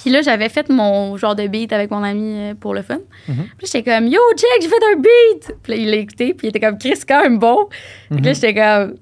Puis 0.00 0.10
là, 0.10 0.22
j'avais 0.22 0.48
fait 0.48 0.68
mon 0.70 1.16
genre 1.16 1.34
de 1.34 1.46
beat 1.46 1.72
avec 1.72 1.90
mon 1.90 2.02
ami 2.04 2.34
euh, 2.38 2.54
pour 2.54 2.72
le 2.72 2.82
fun. 2.82 2.98
Mhm. 3.28 3.34
Puis 3.34 3.44
là, 3.44 3.68
j'étais 3.72 3.82
comme, 3.82 4.06
yo, 4.06 4.20
check, 4.36 4.62
j'ai 4.62 4.68
fait 4.68 4.74
un 4.94 4.96
beat. 4.96 5.56
Puis 5.62 5.72
là, 5.72 5.78
il 5.78 5.90
l'a 5.90 5.96
écouté, 5.96 6.34
puis 6.34 6.46
il 6.46 6.50
était 6.50 6.60
comme, 6.60 6.78
Chris, 6.78 6.92
c'est 6.96 7.08
quand 7.08 7.22
même 7.22 7.38
bon. 7.38 7.66
Puis 8.10 8.20
là, 8.20 8.30
Mhm. 8.30 8.34
j'étais 8.34 8.54
comme, 8.54 8.94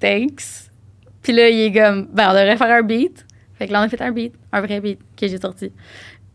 thanks. 0.00 0.70
Puis 1.22 1.32
là, 1.32 1.48
il 1.48 1.60
est 1.60 1.72
comme, 1.72 2.06
ben, 2.12 2.30
on 2.30 2.32
devrait 2.32 2.56
faire 2.56 2.70
un 2.70 2.82
beat. 2.82 3.24
Fait 3.58 3.66
que 3.68 3.72
là, 3.72 3.80
on 3.80 3.84
a 3.84 3.88
fait 3.88 4.00
un 4.00 4.10
beat, 4.10 4.34
un 4.52 4.60
vrai 4.60 4.80
beat 4.80 4.98
que 5.16 5.28
j'ai 5.28 5.38
sorti. 5.38 5.70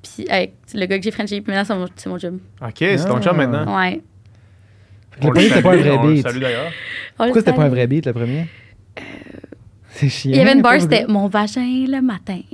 Puis 0.03 0.25
avec 0.29 0.53
le 0.73 0.85
gars 0.85 0.97
que 0.97 1.03
j'ai 1.03 1.11
frenché, 1.11 1.41
puis 1.41 1.51
maintenant, 1.53 1.65
c'est 1.65 1.75
mon, 1.75 1.87
c'est 1.95 2.09
mon 2.09 2.17
job. 2.17 2.39
OK, 2.61 2.75
c'est 2.77 2.97
ton 3.05 3.17
Ah. 3.17 3.21
chum 3.21 3.35
maintenant. 3.35 3.77
Ouais. 3.77 4.01
Le 5.21 5.27
premier, 5.31 5.49
c'était 5.49 5.61
pas 5.63 5.73
un 5.73 5.77
vrai 5.77 5.97
beat. 6.07 6.23
Salut 6.23 6.39
d'ailleurs. 6.39 6.71
Pourquoi 7.17 7.41
c'était 7.41 7.53
pas 7.53 7.63
un 7.63 7.69
vrai 7.69 7.87
beat, 7.87 8.05
le 8.05 8.13
premier? 8.13 8.45
C'est 9.99 10.09
chiant. 10.09 10.31
Il 10.31 10.37
y 10.37 10.39
avait 10.41 10.53
une 10.53 10.61
bar, 10.61 10.73
pas 10.73 10.79
c'était 10.79 11.05
mon 11.07 11.27
vagin 11.27 11.85
le 11.87 12.01
matin. 12.01 12.39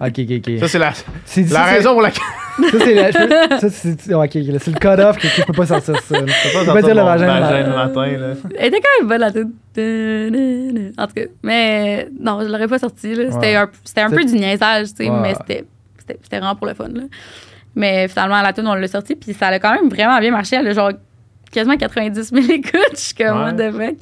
Ok, 0.00 0.18
ok, 0.18 0.30
ok. 0.46 0.58
Ça, 0.60 0.68
c'est 0.68 0.78
la, 0.78 0.92
C'est 1.24 1.50
la 1.50 1.64
raison 1.64 1.92
pour 1.92 2.02
laquelle. 2.02 2.22
Ça, 2.70 2.78
c'est 2.78 2.94
la- 2.94 3.10
je 3.10 3.18
peux- 3.18 3.58
ça, 3.58 3.70
c'est 3.70 4.14
ok, 4.14 4.30
c'est 4.32 4.66
le 4.72 4.78
cut-off 4.78 5.16
que 5.18 5.26
tu 5.34 5.42
peux 5.42 5.52
pas 5.52 5.66
sortir 5.66 5.96
ça. 6.00 6.18
Je 6.18 6.58
peux 6.66 6.72
pas 6.72 6.82
dire 6.82 6.94
le 6.94 7.02
vagin 7.02 7.26
le 7.26 7.40
matin. 7.40 7.62
le 7.62 7.74
matin, 7.74 8.18
là. 8.18 8.34
Elle 8.58 8.66
était 8.66 8.80
quand 8.80 9.00
même 9.00 9.08
bonne, 9.08 9.20
la 9.20 9.30
toute. 9.32 10.98
En 10.98 11.06
tout 11.06 11.14
cas, 11.14 11.22
mais 11.42 12.08
non, 12.20 12.40
je 12.42 12.46
l'aurais 12.48 12.68
pas 12.68 12.78
sorti. 12.78 13.14
là. 13.14 13.30
C'était 13.30 13.38
Ouais. 13.48 13.56
un, 13.56 13.70
c'était 13.84 14.00
un 14.02 14.10
peu 14.10 14.24
du 14.24 14.34
niaisage, 14.34 14.88
tu 14.88 15.04
sais, 15.04 15.10
Ouais. 15.10 15.20
mais 15.22 15.34
c'était, 15.34 15.64
c'était, 15.98 16.18
c'était 16.22 16.38
vraiment 16.38 16.56
pour 16.56 16.66
le 16.66 16.74
fun. 16.74 16.88
Là. 16.88 17.02
Mais 17.74 18.08
finalement, 18.08 18.40
la 18.42 18.52
tune, 18.52 18.66
on 18.66 18.74
l'a 18.74 18.88
sorti, 18.88 19.14
puis 19.16 19.34
ça 19.34 19.48
a 19.48 19.58
quand 19.58 19.74
même 19.74 19.88
vraiment 19.88 20.18
bien 20.18 20.30
marché. 20.30 20.56
Elle 20.56 20.68
a 20.68 20.72
genre 20.72 20.92
quasiment 21.52 21.76
90 21.76 22.30
000 22.32 22.46
écoutes. 22.50 22.72
Je 22.92 22.96
suis 22.96 23.14
comme, 23.14 23.38
what 23.38 23.52
Ouais. 23.52 23.70
the 23.70 23.72
fuck. 23.72 23.96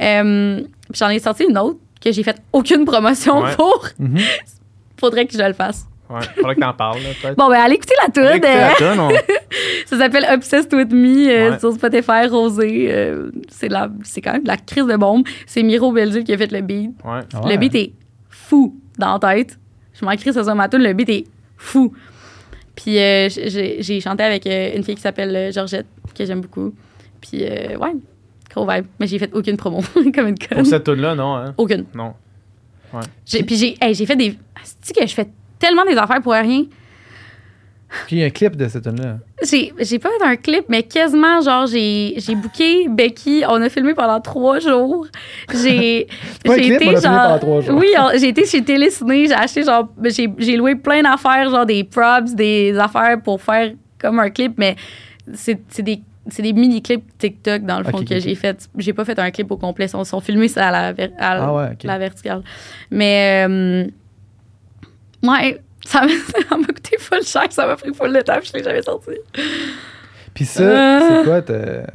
Euh, 0.00 0.56
puis 0.90 0.98
j'en 0.98 1.08
ai 1.08 1.18
sorti 1.20 1.44
une 1.48 1.56
autre 1.58 1.78
que 2.02 2.12
j'ai 2.12 2.22
fait 2.22 2.36
aucune 2.52 2.84
promotion 2.84 3.42
Ouais. 3.42 3.54
pour. 3.56 3.86
Mhm. 3.98 4.18
Faudrait 4.98 5.26
que 5.26 5.32
je 5.36 5.42
le 5.42 5.52
fasse. 5.52 5.86
Ouais, 6.10 6.20
faudrait 6.36 6.54
que 6.56 6.60
t'en 6.60 6.74
parles, 6.74 6.98
là, 7.00 7.08
peut-être. 7.20 7.36
Bon, 7.38 7.48
ben, 7.48 7.54
allez 7.58 7.76
écouter 7.76 7.94
la 8.04 8.12
tune. 8.12 8.36
Écoutez 8.36 8.54
la 8.54 8.74
tune, 8.74 9.00
on- 9.00 9.10
ça 9.86 9.96
s'appelle 9.98 10.26
Obsessed 10.30 10.70
with 10.74 10.92
Me 10.92 11.28
euh, 11.30 11.50
Ouais. 11.52 11.58
sur 11.58 11.72
Spotify, 11.72 12.26
Rosé. 12.30 12.88
euh, 12.92 13.30
c'est, 13.48 13.68
la, 13.70 13.88
c'est 14.04 14.20
quand 14.20 14.32
même 14.34 14.42
de 14.42 14.48
la 14.48 14.58
crise 14.58 14.84
de 14.84 14.96
bombe. 14.96 15.26
C'est 15.46 15.62
Miro 15.62 15.90
Belgique 15.90 16.24
qui 16.24 16.34
a 16.34 16.36
fait 16.38 16.52
le 16.52 16.60
beat. 16.60 16.90
Ouais. 17.02 17.20
Ouais. 17.42 17.52
Le 17.52 17.56
beat 17.56 17.74
est 17.76 17.92
fou 18.28 18.76
dans 18.98 19.18
la 19.18 19.34
tête. 19.34 19.58
Je 19.94 20.04
m'en 20.04 20.14
crie 20.16 20.32
sur 20.34 20.54
ma 20.54 20.68
tune, 20.68 20.82
le 20.82 20.92
beat 20.92 21.08
est 21.08 21.24
fou. 21.56 21.94
Puis 22.76 22.98
euh, 22.98 23.28
j'ai, 23.30 23.82
j'ai 23.82 24.00
chanté 24.00 24.22
avec 24.22 24.46
euh, 24.46 24.72
une 24.76 24.84
fille 24.84 24.96
qui 24.96 25.00
s'appelle 25.02 25.34
euh, 25.34 25.50
Georgette, 25.50 25.86
que 26.14 26.24
j'aime 26.26 26.42
beaucoup. 26.42 26.74
Puis 27.22 27.42
euh, 27.42 27.76
ouais, 27.78 27.92
gros 28.54 28.66
vibe. 28.68 28.86
Mais 29.00 29.06
j'ai 29.06 29.18
fait 29.18 29.30
aucune 29.34 29.56
promo, 29.56 29.80
comme 30.14 30.28
une 30.28 30.38
conne. 30.38 30.58
Pour 30.58 30.66
cette 30.66 30.84
tune-là, 30.84 31.14
non, 31.14 31.34
hein? 31.36 31.54
Aucune. 31.56 31.84
Non. 31.94 32.14
J'ai- 33.24 33.42
puis 33.42 33.56
j'ai, 33.56 33.74
hey, 33.80 33.94
j'ai 33.94 34.04
fait 34.06 34.16
des... 34.16 34.36
C'est 34.82 34.94
que 34.94 35.06
je 35.06 35.14
fais 35.14 35.28
tellement 35.58 35.84
des 35.84 35.96
affaires 35.96 36.20
pour 36.20 36.32
rien. 36.32 36.64
Puis 38.06 38.16
il 38.16 38.18
y 38.20 38.22
a 38.22 38.26
un 38.26 38.30
clip 38.30 38.56
de 38.56 38.66
cette 38.68 38.84
tune-là. 38.84 39.18
J'ai, 39.42 39.72
j'ai 39.78 39.98
pas 39.98 40.08
fait 40.18 40.24
un 40.24 40.36
clip, 40.36 40.64
mais 40.68 40.82
quasiment, 40.82 41.40
genre, 41.42 41.66
j'ai, 41.66 42.14
j'ai 42.16 42.34
booké 42.34 42.88
Becky. 42.88 43.44
On 43.48 43.60
a 43.60 43.68
filmé 43.68 43.92
pendant 43.94 44.18
trois 44.20 44.58
jours. 44.60 45.06
J'ai, 45.52 46.06
pas 46.44 46.54
un 46.54 46.56
clip, 46.56 46.72
été 46.74 46.86
on 46.86 46.90
a 46.96 47.00
filmé 47.00 47.00
genre. 47.00 47.22
pendant 47.26 47.38
trois 47.38 47.60
jours. 47.60 47.78
Oui, 47.78 47.88
on- 47.98 48.18
j'ai 48.18 48.28
été 48.28 48.46
chez 48.46 48.62
Téléciné. 48.62 49.26
J'ai 49.26 49.34
acheté, 49.34 49.62
genre, 49.62 49.88
j'ai, 50.04 50.28
j'ai 50.38 50.56
loué 50.56 50.74
plein 50.74 51.02
d'affaires, 51.02 51.50
genre 51.50 51.66
des 51.66 51.84
props, 51.84 52.34
des 52.34 52.76
affaires 52.78 53.20
pour 53.22 53.40
faire 53.42 53.72
comme 54.00 54.18
un 54.20 54.30
clip, 54.30 54.54
mais 54.56 54.74
c'est, 55.34 55.60
c'est 55.68 55.82
des. 55.82 56.00
C'est 56.28 56.42
des 56.42 56.52
mini-clips 56.52 57.18
TikTok, 57.18 57.62
dans 57.62 57.78
le 57.78 57.84
fond, 57.84 58.04
que 58.04 58.18
j'ai 58.20 58.34
fait. 58.36 58.68
J'ai 58.78 58.92
pas 58.92 59.04
fait 59.04 59.18
un 59.18 59.30
clip 59.32 59.50
au 59.50 59.56
complet. 59.56 59.86
Ils 59.92 60.04
sont, 60.06 60.20
filmés 60.20 60.46
à 60.56 60.70
la, 60.70 60.92
ver- 60.92 61.10
à 61.18 61.32
Ah 61.44 61.52
ouais, 61.52 61.76
la 61.82 61.98
verticale. 61.98 62.42
Mais, 62.90 63.44
euh, 63.48 63.84
ouais, 65.24 65.60
ça 65.84 66.02
m'a 66.02 66.08
ça 66.48 66.56
coûté 66.56 66.96
full 66.98 67.22
cher. 67.24 67.46
Ça 67.50 67.66
m'a 67.66 67.74
pris 67.76 67.92
full 67.92 68.12
de 68.12 68.20
temps, 68.20 68.38
je 68.42 68.52
l'ai 68.52 68.62
jamais 68.62 68.82
sorti. 68.82 69.10
Puis 70.32 70.44
ça, 70.44 70.62
Euh. 70.62 71.00
c'est 71.08 71.24
quoi 71.24 71.42
ta- 71.42 71.86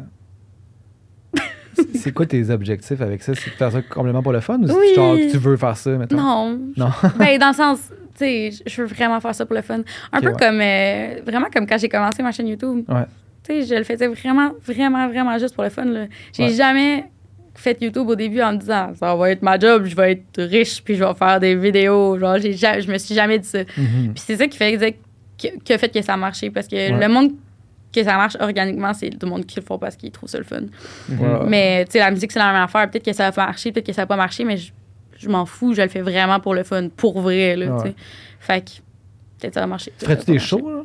C'est 1.94 2.12
quoi 2.12 2.26
tes 2.26 2.50
objectifs 2.50 3.00
avec 3.02 3.22
ça? 3.22 3.34
C'est 3.36 3.52
de 3.52 3.56
faire 3.56 3.72
ça 3.72 3.82
complètement 3.84 4.24
pour 4.24 4.34
le 4.34 4.40
fun 4.40 4.58
ou 4.60 4.66
Oui. 4.66 4.94
genre 4.96 5.16
tu 5.16 5.38
veux 5.38 5.58
faire 5.58 5.78
ça 5.78 5.92
maintenant? 5.92 6.48
Non. 6.56 6.60
Non. 6.76 6.90
ben, 7.18 7.38
dans 7.38 7.50
le 7.50 7.54
sens, 7.54 7.80
tu 8.18 8.26
sais, 8.26 8.50
je 8.66 8.82
veux 8.82 8.88
vraiment 8.88 9.20
faire 9.20 9.36
ça 9.36 9.46
pour 9.46 9.56
le 9.56 9.62
fun. 9.62 9.82
Un 10.12 10.20
peu 10.20 10.28
ouais. 10.30 10.34
comme, 10.40 10.60
euh, 10.60 11.22
vraiment 11.26 11.48
comme 11.54 11.68
quand 11.68 11.78
j'ai 11.78 11.88
commencé 11.90 12.24
ma 12.24 12.32
chaîne 12.32 12.48
YouTube. 12.48 12.84
Ouais. 12.90 13.06
Tu 13.48 13.62
sais, 13.64 13.66
je 13.66 13.76
le 13.76 13.84
faisais 13.84 14.08
vraiment, 14.08 14.52
vraiment, 14.66 15.08
vraiment 15.08 15.38
juste 15.38 15.56
pour 15.56 15.64
le 15.64 15.70
fun. 15.70 15.86
là. 15.86 16.06
J'ai 16.34 16.44
Ouais. 16.44 16.50
jamais 16.54 17.06
fait 17.56 17.82
YouTube 17.82 18.08
au 18.10 18.16
début 18.16 18.42
en 18.42 18.54
me 18.54 18.58
disant, 18.58 18.92
ça 18.96 19.16
va 19.16 19.32
être 19.32 19.42
ma 19.42 19.58
job, 19.58 19.86
je 19.86 19.96
vais 19.96 20.12
être 20.14 20.44
riche, 20.44 20.84
puis 20.84 20.96
je 20.96 21.04
vais 21.04 21.14
faire 21.16 21.40
des 21.40 21.56
vidéos. 21.56 22.18
Genre, 22.20 22.38
j'ai 22.40 22.54
ja- 22.54 22.80
je 22.80 22.92
me 22.92 22.98
suis 22.98 23.16
jamais 23.16 23.40
dit 23.40 23.48
ça. 23.48 23.60
Mhm. 23.78 24.14
Puis 24.14 24.24
c'est 24.26 24.36
ça 24.36 24.48
qui 24.48 24.58
fait, 24.58 24.78
que, 25.42 25.48
qui 25.64 25.74
a 25.74 25.78
fait 25.78 25.90
que 25.90 26.02
ça 26.02 26.14
a 26.14 26.18
marché. 26.18 26.50
Parce 26.52 26.68
que 26.68 26.76
Ouais. 26.76 27.00
le 27.00 27.08
monde 27.12 27.32
que 27.94 28.04
ça 28.04 28.16
marche 28.18 28.36
organiquement, 28.40 28.94
c'est 28.94 29.10
tout 29.12 29.26
le 29.26 29.30
monde 29.30 29.46
qui 29.46 29.60
le 29.60 29.66
font 29.66 29.80
parce 29.80 29.96
qu'ils 29.96 30.12
trouvent 30.12 30.30
ça 30.30 30.38
le 30.38 30.44
fun. 30.44 30.64
Ouais. 31.10 31.40
Mais 31.48 31.86
tu 31.86 31.94
sais, 31.94 32.00
la 32.00 32.12
musique, 32.12 32.32
c'est 32.32 32.40
la 32.40 32.52
même 32.52 32.62
affaire. 32.64 32.90
Peut-être 32.92 33.06
que 33.06 33.14
ça 33.14 33.30
va 33.32 33.46
marcher, 33.46 33.72
peut-être 33.72 33.88
que 33.88 33.94
ça 33.94 34.02
va 34.04 34.08
pas 34.08 34.18
marcher, 34.18 34.44
mais 34.44 34.58
je, 34.58 34.72
je 35.18 35.30
m'en 35.30 35.46
fous. 35.46 35.74
Je 35.74 35.82
le 35.82 35.88
fais 35.88 36.02
vraiment 36.02 36.40
pour 36.40 36.54
le 36.54 36.64
fun, 36.64 36.90
pour 36.96 37.22
vrai. 37.22 37.56
Là, 37.56 37.68
Ouais. 37.68 37.82
tu 37.84 37.88
sais. 37.90 37.96
Fait 38.40 38.62
que 38.62 38.70
peut-être 39.40 39.54
ça 39.56 39.62
va 39.62 39.68
marcher. 39.68 39.94
Ferais-tu 39.98 40.32
des 40.32 40.38
shows, 40.40 40.70
là? 40.70 40.84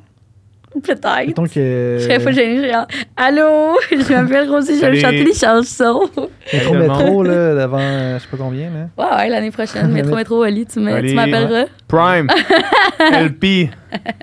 Peut-être. 0.83 1.27
Mettons 1.27 1.45
que. 1.45 1.97
Je 1.99 2.05
serais 2.05 2.19
pas 2.19 2.33
gênée. 2.33 2.57
Je 2.57 2.61
serais 2.63 2.73
genre, 2.73 2.87
Allô, 3.17 3.79
je 3.91 4.13
m'appelle 4.13 4.49
Rosie, 4.49 4.79
je 4.81 4.87
vais 4.87 5.01
chanter 5.01 5.25
des 5.25 5.35
chansons. 5.35 6.09
Métro 6.53 6.75
métro, 6.75 7.23
là, 7.23 7.55
devant 7.55 7.79
euh, 7.81 8.19
je 8.19 8.23
sais 8.23 8.29
pas 8.31 8.37
combien, 8.37 8.71
là. 8.71 8.89
Ouais, 8.97 9.17
ouais, 9.17 9.29
l'année 9.29 9.51
prochaine. 9.51 9.91
Métro, 9.93 10.17
métro, 10.17 10.45
Oli, 10.45 10.67
tu 10.67 10.75
tu 10.75 10.81
m'appelleras. 10.81 11.67
Prime. 11.89 12.29
LP. 13.13 13.71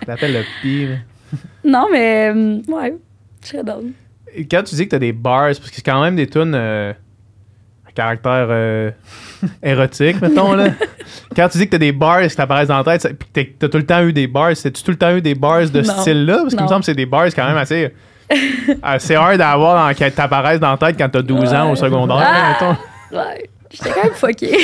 T'appelles 0.05 0.33
le 0.33 0.43
P. 0.61 0.87
là. 0.87 0.95
Non, 1.63 1.87
mais 1.91 2.29
hum, 2.31 2.61
ouais, 2.67 2.95
je 3.43 3.47
serais 3.47 3.63
down. 3.63 3.91
Quand 4.49 4.63
tu 4.63 4.75
dis 4.75 4.85
que 4.85 4.91
t'as 4.91 4.99
des 4.99 5.11
bars, 5.13 5.47
parce 5.47 5.59
que 5.59 5.75
c'est 5.75 5.85
quand 5.85 6.01
même 6.01 6.15
des 6.15 6.27
tunes 6.27 6.53
euh, 6.55 6.93
caractère 7.99 8.47
euh, 8.49 8.91
érotique, 9.61 10.21
mettons, 10.21 10.53
là. 10.53 10.69
Quand 11.35 11.49
tu 11.49 11.57
dis 11.57 11.65
que 11.65 11.71
t'as 11.71 11.77
des 11.77 11.91
bars 11.91 12.21
qui 12.21 12.35
t'apparaissent 12.35 12.67
dans 12.69 12.77
la 12.77 12.83
tête, 12.83 13.01
ça- 13.01 13.09
puis 13.09 13.27
que 13.27 13.33
t'es- 13.33 13.55
t'as 13.59 13.67
tout 13.67 13.77
le 13.77 13.85
temps 13.85 14.01
eu 14.03 14.13
des 14.13 14.27
bars, 14.27 14.55
c'est-tu 14.55 14.83
tout 14.83 14.91
le 14.91 14.97
temps 14.97 15.15
eu 15.15 15.21
des 15.21 15.35
bars 15.35 15.61
de 15.69 15.83
ce 15.83 15.91
style-là? 15.91 16.39
Parce 16.43 16.53
qu'il 16.55 16.63
me 16.63 16.67
semble 16.67 16.79
que 16.81 16.85
c'est 16.85 16.93
des 16.95 17.05
bars 17.05 17.25
quand 17.35 17.47
même 17.47 17.57
assez... 17.57 17.93
assez 18.83 19.15
hard 19.15 19.41
à 19.41 19.51
avoir 19.51 19.93
qui 19.95 20.09
t'apparaissent 20.11 20.59
dans 20.59 20.71
la 20.71 20.77
tête 20.77 20.95
quand 20.97 21.09
t'as 21.09 21.21
12 21.21 21.53
ans 21.53 21.71
au 21.71 21.75
secondaire, 21.75 22.17
Ah! 22.21 22.49
mettons. 22.61 22.77
Ouais, 23.17 23.49
j'étais 23.71 23.89
quand 23.89 24.03
même 24.03 24.13
fuckée. 24.13 24.57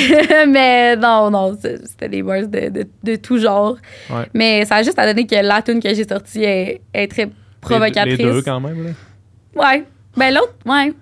mais 0.48 0.94
non, 0.96 1.30
non, 1.30 1.56
c'était 1.60 2.08
des 2.08 2.22
bars 2.22 2.42
de, 2.46 2.68
de, 2.70 2.84
de 3.02 3.16
tout 3.16 3.38
genre. 3.38 3.76
Ouais. 4.10 4.24
Mais 4.34 4.64
ça 4.64 4.76
a 4.76 4.82
juste 4.82 4.98
à 4.98 5.06
donner 5.06 5.26
que 5.26 5.34
la 5.34 5.62
tune 5.62 5.80
que 5.82 5.92
j'ai 5.92 6.06
sortie 6.06 6.44
est, 6.44 6.80
est 6.94 7.08
très 7.10 7.28
provocatrice. 7.60 8.18
Les, 8.18 8.24
les 8.24 8.32
deux, 8.32 8.42
quand 8.42 8.60
même, 8.60 8.84
là. 8.84 8.90
Ouais. 9.62 9.84
Ben 10.16 10.32
l'autre, 10.32 10.54
ouais. 10.64 10.92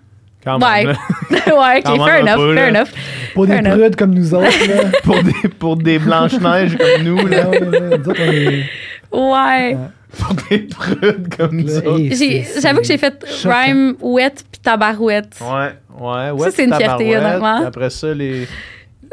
Quand 0.45 0.61
Ouais. 0.61 0.85
même, 0.85 0.97
ouais, 1.31 1.83
Quand 1.85 1.95
ok, 1.99 2.05
fair 2.05 2.15
un 2.15 2.21
enough, 2.27 2.37
peu, 2.37 2.55
fair 2.55 2.73
là. 2.73 2.81
enough. 2.81 2.89
Pour 3.35 3.47
des 3.47 3.53
Fair 3.55 3.61
enough. 3.65 3.79
prudes 3.79 3.97
comme 3.97 4.15
nous 4.15 4.35
autres, 4.35 4.69
là. 4.69 4.91
pour 5.03 5.23
des, 5.23 5.49
pour 5.59 5.77
des 5.77 5.99
Blanches-Neiges 5.99 6.77
comme 6.77 7.03
nous, 7.05 7.27
là. 7.27 7.49
Ouais, 7.49 7.61
ouais, 7.67 7.81
nous 7.99 8.09
autres, 8.09 8.21
on 8.21 8.33
est- 8.33 8.65
Ouais. 9.13 9.77
Pour 10.19 10.35
des 10.51 10.59
prudes 10.61 11.35
comme 11.37 11.67
c'est- 11.69 12.61
J'avoue 12.61 12.81
que 12.81 12.87
j'ai 12.87 12.99
fait 12.99 13.15
choquant. 13.27 13.55
rhyme 13.65 13.95
wet 14.01 14.35
puis 14.51 14.61
tabarouette. 14.63 15.37
Ouais, 15.41 15.73
ouais, 15.99 16.31
ouais. 16.31 16.51
Ça, 16.51 16.51
c'est 16.57 16.65
une 16.65 16.75
fierté, 16.75 17.11
tabarouette. 17.11 17.25
honnêtement. 17.25 17.67
Après 17.67 17.91
ça, 17.91 18.13
les, 18.15 18.47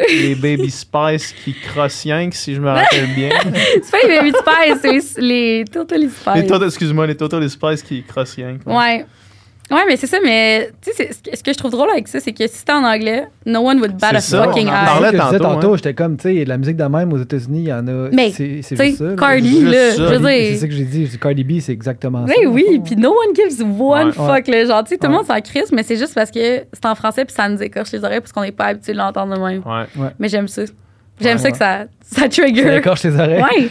les 0.10 0.36
Baby 0.36 0.70
Spice 0.70 1.34
qui 1.44 1.56
crossent 1.56 2.06
si 2.32 2.54
je 2.56 2.62
me 2.62 2.70
rappelle 2.70 3.08
bien. 3.16 3.30
C'est 3.84 3.92
pas 3.92 3.98
les 4.08 4.18
Baby 4.18 4.32
Spice, 4.32 5.02
c'est 5.14 5.22
les 5.22 5.66
Totally 5.72 6.10
Spice. 6.10 6.36
les 6.36 6.46
Total, 6.48 6.68
excuse-moi, 6.68 7.08
les 7.08 7.16
Total 7.16 7.50
Spice 7.50 7.82
qui 7.84 8.04
crossent 8.04 8.36
rien. 8.36 8.58
Ouais. 8.66 9.06
Ouais, 9.72 9.84
mais 9.88 9.96
c'est 9.96 10.08
ça, 10.08 10.18
mais 10.24 10.70
tu 10.82 10.92
sais, 10.92 11.10
ce 11.34 11.42
que- 11.42 11.54
je 11.54 11.58
trouve 11.58 11.72
drôle 11.72 11.90
avec 11.90 12.08
ça, 12.08 12.20
c'est 12.20 12.34
que 12.34 12.46
si 12.48 12.58
c'était 12.58 12.74
en 12.74 12.84
anglais, 12.84 13.26
no 13.46 13.62
one 13.62 13.80
would 13.80 13.98
bat 13.98 14.10
a 14.10 14.20
ça, 14.20 14.44
fucking 14.44 14.68
on 14.68 14.72
en 14.72 14.74
eye. 14.74 14.86
parlait 14.86 15.18
tantôt, 15.18 15.38
tantôt, 15.40 15.74
hein. 15.74 15.78
j'étais 15.78 15.94
comme, 15.94 16.18
tu 16.18 16.24
sais, 16.24 16.44
de 16.44 16.50
la 16.50 16.58
musique 16.58 16.76
de 16.76 16.84
même 16.84 17.14
aux 17.14 17.18
États-Unis, 17.18 17.60
il 17.62 17.68
y 17.70 17.74
en 17.74 17.88
a. 17.88 18.10
Mais, 18.12 18.32
c'est 18.32 18.62
ça. 18.62 18.76
là. 18.76 19.16
Cardi, 19.18 19.62
là, 19.64 19.92
ça. 19.92 19.96
je 19.96 20.02
veux 20.04 20.10
Cardi- 20.10 20.24
C'est 20.26 20.50
dire. 20.52 20.60
ça 20.60 20.68
que 20.68 20.74
j'ai 20.74 20.84
dit. 20.84 21.18
Cardi 21.20 21.44
B, 21.46 21.60
c'est 21.62 21.72
exactement 21.72 22.28
ça. 22.28 22.34
Oui, 22.50 22.64
le 22.74 22.82
puis 22.84 22.96
no 22.98 23.12
one 23.12 23.34
gives 23.36 23.62
one 23.80 24.08
Ouais. 24.08 24.12
fuck, 24.12 24.48
là. 24.48 24.66
Genre, 24.66 24.84
tu 24.84 24.90
sais, 24.90 24.98
tout 24.98 25.08
le 25.08 25.12
Ouais. 25.14 25.18
monde 25.18 25.26
s'en 25.26 25.40
crisse, 25.40 25.72
mais 25.72 25.84
c'est 25.84 25.96
juste 25.98 26.14
parce 26.16 26.32
que 26.32 26.64
c'est 26.74 26.86
en 26.86 26.96
français 26.96 27.24
puis 27.26 27.34
ça 27.34 27.48
nous 27.48 27.62
écorche 27.64 27.92
les 27.94 28.04
oreilles 28.04 28.20
parce 28.20 28.32
qu'on 28.34 28.42
n'est 28.42 28.52
pas 28.52 28.66
habitué 28.66 28.92
de 28.94 28.98
l'entendre 28.98 29.36
de 29.36 29.40
même. 29.42 29.62
Ouais. 29.66 30.10
Mais 30.20 30.28
j'aime 30.28 30.48
ça. 30.48 30.64
J'aime 31.20 31.38
Ouais. 31.38 31.44
ça 31.44 31.52
que 31.52 31.58
ça, 31.58 31.86
ça 32.02 32.22
Ça 32.24 32.30
trigger. 32.30 32.76
écorche 32.78 33.04
les 33.04 33.16
oreilles. 33.16 33.42
Ouais. 33.42 33.70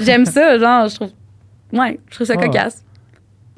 J'aime 0.00 0.24
ça, 0.24 0.58
genre, 0.58 0.88
je 0.88 0.94
trouve. 0.94 1.10
Ouais, 1.72 1.98
je 2.08 2.14
trouve 2.14 2.26
ça 2.26 2.36
Ouais. 2.36 2.44
cocasse. 2.46 2.82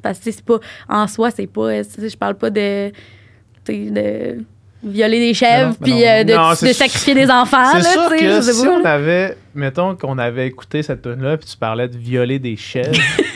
Parce 0.09 0.19
que 0.19 0.31
c'est 0.31 0.45
pas. 0.45 0.59
En 0.87 1.07
soi, 1.07 1.31
c'est 1.31 1.47
pas. 1.47 1.83
sais, 1.83 2.09
Je 2.09 2.17
parle 2.17 2.35
pas 2.35 2.49
de. 2.49 2.91
de 3.67 4.37
violer 4.83 5.17
des 5.19 5.33
chèvres 5.33 5.73
puis 5.81 6.05
euh, 6.07 6.23
de, 6.23 6.33
Non, 6.35 6.51
de 6.51 6.55
c'est- 6.55 6.73
sacrifier 6.73 7.15
des 7.15 7.27
enfants, 7.31 7.71
C'est 7.71 7.79
là, 7.79 7.91
sûr 7.91 8.03
tu 8.11 8.17
sais, 8.19 8.23
que 8.25 8.31
je 8.35 8.41
sais 8.41 8.53
si 8.53 8.65
pas, 8.65 8.71
on 8.71 8.83
là. 8.83 8.93
avait, 8.93 9.35
mettons 9.55 9.95
qu'on 9.95 10.19
avait 10.19 10.45
écouté 10.45 10.83
cette 10.83 11.01
tune 11.01 11.23
là 11.23 11.37
puis 11.37 11.47
tu 11.49 11.57
parlais 11.57 11.87
de 11.87 11.97
violer 11.97 12.37
des 12.37 12.55
chèvres, 12.55 12.91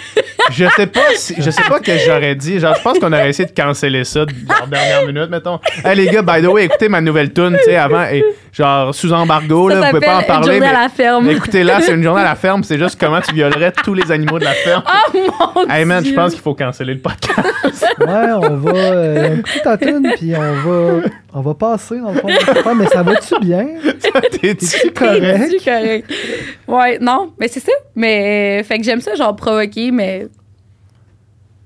je 0.52 0.66
sais 0.76 0.86
pas 0.86 1.08
si, 1.16 1.34
je 1.40 1.50
sais 1.50 1.64
pas 1.68 1.80
que 1.80 1.98
j'aurais 2.06 2.36
dit, 2.36 2.60
genre 2.60 2.76
je 2.78 2.84
pense 2.84 3.00
qu'on 3.00 3.12
aurait 3.12 3.30
essayé 3.30 3.50
de 3.50 3.54
canceller 3.60 4.04
ça 4.04 4.26
la 4.48 4.68
dernière 4.68 5.08
minute, 5.08 5.30
mettons. 5.32 5.60
Hey 5.84 5.96
les 5.96 6.06
gars, 6.06 6.22
by 6.22 6.40
the 6.44 6.52
way, 6.52 6.66
écoutez 6.66 6.88
ma 6.88 7.02
nouvelle 7.02 7.34
tune, 7.34 7.58
tu 7.58 7.64
sais 7.64 7.78
avant 7.78 8.04
et 8.04 8.24
genre 8.52 8.94
sous 8.96 9.14
embargo 9.14 9.70
Ça 9.70 9.76
là, 9.76 9.82
vous 9.82 9.88
pouvez 9.90 10.06
pas 10.06 10.18
en 10.18 10.20
s'appelle 10.22 10.36
Une 10.36 10.42
parler 10.42 10.46
journée 10.54 10.60
mais 10.60 10.78
à 10.78 10.82
la 10.84 10.90
ferme. 10.90 11.30
écoutez 11.30 11.64
là, 11.64 11.82
c'est 11.82 11.94
une 11.94 12.04
journée 12.04 12.22
à 12.22 12.26
la 12.26 12.36
ferme, 12.36 12.64
c'est 12.64 12.78
juste 12.78 13.00
comment 13.00 13.22
tu 13.22 13.34
violerais 13.34 13.72
tous 13.72 13.94
les 13.94 14.12
animaux 14.12 14.40
de 14.40 14.46
la 14.46 14.54
ferme. 14.54 14.84
Oh 15.14 15.64
mon 15.66 15.70
hey 15.70 15.86
man, 15.86 16.04
je 16.04 16.14
pense 16.14 16.34
qu'il 16.34 16.42
faut 16.42 16.56
canceller 16.56 16.94
le 16.96 17.02
podcast. 17.02 17.48
Ouais, 18.00 18.32
on 18.32 18.56
va 18.58 18.72
euh, 18.72 19.38
écouter 19.38 19.62
ta 19.62 19.78
tune, 19.78 20.10
puis 20.16 20.34
on 20.36 20.40
va, 20.40 21.02
on 21.34 21.42
va 21.42 21.54
passer 21.54 22.00
dans 22.00 22.12
le 22.12 22.20
fond. 22.20 22.28
de 22.28 22.74
Mais 22.78 22.88
ça 22.88 23.04
va-tu 23.04 23.40
bien? 23.42 23.68
T'es-tu 24.32 24.40
T'es-tu 24.40 24.92
correct? 24.92 25.52
C'est 25.52 25.64
correct? 25.64 26.14
Ouais, 26.68 26.98
non, 27.00 27.34
mais 27.40 27.48
c'est 27.48 27.60
ça. 27.60 27.72
Mais, 27.96 28.62
euh, 28.62 28.64
fait 28.64 28.78
que 28.78 28.84
j'aime 28.84 29.02
ça, 29.02 29.16
genre, 29.16 29.36
provoquer, 29.36 29.92
mais 29.92 30.28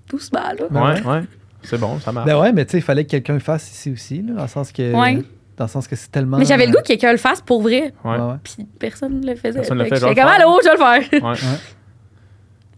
doucement, 0.09 0.39
là. 0.39 0.93
Ouais, 0.93 1.01
ouais. 1.01 1.21
C'est 1.61 1.79
bon, 1.79 1.99
ça 1.99 2.11
marche. 2.11 2.27
Ben 2.27 2.37
ouais, 2.39 2.51
mais 2.51 2.65
tu 2.65 2.71
sais, 2.71 2.77
il 2.79 2.83
fallait 2.83 3.05
que 3.05 3.11
quelqu'un 3.11 3.33
le 3.33 3.39
fasse 3.39 3.71
ici 3.71 3.91
aussi, 3.91 4.21
là, 4.21 4.33
dans 4.33 4.41
le 4.41 4.47
sens 4.47 4.71
que. 4.71 4.93
Ouais. 4.93 5.19
Dans 5.57 5.65
le 5.65 5.69
sens 5.69 5.87
que 5.87 5.95
c'est 5.95 6.11
tellement. 6.11 6.37
Mais 6.37 6.45
j'avais 6.45 6.65
le 6.65 6.71
goût 6.71 6.79
que 6.79 6.87
quelqu'un 6.87 7.11
le 7.11 7.17
fasse 7.17 7.41
pour 7.41 7.61
vrai. 7.61 7.93
Ouais. 8.03 8.17
Puis 8.43 8.65
personne 8.79 9.19
ne 9.21 9.27
le 9.27 9.35
faisait. 9.35 9.59
Personne 9.59 9.77
le 9.77 9.83
Fait 9.85 9.95
J'étais 9.95 10.09
le 10.09 10.15
comme, 10.15 10.23
faire. 10.29 10.41
allô, 10.41 10.59
je 10.63 10.69
vais 10.69 10.73
le 10.73 11.09
faire. 11.11 11.23
Ouais. 11.23 11.37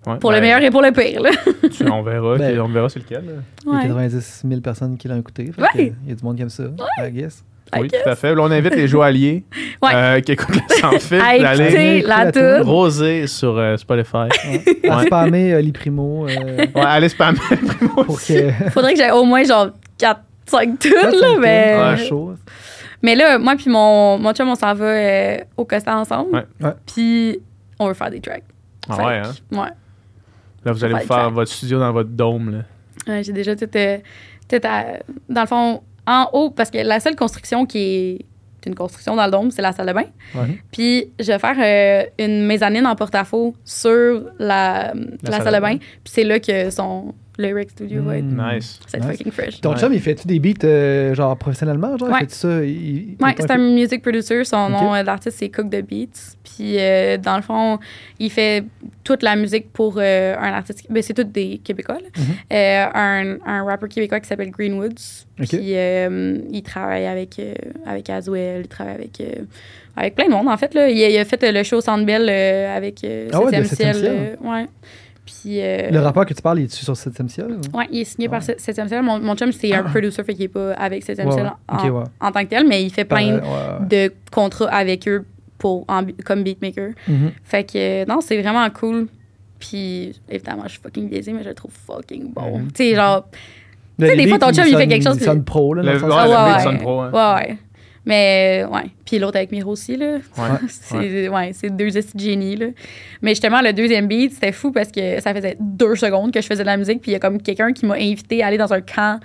Ouais, 0.07 0.17
pour 0.19 0.29
le 0.29 0.37
ben, 0.37 0.41
meilleur 0.43 0.61
et 0.61 0.69
pour 0.69 0.83
le 0.83 0.91
pire, 0.91 1.19
là. 1.19 1.31
tu- 1.71 1.89
on 1.89 2.03
verra, 2.03 2.37
Ben- 2.37 2.59
on 2.59 2.67
verra 2.67 2.89
c'est 2.89 2.99
lequel. 2.99 3.23
Il 3.65 3.71
y 3.71 3.71
a 3.71 3.75
Ouais. 3.77 3.81
90 3.87 4.43
000 4.47 4.61
personnes 4.61 4.97
qui 4.99 5.07
l'ont 5.07 5.17
écouté. 5.19 5.51
Il 5.73 5.93
y 6.07 6.11
a 6.11 6.15
du 6.15 6.23
monde 6.23 6.35
qui 6.35 6.43
aime 6.43 6.49
ça, 6.49 6.65
I 6.99 7.09
guess. 7.11 7.43
Oui, 7.75 7.87
guess. 7.87 8.03
tout 8.03 8.09
à 8.11 8.15
fait. 8.15 8.35
Là, 8.35 8.43
on 8.43 8.51
invite 8.51 8.75
les 8.75 8.87
joailliers 8.87 9.43
Ouais. 9.81 9.89
euh, 9.95 10.19
qui 10.21 10.33
écoutent 10.33 10.53
le 10.53 10.75
sans 10.79 10.99
fil 10.99 11.19
À 11.19 11.39
d'aller 11.39 11.63
écouter 11.63 12.01
la 12.03 12.61
roser 12.61 13.25
sur 13.25 13.57
euh, 13.57 13.77
Spotify. 13.77 14.27
Ouais. 14.47 14.63
À 14.91 15.01
spammer 15.05 15.53
euh, 15.55 15.61
l'Iprimo 15.61 16.27
euh, 16.27 16.35
Ouais, 16.57 16.67
allez 16.75 17.09
spammer 17.09 17.39
Primo 17.39 18.03
que. 18.03 18.69
Faudrait 18.69 18.93
que 18.93 18.99
j'aie 18.99 19.09
au 19.09 19.23
moins, 19.23 19.43
genre, 19.43 19.69
4, 19.97 20.21
5 20.45 20.77
tunes, 20.77 20.91
là, 21.01 21.27
mais... 21.39 21.97
Mais 23.05 23.13
là, 23.15 23.37
moi 23.37 23.55
puis 23.55 23.69
mon, 23.69 24.17
mon 24.17 24.33
chum, 24.33 24.49
on 24.49 24.55
s'en 24.55 24.73
va 24.73 24.85
euh, 24.85 25.37
au 25.57 25.63
Costa 25.63 25.95
ensemble. 25.95 26.47
Puis 26.87 27.39
on 27.77 27.87
veut 27.87 27.93
faire 27.93 28.09
des 28.09 28.19
tracks. 28.19 28.43
Ah 28.89 28.97
ouais, 28.97 29.17
hein? 29.17 29.31
Ouais. 29.51 29.69
Là, 30.65 30.71
vous 30.71 30.83
allez 30.83 30.95
vous 30.95 30.99
Faire 31.01 31.29
votre 31.29 31.51
studio 31.51 31.77
dans 31.77 31.91
votre 31.91 32.09
dôme. 32.09 32.49
Là. 32.51 32.57
Ouais, 33.07 33.23
J'ai 33.23 33.31
déjà 33.31 33.55
tout, 33.55 33.69
euh, 33.75 33.97
tout 34.49 34.59
à- 34.63 34.97
dans 35.29 35.41
le 35.41 35.47
fond, 35.47 35.83
en 36.07 36.29
haut, 36.33 36.49
parce 36.49 36.71
que 36.71 36.79
la 36.79 36.99
seule 36.99 37.15
construction 37.15 37.67
qui 37.67 37.77
est 37.77 38.25
une 38.65 38.73
construction 38.73 39.15
dans 39.15 39.25
le 39.25 39.31
dôme, 39.31 39.51
c'est 39.51 39.61
la 39.61 39.71
salle 39.71 39.85
de 39.85 39.93
bain. 39.93 40.05
Ouais. 40.33 40.59
Puis 40.71 41.11
je 41.19 41.31
vais 41.31 41.37
faire 41.37 41.55
euh, 41.59 42.09
une 42.17 42.47
mezzanine 42.47 42.87
en 42.87 42.95
porte-à-faux 42.95 43.55
sur 43.63 44.31
la, 44.39 44.93
la, 45.21 45.41
salle, 45.41 45.53
de 45.53 45.59
bain. 45.59 45.77
Puis 45.77 46.11
c'est 46.11 46.23
là 46.23 46.39
que 46.39 46.71
son 47.35 47.41
lyric 47.41 47.69
studio 47.71 48.01
va 48.03 48.17
être. 48.17 48.25
Mm. 48.25 48.55
Nice. 48.55 48.79
Ça 48.87 48.97
va 48.97 49.05
être 49.05 49.09
Nice. 49.09 49.17
fucking 49.17 49.31
fresh. 49.31 49.61
Ton 49.61 49.71
Ouais. 49.73 49.77
chum, 49.79 49.93
il 49.93 49.99
fait-tu 49.99 50.27
des 50.27 50.39
beats 50.39 50.63
euh, 50.65 51.13
genre 51.15 51.35
professionnellement? 51.37 51.97
Genre, 51.97 52.09
Ouais. 52.09 52.15
il 52.17 52.19
fait-tu 52.21 52.35
ça? 52.35 52.63
Il, 52.63 53.15
Ouais, 53.21 53.35
c'est 53.37 53.51
un 53.51 53.57
music 53.57 54.01
producer. 54.01 54.43
Son 54.43 54.69
nom 54.69 54.93
euh, 54.95 55.03
d'artiste, 55.03 55.37
c'est 55.39 55.49
Cook 55.49 55.69
the 55.69 55.81
Beats. 55.81 56.35
Puis, 56.43 56.77
euh, 56.79 57.17
dans 57.17 57.35
le 57.35 57.41
fond, 57.41 57.79
il 58.19 58.29
fait 58.31 58.63
toute 59.03 59.23
la 59.23 59.35
musique 59.35 59.71
pour 59.73 59.95
euh, 59.97 60.35
un 60.37 60.53
artiste. 60.53 60.85
Ben, 60.89 61.01
c'est 61.03 61.13
tous 61.13 61.23
des 61.23 61.59
Québécois. 61.63 61.95
là. 61.95 62.09
Mhm. 62.17 62.25
Euh, 62.53 62.85
un, 62.93 63.37
un 63.45 63.63
rappeur 63.63 63.89
québécois 63.89 64.19
qui 64.19 64.27
s'appelle 64.27 64.51
Greenwoods. 64.51 65.25
Puis, 65.37 65.49
euh, 65.75 66.37
il 66.51 66.61
travaille 66.63 67.05
avec, 67.05 67.37
euh, 67.39 67.53
avec 67.85 68.09
Azuel. 68.09 68.61
Il 68.61 68.67
travaille 68.67 68.95
avec, 68.95 69.19
euh, 69.21 69.43
avec 69.97 70.15
plein 70.15 70.25
de 70.27 70.31
monde, 70.31 70.47
en 70.47 70.57
fait. 70.57 70.73
Là. 70.73 70.89
Il, 70.89 71.03
a, 71.03 71.09
il 71.09 71.17
a 71.17 71.25
fait 71.25 71.43
euh, 71.43 71.51
le 71.51 71.63
show 71.63 71.77
au 71.77 71.81
Centre 71.81 72.05
Bell 72.05 72.27
euh, 72.29 72.75
avec 72.77 73.03
euh, 73.03 73.27
Ah 73.33 73.41
ouais, 73.41 73.51
de 73.51 73.63
7e 73.63 73.65
Septième 73.65 73.93
Ciel. 73.93 74.03
Ciel. 74.05 74.37
euh, 74.41 74.49
ouais. 74.49 74.65
Puis, 75.25 75.59
euh, 75.61 75.89
Le 75.89 75.99
rappeur 75.99 76.25
que 76.25 76.33
tu 76.35 76.41
parles, 76.41 76.59
il 76.59 76.65
est-tu 76.65 76.83
sur 76.85 76.95
7 76.95 77.27
ciel? 77.29 77.47
ou? 77.73 77.77
Ouais, 77.77 77.87
il 77.91 78.01
est 78.01 78.03
signé 78.05 78.29
par 78.29 78.41
Ouais. 78.47 78.55
7e 78.59 78.87
Ciel. 78.87 79.01
Mon, 79.01 79.19
mon 79.19 79.35
chum, 79.35 79.51
c'est 79.51 79.73
un 79.73 79.81
producer, 79.83 80.23
fait 80.23 80.33
qu'il 80.35 80.43
est 80.43 80.47
pas 80.49 80.73
avec 80.73 81.03
7e 81.03 81.25
Ouais, 81.27 81.31
Ciel 81.33 81.45
ouais. 81.45 81.51
en, 81.67 81.75
Ok, 81.77 81.83
ouais. 81.95 82.03
en 82.21 82.31
tant 82.31 82.41
que 82.43 82.49
tel, 82.49 82.67
mais 82.67 82.83
il 82.83 82.91
fait 82.91 83.05
plein 83.05 83.39
de 83.89 84.13
contrats 84.31 84.67
avec 84.67 85.07
eux 85.07 85.25
pour, 85.57 85.83
en- 85.87 86.03
comme 86.23 86.43
beatmaker. 86.43 86.89
Mhm. 87.07 87.31
Fait 87.43 87.63
que, 87.63 88.03
euh, 88.03 88.05
non, 88.07 88.21
c'est 88.21 88.39
vraiment 88.41 88.69
cool. 88.69 89.07
Puis, 89.57 90.13
évidemment, 90.29 90.63
je 90.65 90.71
suis 90.73 90.79
fucking 90.81 91.09
biaisée, 91.09 91.33
mais 91.33 91.41
je 91.43 91.49
le 91.49 91.55
trouve 91.55 91.71
fucking 91.71 92.31
bon. 92.33 92.59
Mhm. 92.59 92.67
Tu 92.67 92.83
sais, 92.89 92.95
genre, 92.95 93.25
sais, 93.99 94.15
des 94.15 94.27
fois, 94.27 94.37
ton 94.37 94.51
chum, 94.53 94.65
il 94.67 94.77
fait 94.77 94.87
quelque 94.87 95.03
chose, 95.03 95.17
Il 95.19 95.23
sonne 95.23 95.43
pro, 95.43 95.73
là. 95.73 95.81
dans 95.81 95.87
Le- 95.87 95.93
le 95.93 95.99
sens- 95.99 96.09
ouais, 96.11 97.09
ah, 97.13 97.35
ouais. 97.39 97.57
Ouais, 98.07 98.11
ouais. 98.11 98.61
Mais, 98.61 98.63
euh, 98.63 98.67
ouais. 98.75 98.91
Puis 99.05 99.19
l'autre 99.19 99.37
avec 99.37 99.51
Miro 99.51 99.71
aussi, 99.71 99.95
là. 99.97 100.17
Ouais. 100.37 100.57
c'est 100.67 101.29
ouais, 101.29 101.51
c'est 101.53 101.69
deux 101.69 101.97
estis 101.97 102.15
de 102.17 102.21
génie, 102.21 102.55
là. 102.55 102.67
Mais 103.21 103.31
justement, 103.31 103.61
le 103.61 103.73
deuxième 103.73 104.07
beat, 104.07 104.33
c'était 104.33 104.51
fou 104.51 104.71
parce 104.71 104.91
que 104.91 105.19
ça 105.21 105.33
faisait 105.33 105.57
deux 105.59 105.95
secondes 105.95 106.31
que 106.31 106.41
je 106.41 106.47
faisais 106.47 106.63
de 106.63 106.67
la 106.67 106.77
musique, 106.77 107.01
puis 107.01 107.11
il 107.11 107.13
y 107.13 107.17
a 107.17 107.19
comme 107.19 107.41
quelqu'un 107.41 107.73
qui 107.73 107.85
m'a 107.85 107.95
invité 107.95 108.43
à 108.43 108.47
aller 108.47 108.57
dans 108.57 108.73
un 108.73 108.81
camp 108.81 109.19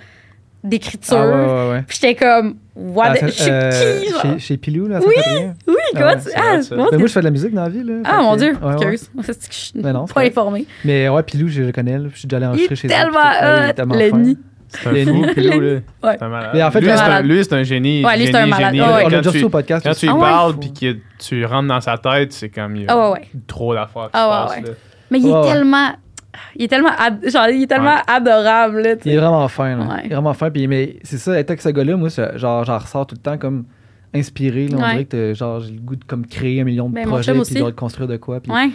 d'écriture. 0.63 1.17
Ah, 1.17 1.25
ouais, 1.27 1.45
ouais, 1.63 1.69
ouais. 1.71 1.83
Puis 1.87 1.97
j'étais 2.01 2.15
comme, 2.15 2.55
what? 2.75 3.05
Ah, 3.07 3.15
the- 3.15 3.19
ça- 3.19 3.27
je 3.27 3.31
suis 3.31 3.49
euh, 3.51 3.99
qui? 4.01 4.07
Chez, 4.33 4.39
chez 4.39 4.57
Pilou, 4.57 4.87
là, 4.87 4.97
à 4.97 4.99
Oui. 4.99 5.07
Oui, 5.67 5.75
Ah 5.95 5.97
comment 5.97 6.05
ouais, 6.05 6.15
tu. 6.21 6.29
Ah, 6.35 6.61
ça. 6.61 6.75
Ben, 6.75 6.97
moi, 6.99 7.07
je 7.07 7.13
fais 7.13 7.19
de 7.19 7.25
la 7.25 7.31
musique 7.31 7.53
dans 7.53 7.63
la 7.63 7.69
vie, 7.69 7.83
là. 7.83 7.93
ah, 8.03 8.21
mon 8.21 8.35
Dieu, 8.35 8.55
ouais, 8.61 8.67
ouais. 8.67 8.75
curieuse. 8.79 9.09
Je 9.27 9.33
suis 9.49 9.71
Mais 9.75 9.91
non, 9.91 10.05
pas 10.05 10.21
informée. 10.21 10.65
Mais 10.85 11.09
ouais, 11.09 11.23
Pilou, 11.23 11.47
je 11.47 11.63
le 11.63 11.71
connais, 11.71 11.97
là. 11.97 12.09
Je 12.13 12.19
suis 12.19 12.27
déjà 12.27 12.37
allé 12.37 12.45
enregistrer 12.45 12.75
chez 12.75 12.87
tellement 12.87 13.31
est 13.31 13.73
tellement 13.73 13.95
le 13.95 14.09
fin. 14.09 14.17
nid. 14.19 14.37
C'est 14.71 14.87
un 14.89 15.05
fou, 15.05 15.21
là. 15.25 15.31
Ouais. 15.33 15.81
C'est 16.03 16.23
un 16.23 16.27
malade. 16.29 16.51
Mais 16.53 16.63
en 16.63 16.71
fait, 16.71 16.81
lui, 16.81 16.87
c'est 16.87 16.99
un, 17.01 17.21
lui, 17.21 17.43
c'est 17.43 17.53
un 17.53 17.63
génie. 17.63 18.05
Ouais, 18.05 18.17
lui, 18.17 18.25
c'est 18.27 18.31
génie, 18.31 18.43
un 18.43 18.45
malade. 18.47 18.73
génie, 18.73 18.81
Ouais, 18.81 18.87
là. 18.87 18.95
ouais. 18.95 19.03
On 19.05 19.09
l'a 19.09 19.15
Quand 19.15 19.17
déjà 19.17 19.21
tu- 19.31 19.37
reçu 19.37 19.43
au 19.45 19.49
podcast. 19.49 19.85
Quand 19.85 19.93
tu 19.93 20.05
y 20.05 20.09
Ah 20.09 20.13
ouais? 20.15 20.19
parles 20.21 20.57
puis 20.59 20.73
que 20.73 20.97
tu 21.19 21.45
rentres 21.45 21.67
dans 21.67 21.81
sa 21.81 21.97
tête, 21.97 22.31
c'est 22.33 22.49
comme 22.49 22.75
il 22.77 22.83
y 22.83 22.87
a 22.87 22.97
ouais, 22.97 23.13
ouais. 23.13 23.27
trop 23.47 23.73
d'affaires 23.73 24.09
qui 24.11 24.17
se 24.19 24.23
ouais, 24.23 24.29
passent. 24.29 24.55
ouais. 24.55 24.61
là. 24.61 24.69
Mais 25.11 25.19
il 25.19 25.27
est 25.29 25.41
tellement. 25.43 25.87
Il 26.55 26.63
est 26.63 26.67
tellement, 26.69 26.91
ad- 26.97 27.29
genre, 27.29 27.49
il 27.49 27.63
est 27.63 27.67
tellement 27.67 27.95
Ouais. 27.95 28.01
adorable, 28.07 28.81
là, 28.81 28.95
Il 29.03 29.11
est 29.11 29.17
vraiment 29.17 29.45
fin, 29.49 29.75
là. 29.75 29.83
Ouais. 29.83 30.01
Il 30.05 30.11
est 30.11 30.15
vraiment 30.15 30.33
fin. 30.33 30.49
Puis, 30.49 30.65
mais 30.67 30.95
c'est 31.03 31.17
ça, 31.17 31.37
être 31.37 31.49
avec 31.49 31.61
ce 31.61 31.67
gars-là, 31.69 31.97
moi, 31.97 32.07
genre, 32.35 32.63
j'en 32.63 32.77
ressors 32.77 33.05
tout 33.05 33.15
le 33.15 33.21
temps 33.21 33.37
comme 33.37 33.65
inspiré. 34.15 34.67
Là, 34.69 34.77
on 34.77 34.81
Ouais. 34.81 34.91
dirait 34.91 35.05
que 35.05 35.09
t'as- 35.09 35.33
genre, 35.33 35.59
j'ai 35.59 35.73
le 35.73 35.79
goût 35.81 35.97
de 35.97 36.05
comme, 36.05 36.25
créer 36.25 36.61
un 36.61 36.63
million 36.63 36.87
de 36.89 36.95
Ben, 36.95 37.05
projets 37.05 37.33
puis 37.33 37.53
de 37.55 37.69
construire 37.71 38.07
de 38.07 38.15
quoi. 38.17 38.39
Puis, 38.39 38.51
Ouais. 38.51 38.69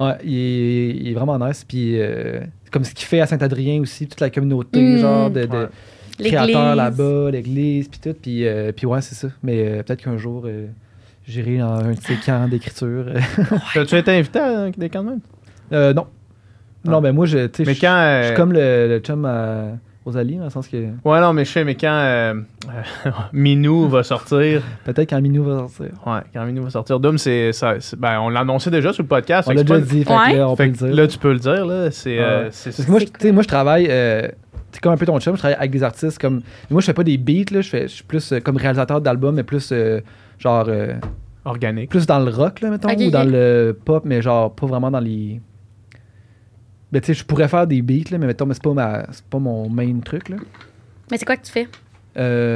ouais, 0.00 0.14
il, 0.22 0.34
est, 0.34 0.88
il 0.96 1.08
est 1.10 1.14
vraiment 1.14 1.38
nice. 1.38 1.64
Puis, 1.66 1.94
euh, 1.98 2.40
comme 2.70 2.84
ce 2.84 2.94
qu'il 2.94 3.06
fait 3.06 3.20
à 3.20 3.26
Saint-Adrien 3.26 3.80
aussi, 3.80 4.06
toute 4.06 4.20
la 4.20 4.30
communauté, 4.30 4.80
Mm. 4.80 4.98
genre, 4.98 5.30
de, 5.30 5.44
de 5.46 5.68
Ouais. 6.20 6.30
créateurs 6.30 6.74
là-bas, 6.74 7.30
l'église, 7.30 7.88
puis 7.88 8.00
tout. 8.00 8.16
Puis, 8.20 8.46
euh, 8.46 8.72
puis 8.72 8.86
ouais, 8.86 9.00
c'est 9.00 9.14
ça. 9.14 9.28
Mais 9.42 9.66
euh, 9.66 9.82
peut-être 9.82 10.02
qu'un 10.02 10.16
jour, 10.16 10.44
euh, 10.46 10.66
j'irai 11.26 11.58
dans 11.58 11.74
un 11.74 11.92
de 11.92 12.00
ces 12.00 12.16
camps 12.16 12.48
d'écriture. 12.48 13.06
T'as-tu 13.74 13.96
été 13.96 14.10
invité 14.10 14.38
à 14.40 14.70
des 14.70 14.88
camps 14.88 15.04
de 15.04 15.10
même? 15.10 15.20
Euh, 15.72 15.92
non. 15.94 16.06
Non, 16.84 16.98
Ah. 16.98 17.00
ben 17.00 17.12
moi, 17.12 17.26
je, 17.26 17.46
tu 17.46 17.58
sais, 17.58 17.64
Mais 17.66 17.74
je- 17.74 17.80
quand. 17.80 17.96
euh, 17.96 18.22
je 18.22 18.26
suis 18.28 18.36
comme 18.36 18.52
le, 18.52 18.88
le 18.88 18.98
chum 19.00 19.24
à 19.24 19.72
Rosalie, 20.08 20.36
dans 20.36 20.44
le 20.44 20.50
sens 20.50 20.66
que 20.68 20.76
Ouais, 21.04 21.20
non, 21.20 21.32
mais 21.32 21.44
je 21.44 21.50
sais, 21.52 21.64
mais 21.64 21.74
quand 21.74 21.88
euh, 21.92 22.34
euh, 23.04 23.10
Minou 23.32 23.88
va 23.88 24.02
sortir. 24.02 24.62
peut-être 24.84 25.10
quand 25.10 25.20
Minou 25.20 25.44
va 25.44 25.58
sortir. 25.58 25.86
Ouais, 26.06 26.20
quand 26.32 26.44
Minou 26.46 26.62
va 26.64 26.70
sortir. 26.70 26.98
Doom, 27.00 27.18
c'est. 27.18 27.50
Ben, 27.98 28.18
on 28.20 28.28
l'a 28.30 28.40
annoncé 28.40 28.70
déjà 28.70 28.92
sur 28.92 29.02
le 29.02 29.08
podcast. 29.08 29.48
On 29.48 29.52
l'a 29.52 29.62
déjà 29.62 29.74
pas- 29.74 29.80
dit, 29.80 30.04
fait 30.04 30.12
Ouais. 30.16 30.32
que 30.32 30.36
là, 30.38 30.48
on 30.48 30.56
peut 30.56 30.64
le 30.64 30.70
dire. 30.70 30.94
là, 30.94 31.06
tu 31.06 31.18
peux 31.18 31.32
le 31.32 31.38
dire, 31.38 31.66
là. 31.66 31.90
C'est. 31.90 32.18
euh, 32.18 32.44
Ouais. 32.44 32.48
c'est- 32.50 32.70
Parce 32.76 32.84
que 32.86 32.90
moi, 33.26 33.32
moi, 33.32 33.42
je 33.42 33.48
travaille. 33.48 33.86
euh, 33.90 34.28
c'est 34.72 34.80
comme 34.82 34.92
un 34.92 34.96
peu 34.96 35.06
ton 35.06 35.18
chum, 35.20 35.34
je 35.34 35.38
travaille 35.38 35.56
avec 35.58 35.70
des 35.70 35.82
artistes 35.82 36.18
comme. 36.20 36.40
Moi, 36.70 36.80
je 36.80 36.86
fais 36.86 36.94
pas 36.94 37.04
des 37.04 37.16
beats, 37.18 37.50
là, 37.52 37.60
je, 37.60 37.68
fais, 37.68 37.82
je 37.82 37.94
suis 37.94 38.04
plus 38.04 38.32
euh, 38.32 38.40
comme 38.40 38.56
réalisateur 38.56 39.00
d'albums, 39.00 39.34
mais 39.34 39.42
plus 39.44 39.70
euh, 39.72 40.00
genre. 40.38 40.66
euh, 40.68 40.94
organique. 41.44 41.88
plus 41.88 42.04
dans 42.06 42.18
le 42.18 42.30
rock, 42.30 42.60
là, 42.60 42.68
mettons, 42.70 42.88
ou 42.90 43.10
dans 43.10 43.24
le 43.26 43.78
pop, 43.84 44.02
mais 44.04 44.20
genre 44.20 44.54
pas 44.54 44.66
vraiment 44.66 44.90
dans 44.90 45.00
les. 45.00 45.40
Ben, 46.92 47.00
tu 47.00 47.06
sais, 47.08 47.14
je 47.14 47.24
pourrais 47.24 47.48
faire 47.48 47.66
des 47.66 47.82
beats, 47.82 48.10
là, 48.10 48.18
mais 48.18 48.26
mettons, 48.26 48.46
mais 48.46 48.54
c'est 48.54 48.62
pas, 48.62 48.72
ma, 48.72 49.06
c'est 49.12 49.24
pas 49.24 49.38
mon 49.38 49.68
main 49.68 49.98
truc, 50.00 50.28
là. 50.30 50.36
Mais 51.10 51.18
c'est 51.18 51.24
quoi 51.26 51.36
que 51.36 51.44
tu 51.44 51.52
fais? 51.52 51.68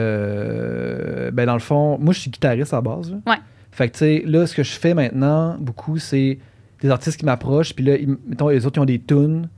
Euh, 0.02 1.30
ben, 1.30 1.46
dans 1.46 1.54
le 1.54 1.60
fond, 1.60 1.98
moi, 1.98 2.12
je 2.14 2.20
suis 2.20 2.30
guitariste 2.30 2.72
à 2.72 2.76
la 2.76 2.82
base, 2.82 3.10
là. 3.10 3.18
Ouais. 3.26 3.38
Fait 3.70 3.88
que, 3.88 3.92
tu 3.92 3.98
sais, 3.98 4.22
là, 4.26 4.46
ce 4.46 4.54
que 4.54 4.62
je 4.62 4.72
fais 4.72 4.94
maintenant, 4.94 5.56
beaucoup, 5.58 5.98
c'est 5.98 6.38
des 6.80 6.90
artistes 6.90 7.18
qui 7.18 7.24
m'approchent, 7.26 7.74
puis 7.74 7.84
là, 7.84 7.96
ils, 7.96 8.16
mettons, 8.26 8.48
les 8.48 8.66
autres, 8.66 8.78
ils 8.78 8.82
ont 8.82 8.86
des 8.86 9.00
tunes, 9.00 9.48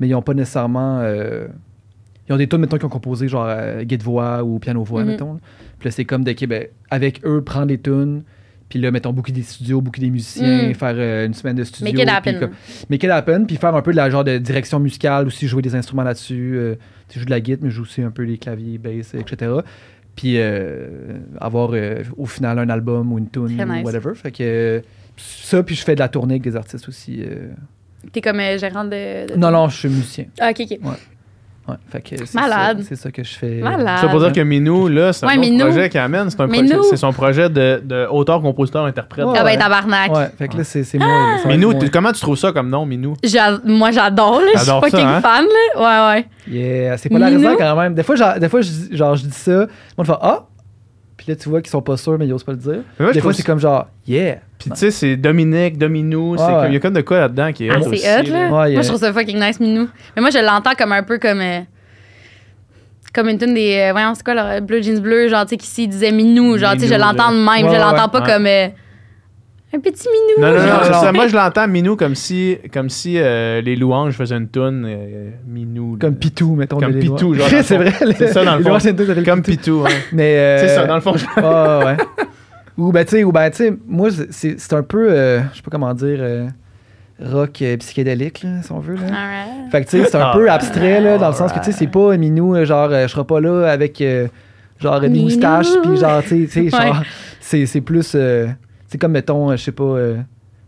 mais 0.00 0.08
ils 0.08 0.14
ont 0.14 0.22
pas 0.22 0.34
nécessairement. 0.34 1.00
euh, 1.02 1.48
ils 2.28 2.32
ont 2.34 2.36
des 2.36 2.46
tunes, 2.48 2.60
mettons, 2.60 2.76
qui 2.78 2.84
ont 2.84 2.88
composé 2.90 3.26
genre 3.28 3.46
euh, 3.48 3.82
guide-voix 3.84 4.44
ou 4.44 4.58
piano-voix, 4.58 5.02
Mhm. 5.02 5.08
mettons. 5.10 5.40
Puis 5.78 5.88
là, 5.88 5.90
c'est 5.90 6.04
comme 6.04 6.24
de, 6.24 6.46
ben, 6.46 6.66
avec 6.90 7.24
eux, 7.24 7.42
prendre 7.42 7.66
des 7.66 7.80
tunes, 7.80 8.22
puis 8.68 8.78
là, 8.78 8.90
mettons, 8.90 9.12
beaucoup 9.12 9.30
des 9.32 9.42
studios, 9.42 9.80
beaucoup 9.80 10.00
des 10.00 10.10
musiciens, 10.10 10.68
Mm. 10.68 10.74
faire 10.74 10.94
euh, 10.96 11.26
une 11.26 11.34
semaine 11.34 11.56
de 11.56 11.64
studio. 11.64 11.92
Make 11.92 12.02
it 12.02 12.08
happen. 12.08 12.50
make 12.90 13.02
it 13.02 13.10
happen, 13.10 13.44
puis 13.46 13.56
faire 13.56 13.74
un 13.74 13.82
peu 13.82 13.92
de 13.92 13.96
la 13.96 14.10
genre 14.10 14.24
de 14.24 14.38
direction 14.38 14.78
musicale, 14.80 15.26
aussi 15.26 15.48
jouer 15.48 15.62
des 15.62 15.74
instruments 15.74 16.02
là-dessus. 16.04 16.54
Euh, 16.56 16.74
tu 16.74 16.80
sais, 16.80 17.14
je 17.14 17.18
joue 17.20 17.24
de 17.26 17.30
la 17.30 17.40
guitare, 17.40 17.60
mais 17.64 17.70
je 17.70 17.76
joue 17.76 17.82
aussi 17.82 18.02
un 18.02 18.10
peu 18.10 18.22
les 18.22 18.36
claviers, 18.38 18.76
bass, 18.78 19.14
etc. 19.14 19.52
Puis 20.16 20.34
euh, 20.36 20.88
avoir 21.40 21.70
euh, 21.72 22.02
au 22.16 22.26
final 22.26 22.58
un 22.58 22.68
album 22.68 23.12
ou 23.12 23.18
une 23.18 23.30
tune 23.30 23.44
ou 23.62 23.84
whatever. 23.84 24.14
Fait 24.14 24.32
que 24.32 24.82
ça, 25.16 25.62
puis 25.62 25.74
je 25.74 25.84
fais 25.84 25.94
de 25.94 26.00
la 26.00 26.08
tournée 26.08 26.34
avec 26.34 26.42
des 26.42 26.56
artistes 26.56 26.88
aussi. 26.88 27.22
T'es 28.12 28.20
comme 28.20 28.40
gérant 28.58 28.84
de. 28.84 29.26
de- 29.32 29.36
Non, 29.36 29.50
non, 29.50 29.68
je 29.68 29.76
suis 29.76 29.88
musicien. 29.88 30.26
Ah, 30.40 30.50
ok, 30.50 30.60
ok. 30.70 30.78
Ouais, 30.84 30.94
fait 31.90 32.00
que 32.00 32.16
c'est 32.24 32.34
Malade. 32.34 32.78
ça- 32.80 32.84
C'est 32.88 32.96
ça 32.96 33.10
que 33.10 33.22
je 33.22 33.34
fais. 33.34 33.60
Malade. 33.60 33.98
Ça 34.00 34.08
pour 34.08 34.20
dire 34.20 34.32
que 34.32 34.40
Minou, 34.40 34.88
là, 34.88 35.12
c'est 35.12 35.24
un 35.24 35.28
Ouais, 35.28 35.34
autre 35.38 35.48
Minou. 35.48 35.64
projet 35.66 35.88
qu'il 35.88 36.00
amène. 36.00 36.30
C'est 36.30 36.40
un 36.40 36.48
projet- 36.48 36.76
c'est 36.90 36.96
son 36.96 37.12
projet 37.12 37.48
de, 37.50 37.82
de 37.84 38.06
auteur, 38.10 38.40
compositeur, 38.40 38.84
interprète. 38.84 39.26
Ouais. 39.26 39.36
Ah, 39.38 39.44
ben, 39.44 39.58
tabarnak. 39.58 40.14
Ouais, 40.14 40.28
fait 40.38 40.48
que 40.48 40.56
là, 40.58 40.64
c'est 40.64 40.84
c'est 40.84 40.98
moi. 40.98 41.08
Minou, 41.46 41.72
moi. 41.72 41.80
comment 41.92 42.12
tu 42.12 42.20
trouve 42.20 42.36
ça 42.36 42.52
comme 42.52 42.68
nom, 42.70 42.86
Minou? 42.86 43.14
J'a- 43.22 43.58
Moi, 43.64 43.90
j'adore, 43.90 44.40
là. 44.40 44.46
Je 44.54 44.60
suis 44.60 44.70
fucking 44.70 45.00
hein? 45.00 45.20
fan, 45.20 45.44
là. 45.76 46.12
Ouais, 46.12 46.16
ouais. 46.16 46.26
Yeah, 46.50 46.96
c'est 46.96 47.08
pas 47.08 47.18
la 47.18 47.26
raison 47.26 47.54
quand 47.58 47.76
même. 47.76 47.94
Des 47.94 48.02
fois, 48.02 48.16
genre, 48.16 48.38
des 48.38 48.48
fois 48.48 48.60
je, 48.62 48.68
dis- 48.68 48.96
genre, 48.96 49.14
je 49.16 49.24
dis 49.24 49.30
ça, 49.32 49.52
moi, 49.52 49.66
je 50.00 50.04
fais 50.04 50.18
Ah! 50.22 50.44
Puis 51.16 51.26
là, 51.28 51.36
tu 51.36 51.48
vois 51.48 51.60
qu'ils 51.60 51.70
sont 51.70 51.82
pas 51.82 51.96
sûrs, 51.96 52.16
mais 52.18 52.26
ils 52.26 52.32
osent 52.32 52.44
pas 52.44 52.52
le 52.52 52.58
dire. 52.58 52.80
Des 53.12 53.20
fois, 53.20 53.32
c'est 53.32 53.42
comme 53.42 53.58
genre 53.58 53.86
Yeah! 54.06 54.36
Tu 54.70 54.76
sais, 54.76 54.90
c'est 54.90 55.16
Dominique, 55.16 55.78
Dominou, 55.78 56.36
c'est 56.36 56.44
Ouais, 56.44 56.52
comme- 56.52 56.66
il 56.68 56.74
y 56.74 56.76
a 56.76 56.80
comme 56.80 56.94
de 56.94 57.00
quoi 57.02 57.18
là-dedans 57.20 57.52
qui 57.52 57.66
est 57.66 57.70
Ah, 57.70 57.78
hot 57.78 57.90
c'est 57.94 58.20
hot, 58.20 58.32
là. 58.32 58.48
Ouais, 58.50 58.72
moi, 58.74 58.82
je 58.82 58.88
trouve 58.88 59.00
ça 59.00 59.12
fucking 59.12 59.38
nice, 59.40 59.60
Minou. 59.60 59.88
Mais 60.16 60.22
moi, 60.22 60.30
je 60.30 60.38
l'entends 60.38 60.72
comme 60.78 60.92
un 60.92 61.02
peu 61.02 61.18
comme. 61.18 61.40
euh, 61.40 61.60
comme 63.14 63.28
une 63.28 63.38
tune 63.38 63.54
des. 63.54 63.88
euh, 63.88 63.92
voyons, 63.92 64.14
c'est 64.14 64.22
quoi, 64.24 64.34
leur 64.34 64.60
Blue 64.62 64.82
Jeans 64.82 65.00
Bleu, 65.00 65.28
genre, 65.28 65.44
tu 65.44 65.50
sais, 65.50 65.56
qui 65.56 65.66
s'il 65.66 65.88
disait 65.88 66.12
Minou, 66.12 66.58
genre, 66.58 66.74
tu 66.74 66.80
sais, 66.80 66.86
je 66.88 66.94
l'entends 66.94 67.30
de 67.32 67.36
même. 67.36 67.66
Ouais, 67.66 67.74
je 67.74 67.80
l'entends 67.80 68.04
ouais, 68.04 68.10
pas 68.12 68.20
comme. 68.20 68.46
euh, 68.46 68.68
un 69.74 69.80
petit 69.80 70.06
Minou. 70.08 70.46
Non, 70.46 70.52
non, 70.58 70.66
non, 70.66 70.90
Non, 70.92 71.00
ça. 71.00 71.12
Moi, 71.12 71.26
je 71.28 71.36
l'entends 71.36 71.68
Minou 71.68 71.96
comme 71.96 72.14
si, 72.14 72.56
comme 72.72 72.88
si 72.88 73.16
euh, 73.18 73.60
les 73.60 73.76
louanges 73.76 74.14
faisaient 74.14 74.36
une 74.36 74.48
toune 74.48 74.86
euh, 74.88 75.30
Minou. 75.46 75.94
là. 75.96 75.98
Comme 76.00 76.16
Pitou, 76.16 76.54
mettons. 76.54 76.78
Comme 76.78 76.98
Pitou, 76.98 77.34
genre, 77.34 77.48
c'est 77.62 77.76
vrai. 77.76 77.92
C'est 78.16 78.28
ça, 78.28 78.44
dans 78.44 78.56
le 78.56 78.62
fond. 78.62 78.78
Comme 79.24 79.42
Pitou. 79.42 79.82
Pitou, 79.82 79.84
hein. 79.86 79.90
Mais. 80.12 80.36
euh, 80.38 80.58
C'est 80.60 80.74
ça, 80.74 80.86
dans 80.86 80.94
le 80.94 81.00
fond. 81.00 81.14
je- 81.16 81.26
Ah, 81.36 81.80
ouais. 81.84 81.96
Ou 82.78 82.92
ben, 82.92 83.04
tu 83.04 83.10
sais, 83.16 83.24
ou 83.24 83.32
ben, 83.32 83.50
tu 83.50 83.56
sais, 83.58 83.74
moi, 83.86 84.08
c'est- 84.30 84.72
un 84.72 84.82
peu, 84.82 85.10
euh, 85.10 85.40
je 85.52 85.56
sais 85.56 85.62
pas 85.62 85.70
comment 85.70 85.92
dire, 85.94 86.18
euh, 86.20 86.48
rock 87.22 87.60
euh, 87.62 87.76
psychédélique, 87.78 88.42
là, 88.44 88.62
si 88.62 88.72
on 88.72 88.78
veut. 88.78 88.94
Là. 88.94 89.02
Alright. 89.08 89.70
Fait 89.72 89.84
que, 89.84 89.90
tu 89.90 89.98
sais, 90.02 90.04
c'est 90.10 90.16
un 90.16 90.30
Ah, 90.30 90.32
peu 90.32 90.50
abstrait, 90.50 91.00
là, 91.00 91.18
dans 91.18 91.28
le 91.28 91.34
sens 91.34 91.52
que, 91.52 91.58
tu 91.58 91.66
sais, 91.66 91.72
c'est 91.72 91.86
pas 91.88 92.16
Minou, 92.16 92.54
euh, 92.54 92.64
genre, 92.64 92.88
euh, 92.90 93.02
je 93.06 93.12
serai 93.12 93.24
pas 93.24 93.40
là 93.40 93.66
avec, 93.70 94.00
euh, 94.00 94.28
genre, 94.80 95.00
des 95.00 95.08
Minou. 95.08 95.24
moustaches, 95.24 95.72
puis 95.82 95.96
genre, 95.96 96.22
tu 96.22 96.28
sais, 96.28 96.36
tu 96.46 96.70
sais, 96.70 96.76
Ouais. 96.78 96.86
genre, 96.86 97.02
c'est 97.40 97.66
c'est 97.66 97.80
plus, 97.80 98.12
euh, 98.14 98.46
c'est 98.86 98.98
comme, 98.98 99.12
mettons, 99.12 99.50
euh, 99.50 99.56
je 99.56 99.64
sais 99.64 99.72
pas, 99.72 99.82
euh, 99.84 100.16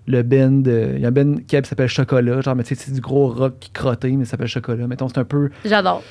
le 0.06 0.22
band, 0.22 0.62
euh, 0.66 0.94
il 0.96 1.02
y 1.02 1.04
a 1.04 1.08
un 1.08 1.12
band 1.12 1.34
qui 1.46 1.56
s'appelle 1.62 1.88
Chocolat, 1.88 2.40
genre, 2.40 2.56
mais 2.56 2.64
tu 2.64 2.74
sais, 2.74 2.82
c'est 2.86 2.92
du 2.92 3.00
gros 3.00 3.28
rock 3.28 3.54
qui 3.60 3.70
crotté, 3.70 4.10
mais 4.16 4.24
ça 4.24 4.32
s'appelle 4.32 4.48
Chocolat. 4.48 4.86
Mettons, 4.88 5.08
c'est 5.08 5.18
un 5.18 5.24
peu, 5.24 5.50
J'adore. 5.64 6.02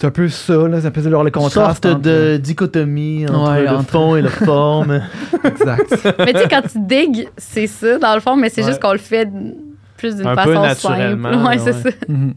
C'est 0.00 0.06
un 0.06 0.10
peu 0.10 0.28
ça, 0.28 0.68
là, 0.68 0.80
c'est 0.80 0.86
un 0.86 0.90
peu 0.90 1.02
genre 1.02 1.24
le 1.24 1.30
contraste. 1.30 1.54
sorte 1.84 1.86
entre- 1.86 2.00
de 2.02 2.36
dichotomie 2.36 3.26
entre 3.28 3.50
Ouais, 3.52 3.62
le 3.62 3.68
entre- 3.70 3.90
fond 3.90 4.16
et 4.16 4.22
la 4.22 4.30
forme. 4.46 5.00
Exact. 5.44 6.14
mais 6.18 6.32
tu 6.32 6.38
sais, 6.40 6.48
quand 6.48 6.62
tu 6.62 6.78
digues, 6.80 7.28
c'est 7.36 7.66
ça, 7.66 7.98
dans 7.98 8.14
le 8.14 8.20
fond, 8.20 8.36
mais 8.36 8.48
c'est 8.48 8.62
Ouais. 8.62 8.68
juste 8.68 8.80
qu'on 8.80 8.92
le 8.92 8.98
fait 8.98 9.28
plus 9.96 10.14
d'une 10.16 10.26
Un 10.26 10.34
façon 10.34 10.48
peu 10.48 10.54
simple. 10.54 10.66
naturellement, 10.68 11.46
ouais. 11.48 11.58
c'est 11.58 11.72
ça. 11.72 11.90
Mhm. 12.08 12.34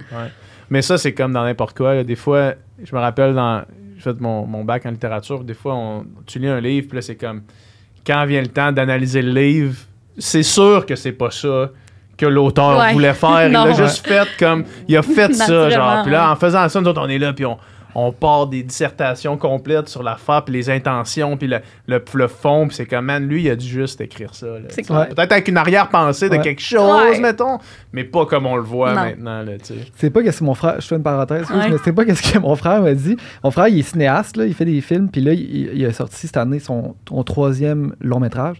Mais 0.69 0.81
ça, 0.81 0.97
c'est 0.97 1.13
comme 1.13 1.33
dans 1.33 1.43
n'importe 1.43 1.77
quoi. 1.77 1.95
là. 1.95 2.03
Des 2.03 2.15
fois, 2.15 2.53
je 2.83 2.95
me 2.95 2.99
rappelle 3.01 3.33
dans. 3.35 3.61
J'ai 3.97 4.03
fait 4.03 4.19
mon, 4.19 4.47
mon 4.47 4.63
bac 4.63 4.85
en 4.87 4.89
littérature. 4.91 5.43
Des 5.43 5.53
fois, 5.53 5.75
on, 5.75 6.05
tu 6.25 6.39
lis 6.39 6.47
un 6.47 6.59
livre, 6.61 6.87
puis 6.87 6.95
là, 6.95 7.01
c'est 7.01 7.15
comme. 7.15 7.41
Quand 8.07 8.25
vient 8.25 8.41
le 8.41 8.47
temps 8.47 8.71
d'analyser 8.71 9.21
le 9.21 9.31
livre, 9.31 9.75
c'est 10.17 10.41
sûr 10.43 10.85
que 10.87 10.95
c'est 10.95 11.11
pas 11.11 11.29
ça 11.29 11.69
que 12.21 12.25
l'auteur 12.27 12.77
Ouais. 12.79 12.93
voulait 12.93 13.13
faire. 13.13 13.47
Il 13.47 13.51
Non. 13.53 13.61
a 13.63 13.73
juste 13.73 14.07
fait 14.07 14.27
comme. 14.39 14.63
Il 14.87 14.95
a 14.95 15.01
fait 15.01 15.33
ça, 15.33 15.69
genre. 15.69 16.03
Puis 16.03 16.11
là, 16.11 16.25
ouais. 16.27 16.31
en 16.31 16.35
faisant 16.35 16.69
ça, 16.69 16.79
nous 16.81 16.87
autres, 16.87 17.01
on 17.03 17.09
est 17.09 17.17
là, 17.19 17.33
puis 17.33 17.45
on. 17.45 17.57
On 17.93 18.13
part 18.13 18.47
des 18.47 18.63
dissertations 18.63 19.35
complètes 19.35 19.89
sur 19.89 20.01
l'affaire, 20.01 20.45
puis 20.45 20.53
les 20.53 20.69
intentions, 20.69 21.35
puis 21.35 21.47
le, 21.49 21.59
le, 21.87 22.01
le 22.13 22.27
fond, 22.29 22.67
puis 22.67 22.77
c'est 22.77 22.85
comme, 22.85 23.03
man, 23.03 23.27
lui, 23.27 23.43
il 23.43 23.49
a 23.49 23.55
dû 23.57 23.67
juste 23.67 23.99
écrire 23.99 24.33
ça. 24.33 24.45
Ouais. 24.47 24.61
Peut-être 25.13 25.31
avec 25.33 25.49
une 25.49 25.57
arrière-pensée 25.57 26.29
de 26.29 26.37
quelque 26.37 26.61
chose, 26.61 27.01
Ouais. 27.03 27.19
mettons, 27.19 27.57
mais 27.91 28.05
pas 28.05 28.25
comme 28.25 28.45
on 28.45 28.55
le 28.55 28.61
voit 28.61 28.93
Non. 28.93 29.01
maintenant, 29.01 29.41
là, 29.41 29.57
tu 29.57 29.73
sais. 29.73 29.79
C'est 29.97 30.09
pas 30.09 30.23
qu'est-ce 30.23 30.39
que 30.39 30.45
mon 30.45 30.53
frère, 30.53 30.75
je 30.79 30.87
fais 30.87 30.95
une 30.95 31.03
parenthèse, 31.03 31.51
Ouais. 31.51 31.69
mais 31.69 31.75
c'est 31.83 31.91
pas 31.91 32.05
qu'est-ce 32.05 32.31
que 32.31 32.39
mon 32.39 32.55
frère 32.55 32.81
m'a 32.81 32.93
dit. 32.93 33.17
Mon 33.43 33.51
frère, 33.51 33.67
il 33.67 33.79
est 33.79 33.81
cinéaste, 33.81 34.37
là, 34.37 34.45
il 34.45 34.53
fait 34.53 34.63
des 34.63 34.79
films, 34.79 35.09
puis 35.09 35.19
là, 35.19 35.33
il, 35.33 35.71
il 35.73 35.85
a 35.85 35.91
sorti 35.91 36.15
cette 36.27 36.37
année 36.37 36.59
son, 36.59 36.95
son 37.09 37.23
troisième 37.25 37.93
long 37.99 38.21
métrage. 38.21 38.55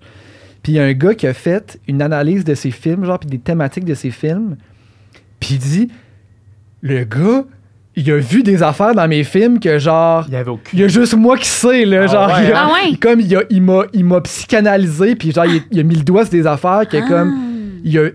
Puis 0.64 0.74
il 0.74 0.76
y 0.76 0.80
a 0.80 0.84
un 0.84 0.94
gars 0.94 1.16
qui 1.16 1.26
a 1.28 1.34
fait 1.34 1.80
une 1.88 2.02
analyse 2.02 2.44
de 2.46 2.54
ses 2.54 2.72
films, 2.72 3.04
genre, 3.06 3.20
puis 3.20 3.30
des 3.30 3.40
thématiques 3.40 3.86
de 3.86 3.94
ses 3.96 4.12
films. 4.12 4.58
Puis 5.40 5.56
il 5.56 5.60
dit, 5.60 5.88
le 6.82 7.04
gars, 7.04 7.46
il 7.96 8.10
a 8.12 8.18
vu 8.18 8.44
des 8.44 8.62
affaires 8.64 8.94
dans 8.96 9.08
mes 9.08 9.24
films 9.24 9.60
que 9.60 9.78
genre, 9.80 10.24
Il 10.28 10.34
y 10.34 10.38
avait 10.38 10.50
aucune. 10.52 10.78
il 10.78 10.82
y 10.82 10.84
a 10.84 10.88
juste 10.88 11.16
moi 11.16 11.36
qui 11.38 11.48
sais, 11.48 11.84
là, 11.86 12.04
Ah 12.04 12.08
genre, 12.08 12.28
ouais, 12.30 12.46
il 12.48 12.52
a- 12.54 12.64
Ah 12.68 12.74
ouais? 12.74 12.96
comme 12.98 13.20
il, 13.20 13.36
a- 13.36 13.44
il 13.50 13.62
m'a, 13.62 13.84
il 13.94 14.06
m'a 14.06 14.22
psychanalysé, 14.22 15.16
puis 15.16 15.32
genre, 15.32 15.46
il, 15.46 15.62
il 15.72 15.80
a 15.80 15.84
mis 15.84 15.96
le 15.96 16.04
doigt 16.04 16.24
sur 16.26 16.32
des 16.32 16.48
affaires 16.48 16.88
que 16.88 16.98
Ah. 16.98 17.08
comme, 17.08 17.36
il 17.84 17.98
a, 18.00 18.10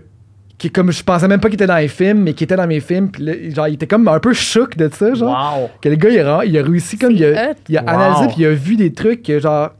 qui 0.57 0.67
est 0.67 0.69
comme, 0.71 0.91
je 0.91 1.03
pensais 1.03 1.27
même 1.27 1.39
pas 1.39 1.49
qu'il 1.49 1.55
était 1.55 1.67
dans 1.67 1.75
les 1.77 1.87
films, 1.89 2.19
mais 2.23 2.33
qui 2.33 2.43
était 2.45 2.55
dans 2.55 2.65
mes 2.65 2.79
films, 2.79 3.11
puis 3.11 3.23
là, 3.23 3.33
genre, 3.53 3.67
il 3.67 3.75
était 3.75 3.85
comme 3.87 4.07
un 4.07 4.19
peu 4.19 4.33
choc 4.33 4.75
de 4.77 4.89
ça, 4.91 5.13
genre. 5.13 5.59
Wow! 5.59 5.69
Que 5.81 5.89
le 5.89 5.95
gars, 5.95 6.09
il 6.09 6.19
a, 6.19 6.45
il 6.45 6.57
a 6.57 6.63
réussi, 6.63 6.97
comme, 6.97 7.11
il 7.11 7.23
a, 7.25 7.53
il 7.69 7.77
a 7.77 7.83
Wow. 7.83 7.89
analysé, 7.89 8.27
puis 8.29 8.35
il 8.39 8.45
a 8.45 8.53
vu 8.53 8.75
des 8.77 8.91
trucs 8.93 9.21
que, 9.21 9.37
genre, 9.39 9.71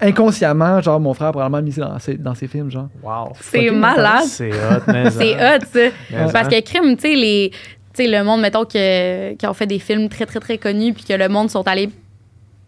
inconsciemment, 0.00 0.80
genre, 0.80 1.00
mon 1.00 1.14
frère 1.14 1.28
a 1.28 1.32
probablement 1.32 1.62
mis 1.62 1.74
dans 1.74 1.98
ses, 1.98 2.14
dans 2.14 2.34
ses 2.34 2.46
films, 2.46 2.70
genre. 2.70 2.88
Wow! 3.02 3.32
C'est 3.40 3.70
malade. 3.70 4.24
C'est 4.26 4.50
hot, 4.50 4.82
mais. 4.86 5.10
C'est 5.10 5.34
hein. 5.34 5.58
hot, 5.58 5.64
ça. 5.72 5.80
Mais 6.10 6.32
Parce 6.32 6.46
hein. 6.46 6.48
que 6.50 6.60
crime, 6.60 6.96
tu 6.96 7.02
sais, 7.02 7.14
les. 7.14 7.50
Tu 7.94 8.04
sais, 8.04 8.08
le 8.08 8.22
monde, 8.22 8.40
mettons, 8.40 8.64
que, 8.64 9.34
qui 9.34 9.46
ont 9.46 9.54
fait 9.54 9.66
des 9.66 9.78
films 9.78 10.08
très, 10.08 10.26
très, 10.26 10.40
très 10.40 10.58
connus, 10.58 10.92
puis 10.92 11.04
que 11.04 11.14
le 11.14 11.28
monde 11.28 11.50
sont 11.50 11.66
allés 11.66 11.90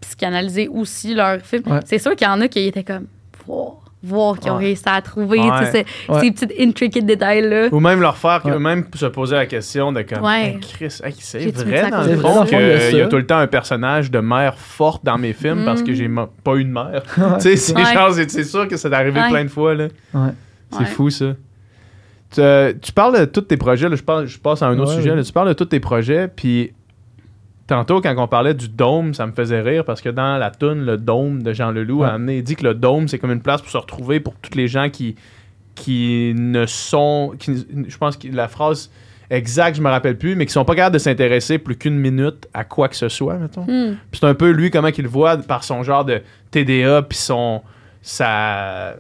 psychanalyser 0.01 0.69
aussi 0.69 1.15
leurs 1.15 1.41
films. 1.41 1.63
Ouais. 1.67 1.81
C'est 1.85 1.99
sûr 1.99 2.17
qu'il 2.17 2.27
y 2.27 2.31
en 2.31 2.41
a 2.41 2.49
qui 2.49 2.61
étaient 2.61 2.85
comme. 2.85 3.07
Voir, 3.47 3.90
voir, 4.03 4.39
qui 4.39 4.49
ont 4.49 4.57
Ouais. 4.57 4.65
réussi 4.67 4.85
à 4.87 5.01
trouver, 5.03 5.41
Ouais. 5.41 5.67
ces, 5.71 5.85
Ouais. 6.13 6.21
ces 6.21 6.31
petits 6.33 6.63
intricate 6.63 7.05
détails-là. 7.05 7.69
Ou 7.71 7.81
même 7.81 8.01
leur 8.01 8.17
faire, 8.17 8.41
Ouais. 8.45 8.59
même 8.59 8.85
se 8.95 9.07
poser 9.07 9.37
la 9.37 9.47
question 9.47 9.93
de 9.93 10.03
comme. 10.03 10.23
Ouais. 10.25 10.53
Hey, 10.55 10.61
Chris, 10.61 10.99
hey, 11.05 11.15
c'est 11.19 11.39
vrai 11.51 11.83
ça 11.83 11.91
dans 11.91 12.03
le 12.05 12.17
fond 12.17 12.45
ça? 12.45 12.47
Qu'il 12.47 12.61
y 12.97 13.01
a 13.01 13.05
ça. 13.05 13.07
tout 13.09 13.17
le 13.17 13.27
temps 13.27 13.39
un 13.39 13.47
personnage 13.47 14.11
de 14.11 14.19
mère 14.21 14.57
forte 14.59 15.05
dans 15.05 15.19
mes 15.19 15.33
films 15.35 15.65
parce 15.65 15.83
que 15.83 15.91
Mm. 15.91 15.95
j'ai 15.95 16.11
pas 16.43 16.55
eu 16.57 16.65
de 16.65 16.71
mère. 16.71 17.03
tu 17.41 17.57
sais, 17.57 17.57
c'est 17.57 18.45
sûr 18.45 18.67
que 18.69 18.77
c'est 18.77 18.93
arrivé 18.93 19.21
Ouais. 19.21 19.29
plein 19.29 19.45
de 19.45 19.51
fois, 19.51 19.75
là. 19.75 19.89
Ouais. 20.15 20.31
C'est 20.73 20.79
Ouais. 20.81 20.85
fou, 20.87 21.11
ça. 21.11 21.35
Tu, 22.33 22.41
euh, 22.41 22.73
tu 22.81 22.93
parles 22.93 23.19
de 23.19 23.25
tous 23.25 23.41
tes 23.41 23.57
projets, 23.57 23.89
là, 23.89 23.97
je, 23.97 24.03
parle, 24.03 24.27
je 24.27 24.39
passe 24.39 24.63
à 24.63 24.67
un 24.69 24.79
autre 24.79 24.93
Ouais, 24.93 24.97
sujet. 25.03 25.15
là. 25.17 25.23
tu 25.23 25.33
parles 25.33 25.49
de 25.49 25.53
tous 25.53 25.65
tes 25.65 25.81
projets, 25.81 26.29
puis 26.29 26.73
tantôt, 27.71 28.01
quand 28.01 28.15
on 28.19 28.29
parlait 28.29 28.55
du 28.55 28.69
dôme, 28.69 29.15
ça 29.15 29.27
me 29.27 29.33
faisait 29.33 29.61
rire 29.61 29.85
parce 29.85 30.01
que 30.03 30.09
dans 30.09 30.37
la 30.37 30.51
toune, 30.51 30.85
le 30.85 30.97
dôme 30.99 31.43
de 31.43 31.53
Jean 31.53 31.71
Leloup 31.71 32.01
Ouais. 32.01 32.09
a 32.09 32.15
amené, 32.15 32.39
il 32.39 32.43
dit 32.43 32.57
que 32.57 32.65
le 32.65 32.75
dôme, 32.75 33.09
c'est 33.09 33.19
comme 33.19 33.33
une 33.33 33.41
place 33.41 33.63
pour 33.63 33.71
se 33.71 33.79
retrouver 33.79 34.21
pour 34.21 34.35
tous 34.35 34.57
les 34.57 34.69
gens 34.69 34.91
qui, 34.91 35.17
qui 35.75 36.35
ne 36.37 36.67
sont. 36.67 37.35
Qui, 37.39 37.67
je 37.89 37.97
pense 37.97 38.17
que 38.17 38.29
la 38.29 38.49
phrase 38.49 38.91
exacte, 39.31 39.77
je 39.77 39.83
me 39.83 39.89
rappelle 39.89 40.19
plus, 40.19 40.35
mais 40.35 40.45
qui 40.45 40.53
sont 40.53 40.65
pas 40.65 40.75
capables 40.75 40.95
de 40.95 40.99
s'intéresser 40.99 41.59
plus 41.59 41.77
qu'une 41.77 41.97
minute 41.97 42.49
à 42.53 42.65
quoi 42.65 42.89
que 42.89 42.97
ce 42.97 43.09
soit, 43.09 43.37
mettons. 43.39 43.65
Hmm. 43.67 43.97
C'est 44.13 44.25
un 44.25 44.35
peu 44.35 44.51
lui 44.51 44.71
comment 44.71 44.91
qu'il 44.91 45.05
le 45.05 45.11
voit 45.11 45.37
par 45.39 45.63
son 45.65 45.83
genre 45.83 46.05
de 46.05 46.21
TDA 46.51 47.03
puis 47.03 47.17
son 47.19 47.63
sa 48.03 48.97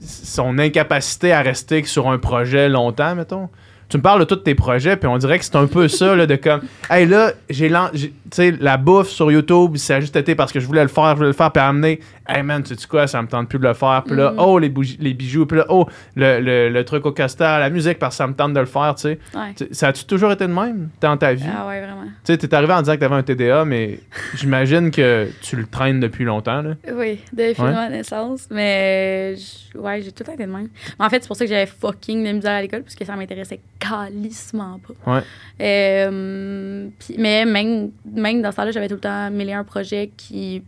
son 0.00 0.58
incapacité 0.58 1.32
à 1.32 1.42
rester 1.42 1.84
sur 1.84 2.08
un 2.10 2.18
projet 2.18 2.68
longtemps 2.68 3.14
mettons. 3.14 3.48
Tu 3.90 3.96
me 3.96 4.02
parles 4.02 4.20
de 4.20 4.24
tous 4.24 4.36
tes 4.36 4.54
projets 4.54 4.96
puis 4.96 5.08
on 5.08 5.18
dirait 5.18 5.38
que 5.38 5.44
c'est 5.44 5.56
un 5.56 5.66
peu 5.66 5.88
ça 5.88 6.14
là 6.14 6.26
de 6.26 6.36
comme 6.36 6.60
hey 6.90 7.06
là 7.06 7.32
j'ai 7.50 7.68
lan- 7.68 7.90
j'ai- 7.92 8.12
sais 8.36 8.54
la 8.60 8.76
bouffe 8.76 9.08
sur 9.08 9.30
YouTube 9.32 9.76
ça 9.76 9.96
a 9.96 10.00
juste 10.00 10.16
été 10.16 10.34
parce 10.34 10.52
que 10.52 10.60
je 10.60 10.66
voulais 10.66 10.82
le 10.82 10.88
faire 10.88 11.10
je 11.10 11.16
voulais 11.16 11.26
le 11.28 11.32
faire 11.34 11.50
puis 11.52 11.62
amener 11.62 12.00
hey 12.28 12.42
man 12.42 12.62
tu 12.62 12.74
sais 12.76 12.86
quoi 12.88 13.06
ça 13.06 13.20
me 13.22 13.26
tente 13.28 13.48
plus 13.48 13.58
de 13.58 13.66
le 13.66 13.74
faire 13.74 14.02
puis 14.06 14.16
là 14.16 14.30
Mhm. 14.32 14.38
oh 14.38 14.58
les, 14.58 14.68
bougies- 14.68 14.98
les 15.00 15.14
bijoux 15.14 15.46
puis 15.46 15.58
là 15.58 15.66
oh 15.68 15.86
le, 16.16 16.40
le, 16.40 16.68
le 16.70 16.84
truc 16.84 17.04
au 17.06 17.12
castor 17.12 17.58
la 17.58 17.70
musique 17.70 17.98
parce 17.98 18.14
que 18.14 18.18
ça 18.18 18.26
me 18.26 18.34
tente 18.34 18.52
de 18.54 18.60
le 18.60 18.66
faire 18.66 18.94
tu 18.94 19.02
sais 19.02 19.18
Ouais. 19.34 19.54
Ça 19.72 19.88
a-tu 19.88 20.04
toujours 20.04 20.32
été 20.32 20.46
de 20.46 20.52
même 20.52 20.88
dans 21.00 21.16
ta 21.16 21.32
vie? 21.34 21.44
Ah 21.46 21.66
ouais, 21.68 21.80
vraiment. 21.80 22.04
tu 22.04 22.10
sais, 22.32 22.38
t'es 22.38 22.52
arrivé 22.54 22.72
en 22.72 22.80
disant 22.80 22.94
que 22.94 23.00
t'avais 23.00 23.14
un 23.14 23.22
TDA, 23.22 23.64
mais 23.64 24.00
j'imagine 24.34 24.90
que 24.90 25.28
tu 25.42 25.56
le 25.56 25.66
traînes 25.66 26.00
depuis 26.00 26.24
longtemps, 26.24 26.62
là. 26.62 26.70
Oui, 26.94 27.20
depuis 27.32 27.62
Ouais. 27.62 27.72
ma 27.72 27.88
naissance. 27.88 28.48
Mais 28.50 29.34
ouais, 29.74 30.02
j'ai 30.02 30.12
tout 30.12 30.22
été 30.30 30.46
de 30.46 30.50
même. 30.50 30.68
Mais 30.98 31.04
en 31.06 31.08
fait, 31.10 31.22
c'est 31.22 31.28
pour 31.28 31.36
ça 31.36 31.44
que 31.44 31.50
j'avais 31.50 31.66
fucking 31.66 32.24
de 32.26 32.32
misère 32.32 32.52
à 32.52 32.62
l'école, 32.62 32.82
parce 32.82 32.94
que 32.94 33.04
ça 33.04 33.14
m'intéressait 33.16 33.60
calissement 33.78 34.80
pas. 35.04 35.12
Ouais. 35.14 35.22
Euh, 35.60 36.88
mais 37.18 37.44
même, 37.44 37.90
même 38.20 38.42
dans 38.42 38.50
ce 38.50 38.56
temps-là, 38.56 38.70
j'avais 38.70 38.88
tout 38.88 38.94
le 38.94 39.00
temps 39.00 39.30
mille 39.30 39.48
et 39.48 39.52
un 39.52 39.64
projets 39.64 40.10
qui 40.16 40.62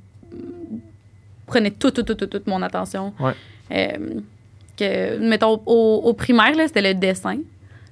prenaient 1.46 1.70
tout, 1.70 1.90
tout, 1.90 2.02
tout, 2.02 2.14
tout, 2.14 2.26
toute 2.26 2.46
mon 2.46 2.62
attention. 2.62 3.12
Ouais. 3.20 3.32
Euh, 3.72 4.20
que, 4.76 5.18
mettons, 5.18 5.60
au, 5.66 6.00
au 6.04 6.12
primaire, 6.14 6.54
là, 6.54 6.66
c'était 6.66 6.82
le 6.82 6.94
dessin. 6.94 7.38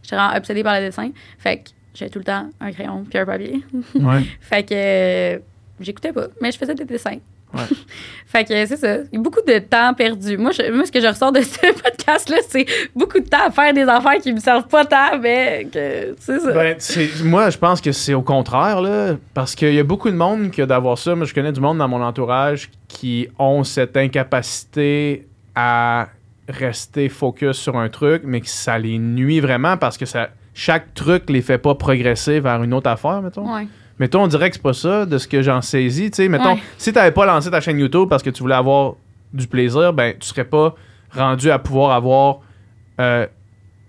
J'étais 0.02 0.16
vraiment 0.16 0.36
obsédée 0.36 0.62
par 0.62 0.74
le 0.74 0.86
dessin. 0.86 1.10
Fait 1.38 1.58
que 1.58 1.70
j'avais 1.94 2.10
tout 2.10 2.18
le 2.18 2.24
temps 2.24 2.48
un 2.60 2.72
crayon 2.72 3.04
puis 3.08 3.18
un 3.18 3.26
papier. 3.26 3.62
Ouais. 3.94 4.22
fait 4.40 4.62
que 4.62 4.74
euh, 4.74 5.38
j'écoutais 5.80 6.12
pas, 6.12 6.28
mais 6.40 6.50
je 6.52 6.58
faisais 6.58 6.74
des 6.74 6.84
dessins. 6.84 7.18
Ouais. 7.54 7.64
fait 8.26 8.44
que 8.44 8.66
c'est 8.66 8.76
ça. 8.76 8.96
Il 9.12 9.16
y 9.16 9.18
a 9.18 9.20
beaucoup 9.20 9.40
de 9.46 9.58
temps 9.58 9.92
perdu. 9.94 10.36
Moi, 10.38 10.52
je- 10.52 10.70
moi 10.72 10.86
ce 10.86 10.92
que 10.92 11.00
je 11.00 11.06
ressors 11.06 11.32
de 11.32 11.40
ce 11.42 11.58
podcast-là, 11.82 12.36
c'est 12.48 12.66
beaucoup 12.94 13.18
de 13.20 13.24
temps 13.28 13.46
à 13.46 13.50
faire 13.50 13.72
des 13.74 13.82
affaires 13.82 14.18
qui 14.22 14.32
me 14.32 14.40
servent 14.40 14.68
pas 14.68 14.84
tant, 14.84 15.18
mais 15.20 15.66
que 15.72 16.14
c'est 16.20 16.38
ça. 16.38 16.52
Ben, 16.52 16.76
moi, 17.24 17.50
je 17.50 17.58
pense 17.58 17.80
que 17.80 17.92
c'est 17.92 18.14
au 18.14 18.22
contraire, 18.22 18.80
là, 18.80 19.16
parce 19.34 19.54
qu'il 19.54 19.74
y 19.74 19.78
a 19.80 19.84
beaucoup 19.84 20.10
de 20.10 20.16
monde 20.16 20.50
qui 20.50 20.62
a 20.62 20.66
d'avoir 20.66 20.96
ça. 20.98 21.14
Moi, 21.14 21.26
je 21.26 21.34
connais 21.34 21.52
du 21.52 21.60
monde 21.60 21.78
dans 21.78 21.88
mon 21.88 22.02
entourage 22.02 22.70
qui 22.88 23.28
ont 23.38 23.64
cette 23.64 23.96
incapacité 23.96 25.26
à 25.54 26.08
rester 26.48 27.08
focus 27.08 27.56
sur 27.56 27.76
un 27.76 27.88
truc, 27.88 28.22
mais 28.24 28.40
que 28.40 28.48
ça 28.48 28.78
les 28.78 28.98
nuit 28.98 29.40
vraiment 29.40 29.76
parce 29.76 29.96
que 29.96 30.06
ça, 30.06 30.30
chaque 30.54 30.94
truc 30.94 31.30
les 31.30 31.42
fait 31.42 31.58
pas 31.58 31.74
progresser 31.74 32.40
vers 32.40 32.62
une 32.62 32.74
autre 32.74 32.90
affaire, 32.90 33.22
mettons. 33.22 33.52
Ouais. 33.54 33.66
Mettons, 34.00 34.22
on 34.22 34.26
dirait 34.26 34.48
que 34.50 34.56
c'est 34.56 34.62
pas 34.62 34.72
ça 34.72 35.06
de 35.06 35.16
ce 35.18 35.28
que 35.28 35.42
j'en 35.42 35.60
saisis. 35.62 36.10
Tu 36.10 36.16
sais, 36.16 36.28
mettons, 36.28 36.54
Ouais. 36.54 36.62
si 36.78 36.92
t'avais 36.92 37.10
pas 37.12 37.26
lancé 37.26 37.50
ta 37.50 37.60
chaîne 37.60 37.78
YouTube 37.78 38.08
parce 38.08 38.22
que 38.22 38.30
tu 38.30 38.42
voulais 38.42 38.54
avoir 38.56 38.94
du 39.32 39.46
plaisir, 39.46 39.92
ben, 39.92 40.14
tu 40.18 40.26
serais 40.26 40.44
pas 40.44 40.74
rendu 41.14 41.50
à 41.50 41.58
pouvoir 41.58 41.92
avoir 41.92 42.40
euh, 42.98 43.26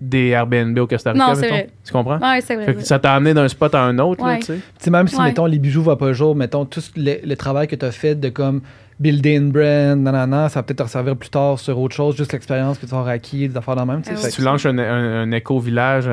des 0.02 0.30
Airbnb 0.30 0.78
au 0.80 0.88
Costa 0.88 1.12
Rica, 1.14 1.28
Non, 1.28 1.34
c'est 1.36 1.42
mettons. 1.42 1.54
vrai. 1.56 1.70
Tu 1.86 1.92
comprends? 1.94 2.18
Ouais, 2.20 2.42
c'est 2.42 2.56
vrai. 2.56 2.76
Ça 2.84 3.00
t'a 3.00 3.14
amené 3.14 3.34
d'un 3.34 3.48
spot 3.48 3.74
à 3.74 3.84
un 3.84 3.98
autre, 4.00 4.24
là, 4.26 4.34
Ouais. 4.34 4.40
tu 4.40 4.46
sais. 4.48 4.56
Tu 4.56 4.62
sais, 4.80 4.92
même 4.92 5.08
si, 5.08 5.16
Ouais. 5.16 5.26
mettons, 5.26 5.46
les 5.46 5.60
bijoux 5.60 5.82
voient 5.84 5.98
pas 5.98 6.08
le 6.08 6.14
jour, 6.14 6.36
mettons, 6.36 6.66
tout 6.66 6.82
le, 6.98 7.26
le 7.26 7.36
travail 7.36 7.68
que 7.68 7.76
tu 7.76 7.86
as 7.86 7.92
fait 7.92 8.16
de 8.16 8.30
comme 8.30 8.62
builder 9.02 9.34
une 9.36 9.52
brand, 9.52 9.98
nanana, 10.00 10.48
ça 10.50 10.60
va 10.60 10.64
peut-être 10.64 10.86
te 10.86 10.90
servir 10.90 11.16
plus 11.16 11.30
tard 11.30 11.58
sur 11.60 11.80
autre 11.80 11.96
chose, 11.96 12.16
juste 12.16 12.32
l'expérience 12.34 12.78
que 12.78 12.86
tu 12.86 12.92
vas 12.92 13.04
acquis, 13.10 13.50
des 13.50 13.58
affaires 13.58 13.76
dans 13.76 13.86
le 13.86 13.92
même. 13.94 14.02
tu. 14.04 14.12
Ah 14.14 14.16
Si 14.18 14.28
que- 14.30 14.36
tu 14.36 14.42
lances 14.44 14.66
un, 14.66 14.78
un- 14.78 15.24
un 15.24 15.32
éco-village 15.32 16.08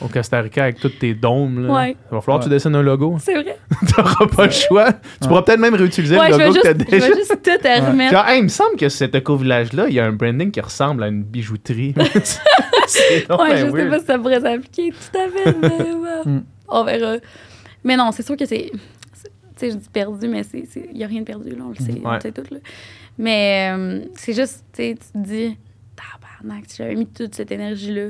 au 0.00 0.08
Costa 0.08 0.40
Rica 0.40 0.64
avec 0.64 0.80
tous 0.80 0.88
tes 0.88 1.14
dômes, 1.14 1.66
là, 1.66 1.72
Ouais. 1.72 1.90
il 2.10 2.14
va 2.14 2.20
falloir 2.20 2.40
que 2.40 2.44
tu 2.44 2.50
dessines 2.50 2.74
un 2.74 2.82
logo. 2.82 3.16
C'est 3.20 3.34
vrai. 3.40 3.56
T'auras 3.94 4.26
pas 4.26 4.46
le 4.46 4.50
choix. 4.52 4.92
Tu 5.22 5.28
pourras 5.28 5.42
peut-être 5.42 5.60
même 5.60 5.74
réutiliser 5.74 6.16
Ouais, 6.18 6.28
le 6.30 6.34
je 6.34 6.38
logo 6.40 6.54
que 6.54 6.60
t'as 6.62 6.68
juste, 6.74 6.84
je 6.86 6.90
déjà. 6.90 7.06
vais 7.08 7.14
juste 7.14 7.38
tout 7.42 7.68
à 7.68 7.86
remettre. 7.90 8.12
Genre, 8.12 8.26
hey, 8.28 8.38
il 8.40 8.42
me 8.44 8.48
semble 8.48 8.76
que 8.76 8.88
cet 8.88 9.14
éco-village-là, 9.14 9.86
il 9.88 9.94
y 9.94 10.00
a 10.00 10.04
un 10.06 10.12
branding 10.12 10.50
qui 10.50 10.60
ressemble 10.60 11.04
à 11.04 11.08
une 11.08 11.22
bijouterie. 11.22 11.92
donc 13.28 13.40
Ouais, 13.40 13.50
ben 13.50 13.56
je 13.56 13.64
sais 13.66 13.70
weird. 13.70 13.90
pas 13.90 13.98
si 14.00 14.04
ça 14.06 14.18
pourrait 14.18 14.40
s'appliquer 14.40 14.90
tout 14.90 15.18
à 15.18 15.28
fait, 15.28 15.56
mais 15.60 16.32
Mm. 16.32 16.42
on 16.68 16.84
verra. 16.84 17.16
Mais 17.84 17.96
non, 17.96 18.10
c'est 18.12 18.24
sûr 18.24 18.36
que 18.36 18.46
c'est. 18.46 18.70
Sais, 19.60 19.70
je 19.70 19.76
dis 19.76 19.88
perdu, 19.88 20.28
mais 20.28 20.42
il 20.52 20.92
n'y 20.96 21.04
a 21.04 21.06
rien 21.06 21.20
de 21.20 21.26
perdu, 21.26 21.50
là, 21.50 21.64
on 21.64 21.68
le 21.70 21.74
sait, 21.76 21.92
Ouais. 22.00 22.18
tout. 22.32 22.54
Là. 22.54 22.58
Mais 23.18 23.70
euh, 23.74 24.04
c'est 24.14 24.32
juste, 24.34 24.64
tu 24.72 24.82
sais, 24.82 24.94
tu 25.00 25.12
te 25.12 25.26
dis, 25.26 25.56
tabarnak, 25.96 26.64
si 26.68 26.76
j'avais 26.78 26.94
mis 26.94 27.06
toute 27.06 27.34
cette 27.34 27.50
énergie-là 27.52 28.08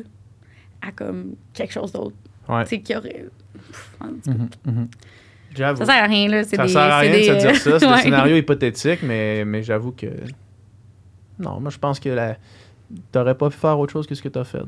à 0.82 0.92
comme 0.92 1.34
quelque 1.52 1.72
chose 1.72 1.92
d'autre, 1.92 2.16
Ouais. 2.48 2.62
tu 2.64 2.70
sais, 2.70 2.80
qui 2.80 2.94
aurait. 2.96 3.26
Pff, 3.54 3.96
en 4.00 4.06
tout 4.08 4.20
cas, 4.24 4.30
Mhm, 4.32 4.48
mhm. 4.66 4.88
J'avoue. 5.54 5.78
Ça 5.78 5.86
sert 5.86 6.04
à 6.04 6.06
rien, 6.06 6.28
là. 6.28 6.44
C'est 6.44 6.56
Ça 6.56 6.62
des, 6.64 6.68
sert 6.68 6.82
à 6.82 6.98
rien 6.98 7.12
de 7.18 7.22
se 7.22 7.32
dire 7.32 7.56
ça. 7.56 7.78
C'est 7.80 7.86
Ouais. 7.86 7.96
des 7.96 8.02
scénarios 8.02 8.36
hypothétiques, 8.36 9.02
mais, 9.02 9.44
mais 9.44 9.62
j'avoue 9.62 9.92
que. 9.92 10.06
Non, 11.38 11.60
moi, 11.60 11.70
je 11.70 11.78
pense 11.78 11.98
que 11.98 12.08
la... 12.10 12.36
t'aurais 13.12 13.34
pas 13.34 13.48
pu 13.50 13.56
faire 13.56 13.78
autre 13.78 13.92
chose 13.92 14.06
que 14.06 14.14
ce 14.14 14.22
que 14.22 14.28
t'as 14.28 14.44
fait. 14.44 14.62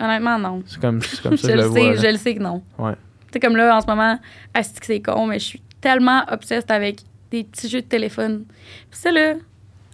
Honnêtement, 0.00 0.38
non. 0.38 0.62
C'est 0.66 0.80
comme, 0.80 1.00
c'est 1.02 1.22
comme 1.22 1.36
ça 1.36 1.48
je 1.48 1.52
que 1.52 1.58
je 1.58 1.62
le 1.68 1.72
sais, 1.74 1.80
vois. 1.80 1.90
là. 1.94 1.96
je 2.02 2.06
le 2.08 2.16
sais 2.16 2.34
que 2.34 2.42
non. 2.42 2.62
Ouais. 2.78 2.92
Tu 2.94 2.98
sais, 3.34 3.40
comme 3.40 3.56
là, 3.56 3.76
en 3.76 3.80
ce 3.80 3.86
moment, 3.86 4.18
asti 4.54 4.80
que 4.80 4.86
c'est 4.86 5.00
con, 5.00 5.26
mais 5.26 5.38
je 5.38 5.44
suis 5.44 5.62
tellement 5.80 6.22
obsesse 6.30 6.64
avec 6.68 7.00
des 7.30 7.44
petits 7.44 7.68
jeux 7.68 7.80
de 7.82 7.86
téléphone. 7.86 8.44
Puis 8.90 9.00
ça, 9.00 9.10
là, 9.10 9.34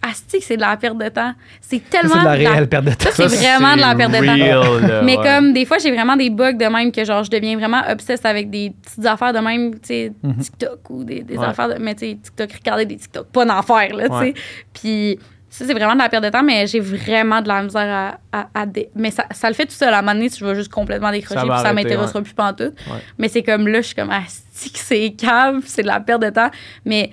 asti 0.03 0.41
c'est 0.41 0.57
de 0.57 0.61
la 0.61 0.77
perte 0.77 0.99
de 0.99 1.09
temps. 1.09 1.33
C'est 1.61 1.79
Ça, 1.79 1.83
tellement. 1.91 2.15
c'est 2.15 2.21
de 2.21 2.25
la 2.27 2.39
de 2.39 2.43
la- 2.45 2.51
réelle 2.53 2.69
perte 2.69 2.85
de 2.85 2.91
temps. 2.93 3.11
Ça, 3.13 3.29
c'est 3.29 3.37
vraiment 3.37 3.75
de 3.75 3.81
la 3.81 3.95
perte 3.95 4.13
de 4.13 4.19
temps. 4.19 4.87
là, 4.89 5.03
Mais 5.03 5.17
ouais. 5.19 5.25
comme 5.25 5.53
des 5.53 5.65
fois, 5.65 5.79
j'ai 5.79 5.91
vraiment 5.93 6.17
des 6.17 6.31
bugs 6.31 6.53
de 6.53 6.65
même 6.67 6.93
que 6.93 7.05
genre 7.05 7.25
je 7.25 7.31
deviens 7.31 7.57
vraiment 7.57 7.83
obsesse 7.91 8.25
avec 8.25 8.49
des 8.51 8.73
petites 8.83 9.05
affaires 9.07 9.33
de 9.33 9.39
même, 9.41 9.73
tu 9.75 9.81
sais, 9.89 10.13
Mhm. 10.23 10.37
TikTok 10.39 10.91
ou 10.91 11.03
des, 11.05 11.23
des 11.23 11.37
Ouais. 11.37 11.47
affaires 11.47 11.69
de. 11.69 11.75
Mais 11.83 11.95
tu 11.95 12.07
sais, 12.07 12.19
TikTok, 12.23 12.53
regarder 12.53 12.85
des 12.87 12.97
TikTok, 12.97 13.27
pas 13.29 13.45
d'en 13.45 13.63
faire, 13.63 13.95
là, 13.97 14.05
tu 14.09 14.15
sais. 14.15 14.21
Ouais. 14.21 14.35
Puis 14.73 15.19
ça, 15.49 15.65
c'est 15.65 15.73
vraiment 15.75 15.95
de 15.95 15.99
la 16.01 16.09
perte 16.09 16.25
de 16.25 16.29
temps, 16.29 16.43
mais 16.43 16.67
j'ai 16.67 16.81
vraiment 16.81 17.41
de 17.41 17.49
la 17.49 17.63
misère 17.63 18.19
à. 18.33 18.39
à- 18.41 18.49
à 18.55 18.67
dé- 18.67 18.91
Mais 18.95 19.11
ça, 19.11 19.25
ça 19.31 19.49
le 19.49 19.55
fait 19.55 19.65
tout 19.67 19.73
seul. 19.73 19.93
À 19.95 19.99
un 19.99 20.03
moment 20.03 20.15
donné, 20.15 20.29
si 20.29 20.41
je 20.41 20.45
vais 20.45 20.55
juste 20.55 20.71
complètement 20.73 21.11
décrocher, 21.11 21.41
Ça 21.41 21.47
puis 21.47 21.59
ça 21.63 21.73
m'intéressera 21.73 22.19
ouais. 22.19 22.25
plus 22.25 22.35
pantoute. 22.35 22.75
Ouais. 22.89 22.99
Mais 23.19 23.29
c'est 23.29 23.43
comme 23.43 23.67
là, 23.69 23.81
je 23.81 23.87
suis 23.87 23.95
comme, 23.95 24.11
ah, 24.11 24.23
c'est 24.53 25.11
cave, 25.13 25.63
c'est 25.65 25.83
de 25.83 25.87
la 25.87 26.01
perte 26.01 26.23
de 26.23 26.31
temps. 26.31 26.51
Mais 26.85 27.11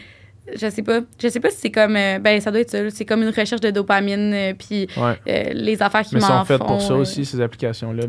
je 0.60 0.70
sais 0.70 0.82
pas. 0.84 1.00
Je 1.22 1.28
sais 1.30 1.40
pas 1.40 1.50
si 1.52 1.58
c'est 1.58 1.72
comme. 1.72 1.96
euh, 1.96 2.20
ben, 2.20 2.42
ça 2.42 2.52
doit 2.52 2.60
être 2.62 2.72
ça. 2.72 2.90
C'est 2.90 3.06
comme 3.06 3.22
une 3.22 3.30
recherche 3.30 3.62
de 3.62 3.70
dopamine, 3.72 4.34
euh, 4.34 4.54
puis 4.58 4.88
Ouais. 4.98 5.18
euh, 5.30 5.44
les 5.54 5.82
affaires 5.82 6.02
qui 6.02 6.16
Mais 6.16 6.22
m'en 6.22 6.40
sont 6.40 6.46
faites 6.46 6.58
font, 6.58 6.66
pour 6.66 6.82
ça 6.82 6.94
euh, 6.94 6.98
aussi, 6.98 7.24
ces 7.24 7.40
applications-là. 7.40 8.04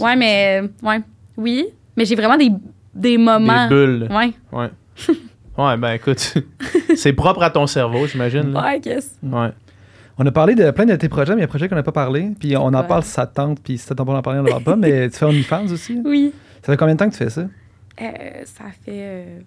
Ouais, 0.00 0.16
mais. 0.16 0.62
Ouais. 0.82 1.00
Oui. 1.36 1.66
Mais 1.96 2.04
j'ai 2.04 2.14
vraiment 2.16 2.36
des, 2.36 2.50
des 2.94 3.16
moments. 3.16 3.68
Des 3.68 3.74
bulles. 3.74 4.08
Ouais. 4.10 4.32
Ouais. 4.52 4.68
Ouais, 5.56 5.76
ben 5.76 5.92
écoute, 5.94 6.34
c'est 6.96 7.12
propre 7.12 7.42
à 7.42 7.50
ton 7.50 7.66
cerveau, 7.66 8.06
j'imagine. 8.06 8.56
Ouais, 8.56 8.80
qu'est-ce. 8.80 9.08
Ouais. 9.24 9.48
On 10.18 10.26
a 10.26 10.32
parlé 10.32 10.54
de 10.54 10.70
plein 10.72 10.84
de 10.84 10.96
tes 10.96 11.08
projets, 11.08 11.34
mais 11.34 11.38
il 11.40 11.42
y 11.42 11.44
a 11.44 11.46
un 11.46 11.48
projet 11.48 11.68
qu'on 11.68 11.76
n'a 11.76 11.82
pas 11.82 11.92
parlé. 11.92 12.30
Puis 12.40 12.56
on 12.56 12.62
en 12.62 12.74
Ouais. 12.80 12.86
parle 12.86 13.02
si 13.04 13.10
ça 13.10 13.26
te 13.26 13.34
tente, 13.34 13.60
puis 13.62 13.78
si 13.78 13.86
tente 13.86 13.98
pas 14.06 14.12
d'en 14.12 14.22
parler, 14.22 14.40
on 14.40 14.42
n'en 14.42 14.50
parle 14.50 14.64
pas. 14.64 14.76
Mais 14.76 15.08
tu 15.10 15.16
fais 15.18 15.24
OnlyFans 15.26 15.66
aussi? 15.72 16.00
Oui. 16.04 16.32
Ça 16.62 16.72
fait 16.72 16.76
combien 16.76 16.94
de 16.94 16.98
temps 16.98 17.06
que 17.06 17.12
tu 17.12 17.18
fais 17.18 17.30
ça? 17.30 17.42
Euh, 17.42 18.06
ça 18.44 18.64
fait. 18.84 18.90
euh, 18.90 19.38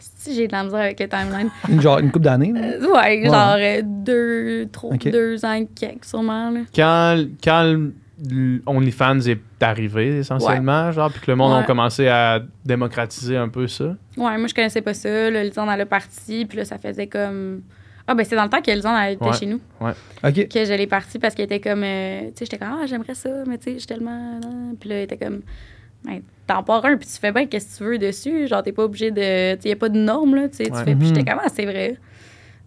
si 0.00 0.34
j'ai 0.34 0.46
de 0.48 0.52
la 0.52 0.64
misère 0.64 0.80
avec 0.80 0.98
le 1.00 1.08
timeline. 1.08 1.48
Une, 1.68 1.80
genre 1.80 1.98
une 2.00 2.10
couple 2.10 2.24
d'années? 2.24 2.52
là? 2.52 2.60
Euh, 2.60 2.92
ouais, 2.92 3.24
genre 3.24 3.56
euh, 3.58 3.82
deux, 3.84 4.68
trois, 4.72 4.96
deux 4.96 5.44
ans 5.44 5.52
et 5.52 5.66
quelques, 5.66 6.04
sûrement. 6.04 6.50
Là. 6.50 6.60
Quand, 6.74 7.24
quand 7.42 7.76
OnlyFans 8.66 9.20
est 9.20 9.40
arrivé, 9.62 10.18
essentiellement, 10.18 10.90
genre, 10.92 11.10
puis 11.10 11.20
que 11.20 11.30
le 11.30 11.36
monde 11.36 11.52
Ouais. 11.52 11.58
a 11.60 11.62
commencé 11.64 12.08
à 12.08 12.40
démocratiser 12.64 13.36
un 13.36 13.48
peu 13.48 13.68
ça? 13.68 13.84
Ouais, 14.16 14.36
moi, 14.38 14.46
je 14.48 14.54
connaissais 14.54 14.80
pas 14.82 14.94
ça. 14.94 15.30
Là, 15.30 15.44
Lisanne, 15.44 15.68
elle 15.72 15.80
a 15.82 15.86
parti. 15.86 16.44
Puis 16.46 16.58
là, 16.58 16.64
ça 16.64 16.78
faisait 16.78 17.06
comme. 17.06 17.62
Ah, 18.08 18.14
ben, 18.14 18.24
c'est 18.24 18.36
dans 18.36 18.44
le 18.44 18.48
temps 18.48 18.62
que 18.62 18.70
elle 18.70 18.78
était 19.14 19.24
Ouais. 19.24 19.32
chez 19.32 19.46
nous. 19.46 19.60
OK. 19.80 20.48
Que 20.48 20.64
je 20.64 20.72
l'ai 20.74 20.86
partie 20.86 21.18
parce 21.18 21.34
qu'elle 21.34 21.46
était 21.46 21.60
comme. 21.60 21.82
euh, 21.82 22.20
tu 22.28 22.28
sais, 22.36 22.44
j'étais 22.44 22.58
comme, 22.58 22.78
ah, 22.80 22.86
j'aimerais 22.86 23.14
ça, 23.14 23.30
mais 23.46 23.58
tu 23.58 23.64
sais, 23.64 23.72
je 23.74 23.78
suis 23.78 23.86
tellement. 23.86 24.38
Puis 24.78 24.88
là, 24.88 24.96
elle 24.96 25.02
était 25.04 25.16
comme. 25.18 25.40
Ben, 26.04 26.20
T'en 26.46 26.62
pars 26.62 26.84
un, 26.84 26.96
puis 26.96 27.08
tu 27.08 27.14
fais 27.18 27.32
bien 27.32 27.46
qu'est-ce 27.46 27.72
que 27.72 27.78
tu 27.78 27.90
veux 27.90 27.98
dessus? 27.98 28.46
Genre, 28.46 28.62
t'es 28.62 28.70
pas 28.70 28.84
obligé 28.84 29.10
de. 29.10 29.56
Tu 29.56 29.62
sais, 29.62 29.68
y 29.70 29.72
a 29.72 29.76
pas 29.76 29.88
de 29.88 29.98
normes, 29.98 30.36
là. 30.36 30.48
Tu 30.48 30.58
sais, 30.58 30.64
tu 30.66 30.72
Ouais. 30.72 30.84
fais. 30.84 30.94
Puis 30.94 31.08
j'étais 31.08 31.20
Mhm. 31.22 31.26
comme, 31.26 31.40
ah, 31.44 31.48
c'est 31.52 31.64
vrai. 31.64 31.96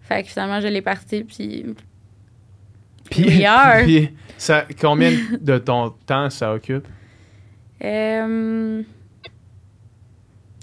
Fait 0.02 0.22
que 0.22 0.28
finalement, 0.28 0.60
je 0.60 0.68
l'ai 0.68 0.82
partie, 0.82 1.24
puis. 1.24 1.64
Puis-. 3.10 3.42
Puis, 3.84 4.10
ça, 4.36 4.66
combien 4.80 5.10
de 5.40 5.56
ton 5.58 5.90
temps 6.06 6.28
ça 6.28 6.52
occupe? 6.52 6.86
Euh, 7.82 8.82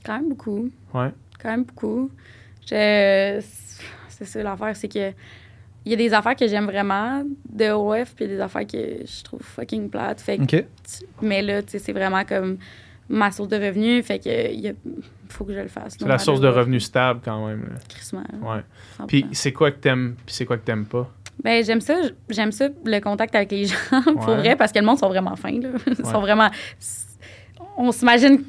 quand 0.05 0.13
même 0.13 0.29
beaucoup. 0.29 0.69
Ouais. 0.93 1.09
Quand 1.41 1.49
même 1.49 1.63
beaucoup. 1.63 2.11
Je- 2.69 3.41
C'est 4.17 4.25
ça 4.25 4.41
l'affaire, 4.43 4.75
c'est 4.75 4.87
que 4.87 5.11
il 5.85 5.91
y 5.91 5.93
a 5.93 5.95
des 5.97 6.13
affaires 6.13 6.35
que 6.35 6.47
j'aime 6.47 6.65
vraiment 6.65 7.23
de 7.49 7.71
OF, 7.71 8.13
puis 8.15 8.27
des 8.27 8.39
affaires 8.41 8.67
que 8.67 8.77
je 9.05 9.23
trouve 9.23 9.41
fucking 9.41 9.89
plates. 9.89 10.19
Fait 10.19 10.37
que, 10.37 10.43
tu- 10.57 10.65
mais 11.21 11.41
là, 11.41 11.61
tu 11.63 11.69
sais, 11.71 11.79
c'est 11.79 11.93
vraiment 11.93 12.25
comme 12.25 12.57
ma 13.07 13.31
source 13.31 13.47
de 13.47 13.55
revenus. 13.55 14.03
Fait 14.05 14.19
que 14.19 14.51
il 14.53 14.75
faut 15.29 15.45
que 15.45 15.53
je 15.53 15.59
le 15.59 15.67
fasse. 15.69 15.95
C'est 15.97 16.05
la 16.07 16.17
source 16.17 16.41
de 16.41 16.47
revenus 16.49 16.83
stable 16.83 17.21
quand 17.23 17.47
même. 17.47 17.69
Crissement, 17.87 18.23
Ouais. 18.41 18.61
100%. 18.99 19.07
Puis 19.07 19.25
c'est 19.31 19.53
quoi 19.53 19.71
que 19.71 19.77
t'aimes, 19.77 20.15
puis 20.25 20.35
c'est 20.35 20.45
quoi 20.45 20.57
que 20.57 20.65
t'aimes 20.65 20.85
pas? 20.85 21.09
Ben, 21.43 21.63
j'aime 21.63 21.79
ça, 21.81 21.95
j'aime 22.29 22.51
ça, 22.51 22.67
le 22.83 22.99
contact 22.99 23.33
avec 23.35 23.51
les 23.51 23.65
gens, 23.67 23.75
pour 24.03 24.23
vrai, 24.35 24.55
parce 24.57 24.71
que 24.73 24.79
le 24.79 24.85
monde 24.85 24.97
sont 24.97 25.07
vraiment 25.09 25.35
fins, 25.37 25.51
là. 25.61 25.69
Ils 25.87 26.03
Ouais. 26.03 26.11
sont 26.11 26.19
vraiment... 26.19 26.49
On 27.77 27.91
s'imagine, 27.91 28.43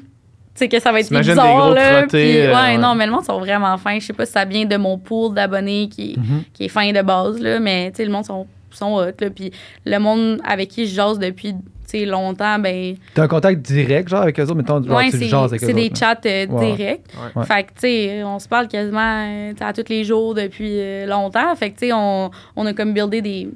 sais, 0.59 0.69
que 0.69 0.79
ça 0.79 0.91
va 0.91 0.99
être 0.99 1.09
des 1.09 1.19
bizarre, 1.19 1.57
gros 1.65 1.73
là. 1.73 1.99
crottés, 2.03 2.07
puis- 2.31 2.37
euh, 2.39 2.53
ouais, 2.53 2.61
ouais. 2.61 2.77
non, 2.77 2.95
mais 2.95 3.05
le 3.05 3.11
monde 3.11 3.25
sont 3.25 3.39
vraiment 3.39 3.77
fins. 3.77 3.99
Je 3.99 4.05
sais 4.05 4.13
pas 4.13 4.25
si 4.25 4.31
ça 4.33 4.45
vient 4.45 4.65
de 4.65 4.77
mon 4.77 4.97
pool 4.97 5.33
d'abonnés 5.33 5.89
qui, 5.89 6.15
Mhm. 6.17 6.43
qui 6.53 6.65
est 6.65 6.69
fin 6.69 6.91
de 6.91 7.01
base, 7.01 7.39
là, 7.41 7.59
mais, 7.59 7.91
tu 7.91 7.97
sais, 7.97 8.05
le 8.05 8.11
monde 8.11 8.25
sont, 8.25 8.45
sont 8.71 8.93
hot, 8.95 9.05
là. 9.19 9.29
Puis 9.35 9.51
le 9.85 9.97
monde 9.97 10.39
avec 10.45 10.69
qui 10.69 10.85
je 10.87 10.93
jase 10.95 11.17
depuis, 11.19 11.53
tu 11.53 11.59
sais, 11.99 12.05
longtemps, 12.05 12.59
ben... 12.59 12.95
T'as 13.15 13.23
un 13.23 13.27
contact 13.27 13.61
direct, 13.61 14.09
genre, 14.09 14.21
avec 14.21 14.39
eux 14.39 14.43
autres, 14.43 14.53
mettons, 14.55 14.83
genre, 14.83 14.97
ouais, 14.97 15.09
tu 15.09 15.17
c'est 15.17 15.25
jases 15.27 15.51
avec 15.51 15.63
eux 15.63 15.67
c'est 15.67 15.73
des 15.73 15.85
autres, 15.85 16.01
là. 16.01 16.15
chats 16.23 16.29
euh, 16.29 16.45
Ouais. 16.47 16.65
directs. 16.75 17.01
Ouais. 17.35 17.41
Ouais. 17.41 17.45
Fait 17.47 17.63
que, 17.63 17.69
tu 17.69 17.79
sais, 17.79 18.23
on 18.23 18.37
se 18.37 18.47
parle 18.47 18.67
quasiment 18.67 19.25
euh, 19.27 19.53
à 19.59 19.73
tous 19.73 19.89
les 19.89 20.03
jours 20.03 20.35
depuis 20.35 20.79
euh, 20.79 21.05
longtemps. 21.07 21.55
Fait 21.55 21.71
que, 21.71 21.79
tu 21.79 21.87
sais, 21.87 21.93
on, 21.93 22.29
on 22.55 22.65
a 22.67 22.73
comme 22.73 22.93
buildé 22.93 23.21
des, 23.23 23.49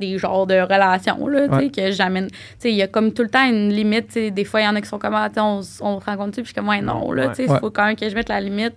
des 0.00 0.18
genres 0.18 0.46
de 0.46 0.54
relations, 0.60 1.26
là, 1.28 1.46
Ouais. 1.46 1.70
que 1.70 1.92
j'amène. 1.92 2.26
Il 2.64 2.70
y 2.74 2.82
a 2.82 2.88
comme 2.88 3.12
tout 3.12 3.22
le 3.22 3.28
temps 3.28 3.44
une 3.48 3.68
limite. 3.72 4.18
Des 4.18 4.44
fois, 4.44 4.60
il 4.60 4.64
y 4.64 4.68
en 4.68 4.74
a 4.74 4.80
qui 4.80 4.88
sont 4.88 4.98
comme, 4.98 5.14
ah, 5.14 5.28
on, 5.36 5.60
on 5.60 5.62
se 5.62 5.80
rencontre-tu, 6.04 6.42
puis 6.42 6.42
je 6.42 6.46
suis 6.46 6.54
comme, 6.54 6.66
non, 6.84 7.12
là, 7.12 7.32
il 7.38 7.48
Ouais. 7.48 7.58
faut 7.60 7.70
quand 7.70 7.84
même 7.86 7.94
que 7.96 8.08
je 8.08 8.14
mette 8.14 8.28
la 8.28 8.40
limite. 8.40 8.74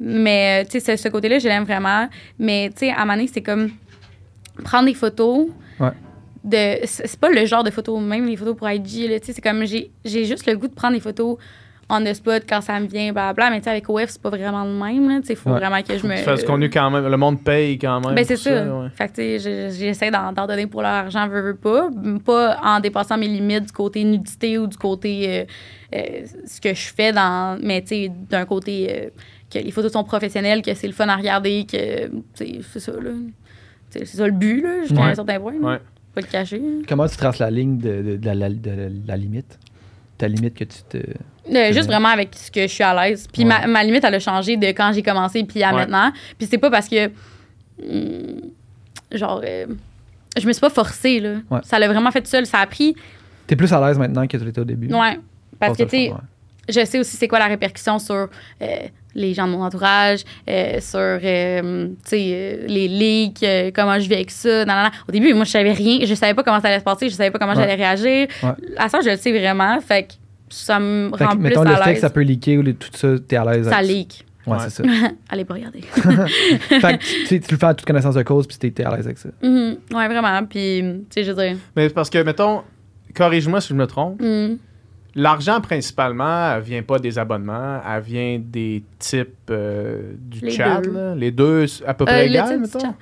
Mais, 0.00 0.64
tu 0.64 0.80
sais, 0.80 0.96
ce, 0.96 1.02
ce 1.04 1.08
côté-là, 1.08 1.38
je 1.38 1.46
l'aime 1.48 1.64
vraiment. 1.64 2.08
Mais, 2.38 2.70
tu 2.70 2.78
sais, 2.86 2.90
à 2.90 2.96
un 2.96 3.00
moment 3.00 3.14
donné, 3.14 3.28
c'est 3.32 3.42
comme 3.42 3.70
prendre 4.64 4.86
des 4.86 4.94
photos. 4.94 5.48
Ouais. 5.78 5.90
De, 6.44 6.86
c'est 6.86 7.18
pas 7.18 7.28
le 7.30 7.44
genre 7.44 7.64
de 7.64 7.70
photos, 7.70 8.00
même 8.00 8.24
les 8.26 8.36
photos 8.36 8.56
pour 8.56 8.70
IG, 8.70 9.18
c'est 9.22 9.40
comme 9.42 9.64
j'ai 9.64 9.90
j'ai 10.04 10.24
juste 10.24 10.46
le 10.46 10.56
goût 10.56 10.68
de 10.68 10.74
prendre 10.74 10.94
des 10.94 11.00
photos 11.00 11.38
on 11.88 12.02
the 12.04 12.12
spot 12.14 12.42
quand 12.48 12.60
ça 12.60 12.80
me 12.80 12.86
vient, 12.86 13.12
blablabla. 13.12 13.50
Mais 13.50 13.58
tu 13.58 13.64
sais, 13.64 13.70
avec 13.70 13.88
OF, 13.88 14.06
c'est 14.08 14.20
pas 14.20 14.30
vraiment 14.30 14.64
le 14.64 14.70
même, 14.72 15.22
sais, 15.22 15.34
faut 15.34 15.50
Ouais. 15.50 15.58
vraiment 15.58 15.80
que 15.82 15.96
je 15.96 16.06
me. 16.06 16.16
Tu 16.16 16.22
fais 16.22 16.36
ce 16.36 16.44
qu'on 16.44 16.60
est 16.60 16.68
quand 16.70 16.90
même. 16.90 17.06
Le 17.08 17.16
monde 17.16 17.42
paye 17.44 17.78
quand 17.78 18.00
même. 18.04 18.14
Ben, 18.14 18.24
c'est 18.24 18.36
ça. 18.36 18.64
ouais. 18.64 18.88
Fait 18.94 19.08
que, 19.08 19.12
tu 19.14 19.22
sais, 19.22 19.70
je- 19.70 19.76
j'essaie 19.78 20.10
d'en 20.10 20.32
donner 20.32 20.66
pour 20.66 20.82
leur 20.82 20.90
argent, 20.90 21.28
veux, 21.28 21.40
veux 21.42 21.54
pas. 21.56 21.88
Pas 22.24 22.58
en 22.62 22.80
dépassant 22.80 23.16
mes 23.18 23.28
limites 23.28 23.66
du 23.66 23.72
côté 23.72 24.02
nudité 24.04 24.58
ou 24.58 24.66
du 24.66 24.76
côté 24.76 25.26
euh, 25.28 25.44
euh, 25.94 26.00
ce 26.46 26.60
que 26.60 26.74
je 26.74 26.88
fais 26.94 27.12
dans. 27.12 27.58
Mais, 27.62 27.82
tu 27.82 27.88
sais, 27.88 28.12
d'un 28.30 28.44
côté 28.46 28.88
euh, 28.90 29.08
que 29.52 29.58
les 29.60 29.70
photos 29.70 29.92
sont 29.92 30.02
professionnelles, 30.04 30.62
que 30.62 30.74
c'est 30.74 30.88
le 30.88 30.92
fun 30.92 31.08
à 31.08 31.14
regarder, 31.16 31.66
que. 31.70 32.06
Tu 32.08 32.12
sais, 32.34 32.58
c'est 32.72 32.80
ça, 32.80 32.92
là. 32.92 33.10
Tu 33.92 33.98
sais, 34.00 34.04
C'est 34.06 34.16
ça 34.16 34.26
le 34.26 34.32
but, 34.32 34.60
là, 34.62 34.80
jusqu'à 34.82 34.96
Ouais. 35.04 35.10
un 35.10 35.14
certain 35.14 35.38
point. 35.38 35.52
là. 35.60 35.66
Ouais. 35.68 35.78
Pas 36.14 36.20
le 36.22 36.26
cacher. 36.26 36.60
Comment 36.88 37.06
tu 37.06 37.16
traces 37.16 37.38
la 37.38 37.50
ligne 37.50 37.78
de, 37.78 38.02
de- 38.02 38.16
de 38.16 38.26
la, 38.26 38.34
la- 38.34 38.48
de 38.48 38.90
la 39.06 39.16
limite? 39.16 39.58
Ta 40.18 40.28
limite 40.28 40.54
que 40.54 40.64
tu 40.64 40.78
te. 40.88 40.96
Euh, 40.98 41.72
juste 41.72 41.86
vraiment 41.86 42.08
avec 42.08 42.30
ce 42.34 42.50
que 42.50 42.62
je 42.62 42.66
suis 42.72 42.82
à 42.84 42.94
l'aise. 43.08 43.26
Puis 43.32 43.42
Ouais. 43.42 43.48
ma, 43.48 43.66
ma 43.66 43.84
limite, 43.84 44.02
elle 44.04 44.14
a 44.14 44.18
changé 44.20 44.56
de 44.56 44.66
quand 44.68 44.92
j'ai 44.94 45.02
commencé 45.02 45.44
puis 45.44 45.62
à 45.62 45.68
Ouais. 45.70 45.80
maintenant. 45.80 46.12
Puis 46.38 46.46
c'est 46.50 46.58
pas 46.58 46.70
parce 46.70 46.88
que. 46.88 47.06
hum, 47.82 48.40
genre. 49.12 49.40
euh, 49.44 49.66
je 50.38 50.46
me 50.46 50.52
suis 50.52 50.60
pas 50.60 50.70
forcée, 50.70 51.20
là. 51.20 51.34
Ouais. 51.50 51.60
Ça 51.64 51.78
l'a 51.78 51.88
vraiment 51.88 52.10
fait 52.10 52.26
seul. 52.26 52.44
Ça 52.46 52.58
a 52.60 52.66
pris. 52.66 52.94
T'es 53.46 53.56
plus 53.56 53.72
à 53.72 53.86
l'aise 53.86 53.98
maintenant 53.98 54.26
que 54.26 54.36
tu 54.36 54.44
l'étais 54.44 54.60
au 54.60 54.64
début. 54.64 54.92
Ouais. 54.92 55.18
Parce 55.58 55.76
que, 55.78 55.84
tu 55.84 55.90
sais, 55.90 56.12
je 56.68 56.84
sais 56.84 56.98
aussi 56.98 57.16
c'est 57.16 57.28
quoi 57.28 57.38
la 57.38 57.46
répercussion 57.46 57.98
sur 57.98 58.14
euh, 58.60 58.66
les 59.16 59.34
gens 59.34 59.46
de 59.48 59.52
mon 59.52 59.62
entourage, 59.64 60.20
euh, 60.48 60.78
sur 60.80 60.98
euh, 61.00 61.88
tu 61.88 61.94
sais, 62.04 62.28
euh, 62.32 62.66
les 62.68 62.86
leaks, 62.86 63.42
euh, 63.42 63.70
comment 63.74 63.98
je 63.98 64.08
vis 64.08 64.14
avec 64.14 64.30
ça. 64.30 64.64
nan, 64.64 64.66
nan, 64.66 64.82
nan. 64.84 64.90
Au 65.08 65.12
début, 65.12 65.34
moi, 65.34 65.44
je 65.44 65.50
savais 65.50 65.72
rien. 65.72 65.98
Je 66.04 66.14
savais 66.14 66.34
pas 66.34 66.42
comment 66.44 66.60
ça 66.60 66.68
allait 66.68 66.78
se 66.78 66.84
passer. 66.84 67.08
Je 67.08 67.14
savais 67.14 67.30
pas 67.30 67.38
comment 67.38 67.54
Ouais. 67.54 67.58
j'allais 67.60 67.74
réagir. 67.74 68.28
Ouais. 68.42 68.50
À 68.76 68.88
ça, 68.88 69.00
je 69.04 69.10
le 69.10 69.16
sais 69.16 69.32
vraiment. 69.36 69.80
Fait 69.80 70.04
que 70.04 70.12
ça 70.50 70.78
me 70.78 71.10
Fait 71.16 71.24
que, 71.24 71.28
rend 71.30 71.30
plus 71.36 71.40
mettons 71.40 71.62
le 71.64 71.70
à 71.70 71.82
fait 71.82 71.94
que 71.94 72.00
ça 72.00 72.10
peut 72.10 72.20
leaker 72.20 72.58
ou 72.58 72.62
les- 72.62 72.74
tout 72.74 72.88
ça, 72.94 73.08
t'es 73.26 73.36
à 73.36 73.44
l'aise. 73.44 73.68
Ça 73.68 73.82
leak. 73.82 74.24
Ouais, 74.46 74.52
Ouais. 74.52 74.58
c'est 74.68 74.70
ça. 74.70 74.82
Allez 75.28 75.44
pas 75.44 75.54
regarder. 75.54 75.80
fait 75.82 76.80
que 76.80 76.96
tu, 76.98 77.26
sais, 77.26 77.40
tu 77.40 77.50
le 77.54 77.58
fais 77.58 77.66
à 77.66 77.74
toute 77.74 77.84
connaissance 77.86 78.14
de 78.14 78.22
cause, 78.22 78.46
puis 78.46 78.56
t'es 78.70 78.84
à 78.84 78.94
l'aise 78.94 79.06
avec 79.06 79.18
ça. 79.18 79.30
Mhm. 79.42 79.76
Ouais, 79.92 80.06
vraiment. 80.08 80.44
Puis, 80.44 80.82
tu 80.82 81.04
sais, 81.10 81.24
je 81.24 81.32
veux 81.32 81.42
dire. 81.48 81.56
Mais 81.74 81.88
parce 81.90 82.08
que, 82.10 82.22
mettons, 82.22 82.62
corrige-moi 83.14 83.60
si 83.60 83.68
je 83.70 83.74
me 83.74 83.86
trompe, 83.86 84.20
mhm. 84.22 84.58
L'argent 85.16 85.60
principalement, 85.60 86.52
elle 86.54 86.62
vient 86.62 86.82
pas 86.82 86.98
des 87.00 87.18
abonnements, 87.18 87.80
elle 87.84 88.02
vient 88.02 88.38
des 88.40 88.84
types 88.98 89.34
euh, 89.50 90.12
du 90.18 90.40
Les 90.40 90.50
chat. 90.52 90.80
deux. 90.82 90.92
là. 90.92 91.14
Les 91.16 91.30
deux 91.32 91.64
à 91.86 91.94
peu 91.94 92.04
Euh, 92.04 92.06
près 92.06 92.24
le 92.26 92.30
égales, 92.30 92.60
mettons. 92.60 92.94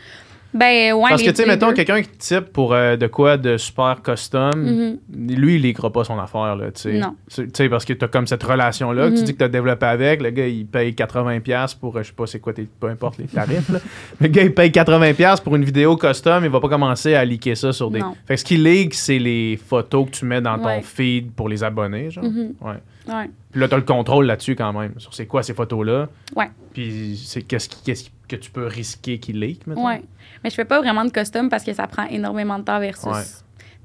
Ben, 0.55 0.93
ouais. 0.93 1.11
Parce 1.11 1.23
que, 1.23 1.31
tu 1.31 1.37
sais, 1.37 1.47
mettons, 1.47 1.73
quelqu'un 1.73 2.01
qui 2.01 2.11
type 2.17 2.45
pour 2.53 2.73
euh, 2.75 2.97
de 2.97 3.09
quoi 3.09 3.37
de 3.37 3.57
super 3.57 4.01
custom, 4.03 4.53
Mhm. 4.55 4.99
lui, 5.37 5.57
il 5.57 5.63
liquera 5.63 5.91
pas 5.91 6.05
son 6.05 6.17
affaire, 6.19 6.55
là, 6.55 6.71
tu 6.71 6.81
sais. 6.83 6.93
Non. 6.99 7.17
Tu 7.29 7.49
sais, 7.53 7.69
parce 7.69 7.85
que 7.85 7.93
t'as 7.93 8.07
comme 8.07 8.27
cette 8.29 8.43
relation-là 8.45 9.09
que 9.11 9.15
tu 9.15 9.21
Mhm. 9.21 9.25
dis 9.25 9.33
que 9.33 9.39
t'as 9.39 9.49
développé 9.49 9.87
avec. 9.87 10.23
Le 10.23 10.31
gars, 10.31 10.47
il 10.47 10.65
paye 10.67 10.95
80$ 10.95 11.75
pour, 11.75 11.97
euh, 11.97 12.03
je 12.03 12.09
sais 12.09 12.13
pas 12.15 12.27
c'est 12.27 12.39
quoi, 12.39 12.53
tes- 12.53 12.69
peu 12.79 12.87
importe 12.89 13.19
les 13.19 13.25
tarifs, 13.27 13.69
là. 13.69 13.81
Le 14.21 14.29
gars, 14.29 14.43
il 14.43 14.55
paye 14.55 14.71
80$ 14.71 15.41
pour 15.41 15.57
une 15.57 15.65
vidéo 15.65 15.97
custom, 15.97 16.45
il 16.45 16.51
va 16.51 16.61
pas 16.61 16.69
commencer 16.69 17.15
à 17.15 17.25
liker 17.25 17.57
ça 17.57 17.73
sur 17.73 17.91
des... 17.91 17.99
Non. 17.99 18.15
Fait 18.27 18.35
que 18.35 18.41
ce 18.41 18.45
qui 18.45 18.57
leak, 18.57 18.95
c'est 18.95 19.19
les 19.19 19.57
photos 19.57 20.07
que 20.07 20.11
tu 20.13 20.25
mets 20.25 20.41
dans 20.41 20.57
ton 20.59 20.67
Ouais. 20.67 20.83
feed 20.83 21.33
pour 21.33 21.49
les 21.49 21.65
abonnés, 21.65 22.11
genre. 22.11 22.25
Mhm. 22.25 22.53
Ouais. 22.61 22.75
Ouais. 23.13 23.29
Puis 23.51 23.61
là, 23.61 23.69
t'as 23.69 23.77
le 23.77 23.83
contrôle 23.83 24.25
là-dessus 24.27 24.55
quand 24.57 24.73
même, 24.73 24.93
sur 24.99 25.13
c'est 25.13 25.27
quoi 25.27 25.43
ces 25.43 25.53
photos-là. 25.53 26.09
Ouais. 26.37 26.49
Puis 26.73 27.21
c'est 27.23 27.43
qu'est-ce 27.43 27.69
qui- 27.69 27.83
qu'est-ce 27.85 28.05
que 28.29 28.37
tu 28.37 28.51
peux 28.51 28.67
risquer 28.67 29.19
qu'il 29.19 29.41
leak, 29.41 29.67
mettons? 29.67 29.87
Ouais. 29.87 30.03
Mais 30.43 30.51
je 30.51 30.55
fais 30.55 30.65
pas 30.65 30.81
vraiment 30.81 31.05
de 31.05 31.11
custom 31.11 31.49
parce 31.49 31.65
que 31.65 31.73
ça 31.73 31.87
prend 31.87 32.07
énormément 32.09 32.59
de 32.59 32.65
temps 32.65 32.81
versus. 32.81 33.05
Ouais. 33.07 33.23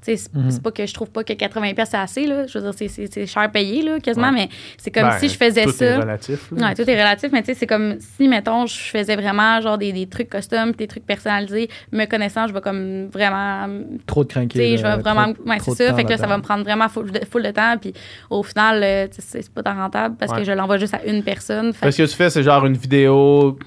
C'est 0.02 0.16
Mhm. 0.34 0.50
c'est 0.50 0.62
pas 0.62 0.70
que 0.70 0.86
je 0.86 0.94
trouve 0.94 1.10
pas 1.10 1.22
que 1.24 1.34
80$ 1.34 1.74
pièces 1.74 1.90
c'est 1.90 1.98
assez, 1.98 2.26
là. 2.26 2.46
Je 2.46 2.56
veux 2.58 2.64
dire, 2.64 2.72
c'est- 2.74 2.88
c'est 2.88 3.12
c'est 3.12 3.26
cher 3.26 3.50
payé, 3.52 3.82
là, 3.82 4.00
quasiment, 4.00 4.28
Ouais. 4.28 4.32
mais 4.32 4.48
c'est 4.78 4.90
comme 4.90 5.02
Ben, 5.10 5.18
si 5.18 5.28
je 5.28 5.36
faisais 5.36 5.64
tout 5.66 5.72
ça. 5.72 5.84
est 5.84 5.96
relatif. 5.98 6.50
là. 6.52 6.68
Ouais, 6.68 6.74
tout 6.74 6.88
est 6.88 6.98
relatif, 6.98 7.28
mais 7.32 7.42
tu 7.42 7.48
sais, 7.48 7.54
c'est 7.54 7.66
comme 7.66 7.96
si, 8.00 8.26
mettons, 8.26 8.64
je 8.64 8.74
faisais 8.78 9.14
vraiment 9.14 9.60
genre 9.60 9.76
des, 9.76 9.92
des 9.92 10.06
trucs 10.06 10.30
custom, 10.30 10.72
des 10.72 10.86
trucs 10.86 11.04
personnalisés. 11.04 11.68
Me 11.92 12.06
connaissant, 12.06 12.46
je 12.46 12.54
vais 12.54 12.62
comme 12.62 13.08
vraiment. 13.08 13.68
Trop 14.06 14.24
de 14.24 14.30
je 14.32 14.38
vais 14.82 14.96
vraiment. 14.96 15.34
trop- 15.34 15.44
Ouais, 15.46 15.58
trop 15.58 15.74
c'est 15.74 15.88
ça. 15.88 15.94
Fait 15.94 16.04
que 16.04 16.08
là, 16.08 16.16
ça 16.16 16.26
va 16.26 16.38
me 16.38 16.42
prendre 16.42 16.64
vraiment 16.64 16.88
full 16.88 17.10
de, 17.10 17.20
full 17.30 17.42
de 17.42 17.50
temps. 17.50 17.76
Puis 17.78 17.92
au 18.30 18.42
final, 18.42 18.82
euh, 18.82 19.06
c'est 19.18 19.50
pas 19.52 19.62
tant 19.62 19.74
rentable 19.74 20.16
parce 20.18 20.32
Ouais. 20.32 20.38
que 20.38 20.44
je 20.44 20.52
l'envoie 20.52 20.78
juste 20.78 20.94
à 20.94 21.04
une 21.04 21.22
personne. 21.22 21.74
Fait 21.74 21.80
Fait 21.80 21.86
que 21.88 21.92
ce 21.92 22.02
que 22.04 22.10
tu 22.10 22.16
fais, 22.16 22.30
c'est 22.30 22.42
genre 22.42 22.64
une 22.64 22.72
vidéo 22.78 23.58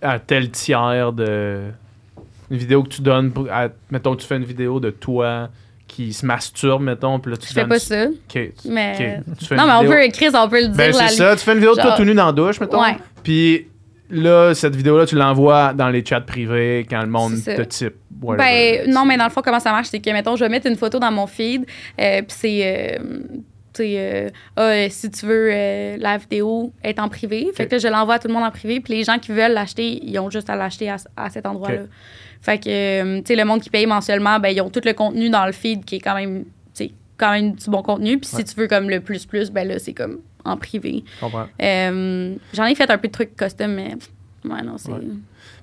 à 0.00 0.18
tel 0.18 0.50
tiers 0.50 1.12
de. 1.12 1.60
Une 2.50 2.56
vidéo 2.58 2.82
que 2.82 2.88
tu 2.90 3.02
donnes. 3.02 3.30
Pour, 3.32 3.46
à- 3.50 3.68
mettons 3.90 4.14
tu 4.16 4.26
fais 4.26 4.36
une 4.36 4.44
vidéo 4.44 4.78
de 4.80 4.90
toi 4.90 5.48
qui 5.88 6.12
se 6.12 6.24
masturbe, 6.24 6.82
mettons, 6.82 7.18
puis 7.18 7.30
là 7.32 7.36
tu 7.36 7.48
je 7.48 7.52
fais 7.52 7.66
pas 7.66 7.78
ça. 7.78 8.06
Ok, 8.06 8.52
Mais. 8.66 9.22
ok, 9.26 9.36
tu 9.38 9.44
fais 9.46 9.56
Non, 9.56 9.66
mais 9.66 9.72
on 9.74 9.80
vidéo- 9.82 9.92
peut, 9.94 10.08
Chris, 10.12 10.28
on 10.34 10.48
peut 10.48 10.60
le 10.60 10.68
dire. 10.68 10.76
Ben, 10.76 10.92
c'est 10.92 11.08
ça, 11.08 11.36
tu 11.36 11.42
fais 11.44 11.52
une 11.52 11.58
vidéo 11.58 11.74
de 11.74 11.80
toi 11.80 11.92
tout 11.96 12.04
nu 12.04 12.14
dans 12.14 12.26
la 12.26 12.32
douche, 12.32 12.60
mettons. 12.60 12.80
Ouais. 12.82 12.96
Puis 13.22 13.68
là, 14.10 14.54
cette 14.54 14.74
vidéo-là, 14.76 15.04
tu 15.06 15.16
l'envoies 15.16 15.72
dans 15.74 15.88
les 15.88 16.04
chats 16.04 16.20
privés 16.22 16.86
quand 16.88 17.00
le 17.02 17.08
monde 17.08 17.34
te 17.44 17.62
type. 17.62 17.94
whatever. 18.22 18.82
Ben, 18.84 18.90
non, 18.92 19.04
mais 19.04 19.16
dans 19.18 19.24
le 19.24 19.30
fond, 19.30 19.42
comment 19.44 19.60
ça 19.60 19.72
marche, 19.72 19.88
c'est 19.90 20.00
que, 20.00 20.10
mettons, 20.10 20.36
je 20.36 20.44
vais 20.44 20.48
mettre 20.50 20.66
une 20.66 20.76
photo 20.76 20.98
dans 20.98 21.10
mon 21.12 21.26
feed, 21.26 21.64
euh, 22.00 22.18
puis 22.22 22.36
c'est. 22.38 22.98
euh, 22.98 22.98
euh, 23.80 24.28
ah, 24.56 24.62
euh, 24.62 24.86
si 24.90 25.10
tu 25.10 25.26
veux, 25.26 25.50
euh, 25.52 25.96
la 25.98 26.18
vidéo 26.18 26.72
est 26.82 26.98
en 26.98 27.08
privé. 27.08 27.48
Fait 27.54 27.66
que 27.66 27.72
là, 27.72 27.78
je 27.78 27.88
l'envoie 27.88 28.14
à 28.14 28.18
tout 28.18 28.28
le 28.28 28.34
monde 28.34 28.44
en 28.44 28.50
privé. 28.50 28.80
Puis 28.80 28.94
les 28.94 29.04
gens 29.04 29.18
qui 29.18 29.32
veulent 29.32 29.52
l'acheter, 29.52 30.00
ils 30.04 30.18
ont 30.18 30.30
juste 30.30 30.50
à 30.50 30.56
l'acheter 30.56 30.90
à, 30.90 30.96
à 31.16 31.30
cet 31.30 31.46
endroit-là. 31.46 31.82
Fait 32.40 32.58
que, 32.58 33.20
tu 33.20 33.26
sais, 33.26 33.36
le 33.36 33.44
monde 33.44 33.60
qui 33.60 33.70
paye 33.70 33.86
mensuellement, 33.86 34.40
ben, 34.40 34.48
ils 34.48 34.60
ont 34.60 34.68
tout 34.70 34.80
le 34.84 34.92
contenu 34.94 35.30
dans 35.30 35.46
le 35.46 35.52
feed 35.52 35.84
qui 35.84 35.96
est 35.96 36.00
quand 36.00 36.14
même, 36.16 36.44
tu 36.74 36.90
quand 37.16 37.30
même 37.30 37.52
du 37.52 37.70
bon 37.70 37.82
contenu. 37.82 38.18
Puis 38.18 38.28
Ouais. 38.34 38.38
si 38.40 38.44
tu 38.52 38.60
veux 38.60 38.66
comme 38.66 38.90
le 38.90 39.00
plus-plus, 39.00 39.50
ben 39.52 39.66
là, 39.68 39.78
c'est 39.78 39.92
comme 39.94 40.18
en 40.44 40.56
privé. 40.56 41.04
Euh, 41.62 42.34
J'en 42.52 42.64
ai 42.64 42.74
fait 42.74 42.90
un 42.90 42.98
peu 42.98 43.06
de 43.08 43.12
trucs 43.12 43.36
custom, 43.36 43.72
mais. 43.74 43.94
Ouais, 44.44 44.62
non, 44.62 44.76
c'est. 44.76 44.90
Ouais. 44.90 44.98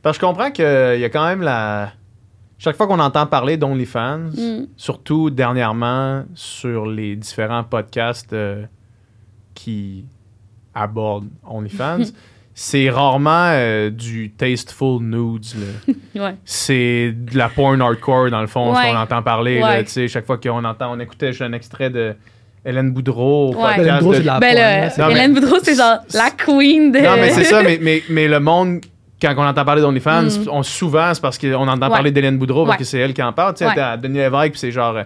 Parce 0.02 0.18
que 0.18 0.22
je 0.22 0.28
comprends 0.28 0.52
qu'il 0.52 0.64
y 0.64 1.04
a 1.04 1.10
quand 1.10 1.28
même 1.28 1.42
la. 1.42 1.92
Chaque 2.60 2.76
fois 2.76 2.86
qu'on 2.88 3.00
entend 3.00 3.26
parler 3.26 3.56
d'OnlyFans, 3.58 4.32
Mm. 4.36 4.66
surtout 4.78 5.30
dernièrement 5.30 6.26
sur 6.36 6.86
les 6.86 7.16
différents 7.16 7.64
podcasts 7.64 8.34
euh, 8.34 8.66
qui 9.54 10.06
abordent 10.76 11.30
OnlyFans, 11.48 12.04
c'est 12.54 12.90
rarement 12.90 13.50
euh, 13.54 13.90
du 13.90 14.32
tasteful 14.32 15.02
nudes. 15.02 15.46
là. 15.56 15.94
Ouais. 16.26 16.36
C'est 16.44 17.14
de 17.16 17.38
la 17.38 17.48
porn 17.48 17.82
hardcore, 17.82 18.30
dans 18.30 18.42
le 18.42 18.48
fond, 18.48 18.76
ce 18.76 18.82
qu'on 18.82 18.98
entend 18.98 19.22
parler. 19.24 19.62
Ouais. 19.64 20.08
chaque 20.10 20.26
fois 20.26 20.38
qu'on 20.38 20.66
entend, 20.66 20.94
on 20.94 21.00
écoutait 21.00 21.32
un 21.42 21.54
extrait 21.54 21.90
de 21.90 22.14
Hélène 22.66 22.92
Boudreau 22.92 23.56
Ouais. 23.56 23.80
Hélène 23.80 24.00
Boudreau, 24.00 24.14
de- 24.16 24.22
c'est 24.24 24.40
Ben 24.40 25.10
Hélène 25.12 25.34
Boudreau, 25.34 25.58
genre 25.64 26.00
la 26.14 26.32
queen 26.32 26.92
de. 26.92 27.00
Non, 27.00 27.16
mais 27.16 27.30
c'est 27.30 27.46
ça, 27.46 27.64
mais, 27.64 27.80
mais, 27.82 28.04
mais 28.10 28.28
le 28.28 28.42
monde, 28.42 28.82
quand 29.22 29.34
on 29.38 29.42
entend 29.48 29.66
parler 29.66 29.82
d'OnlyFans, 29.82 30.24
Mm. 30.24 30.50
on, 30.52 30.64
souvent, 30.64 31.14
c'est 31.14 31.22
parce 31.22 31.38
qu'on 31.38 31.68
entend 31.68 31.88
Ouais. 31.88 31.94
parler 31.94 32.12
d'Hélène 32.12 32.38
Boudreau, 32.38 32.66
parce 32.66 32.76
Ouais. 32.76 32.80
que 32.80 32.84
c'est 32.86 33.00
elle 33.00 33.14
qui 33.14 33.22
en 33.24 33.34
parle. 33.34 33.54
Tu 33.54 33.60
sais, 33.60 33.66
Ouais. 33.66 33.72
elle 33.72 33.80
était 33.80 33.88
à 33.88 33.98
Denis 33.98 34.18
Lévesque, 34.20 34.52
puis 34.52 34.60
c'est 34.60 34.72
genre. 34.72 34.96
euh, 34.98 35.04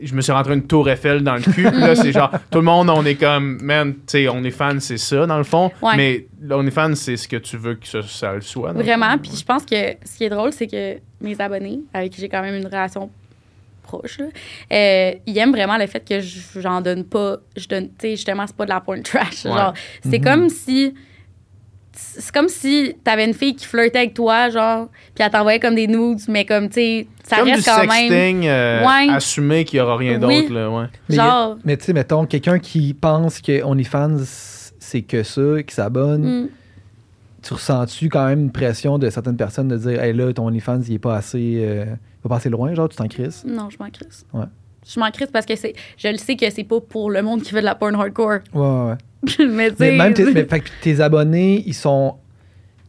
Je 0.00 0.14
me 0.14 0.20
suis 0.20 0.30
rentré 0.30 0.54
une 0.54 0.64
tour 0.64 0.88
Eiffel 0.88 1.24
dans 1.24 1.34
le 1.34 1.40
cul. 1.40 1.62
là, 1.64 1.96
c'est 1.96 2.12
genre, 2.12 2.30
tout 2.52 2.58
le 2.58 2.64
monde, 2.64 2.88
on 2.88 3.04
est 3.04 3.16
comme, 3.16 3.58
man, 3.60 3.94
tu 3.94 4.00
sais, 4.06 4.28
OnlyFans, 4.28 4.78
c'est 4.78 4.96
ça, 4.96 5.26
dans 5.26 5.38
le 5.38 5.42
fond. 5.42 5.72
Ouais. 5.82 5.96
Mais 5.96 6.26
l'OnlyFans, 6.40 6.94
c'est 6.94 7.16
ce 7.16 7.26
que 7.26 7.36
tu 7.36 7.56
veux 7.56 7.74
que 7.74 7.84
ça, 7.88 8.02
ça 8.02 8.32
le 8.34 8.40
soit. 8.40 8.70
Vraiment. 8.74 9.18
Puis 9.18 9.32
je 9.36 9.44
pense 9.44 9.64
que 9.64 9.74
ce 10.04 10.16
qui 10.16 10.22
est 10.24 10.28
drôle, 10.28 10.52
c'est 10.52 10.68
que 10.68 10.98
mes 11.20 11.40
abonnés, 11.40 11.80
avec 11.92 12.12
qui 12.12 12.20
j'ai 12.20 12.28
quand 12.28 12.42
même 12.42 12.54
une 12.54 12.66
relation 12.66 13.10
proche, 13.82 14.18
là, 14.20 14.26
euh, 14.72 15.12
ils 15.26 15.36
aiment 15.38 15.50
vraiment 15.50 15.78
le 15.78 15.86
fait 15.88 16.06
que 16.08 16.20
je- 16.20 16.60
j'en 16.60 16.80
donne 16.80 17.02
pas. 17.04 17.38
Je 17.56 17.66
donne, 17.66 17.86
tu 17.88 17.94
sais, 18.02 18.10
justement, 18.10 18.46
c'est 18.46 18.54
pas 18.54 18.66
de 18.66 18.70
la 18.70 18.80
porn 18.80 19.02
trash. 19.02 19.46
Ouais. 19.46 19.50
Genre, 19.50 19.72
c'est 20.08 20.18
Mhm. 20.18 20.24
comme 20.24 20.48
si. 20.48 20.94
C'est 22.00 22.32
comme 22.32 22.48
si 22.48 22.94
t'avais 23.04 23.24
une 23.26 23.34
fille 23.34 23.54
qui 23.56 23.66
flirtait 23.66 23.98
avec 23.98 24.14
toi, 24.14 24.50
genre, 24.50 24.88
puis 25.14 25.24
elle 25.24 25.30
t'envoyait 25.30 25.58
comme 25.60 25.74
des 25.74 25.86
nudes, 25.88 26.20
mais 26.28 26.44
comme, 26.44 26.68
tu 26.68 26.74
sais, 26.74 27.06
ça 27.24 27.36
comme 27.38 27.46
du 27.46 27.52
reste 27.54 27.64
quand 27.66 27.78
même. 27.80 27.90
sexting 27.90 28.46
euh, 28.46 28.84
Ouais. 28.86 29.08
assumé 29.12 29.64
qu'il 29.64 29.78
n'y 29.78 29.82
aura 29.82 29.96
rien 29.96 30.20
Oui. 30.22 30.42
d'autre. 30.42 30.52
là, 30.54 30.70
ouais. 30.70 30.86
Mais, 31.08 31.16
Genre. 31.16 31.58
mais 31.64 31.76
tu 31.76 31.84
sais, 31.84 31.92
mettons, 31.92 32.24
quelqu'un 32.26 32.58
qui 32.58 32.94
pense 32.94 33.40
que 33.40 33.62
OnlyFans, 33.62 34.18
c'est 34.78 35.02
que 35.02 35.22
ça, 35.22 35.62
qui 35.66 35.74
s'abonne, 35.74 36.42
Mm. 36.44 36.48
tu 37.42 37.54
ressens-tu 37.54 38.08
quand 38.08 38.26
même 38.26 38.40
une 38.40 38.52
pression 38.52 38.98
de 38.98 39.10
certaines 39.10 39.36
personnes 39.36 39.68
de 39.68 39.76
dire, 39.76 40.02
hey 40.02 40.12
là, 40.12 40.32
ton 40.32 40.46
OnlyFans, 40.46 40.80
il 40.88 40.94
est 40.94 40.98
pas 40.98 41.16
assez, 41.16 41.60
euh, 41.64 41.84
il 41.86 42.22
va 42.24 42.30
pas 42.30 42.36
assez 42.36 42.50
loin, 42.50 42.74
genre, 42.74 42.88
tu 42.88 42.96
t'en 42.96 43.08
crises? 43.08 43.44
Non, 43.46 43.70
je 43.70 43.76
m'en 43.78 43.90
crisse. 43.90 44.24
Ouais. 44.32 44.44
Je 44.92 44.98
m'en 44.98 45.10
crisse 45.10 45.28
parce 45.32 45.44
que 45.46 45.54
c'est. 45.56 45.74
Je 45.98 46.08
le 46.08 46.16
sais 46.16 46.34
que 46.36 46.48
c'est 46.50 46.64
pas 46.64 46.80
pour 46.80 47.10
le 47.10 47.22
monde 47.22 47.42
qui 47.42 47.52
veut 47.52 47.60
de 47.60 47.64
la 47.66 47.74
porn 47.74 47.94
hardcore. 47.94 48.38
Ouais, 48.54 48.60
ouais, 48.62 48.94
mais 49.46 49.70
tu 49.70 49.76
Mais 49.80 49.90
sais. 49.90 49.96
même 49.96 50.14
tes, 50.14 50.24
mais, 50.32 50.44
fait 50.44 50.62
tes 50.80 51.00
abonnés, 51.00 51.62
ils 51.66 51.74
sont. 51.74 52.14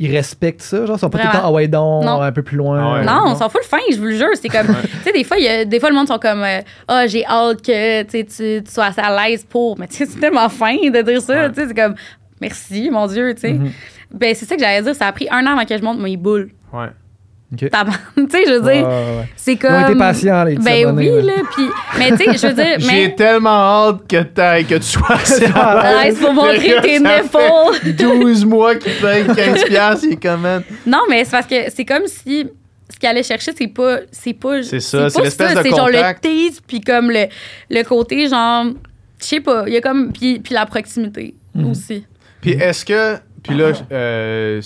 Ils 0.01 0.09
respectent 0.15 0.61
ça, 0.61 0.85
genre, 0.85 0.95
ils 0.95 0.99
sont 0.99 1.09
pas 1.09 1.17
tout 1.19 1.27
le 1.27 1.33
temps, 1.33 1.41
ah 1.43 1.51
ouais, 1.51 1.67
donc, 1.67 2.05
Non. 2.05 2.21
un 2.21 2.31
peu 2.31 2.41
plus 2.41 2.55
loin. 2.55 2.79
Ah 2.81 2.93
ouais. 2.99 3.05
Non, 3.05 3.33
on 3.33 3.35
s'en 3.35 3.49
fout 3.49 3.59
le 3.61 3.67
fin, 3.67 3.79
je 3.91 3.97
vous 3.97 4.05
le 4.05 4.15
jure. 4.15 4.29
C'est 4.41 4.47
comme, 4.47 4.67
tu 4.67 4.87
sais, 5.03 5.11
des 5.11 5.25
fois, 5.25 5.37
il 5.37 5.43
y 5.43 5.49
a- 5.49 5.65
des 5.65 5.77
fois, 5.81 5.89
le 5.89 5.95
monde 5.95 6.07
sont 6.07 6.17
comme, 6.19 6.41
euh, 6.41 6.61
ah, 6.87 7.05
j'ai 7.05 7.25
hâte 7.25 7.61
que 7.61 8.03
tu, 8.03 8.09
sais, 8.29 8.61
tu 8.63 8.71
sois 8.71 8.85
assez 8.85 9.01
à 9.01 9.27
l'aise 9.27 9.43
pour. 9.43 9.77
Mais 9.77 9.87
tu 9.87 9.97
sais, 9.97 10.05
c'est 10.05 10.17
tellement 10.21 10.47
fin 10.47 10.73
de 10.73 11.01
dire 11.01 11.21
ça. 11.21 11.33
Ouais. 11.33 11.49
Tu 11.49 11.55
sais, 11.55 11.67
c'est 11.67 11.73
comme, 11.73 11.95
merci, 12.39 12.89
mon 12.89 13.07
Dieu, 13.07 13.33
tu 13.35 13.41
sais. 13.41 13.51
Mhm. 13.53 13.71
Ben, 14.13 14.33
c'est 14.33 14.45
ça 14.45 14.55
que 14.55 14.61
j'allais 14.61 14.81
dire. 14.83 14.95
Ça 14.95 15.07
a 15.07 15.11
pris 15.11 15.27
un 15.29 15.45
an 15.45 15.51
avant 15.57 15.65
que 15.65 15.77
je 15.77 15.83
monte 15.83 15.99
mes 15.99 16.15
boules. 16.15 16.49
Ouais. 16.71 16.87
Ok. 17.51 17.69
tabarnak. 17.71 17.99
tu 18.15 18.21
sais, 18.29 18.43
je 18.45 18.51
veux 18.51 18.61
dire, 18.61 18.87
ouais, 18.87 19.17
ouais. 19.19 19.29
c'est 19.35 19.53
Ils 19.53 19.55
ont 19.55 19.69
comme. 19.69 19.83
été 19.89 19.95
patients, 19.97 20.43
les 20.43 20.55
Ben 20.57 20.87
abonnés, 20.87 21.11
oui, 21.11 21.17
là. 21.25 21.35
là. 21.35 21.41
Puis, 21.55 21.65
mais 21.97 22.11
tu 22.11 22.17
sais, 22.17 22.37
je 22.37 22.47
veux 22.47 22.53
dire, 22.53 22.77
mais. 22.87 23.01
J'ai 23.05 23.15
tellement 23.15 23.49
hâte 23.89 24.07
que, 24.07 24.61
que 24.63 24.75
tu 24.75 24.81
sois 24.83 25.17
Ah, 25.55 25.81
Ouais, 26.03 26.11
c'est 26.11 26.19
pour 26.21 26.33
montrer 26.33 26.75
tes 26.81 26.99
nipples. 26.99 27.93
12 27.97 28.45
mois 28.45 28.75
qu'il 28.75 28.93
paye 29.01 29.25
15 29.25 29.63
piastres, 29.65 30.05
il 30.05 30.13
est 30.13 30.21
comme 30.21 30.41
man. 30.41 30.63
Non, 30.85 30.99
mais 31.09 31.25
c'est 31.25 31.31
parce 31.31 31.47
que 31.47 31.55
c'est 31.73 31.85
comme 31.85 32.05
si 32.05 32.45
ce 32.91 32.97
qu'il 32.99 33.09
allait 33.09 33.23
chercher, 33.23 33.51
c'est 33.57 33.67
pas. 33.67 33.97
C'est 34.11 34.33
pas. 34.33 34.61
C'est 34.63 34.79
ça, 34.79 35.09
c'est 35.09 35.17
pas 35.17 35.23
l'espèce 35.23 35.55
de 35.55 35.61
C'est 35.63 35.69
genre 35.69 35.87
le 35.87 35.93
contact. 35.95 36.23
tease, 36.23 36.59
puis 36.67 36.81
comme 36.81 37.09
le, 37.11 37.25
le 37.69 37.83
côté, 37.83 38.27
genre. 38.29 38.65
Je 39.19 39.25
sais 39.25 39.39
pas. 39.41 39.63
Il 39.67 39.73
y 39.73 39.77
a 39.77 39.81
comme. 39.81 40.11
Puis, 40.11 40.39
puis 40.39 40.53
la 40.53 40.65
proximité 40.67 41.33
Mhm. 41.55 41.71
aussi. 41.71 42.05
Puis 42.41 42.51
est-ce 42.51 42.85
que, 42.85 43.17
puis 43.43 43.55
là, 43.55 43.71
euh, 43.91 44.61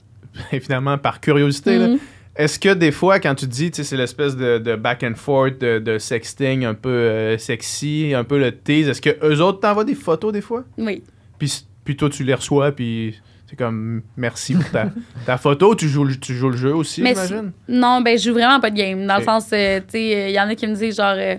finalement 0.62 0.98
par 0.98 1.20
curiosité, 1.20 1.78
là, 1.78 1.86
Mhm. 1.88 1.98
Est-ce 2.38 2.58
que 2.58 2.72
des 2.72 2.92
fois 2.92 3.18
quand 3.20 3.34
tu 3.34 3.46
dis, 3.46 3.70
tu 3.70 3.76
sais, 3.78 3.84
c'est 3.84 3.96
l'espèce 3.96 4.36
de, 4.36 4.56
de 4.58 4.76
back 4.76 5.02
and 5.02 5.16
forth, 5.16 5.58
de, 5.58 5.78
de 5.78 5.98
sexting 5.98 6.64
un 6.64 6.74
peu 6.74 6.88
euh, 6.88 7.36
sexy, 7.38 8.12
un 8.14 8.24
peu 8.24 8.38
le 8.38 8.52
tease, 8.56 8.88
est-ce 8.88 9.02
que 9.02 9.10
eux 9.22 9.42
autres 9.42 9.60
t'envoient 9.60 9.84
des 9.84 9.94
photos 9.94 10.32
des 10.32 10.40
fois? 10.40 10.64
Oui. 10.78 11.02
Puis, 11.38 11.64
puis 11.84 11.96
toi 11.96 12.08
tu 12.08 12.22
les 12.24 12.34
reçois, 12.34 12.72
puis 12.72 13.20
c'est 13.46 13.56
comme 13.56 14.02
merci 14.16 14.54
pour 14.54 14.70
ta, 14.70 14.86
ta 15.26 15.36
photo, 15.36 15.74
tu 15.74 15.88
joues, 15.88 16.04
le- 16.04 16.16
tu 16.16 16.34
joues 16.34 16.50
le 16.50 16.56
jeu 16.56 16.74
aussi, 16.74 17.02
j'imagine? 17.14 17.52
Non, 17.68 18.00
ben, 18.02 18.16
je 18.18 18.24
joue 18.28 18.34
vraiment 18.34 18.60
pas 18.60 18.70
de 18.70 18.76
game. 18.76 19.06
Dans 19.06 19.16
le 19.16 19.22
sens, 19.24 19.48
euh, 19.52 19.80
tu 19.80 19.84
sais, 19.98 20.30
il 20.30 20.34
y 20.34 20.40
en 20.40 20.48
a 20.48 20.54
qui 20.54 20.66
me 20.66 20.74
disent 20.74 20.96
genre. 20.96 21.14
euh, 21.16 21.36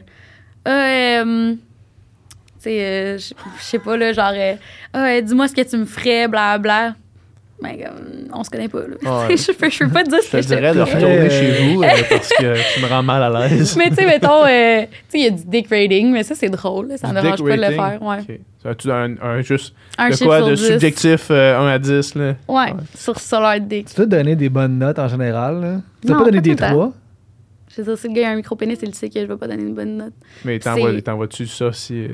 Ah, 0.66 1.22
euh, 1.24 1.54
tu 1.54 1.60
sais, 2.60 2.84
euh, 2.84 3.18
je 3.18 3.34
sais 3.64 3.80
pas, 3.80 3.96
là, 3.96 4.12
genre. 4.12 4.34
euh, 4.36 4.56
Ah, 4.94 5.22
dis-moi 5.22 5.48
ce 5.48 5.54
que 5.56 5.62
tu 5.62 5.78
me 5.78 5.86
ferais, 5.86 6.28
blablabla. 6.28 6.90
Ben, 6.90 6.96
comme, 7.62 8.28
on 8.34 8.44
se 8.44 8.50
connaît 8.50 8.70
pas, 8.70 8.80
là. 8.80 8.96
Ouais. 9.28 9.36
je, 9.38 9.52
peux, 9.52 9.70
je 9.70 9.80
peux 9.84 9.90
pas 9.90 10.04
te 10.04 10.10
dire 10.10 10.20
ce 10.22 10.28
Je 10.28 10.32
que 10.32 10.42
je 10.42 10.48
te 10.48 10.54
dirais 10.56 10.74
de 10.74 10.80
retourner 10.82 11.06
Euh, 11.06 11.30
chez 11.30 11.74
vous 11.74 11.84
euh, 11.84 11.88
parce 12.10 12.30
que 12.30 12.74
tu 12.76 12.82
me 12.82 12.88
rends 12.88 13.04
mal 13.04 13.24
à 13.36 13.48
l'aise. 13.48 13.76
Mais 13.78 13.90
tu 13.90 13.96
sais, 13.96 14.06
mettons, 14.06 14.46
euh, 14.46 14.82
tu 14.84 14.88
sais, 15.10 15.20
il 15.20 15.24
y 15.24 15.28
a 15.28 15.32
du 15.32 15.44
dick 15.46 15.68
rating, 15.70 16.12
mais 16.12 16.24
ça, 16.24 16.36
c'est 16.36 16.50
drôle. 16.50 16.88
là, 16.88 16.98
Ça 16.98 17.10
ne 17.12 17.22
dérange 17.22 17.44
pas 17.44 17.58
de 17.58 17.62
le 17.62 17.72
faire. 17.72 17.98
Ouais. 18.02 18.20
Ok. 18.20 18.40
Ça 18.64 18.70
a-tu 18.70 18.92
un, 18.92 19.16
un 19.22 19.42
juste 19.42 19.74
Un 19.98 20.10
de 20.10 20.14
chiffre 20.14 20.26
quoi? 20.26 20.38
sur 20.40 20.48
de 20.50 20.56
10. 20.56 20.68
subjectif 20.68 21.28
euh, 21.32 21.60
1 21.60 21.68
à 21.68 21.80
10 21.80 22.16
là? 22.16 22.36
Ouais, 22.48 22.74
sur, 22.96 23.18
sur 23.20 23.40
leur 23.40 23.60
dick. 23.60 23.88
Tu 23.88 23.94
te 23.96 24.02
donner 24.04 24.36
des 24.36 24.50
bonnes 24.50 24.78
notes 24.80 25.00
en 25.00 25.08
général. 25.08 25.62
Là. 25.62 25.82
Tu 26.02 26.12
Non, 26.12 26.20
pas 26.20 26.26
donner 26.26 26.38
pas 26.38 26.42
des 26.42 26.56
tout 26.56 26.64
le 26.64 26.68
temps. 26.70 26.74
3. 26.74 26.94
Je 27.78 27.82
dire, 27.84 27.98
si 27.98 28.08
le 28.08 28.14
gars 28.14 28.30
a 28.30 28.32
un 28.32 28.36
micro-pénis, 28.36 28.80
il 28.82 28.94
sait 28.96 29.10
que 29.10 29.20
je 29.22 29.26
vais 29.26 29.38
pas 29.38 29.48
donner 29.48 29.64
une 29.64 29.74
bonne 29.76 29.96
note. 29.98 30.14
Mais 30.44 30.60
t'envoies-tu 30.60 31.46
ça 31.48 31.72
si. 31.72 32.04
euh, 32.04 32.08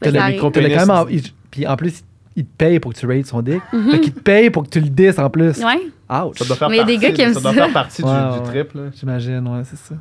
Ben, 0.00 0.12
T'as 0.12 0.26
le 0.28 0.32
micro. 0.34 0.50
T'as 0.50 0.60
Pénis. 1.06 1.32
Puis 1.50 1.66
en 1.66 1.76
plus, 1.76 2.02
il 2.36 2.44
te 2.44 2.56
paye 2.56 2.78
pour 2.80 2.92
que 2.92 2.98
tu 2.98 3.06
rates 3.06 3.26
son 3.26 3.42
dick. 3.42 3.60
Mhm. 3.72 3.90
Fait 3.90 4.00
qu'il 4.00 4.12
te 4.12 4.20
paye 4.20 4.50
pour 4.50 4.62
que 4.64 4.68
tu 4.68 4.80
le 4.80 4.88
dises 4.88 5.18
en 5.18 5.28
plus. 5.30 5.58
Ouais. 5.64 5.80
Ouch. 6.10 6.38
Ça 6.38 6.44
doit 6.44 6.56
faire 6.56 6.68
Mais 6.70 6.76
il 6.76 6.78
y 6.78 6.82
a 6.82 6.84
des 6.84 6.92
partie, 6.94 7.06
gars 7.08 7.12
qui 7.12 7.22
aiment 7.22 7.34
ça. 7.34 7.40
doit 7.40 7.52
ça. 7.54 7.56
faire 7.64 7.72
partie 7.72 8.02
du, 8.02 8.08
Ouais, 8.08 8.14
du 8.32 8.38
ouais. 8.38 8.44
trip. 8.64 8.72
Là. 8.74 8.82
J'imagine, 8.98 9.48
ouais, 9.48 9.62
c'est 9.64 9.76
ça. 9.78 9.94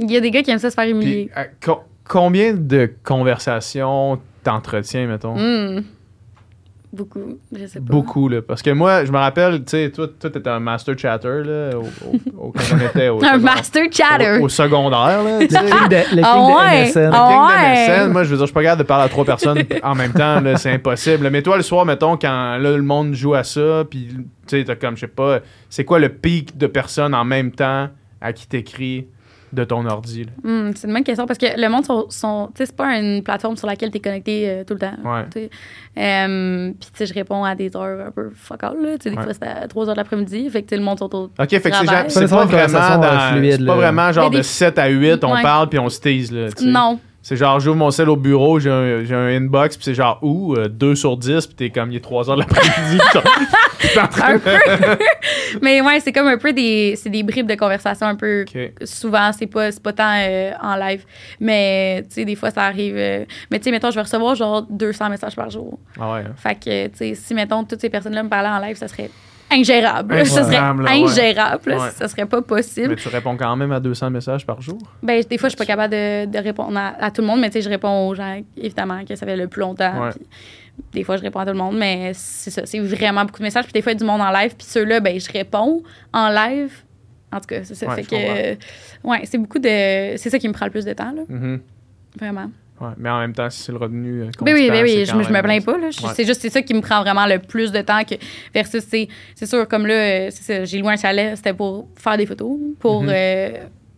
Il 0.00 0.10
y 0.10 0.16
a 0.16 0.20
des 0.20 0.30
gars 0.30 0.42
qui 0.42 0.50
aiment 0.50 0.58
ça 0.58 0.70
se 0.70 0.74
faire 0.74 0.84
Puis, 0.84 0.92
humilier. 0.92 1.30
à 1.34 1.44
co- 1.46 1.82
combien 2.06 2.54
de 2.54 2.90
conversations 3.04 4.18
t'entretiens, 4.44 5.06
mettons? 5.06 5.36
Hmm. 5.36 5.82
Beaucoup, 6.90 7.38
je 7.54 7.66
sais 7.66 7.80
pas. 7.80 7.86
Beaucoup, 7.92 8.28
là. 8.30 8.40
Parce 8.40 8.62
que 8.62 8.70
moi, 8.70 9.04
je 9.04 9.12
me 9.12 9.18
rappelle, 9.18 9.58
tu 9.58 9.70
sais, 9.72 9.90
toi, 9.90 10.08
toi, 10.08 10.30
t'étais 10.30 10.48
un 10.48 10.58
master 10.58 10.98
chatter, 10.98 11.42
là, 11.44 11.70
au, 11.76 12.50
quand 12.50 12.62
on 12.72 12.86
était 12.88 13.08
au, 13.10 13.16
Un 13.22 13.32
secondaire- 13.34 13.40
master 13.40 13.82
chatter. 13.92 14.38
au, 14.40 14.44
au 14.44 14.48
secondaire, 14.48 15.22
là, 15.22 15.38
tu 15.40 15.48
sais. 15.48 15.62
Le 15.62 15.68
king 15.68 15.88
de, 15.90 16.16
le 16.16 16.22
king 16.22 16.56
ouais? 16.56 16.84
MSN. 16.86 17.10
De 17.10 17.48
ouais. 17.48 18.04
MSN, 18.06 18.12
moi, 18.12 18.24
je 18.24 18.30
veux 18.30 18.36
dire, 18.36 18.46
je 18.46 18.50
suis 18.50 18.54
pas 18.54 18.62
capable 18.62 18.82
de 18.82 18.86
parler 18.86 19.04
à 19.04 19.08
trois 19.10 19.24
personnes 19.26 19.62
en 19.82 19.94
même 19.94 20.12
temps, 20.12 20.40
là, 20.40 20.56
c'est 20.56 20.72
impossible. 20.72 21.28
Mais 21.30 21.42
toi, 21.42 21.56
le 21.58 21.62
soir, 21.62 21.84
mettons, 21.84 22.16
quand 22.16 22.56
là, 22.56 22.58
le 22.76 22.82
monde 22.82 23.12
joue 23.14 23.34
à 23.34 23.44
ça, 23.44 23.84
puis 23.88 24.08
tu 24.46 24.58
sais, 24.58 24.64
t'as 24.64 24.74
comme, 24.76 24.96
je 24.96 25.00
sais 25.02 25.08
pas, 25.08 25.40
c'est 25.68 25.84
quoi 25.84 25.98
le 25.98 26.08
pic 26.08 26.56
de 26.56 26.66
personnes 26.66 27.14
en 27.14 27.24
même 27.24 27.50
temps 27.52 27.88
à 28.20 28.32
qui 28.32 28.46
t'écris? 28.48 29.06
De 29.52 29.64
ton 29.64 29.86
ordi? 29.86 30.24
là? 30.24 30.30
Hmm, 30.42 30.72
c'est 30.74 30.86
une 30.88 30.94
bonne 30.94 31.04
question 31.04 31.26
parce 31.26 31.38
que 31.38 31.46
le 31.60 31.68
monde, 31.68 31.84
sont, 31.84 32.06
sont- 32.10 32.48
tu 32.54 32.58
sais, 32.58 32.66
c'est 32.66 32.76
pas 32.76 32.96
une 32.98 33.22
plateforme 33.22 33.56
sur 33.56 33.66
laquelle 33.66 33.90
tu 33.90 33.96
es 33.98 34.00
connecté 34.00 34.48
euh, 34.48 34.64
tout 34.64 34.74
le 34.74 34.80
temps. 34.80 34.92
Euh, 35.98 36.70
Puis, 36.80 36.90
tu 36.92 36.98
sais, 36.98 37.06
je 37.06 37.14
réponds 37.14 37.44
à 37.44 37.54
des 37.54 37.74
heures 37.76 38.06
un 38.06 38.10
peu 38.10 38.30
fuck 38.34 38.62
all, 38.62 38.76
là. 38.82 38.98
Tu 38.98 39.04
sais, 39.04 39.10
des 39.10 39.16
Ouais. 39.16 39.22
fois, 39.24 39.32
c'est 39.34 39.44
à 39.46 39.66
3 39.68 39.86
heures 39.88 39.94
de 39.94 39.98
l'après-midi. 39.98 40.48
Fait 40.50 40.62
que, 40.62 40.74
le 40.74 40.80
monde 40.82 40.98
sont 40.98 41.14
au. 41.14 41.24
Ok, 41.38 41.48
fait 41.48 41.60
que 41.62 41.76
c'est, 42.08 42.28
pas 42.28 42.44
vraiment, 42.44 42.98
dans- 42.98 43.04
euh, 43.04 43.32
fluide, 43.32 43.66
pas 43.66 43.74
vraiment 43.76 44.12
genre 44.12 44.30
des- 44.30 44.38
de 44.38 44.42
7 44.42 44.78
à 44.78 44.88
8, 44.88 45.24
on 45.24 45.32
Ouais. 45.34 45.42
parle 45.42 45.68
puis 45.68 45.78
on 45.78 45.88
se 45.88 46.00
tease, 46.00 46.30
là. 46.30 46.46
Non. 46.62 47.00
C'est 47.28 47.36
genre, 47.36 47.60
j'ouvre 47.60 47.76
mon 47.76 47.90
sel 47.90 48.08
au 48.08 48.16
bureau, 48.16 48.58
j'ai 48.58 48.70
un, 48.70 49.04
j'ai 49.04 49.14
un 49.14 49.26
inbox, 49.36 49.76
puis 49.76 49.84
c'est 49.84 49.92
genre, 49.92 50.18
ouh, 50.22 50.56
2 50.56 50.94
sur 50.94 51.14
10, 51.18 51.46
puis 51.48 51.56
t'es 51.56 51.68
comme, 51.68 51.90
il 51.92 51.96
est 51.96 52.00
3 52.00 52.30
heures 52.30 52.36
de 52.36 52.40
l'après-midi. 52.40 52.98
t'es 53.80 54.00
en 54.00 54.06
train 54.08 54.28
Un 54.30 54.34
de- 54.36 54.38
peu. 54.38 55.04
Mais 55.60 55.82
ouais, 55.82 56.00
c'est 56.00 56.12
comme 56.12 56.26
un 56.26 56.38
peu 56.38 56.54
des. 56.54 56.94
C'est 56.96 57.10
des 57.10 57.22
bribes 57.22 57.46
de 57.46 57.54
conversation 57.54 58.06
un 58.06 58.14
peu. 58.14 58.46
Ok. 58.48 58.72
Souvent, 58.84 59.30
c'est 59.34 59.46
pas, 59.46 59.70
c'est 59.70 59.82
pas 59.82 59.92
tant 59.92 60.10
euh, 60.22 60.52
en 60.62 60.76
live. 60.76 61.04
Mais, 61.38 62.02
tu 62.08 62.14
sais, 62.14 62.24
des 62.24 62.34
fois, 62.34 62.50
ça 62.50 62.62
arrive. 62.62 62.96
euh, 62.96 63.26
mais, 63.50 63.58
tu 63.58 63.64
sais, 63.64 63.70
mettons, 63.72 63.90
je 63.90 63.96
vais 63.96 64.02
recevoir 64.02 64.34
genre 64.34 64.62
200 64.70 65.10
messages 65.10 65.36
par 65.36 65.50
jour. 65.50 65.78
Ah 66.00 66.12
ouais. 66.14 66.20
hein. 66.20 66.32
Fait 66.34 66.54
que, 66.54 66.86
tu 66.86 66.96
sais, 66.96 67.14
si, 67.14 67.34
mettons, 67.34 67.62
toutes 67.62 67.82
ces 67.82 67.90
personnes-là 67.90 68.22
me 68.22 68.30
parlaient 68.30 68.48
en 68.48 68.58
live, 68.66 68.76
ça 68.78 68.88
serait 68.88 69.10
ingérable. 69.50 70.26
Ça 70.26 70.44
serait 70.44 70.56
Ingérable, 70.56 70.82
ouais. 70.84 70.90
ingérable. 71.02 71.76
Ça 71.94 72.08
serait 72.08 72.26
pas 72.26 72.42
possible. 72.42 72.88
Mais 72.90 72.96
tu 72.96 73.08
réponds 73.08 73.36
quand 73.36 73.54
même 73.56 73.72
à 73.72 73.80
200 73.80 74.10
messages 74.10 74.44
par 74.46 74.60
jour? 74.60 74.78
Ben, 75.02 75.22
des 75.28 75.38
fois, 75.38 75.48
je 75.48 75.54
suis 75.54 75.58
pas 75.58 75.64
capable 75.66 75.92
de, 75.92 76.26
de 76.26 76.38
répondre 76.38 76.76
à, 76.78 76.94
à 77.04 77.10
tout 77.10 77.20
le 77.22 77.26
monde, 77.26 77.40
mais 77.40 77.48
tu 77.48 77.54
sais, 77.54 77.62
je 77.62 77.68
réponds 77.68 78.08
aux 78.08 78.14
gens, 78.14 78.40
évidemment, 78.56 79.04
que 79.04 79.14
ça 79.16 79.26
fait 79.26 79.36
le 79.36 79.48
plus 79.48 79.60
longtemps. 79.60 80.04
Ouais. 80.04 80.10
des 80.92 81.04
fois, 81.04 81.16
je 81.16 81.22
réponds 81.22 81.40
à 81.40 81.44
tout 81.46 81.52
le 81.52 81.58
monde, 81.58 81.76
mais 81.78 82.12
c'est 82.14 82.50
ça, 82.50 82.62
c'est 82.66 82.78
vraiment 82.80 83.24
beaucoup 83.24 83.38
de 83.38 83.44
messages. 83.44 83.64
Puis 83.64 83.72
des 83.72 83.82
fois, 83.82 83.92
il 83.92 83.94
y 83.94 83.98
a 83.98 84.00
du 84.00 84.04
monde 84.04 84.20
en 84.20 84.30
live, 84.30 84.54
puis 84.56 84.66
ceux-là, 84.66 85.00
ben, 85.00 85.18
je 85.18 85.30
réponds 85.32 85.82
en 86.12 86.28
live. 86.30 86.72
En 87.32 87.40
tout 87.40 87.46
cas, 87.46 87.62
c'est 87.64 87.74
ça. 87.74 87.88
Ouais, 87.88 88.02
fait 88.02 88.04
que. 88.04 89.06
Ouais, 89.08 89.20
c'est 89.24 89.36
beaucoup 89.38 89.58
de. 89.58 90.16
C'est 90.16 90.30
ça 90.30 90.38
qui 90.38 90.48
me 90.48 90.52
prend 90.54 90.64
le 90.66 90.70
plus 90.72 90.84
de 90.86 90.92
temps, 90.94 91.12
là. 91.12 91.22
Mhm. 91.28 91.60
Vraiment. 92.18 92.50
Ouais, 92.80 92.90
mais 92.96 93.10
en 93.10 93.18
même 93.20 93.32
temps, 93.32 93.50
si 93.50 93.60
c'est 93.62 93.72
le 93.72 93.78
revenu. 93.78 94.22
euh, 94.22 94.30
Ben 94.40 94.54
oui, 94.54 94.68
constant, 94.68 94.72
ben 94.74 94.82
oui, 94.84 95.04
je, 95.04 95.04
je 95.28 95.32
me 95.32 95.42
plains 95.42 95.60
pas. 95.60 95.76
Ouais. 95.78 95.90
C'est 96.14 96.24
juste 96.24 96.40
c'est 96.40 96.50
ça 96.50 96.62
qui 96.62 96.74
me 96.74 96.80
prend 96.80 97.00
vraiment 97.02 97.26
le 97.26 97.38
plus 97.40 97.72
de 97.72 97.80
temps 97.80 98.04
que 98.04 98.14
versus 98.54 98.84
c'est 98.84 99.08
sûr 99.46 99.66
comme 99.66 99.86
là 99.86 99.94
euh, 99.94 100.30
j'ai 100.64 100.78
loué 100.78 100.92
un 100.92 100.96
chalet, 100.96 101.36
c'était 101.36 101.54
pour 101.54 101.88
faire 101.96 102.16
des 102.16 102.26
photos 102.26 102.56
pour 102.78 103.02
Mhm. 103.02 103.08
euh, 103.12 103.48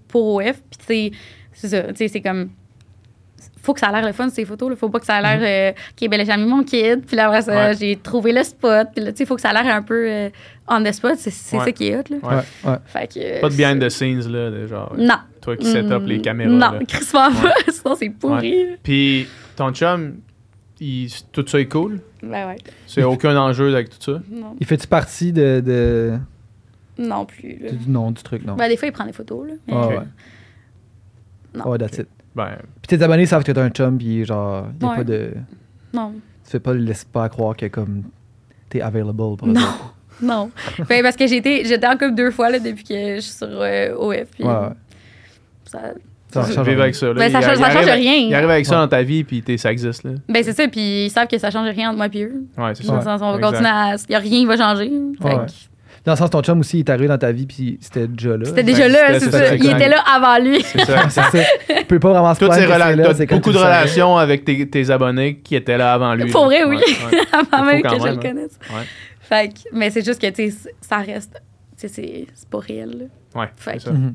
pour 0.08 0.36
OF 0.36 0.60
puis 0.86 1.12
c'est 1.52 1.68
ça, 1.68 1.82
c'est 1.94 2.20
comme 2.22 2.50
faut 3.62 3.74
que 3.74 3.80
ça 3.80 3.88
a 3.88 3.92
l'air 3.92 4.06
le 4.06 4.12
fun 4.12 4.28
ces 4.30 4.44
photos 4.44 4.70
là, 4.70 4.76
faut 4.76 4.88
pas 4.88 5.00
que 5.00 5.06
ça 5.06 5.16
a 5.16 5.36
l'air 5.36 5.74
euh, 5.74 5.80
OK 6.02 6.08
ben 6.08 6.16
là, 6.16 6.24
j'ai 6.24 6.36
mis 6.36 6.48
mon 6.48 6.62
kid 6.64 7.04
puis 7.06 7.16
là 7.16 7.26
après 7.28 7.42
ça 7.42 7.52
Mhm. 7.52 7.58
Ouais. 7.70 7.74
j'ai 7.78 7.96
trouvé 7.96 8.32
le 8.32 8.42
spot 8.42 8.88
puis 8.94 9.04
là 9.04 9.12
tu 9.12 9.18
sais 9.18 9.26
faut 9.26 9.34
que 9.36 9.40
ça 9.40 9.50
a 9.50 9.62
l'air 9.62 9.74
un 9.74 9.82
peu 9.82 10.06
euh, 10.08 10.30
on 10.68 10.82
the 10.82 10.92
spot, 10.92 11.14
c'est 11.18 11.30
c'est 11.30 11.58
Ouais. 11.58 11.64
ça 11.64 11.72
qui 11.72 11.88
est 11.88 11.96
hot 11.96 12.02
là. 12.10 12.16
Ouais. 12.64 12.76
Fait 12.86 13.06
que 13.12 13.18
euh, 13.18 13.40
Pas 13.40 13.48
de 13.48 13.54
behind 13.56 13.82
the 13.82 13.88
scenes, 13.88 14.28
là, 14.30 14.50
de 14.50 14.66
genre. 14.68 14.94
Non. 14.96 15.16
Toi 15.40 15.56
qui 15.56 15.66
set 15.66 15.90
up 15.90 16.02
Mm, 16.02 16.06
les 16.06 16.20
caméras. 16.20 16.50
Non, 16.50 16.78
pas, 17.12 17.30
sinon 17.72 17.94
c'est 17.96 18.10
pourri. 18.10 18.66
Puis 18.82 19.26
ton 19.56 19.72
chum, 19.72 20.18
il- 20.78 21.10
tout 21.32 21.44
ça 21.46 21.58
est 21.58 21.66
cool? 21.66 22.00
Ben 22.22 22.46
ouais. 22.48 22.56
C'est 22.86 23.02
aucun 23.02 23.36
enjeu 23.36 23.72
avec 23.74 23.88
tout 23.90 23.96
ça? 24.00 24.20
Non, 24.30 24.54
Il 24.60 24.66
fait-tu 24.66 24.86
partie 24.86 25.32
de, 25.32 25.60
de- 25.60 26.18
non 26.98 27.24
plus. 27.24 27.58
là. 27.60 27.72
du 27.72 27.88
nom 27.90 28.10
du 28.12 28.22
truc, 28.22 28.44
non? 28.44 28.54
Ben, 28.54 28.68
des 28.68 28.76
fois, 28.76 28.86
il 28.88 28.92
prend 28.92 29.06
des 29.06 29.12
photos, 29.12 29.48
là. 29.48 29.54
mais- 29.66 29.74
Ah 29.74 29.86
Ok. 29.86 29.90
ouais. 29.90 29.98
Non. 31.54 31.68
Ouais, 31.68 31.78
that's 31.78 31.98
it. 31.98 32.06
Ben, 32.34 32.56
Puis 32.82 32.96
tes 32.96 33.02
abonnés 33.02 33.26
savent 33.26 33.42
que 33.44 33.52
t'as 33.52 33.62
un 33.62 33.70
chum, 33.70 33.98
puis 33.98 34.24
genre, 34.24 34.66
y 34.80 34.84
a 34.84 34.88
Ouais. 34.88 34.96
pas 34.96 35.04
de. 35.04 35.32
Non. 35.92 36.12
Tu 36.44 36.50
fais 36.50 36.60
pas 36.60 36.72
le 36.72 36.80
laisse 36.80 37.04
pas 37.04 37.28
croire 37.28 37.56
que 37.56 37.66
comme 37.66 38.04
t'es 38.68 38.80
available 38.80 39.16
pour 39.36 39.46
Non. 39.46 39.60
Non. 40.22 40.50
ben, 40.88 41.02
parce 41.02 41.16
que 41.16 41.26
j'étais 41.26 41.64
en 41.86 41.92
couple 41.92 42.14
deux 42.14 42.30
fois, 42.30 42.50
là, 42.50 42.58
depuis 42.58 42.84
que 42.84 43.14
je 43.16 43.20
suis 43.20 43.32
sur 43.32 43.48
euh, 43.50 43.94
OF. 43.96 44.28
puis 44.34 44.44
Ouais, 44.44 44.52
ça- 45.64 45.92
Ça 46.32 46.42
change 46.46 46.68
rien. 46.68 46.78
avec 46.78 46.94
ça. 46.94 47.06
Là. 47.06 47.14
Ben, 47.14 47.32
ça 47.32 47.40
change- 47.40 47.52
il 47.54 47.58
ça 47.58 47.64
arrive- 47.66 47.78
change 47.80 47.90
rien. 47.90 48.14
Il 48.16 48.34
arrive 48.34 48.50
avec 48.50 48.66
ça 48.66 48.76
Ouais. 48.76 48.82
dans 48.82 48.88
ta 48.88 49.02
vie, 49.02 49.24
puis 49.24 49.42
t'es- 49.42 49.56
ça 49.56 49.72
existe. 49.72 50.04
Là. 50.04 50.12
Ben, 50.28 50.44
c'est 50.44 50.52
ça, 50.52 50.68
puis 50.68 51.06
ils 51.06 51.10
savent 51.10 51.26
que 51.26 51.38
ça 51.38 51.50
change 51.50 51.68
rien 51.70 51.88
entre 51.88 51.96
moi 51.96 52.06
et 52.12 52.22
eux. 52.24 52.44
Ouais, 52.56 52.72
c'est 52.74 52.86
Dans 52.86 52.96
le 52.96 53.00
ça. 53.00 53.18
sens, 53.18 53.22
on 53.22 53.30
va 53.32 53.36
Exact. 53.38 53.50
continuer 53.50 53.68
à. 53.70 53.96
Il 53.96 54.10
n'y 54.10 54.14
a 54.14 54.18
rien 54.20 54.38
qui 54.40 54.46
va 54.46 54.56
changer. 54.56 54.92
Fait 55.20 55.24
Ouais. 55.24 55.46
Dans 56.04 56.12
le 56.12 56.16
sens, 56.16 56.30
ton 56.30 56.40
chum 56.42 56.60
aussi, 56.60 56.78
il 56.78 56.80
est 56.80 56.90
arrivé 56.90 57.08
dans 57.08 57.18
ta 57.18 57.30
vie, 57.30 57.46
puis 57.46 57.76
c'était 57.80 58.08
déjà 58.08 58.36
là. 58.36 58.44
C'était 58.46 58.62
Ben, 58.62 58.66
déjà 58.74 58.88
là, 58.88 59.18
c'était- 59.20 59.30
c'est 59.32 59.48
ça. 59.48 59.54
Il 59.54 59.66
était 59.70 59.88
là 59.88 60.02
avant 60.10 60.42
lui. 60.42 60.62
C'est 60.62 60.80
ça. 60.84 61.08
C'est 61.10 61.20
ça. 61.20 61.44
Tu 61.78 61.84
peux 61.84 61.98
pas 62.00 62.10
vraiment 62.10 62.34
se 62.34 62.40
Toutes 62.40 62.52
ces 62.54 62.60
que 62.60 62.66
c'est 62.66 62.72
rela- 62.72 62.96
là, 62.96 63.04
t'as 63.08 63.14
c'est 63.14 63.26
quand 63.26 63.36
beaucoup 63.36 63.52
de 63.52 63.58
relations 63.58 64.16
avec 64.16 64.44
tes, 64.44 64.90
abonnés 64.90 65.36
qui 65.40 65.56
étaient 65.56 65.76
là 65.76 65.92
avant 65.92 66.14
lui. 66.14 66.30
Pour 66.30 66.46
là. 66.48 66.64
vrai, 66.64 66.64
oui. 66.64 66.78
Avant 67.52 67.64
même 67.66 67.82
que 67.82 67.88
je 67.90 68.04
le 68.04 68.10
hein. 68.12 68.16
connaisse. 68.16 68.58
Fait 69.20 69.48
que, 69.52 69.60
mais 69.72 69.90
c'est 69.90 70.04
juste 70.04 70.20
que, 70.20 70.28
tu 70.30 70.50
sais, 70.50 70.70
ça 70.80 70.98
reste. 70.98 71.40
Tu 71.78 71.86
sais, 71.86 71.88
c'est 71.88 72.26
c'est 72.34 72.48
pas 72.48 72.58
réel, 72.58 73.08
là. 73.34 73.40
Ouais, 73.42 73.48
Fait 73.56 73.72
c'est 73.74 73.80
ça. 73.86 73.92
Mhm. 73.92 74.14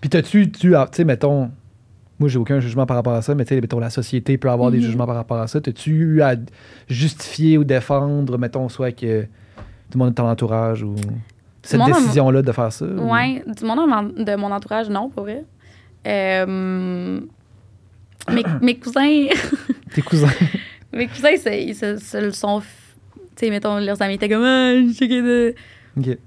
Puis 0.00 0.10
t'as-tu, 0.10 0.50
tu, 0.50 0.70
tu 0.70 0.74
sais, 0.92 1.04
mettons, 1.04 1.50
moi 2.18 2.28
j'ai 2.28 2.38
aucun 2.38 2.58
jugement 2.60 2.84
par 2.86 2.96
rapport 2.96 3.14
à 3.14 3.22
ça, 3.22 3.34
mais 3.34 3.44
tu 3.44 3.54
sais, 3.54 3.60
mettons, 3.60 3.78
la 3.78 3.90
société 3.90 4.38
peut 4.38 4.50
avoir 4.50 4.70
des 4.72 4.78
Mhm. 4.78 4.84
jugements 4.84 5.06
par 5.06 5.14
rapport 5.16 5.38
à 5.38 5.46
ça. 5.46 5.60
T'as-tu 5.60 5.90
eu 5.92 6.22
à 6.22 6.34
justifier 6.88 7.58
ou 7.58 7.64
défendre, 7.64 8.38
mettons, 8.38 8.68
soit 8.68 8.92
que 8.92 9.26
le 9.96 10.04
monde 10.04 10.10
de 10.10 10.14
ton 10.14 10.28
entourage 10.28 10.82
ou 10.82 10.94
cette 11.62 11.80
en- 11.80 11.86
décision-là 11.86 12.42
de 12.42 12.52
faire 12.52 12.72
ça? 12.72 12.84
ou- 12.84 13.10
Ouais, 13.12 13.42
du 13.46 13.64
monde 13.64 13.78
en- 13.80 14.02
de 14.24 14.36
mon 14.36 14.50
entourage, 14.52 14.88
non, 14.88 15.08
pour 15.08 15.24
vrai. 15.24 15.44
Euh, 16.06 17.20
mes, 18.30 18.42
mes 18.60 18.76
cousins, 18.78 19.26
Tes 19.94 20.02
cousins. 20.02 20.28
mes 20.92 21.06
cousins, 21.08 21.36
c'est- 21.38 21.64
ils 21.64 21.74
se, 21.74 21.96
se 21.96 22.16
le 22.18 22.32
sont. 22.32 22.60
Tu 22.60 23.44
sais, 23.46 23.50
mettons, 23.50 23.78
leurs 23.78 24.00
amis 24.02 24.14
étaient 24.14 24.28
comme, 24.28 24.44
ah, 24.44 24.72
de- 24.74 25.54
Ok. 25.98 26.18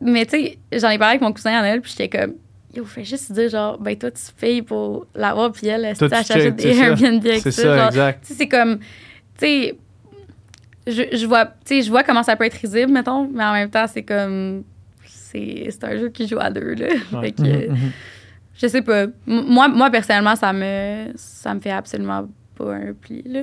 mais 0.00 0.24
tu 0.26 0.30
sais, 0.30 0.58
j'en 0.72 0.88
ai 0.90 0.98
parlé 0.98 1.12
avec 1.12 1.20
mon 1.22 1.32
cousin 1.32 1.52
à 1.52 1.60
Noël, 1.60 1.80
puis 1.80 1.90
j'étais 1.96 2.08
comme, 2.18 2.34
yo, 2.74 2.84
fais 2.84 3.04
juste 3.04 3.32
dire, 3.32 3.48
genre, 3.50 3.78
ben 3.78 3.96
toi, 3.96 4.10
tu 4.10 4.22
payes 4.40 4.62
pour 4.62 5.06
l'avoir, 5.14 5.52
puis 5.52 5.66
elle, 5.66 5.84
elle, 5.84 5.96
elle 6.00 6.08
check, 6.24 6.26
c'est 6.26 6.50
des. 6.52 6.68
Airbnb 6.78 7.26
avec 7.26 7.40
C'est 7.42 7.50
ça. 7.50 7.62
ça, 7.62 7.76
genre, 7.76 7.86
exact. 7.88 8.20
tu 8.22 8.28
sais, 8.28 8.34
c'est 8.38 8.48
comme, 8.48 8.78
tu 8.78 8.84
sais, 9.40 9.78
je, 10.88 11.16
je 11.16 11.26
vois, 11.26 11.46
tu 11.46 11.52
sais, 11.66 11.82
je 11.82 11.90
vois 11.90 12.02
comment 12.02 12.22
ça 12.22 12.34
peut 12.36 12.44
être 12.44 12.54
risible, 12.54 12.90
mettons, 12.92 13.28
mais 13.32 13.44
en 13.44 13.52
même 13.52 13.70
temps, 13.70 13.86
c'est 13.86 14.02
comme, 14.02 14.64
c'est 15.06 15.68
c'est 15.70 15.84
un 15.84 15.96
jeu 15.98 16.08
qui 16.08 16.26
joue 16.26 16.38
à 16.40 16.50
deux, 16.50 16.74
là. 16.74 16.86
Ouais. 17.12 17.20
Fait 17.22 17.32
que, 17.32 17.42
Mhm, 17.42 17.72
mhm. 17.72 17.90
je 18.54 18.66
sais 18.66 18.82
pas. 18.82 19.02
M- 19.02 19.12
Moi, 19.26 19.68
moi, 19.68 19.90
personnellement, 19.90 20.36
ça 20.36 20.52
me, 20.52 21.12
ça 21.16 21.54
me 21.54 21.60
fait 21.60 21.70
absolument 21.70 22.28
pas 22.56 22.74
un 22.74 22.92
pli, 23.00 23.22
là. 23.26 23.40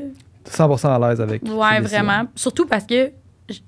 100% 0.50 0.88
à 1.04 1.10
l'aise 1.10 1.22
avec. 1.22 1.42
Ouais, 1.44 1.80
décisions. 1.82 2.04
vraiment. 2.04 2.28
Surtout 2.36 2.66
parce 2.66 2.86
que 2.86 3.12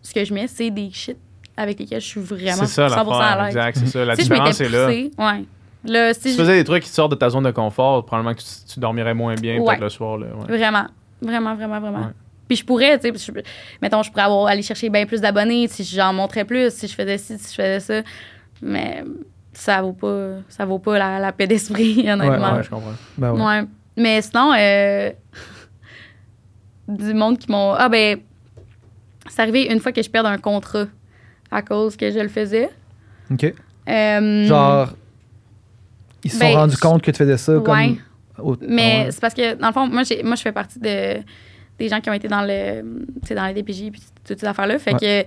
ce 0.02 0.14
que 0.14 0.24
je 0.24 0.34
mets, 0.34 0.48
c'est 0.48 0.70
des 0.70 0.90
shit 0.91 1.18
avec 1.56 1.80
lesquels 1.80 2.02
je 2.02 2.06
suis 2.06 2.22
vraiment 2.22 2.66
C'est 2.66 2.68
ça 2.68 2.88
100% 2.88 2.90
l'affaire, 2.90 3.14
à 3.16 3.38
l'aise. 3.40 3.48
exact, 3.56 3.78
c'est 3.78 3.88
ça. 3.88 4.06
La 4.06 4.16
si 4.16 4.22
je 4.24 4.28
différence 4.30 4.62
est 4.62 4.70
là. 4.70 4.88
ouais. 4.88 5.45
Là, 5.86 6.14
si 6.14 6.20
Si 6.22 6.26
tu 6.30 6.32
je- 6.34 6.38
faisais 6.38 6.56
des 6.58 6.64
trucs 6.64 6.84
qui 6.84 6.90
te 6.90 6.95
sortent 6.95 7.12
de 7.12 7.16
ta 7.16 7.30
zone 7.30 7.44
de 7.45 7.52
confort, 7.52 8.06
probablement 8.06 8.36
que 8.36 8.41
tu, 8.41 8.74
tu 8.74 8.80
dormirais 8.80 9.14
moins 9.14 9.36
bien 9.36 9.58
Ouais. 9.58 9.66
peut-être 9.66 9.82
le 9.82 9.90
soir. 9.90 10.18
Là, 10.18 10.28
ouais. 10.28 10.58
Vraiment, 10.58 10.86
vraiment, 11.22 11.56
vraiment, 11.56 11.80
vraiment. 11.80 11.99
Ouais. 11.99 12.14
Puis 12.48 12.57
je 12.57 12.65
pourrais, 12.65 12.98
tu 12.99 13.11
sais, 13.14 13.32
mettons, 13.82 14.03
je 14.03 14.10
pourrais 14.10 14.24
avoir, 14.24 14.48
aller 14.48 14.61
chercher 14.61 14.90
bien 14.90 15.06
plus 15.06 15.22
d'abonnés 15.22 15.68
si 15.68 15.84
j'en 15.84 16.14
montrais 16.14 16.45
plus, 16.45 16.74
si 16.74 16.88
je 16.88 16.94
faisais 16.95 17.18
ci, 17.18 17.38
si 17.38 17.49
je 17.49 17.56
faisais 17.61 17.80
ça. 17.80 18.02
Mais 18.61 19.03
ça 19.53 19.82
vaut 19.82 19.94
pas, 19.94 20.36
ça 20.49 20.65
vaut 20.65 20.80
pas 20.80 20.98
la, 20.98 21.19
la 21.19 21.32
paix 21.32 21.48
d'esprit, 21.48 21.99
honnêtement. 22.10 22.56
Ouais, 22.56 22.64
je 22.64 22.69
comprends. 22.69 22.94
Ben 23.18 23.32
ouais. 23.34 23.44
Ouais. 23.44 23.64
Mais 23.98 24.22
sinon, 24.22 24.53
euh, 24.57 25.11
du 26.88 27.14
monde 27.14 27.38
qui 27.38 27.52
m'ont. 27.52 27.74
Ah, 27.74 27.90
ben, 27.90 28.19
c'est 29.30 29.41
arrivé 29.41 29.72
une 29.72 29.80
fois 29.80 29.91
que 29.91 30.02
je 30.02 30.10
perde 30.10 30.26
un 30.28 30.38
contrat 30.38 30.86
à 31.52 31.61
cause 31.61 31.98
que 31.98 32.10
je 32.11 32.19
le 32.19 32.30
faisais. 32.30 32.69
OK. 33.32 33.53
Euh, 33.90 34.45
Genre, 34.48 34.90
ils 36.24 36.32
se 36.32 36.38
sont 36.38 36.45
Ben, 36.45 36.56
rendus 36.56 36.78
compte 36.78 37.02
que 37.02 37.11
tu 37.11 37.18
faisais 37.18 37.38
ça 37.38 37.57
ouais. 37.57 37.64
comme. 37.64 37.98
au- 38.45 38.57
Mais 38.61 39.06
ouais. 39.06 39.11
c'est 39.11 39.19
parce 39.22 39.34
que, 39.34 39.56
dans 39.56 39.68
le 39.68 39.74
fond, 39.74 39.88
moi, 39.88 40.03
j'ai, 40.03 40.24
moi 40.24 40.36
je 40.36 40.41
fais 40.41 40.52
partie 40.52 40.80
de, 40.80 41.18
des 41.78 41.90
gens 41.90 42.02
qui 42.02 42.10
ont 42.10 42.14
été 42.14 42.28
dans 42.28 42.41
le, 42.41 42.82
dans 43.30 43.45
les 43.45 43.54
DPJ 43.54 43.91
puis 43.91 44.02
toutes 44.26 44.40
ces 44.40 44.45
affaires-là. 44.45 44.80
Fait 44.80 44.94
que 44.94 45.26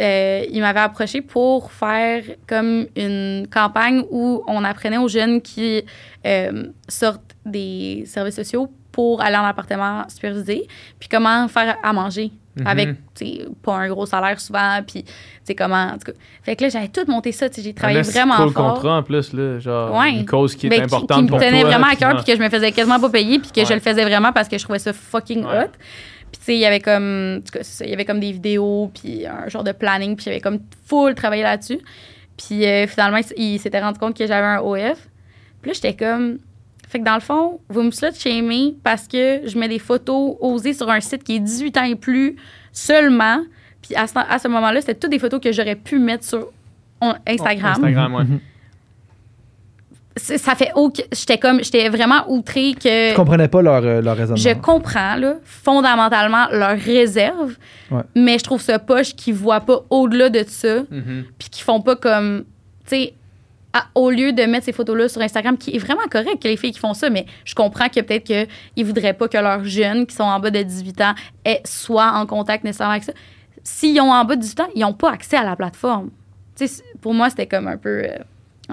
euh, 0.00 0.44
ils 0.50 0.60
m'avaient 0.60 0.80
approché 0.80 1.20
pour 1.22 1.70
faire 1.70 2.24
comme 2.48 2.86
une 2.96 3.46
campagne 3.52 4.02
où 4.10 4.42
on 4.48 4.64
apprenait 4.64 4.98
aux 4.98 5.08
jeunes 5.08 5.40
qui 5.40 5.84
euh, 6.26 6.64
sortent 6.88 7.36
des 7.46 8.02
services 8.06 8.34
sociaux 8.34 8.68
pour 8.90 9.20
aller 9.20 9.36
en 9.36 9.44
appartement 9.44 10.04
supervisé, 10.08 10.66
puis 10.98 11.08
comment 11.08 11.46
faire 11.48 11.76
à 11.82 11.92
manger 11.92 12.32
Mhm. 12.56 12.66
avec, 12.66 12.88
tu 13.14 13.26
sais, 13.26 13.46
pas 13.62 13.74
un 13.76 13.88
gros 13.88 14.06
salaire 14.06 14.38
souvent, 14.40 14.80
puis, 14.86 15.04
tu 15.46 15.54
comment, 15.54 15.86
en 15.92 15.98
tout 15.98 16.12
cas. 16.12 16.18
Fait 16.42 16.54
que 16.56 16.62
là, 16.64 16.68
j'avais 16.68 16.88
tout 16.88 17.04
monté 17.08 17.32
ça, 17.32 17.46
j'ai 17.56 17.74
travaillé 17.74 18.00
esti 18.00 18.12
vraiment 18.16 18.36
cool 18.36 18.52
fort. 18.52 18.74
contrat 18.74 18.98
en 18.98 19.02
plus, 19.02 19.32
là, 19.32 19.58
genre 19.58 19.92
Ouais. 19.98 20.10
une 20.12 20.24
cause 20.26 20.54
qui 20.54 20.66
est 20.66 20.70
Ben, 20.70 20.76
qui- 20.78 20.84
importante 20.84 21.18
qui, 21.18 21.22
me 21.24 21.28
pour 21.28 21.38
tenait 21.40 21.60
toi. 21.62 21.70
vraiment 21.70 21.86
à 21.88 21.96
cœur, 21.96 22.14
puis- 22.16 22.24
que 22.24 22.36
je 22.38 22.42
me 22.42 22.48
faisais 22.48 22.70
quasiment 22.72 23.00
pas 23.00 23.10
payer, 23.10 23.38
puis 23.40 23.50
que 23.50 23.64
je 23.64 23.74
le 23.74 23.80
faisais 23.80 24.04
vraiment 24.04 24.32
parce 24.32 24.48
que 24.48 24.56
je 24.56 24.62
trouvais 24.62 24.78
ça 24.78 24.92
fucking 24.92 25.44
Ouais. 25.44 25.64
hot. 25.64 25.70
Puis 26.30 26.38
tu 26.40 26.44
sais, 26.46 26.54
il 26.54 26.60
y 26.60 26.66
avait 26.66 26.80
comme, 26.80 27.36
en 27.38 27.40
tout 27.40 27.52
cas, 27.58 27.62
c'est 27.62 27.78
ça, 27.78 27.84
il 27.84 27.90
y 27.90 27.94
avait 27.94 28.04
comme 28.04 28.20
des 28.20 28.32
vidéos, 28.32 28.90
puis 28.94 29.26
un 29.26 29.48
genre 29.48 29.62
de 29.64 29.72
planning, 29.72 30.16
puis 30.16 30.28
avait 30.30 30.40
comme 30.40 30.58
full 30.86 31.14
travaillé 31.14 31.42
là-dessus. 31.42 31.78
Puis 32.36 32.64
euh, 32.66 32.86
finalement, 32.86 33.18
il, 33.36 33.42
il 33.54 33.58
s'était 33.60 33.80
rendu 33.80 33.98
compte 33.98 34.16
que 34.16 34.26
j'avais 34.26 34.46
un 34.46 34.60
OF. 34.60 35.08
Puis 35.62 35.70
là, 35.70 35.72
j'étais 35.74 35.94
comme, 35.94 36.38
fait 36.94 37.00
que 37.00 37.04
dans 37.04 37.14
le 37.16 37.20
fond, 37.20 37.58
vous 37.68 37.82
me 37.82 37.90
slut 37.90 38.14
shamez 38.16 38.76
parce 38.84 39.08
que 39.08 39.40
je 39.48 39.58
mets 39.58 39.66
des 39.66 39.80
photos 39.80 40.36
osées 40.40 40.74
sur 40.74 40.88
un 40.88 41.00
site 41.00 41.24
qui 41.24 41.34
est 41.34 41.40
18 41.40 41.76
ans 41.76 41.82
et 41.82 41.96
plus 41.96 42.36
seulement. 42.70 43.38
Puis 43.82 43.96
à 43.96 44.06
ce, 44.06 44.14
à 44.16 44.38
ce 44.38 44.46
moment-là, 44.46 44.80
c'était 44.80 44.94
toutes 44.94 45.10
des 45.10 45.18
photos 45.18 45.40
que 45.40 45.50
j'aurais 45.50 45.74
pu 45.74 45.98
mettre 45.98 46.22
sur 46.24 46.50
Instagram 47.26 47.72
Instagram, 47.74 48.14
ouais. 48.14 48.22
Mhm. 48.24 48.38
ça 50.16 50.54
fait 50.54 50.70
aucun. 50.76 51.02
J'étais 51.12 51.38
comme. 51.38 51.62
J'étais 51.64 51.88
vraiment 51.88 52.24
outrée 52.30 52.74
que. 52.74 53.10
Je 53.10 53.16
comprenais 53.16 53.48
pas 53.48 53.60
leur, 53.62 53.82
euh, 53.84 54.00
leur 54.00 54.16
raisonnement. 54.16 54.36
Je 54.40 54.54
comprends, 54.54 55.16
là, 55.16 55.34
fondamentalement, 55.44 56.46
leur 56.52 56.78
réserve, 56.78 57.56
Ouais. 57.90 58.02
mais 58.14 58.38
je 58.38 58.44
trouve 58.44 58.60
ça 58.62 58.78
poche 58.78 59.14
qu'ils 59.16 59.34
voient 59.34 59.60
pas 59.60 59.80
au-delà 59.90 60.28
de 60.30 60.44
ça, 60.46 60.82
Mhm. 60.90 61.24
puis 61.38 61.48
qu'ils 61.50 61.64
font 61.64 61.80
pas 61.80 61.96
comme. 61.96 62.44
Tu 62.86 62.90
sais, 62.96 63.14
à- 63.74 63.86
au 63.94 64.08
lieu 64.10 64.32
de 64.32 64.42
mettre 64.44 64.64
ces 64.64 64.72
photos-là 64.72 65.08
sur 65.08 65.20
Instagram, 65.20 65.58
qui 65.58 65.74
est 65.74 65.78
vraiment 65.78 66.06
correct 66.10 66.40
que 66.42 66.48
les 66.48 66.56
filles 66.56 66.72
qui 66.72 66.78
font 66.78 66.94
ça, 66.94 67.10
mais 67.10 67.26
je 67.44 67.54
comprends 67.54 67.88
que 67.88 68.00
peut-être 68.00 68.24
qu'ils 68.24 68.84
voudraient 68.86 69.12
pas 69.12 69.28
que 69.28 69.36
leurs 69.36 69.64
jeunes 69.64 70.06
qui 70.06 70.14
sont 70.16 70.22
en 70.24 70.40
bas 70.40 70.50
de 70.50 70.62
18 70.62 71.00
ans 71.02 71.14
aient, 71.44 71.60
soient 71.64 72.12
en 72.14 72.24
contact 72.24 72.64
nécessairement 72.64 72.92
avec 72.92 73.04
ça. 73.04 73.12
S'ils 73.62 74.00
ont 74.00 74.12
en 74.12 74.24
bas 74.24 74.36
de 74.36 74.40
18 74.40 74.60
ans, 74.60 74.68
ils 74.74 74.80
n'ont 74.80 74.92
pas 74.92 75.10
accès 75.12 75.36
à 75.36 75.44
la 75.44 75.56
plateforme. 75.56 76.10
Tu 76.56 76.68
sais, 76.68 76.82
pour 77.00 77.12
moi, 77.14 77.28
c'était 77.30 77.46
comme 77.46 77.66
un 77.68 77.76
peu. 77.76 78.04
euh. 78.04 78.18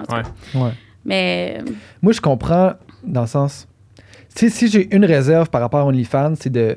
Ouais. 0.08 0.22
Ouais. 0.54 0.70
Mais. 1.04 1.58
Moi, 2.00 2.12
je 2.12 2.20
comprends 2.20 2.74
dans 3.02 3.22
le 3.22 3.26
sens. 3.26 3.66
Tu 4.34 4.48
sais, 4.48 4.50
si 4.50 4.68
j'ai 4.68 4.94
une 4.94 5.04
réserve 5.04 5.50
par 5.50 5.60
rapport 5.60 5.80
à 5.80 5.86
OnlyFans, 5.86 6.34
c'est 6.38 6.50
de. 6.50 6.76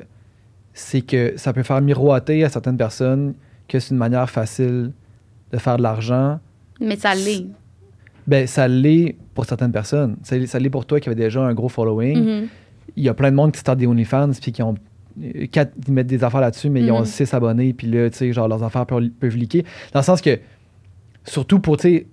C'est 0.72 1.00
que 1.00 1.34
ça 1.36 1.52
peut 1.52 1.62
faire 1.62 1.80
miroiter 1.80 2.44
à 2.44 2.48
certaines 2.50 2.76
personnes 2.76 3.34
que 3.68 3.78
c'est 3.78 3.90
une 3.92 3.96
manière 3.98 4.28
facile 4.28 4.92
de 5.52 5.58
faire 5.58 5.76
de 5.78 5.82
l'argent. 5.82 6.38
Mais 6.80 6.96
ça 6.96 7.14
l'est. 7.14 7.46
Ben, 8.26 8.46
ça 8.46 8.66
l'est 8.68 9.16
pour 9.34 9.44
certaines 9.44 9.72
personnes. 9.72 10.16
Ça 10.22 10.36
l'est 10.36 10.46
ça 10.46 10.58
l'est 10.58 10.70
pour 10.70 10.84
toi 10.86 10.98
qui 11.00 11.08
avait 11.08 11.16
déjà 11.20 11.40
un 11.42 11.54
gros 11.54 11.68
following. 11.68 12.18
Mhm. 12.24 12.48
Il 12.96 13.04
y 13.04 13.08
a 13.08 13.14
plein 13.14 13.30
de 13.30 13.36
monde 13.36 13.52
qui 13.52 13.60
startent 13.60 13.78
des 13.78 13.86
OnlyFans 13.86 14.30
puis 14.40 14.52
qui 14.52 14.62
ont. 14.62 14.74
euh, 15.22 15.46
Quatre, 15.50 15.72
ils 15.86 15.92
mettent 15.92 16.06
des 16.06 16.24
affaires 16.24 16.40
là-dessus, 16.40 16.68
mais 16.70 16.80
ils 16.82 16.90
ont 16.92 17.00
Mhm. 17.00 17.04
6 17.06 17.32
abonnés, 17.34 17.72
puis 17.72 17.86
là, 17.86 18.10
tu 18.10 18.16
sais, 18.18 18.32
genre, 18.32 18.48
leurs 18.48 18.62
affaires 18.62 18.84
peuvent, 18.86 19.08
peuvent 19.20 19.36
leaker. 19.36 19.62
Dans 19.92 20.00
le 20.00 20.04
sens 20.04 20.20
que, 20.20 20.38
surtout 21.24 21.58
pour, 21.60 21.76
tu 21.76 21.82
sais, 21.88 22.06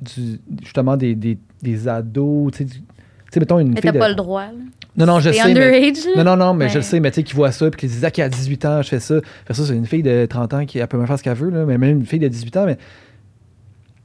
du- 0.00 0.40
justement, 0.62 0.96
des, 0.96 1.14
des, 1.14 1.38
des 1.62 1.88
ados, 1.88 2.52
tu 2.52 2.66
sais, 2.66 3.40
mettons 3.40 3.58
une 3.58 3.68
Mais 3.68 3.74
fille. 3.74 3.82
t'as 3.82 3.92
de- 3.92 3.98
pas 3.98 4.08
le 4.08 4.14
droit. 4.14 4.46
là. 4.46 4.52
Non, 4.96 5.06
non, 5.06 5.20
je 5.20 5.30
sais. 5.30 5.42
Mais... 5.44 5.50
underage. 5.50 6.04
Non, 6.16 6.24
non, 6.24 6.36
non, 6.36 6.54
mais 6.54 6.64
Ouais. 6.64 6.70
je 6.70 6.78
le 6.78 6.82
sais, 6.82 6.98
mais 7.00 7.10
tu 7.10 7.16
sais, 7.16 7.22
qui 7.22 7.34
voit 7.34 7.52
ça, 7.52 7.70
puis 7.70 7.80
qui 7.80 7.86
disent, 7.86 8.04
ah, 8.04 8.10
qui 8.10 8.22
a 8.22 8.28
18 8.28 8.64
ans, 8.64 8.82
je 8.82 8.88
fais 8.88 8.98
ça. 9.00 9.16
Fait 9.46 9.54
ça, 9.54 9.64
c'est 9.64 9.76
une 9.76 9.86
fille 9.86 10.02
de 10.02 10.26
30 10.26 10.52
ans 10.54 10.66
qui 10.66 10.78
elle 10.78 10.88
peut 10.88 10.98
même 10.98 11.06
faire 11.06 11.18
ce 11.18 11.22
qu'elle 11.22 11.36
veut, 11.36 11.50
là, 11.50 11.64
mais 11.64 11.78
même 11.78 11.98
une 11.98 12.06
fille 12.06 12.18
de 12.18 12.28
18 12.28 12.56
ans, 12.56 12.66
mais 12.66 12.76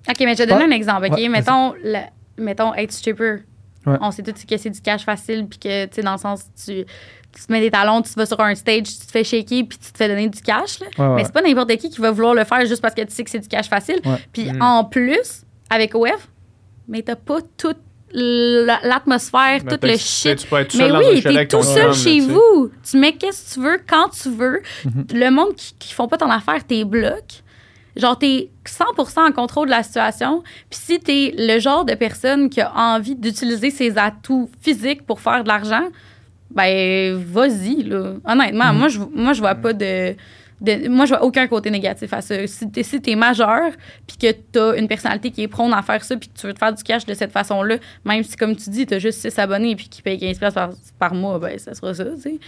OK, 0.09 0.15
mais 0.19 0.33
je 0.33 0.37
vais 0.39 0.45
te 0.45 0.49
donner 0.51 0.65
un 0.65 0.71
exemple, 0.71 1.07
OK? 1.07 1.17
Ouais, 1.17 1.29
mettons, 1.29 1.73
la- 1.83 2.09
mettons, 2.37 2.73
être 2.75 2.91
stripper. 2.91 3.37
Ouais. 3.85 3.97
On 4.01 4.11
sait 4.11 4.23
tous 4.23 4.45
que 4.45 4.57
c'est 4.57 4.69
du 4.69 4.81
cash 4.81 5.03
facile, 5.03 5.45
puis 5.47 5.59
que, 5.59 5.85
tu 5.85 5.95
sais, 5.95 6.01
dans 6.01 6.13
le 6.13 6.17
sens, 6.17 6.45
tu, 6.65 6.83
tu 6.85 7.45
te 7.45 7.51
mets 7.51 7.61
des 7.61 7.69
talons, 7.71 8.01
tu 8.01 8.11
vas 8.13 8.25
sur 8.25 8.39
un 8.39 8.55
stage, 8.55 8.83
tu 8.83 9.05
te 9.05 9.11
fais 9.11 9.23
shaker, 9.23 9.63
puis 9.67 9.77
tu 9.77 9.91
te 9.91 9.97
fais 9.97 10.07
donner 10.07 10.27
du 10.29 10.41
cash, 10.41 10.79
là. 10.79 10.87
Ouais, 10.97 11.05
ouais. 11.09 11.15
Mais 11.17 11.23
c'est 11.25 11.33
pas 11.33 11.41
n'importe 11.41 11.75
qui 11.77 11.89
qui 11.89 12.01
va 12.01 12.11
vouloir 12.11 12.33
le 12.33 12.43
faire 12.45 12.65
juste 12.65 12.81
parce 12.81 12.95
que 12.95 13.01
tu 13.03 13.13
sais 13.13 13.23
que 13.23 13.29
c'est 13.29 13.39
du 13.39 13.47
cash 13.47 13.67
facile. 13.67 13.99
Puis 14.33 14.51
Mhm. 14.51 14.61
en 14.61 14.83
plus, 14.85 15.43
avec 15.69 15.93
OF, 15.95 16.27
mais 16.87 17.01
t'as 17.03 17.15
pas 17.15 17.39
toute 17.57 17.77
la- 18.11 18.79
l'atmosphère, 18.83 19.61
tout 19.63 19.77
le 19.83 19.97
shit. 19.97 20.37
Tu 20.39 20.47
peux 20.47 20.55
être 20.57 20.73
Mais 20.75 20.91
oui, 20.91 21.21
t'es 21.21 21.47
tout 21.47 21.61
seul 21.63 21.93
chez 21.93 22.19
là, 22.19 22.25
tu 22.25 22.27
sais. 22.27 22.33
vous. 22.33 22.71
Tu 22.89 22.97
mets 22.97 23.13
qu'est-ce 23.13 23.49
que 23.49 23.53
tu 23.55 23.59
veux, 23.67 23.81
quand 23.85 24.09
tu 24.09 24.29
veux. 24.29 24.61
Mhm. 24.85 25.05
Le 25.13 25.29
monde 25.31 25.55
qui, 25.55 25.73
qui 25.77 25.93
font 25.93 26.07
pas 26.07 26.17
ton 26.17 26.29
affaire, 26.31 26.65
t'es 26.65 26.85
bloques. 26.85 27.43
Genre, 27.97 28.17
t'es 28.17 28.49
100% 28.69 29.19
en 29.29 29.31
contrôle 29.31 29.67
de 29.67 29.71
la 29.71 29.83
situation. 29.83 30.43
Puis 30.69 30.79
si 30.81 30.99
t'es 30.99 31.33
le 31.37 31.59
genre 31.59 31.85
de 31.85 31.93
personne 31.95 32.49
qui 32.49 32.61
a 32.61 32.71
envie 32.75 33.15
d'utiliser 33.15 33.69
ses 33.71 33.97
atouts 33.97 34.49
physiques 34.61 35.05
pour 35.05 35.19
faire 35.21 35.43
de 35.43 35.47
l'argent, 35.49 35.87
ben, 36.51 37.15
vas-y, 37.15 37.83
là. 37.83 38.13
Honnêtement, 38.25 38.71
Mhm. 38.71 38.77
moi, 38.77 38.87
je 38.87 38.99
moi, 39.13 39.33
je 39.33 39.41
vois 39.41 39.55
pas 39.55 39.73
de, 39.73 40.15
Moi, 40.61 41.05
je 41.05 41.09
vois 41.13 41.23
aucun 41.23 41.47
côté 41.47 41.69
négatif 41.69 42.13
à 42.13 42.21
ça. 42.21 42.47
Si 42.47 42.69
t'es, 42.71 42.81
si 42.83 43.15
majeur, 43.15 43.71
puis 44.07 44.17
que 44.17 44.31
t'as 44.51 44.77
une 44.77 44.87
personnalité 44.87 45.29
qui 45.29 45.43
est 45.43 45.47
prône 45.49 45.73
à 45.73 45.81
faire 45.81 46.03
ça, 46.03 46.15
puis 46.15 46.29
que 46.29 46.39
tu 46.39 46.47
veux 46.47 46.53
te 46.53 46.59
faire 46.59 46.73
du 46.73 46.81
cash 46.81 47.05
de 47.05 47.13
cette 47.13 47.31
façon-là, 47.33 47.75
même 48.05 48.23
si, 48.23 48.37
comme 48.37 48.55
tu 48.55 48.69
dis, 48.69 48.85
t'as 48.85 48.99
juste 48.99 49.19
6 49.19 49.37
abonnés, 49.37 49.75
puis 49.75 49.89
qui 49.89 50.01
payent 50.01 50.17
15$ 50.17 50.39
piastres 50.39 50.53
par, 50.55 50.69
par 50.97 51.13
mois, 51.13 51.39
ben, 51.39 51.59
ça 51.59 51.73
sera 51.73 51.93
ça, 51.93 52.05
tu 52.05 52.21
sais. 52.21 52.39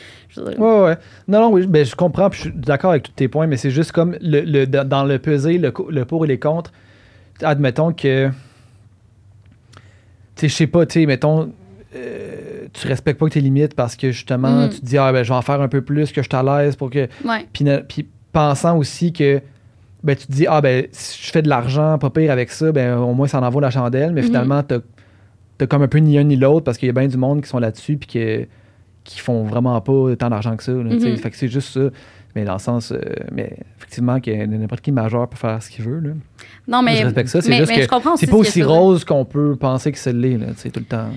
Ouais, 0.57 0.79
ouais. 0.81 0.97
Non, 1.27 1.41
non, 1.41 1.51
oui, 1.51 1.67
ben, 1.67 1.85
je 1.85 1.95
comprends, 1.95 2.29
puis 2.29 2.37
je 2.39 2.49
suis 2.49 2.57
d'accord 2.57 2.91
avec 2.91 3.03
tous 3.03 3.11
tes 3.11 3.27
points, 3.27 3.45
mais 3.47 3.57
c'est 3.57 3.71
juste 3.71 3.91
comme 3.91 4.15
le, 4.21 4.41
le- 4.41 4.65
dans 4.67 5.03
le 5.03 5.19
peser, 5.19 5.57
le 5.57 5.71
pour 6.05 6.23
et 6.23 6.27
les 6.29 6.39
contre. 6.39 6.71
Admettons 7.41 7.91
que. 7.91 8.29
Tu 10.35 10.41
sais, 10.41 10.47
je 10.49 10.53
sais 10.53 10.67
pas, 10.67 10.85
tu 10.85 10.99
sais, 11.01 11.05
mettons. 11.05 11.51
euh, 11.95 12.46
tu 12.79 12.87
respectes 12.87 13.19
pas 13.19 13.27
tes 13.29 13.41
limites 13.41 13.73
parce 13.75 13.95
que 13.95 14.11
justement, 14.11 14.63
Mhm. 14.63 14.69
tu 14.69 14.79
te 14.81 14.85
dis, 14.85 14.97
ah, 14.97 15.11
ben, 15.11 15.23
je 15.23 15.29
vais 15.29 15.35
en 15.35 15.41
faire 15.41 15.61
un 15.61 15.67
peu 15.67 15.81
plus, 15.81 16.11
que 16.11 16.21
je 16.21 16.27
suis 16.29 16.35
à 16.37 16.43
l'aise 16.43 16.75
pour 16.75 16.89
que. 16.89 17.07
Ouais. 17.25 17.45
Puis, 17.87 18.07
pensant 18.31 18.77
aussi 18.77 19.11
que. 19.13 19.41
Ben, 20.03 20.15
tu 20.15 20.27
te 20.27 20.31
dis, 20.31 20.45
ah, 20.47 20.61
ben, 20.61 20.85
si 20.91 21.25
je 21.25 21.31
fais 21.31 21.41
de 21.41 21.49
l'argent, 21.49 21.97
pas 21.97 22.09
pire 22.11 22.31
avec 22.31 22.51
ça, 22.51 22.71
ben, 22.71 22.97
au 22.97 23.13
moins, 23.13 23.27
ça 23.27 23.41
en 23.41 23.49
vaut 23.49 23.59
la 23.59 23.71
chandelle. 23.71 24.11
Mais 24.13 24.21
Mhm. 24.21 24.27
finalement, 24.27 24.63
t'as 24.63 24.77
as 25.59 25.65
comme 25.65 25.81
un 25.81 25.87
peu 25.87 25.97
ni 25.97 26.17
un 26.19 26.23
ni 26.23 26.35
l'autre 26.35 26.63
parce 26.65 26.77
qu'il 26.77 26.85
y 26.85 26.89
a 26.89 26.93
bien 26.93 27.07
du 27.07 27.17
monde 27.17 27.41
qui 27.41 27.49
sont 27.49 27.57
là-dessus, 27.59 27.97
puis 27.97 28.07
que 28.07 28.47
qui 29.03 29.19
font 29.19 29.43
vraiment 29.45 29.79
pas 29.81 30.15
tant 30.17 30.29
d'argent 30.29 30.55
que 30.55 30.63
ça. 30.63 30.71
là. 30.73 30.83
Mhm. 30.83 31.17
Fait 31.17 31.31
que 31.31 31.37
c'est 31.37 31.47
juste 31.47 31.73
ça. 31.73 31.89
Mais 32.35 32.43
dans 32.43 32.53
le 32.53 32.59
sens, 32.59 32.91
euh, 32.91 32.99
mais 33.31 33.57
effectivement, 33.77 34.19
que 34.19 34.45
n'importe 34.45 34.81
qui 34.81 34.91
majeur 34.91 35.27
peut 35.27 35.37
faire 35.37 35.63
ce 35.63 35.71
qu'il 35.71 35.83
veut. 35.85 35.99
Là. 35.99 36.09
Non, 36.67 36.83
mais. 36.83 36.97
je 36.97 37.05
respecte 37.05 37.29
ça. 37.29 37.41
C'est 37.41 37.53
juste 37.53 37.69
mais 37.75 37.87
que 37.87 38.17
c'est 38.17 38.27
pas 38.29 38.35
aussi 38.37 38.61
rose 38.61 39.03
qu'on 39.03 39.25
peut 39.25 39.55
penser 39.55 39.91
que 39.91 39.97
c'est 39.97 40.13
l'est, 40.13 40.37
tout 40.71 40.79
le 40.79 40.85
temps. 40.85 41.09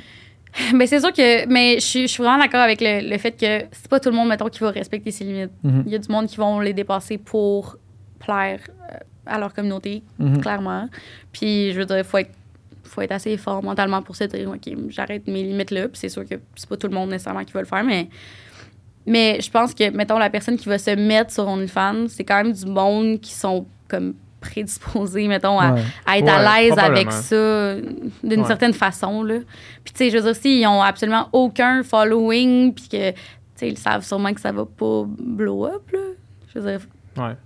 Ben, 0.75 0.87
c'est 0.87 1.01
sûr 1.01 1.13
que. 1.13 1.47
Mais 1.47 1.75
je 1.77 1.81
suis, 1.87 2.03
je 2.03 2.07
suis 2.13 2.23
vraiment 2.23 2.39
d'accord 2.43 2.61
avec 2.61 2.81
le, 2.81 3.09
le 3.09 3.19
fait 3.19 3.33
que 3.33 3.67
c'est 3.73 3.89
pas 3.89 4.01
tout 4.01 4.11
le 4.11 4.17
monde, 4.17 4.29
mettons, 4.29 4.49
qui 4.49 4.59
va 4.61 4.71
respecter 4.71 5.11
ses 5.11 5.25
limites. 5.25 5.51
Mhm. 5.63 5.85
Il 5.87 5.93
y 5.93 5.95
a 5.95 5.99
du 5.99 6.09
monde 6.11 6.27
qui 6.27 6.37
vont 6.37 6.61
les 6.61 6.73
dépasser 6.73 7.19
pour 7.19 7.77
plaire 8.19 8.61
euh, 8.93 8.97
à 9.27 9.39
leur 9.39 9.55
communauté, 9.55 10.03
Mhm. 10.19 10.41
clairement. 10.41 10.89
Puis, 11.33 11.73
je 11.73 11.79
veux 11.79 11.87
dire, 11.87 11.99
il 11.99 12.05
faut 12.05 12.19
être, 12.19 12.33
faut 12.85 13.01
être 13.03 13.13
assez 13.13 13.37
fort 13.37 13.63
mentalement 13.63 14.03
pour 14.03 14.17
se 14.17 14.25
dire, 14.25 14.49
OK, 14.51 14.73
j'arrête 14.89 15.27
mes 15.29 15.43
limites 15.45 15.71
là. 15.71 15.83
Puis, 15.89 15.99
c'est 16.01 16.09
sûr 16.09 16.25
que 16.29 16.35
c'est 16.57 16.69
pas 16.69 16.77
tout 16.77 16.89
le 16.89 16.95
monde 16.95 17.11
nécessairement 17.11 17.45
qui 17.45 17.53
va 17.53 17.61
le 17.61 17.67
faire, 17.67 17.85
mais. 17.85 18.09
Mais 19.07 19.41
je 19.41 19.51
pense 19.51 19.73
que, 19.75 19.89
mettons, 19.91 20.19
la 20.19 20.29
personne 20.31 20.57
qui 20.59 20.69
va 20.69 20.79
se 20.79 20.91
mettre 20.91 21.33
sur 21.33 21.49
OnlyFans, 21.49 22.07
c'est 22.09 22.23
quand 22.25 22.43
même 22.45 22.53
du 22.53 22.67
monde 22.67 23.19
qui 23.21 23.33
sont 23.33 23.67
comme 23.89 24.15
prédisposés, 24.41 25.29
mettons, 25.29 25.59
à, 25.59 25.73
Ouais. 25.75 25.83
à 26.07 26.19
être 26.19 26.25
Ouais, 26.25 26.31
à 26.31 26.61
l'aise 26.61 26.79
avec 26.79 27.13
ça 27.13 27.75
d'une 28.23 28.41
Ouais. 28.41 28.47
certaine 28.47 28.73
façon. 28.73 29.23
Là. 29.23 29.39
Puis, 29.85 29.93
tu 29.93 29.99
sais, 29.99 30.11
je 30.11 30.17
veux 30.19 30.23
dire, 30.33 30.37
s'ils 30.37 30.67
ont 30.67 30.83
absolument 30.83 31.29
aucun 31.33 31.83
following, 31.83 32.73
puis 32.75 32.89
que, 32.89 33.11
tu 33.11 33.17
sais, 33.57 33.69
ils 33.69 33.79
savent 33.79 34.05
sûrement 34.05 34.33
que 34.33 34.41
ça 34.41 34.53
va 34.53 34.65
pas 34.65 35.05
blow 35.07 35.67
up, 35.67 35.91
là. 35.93 35.99
Je 36.55 36.59
veux 36.59 36.71
dire, 36.71 36.81
Ouais. 37.17 37.37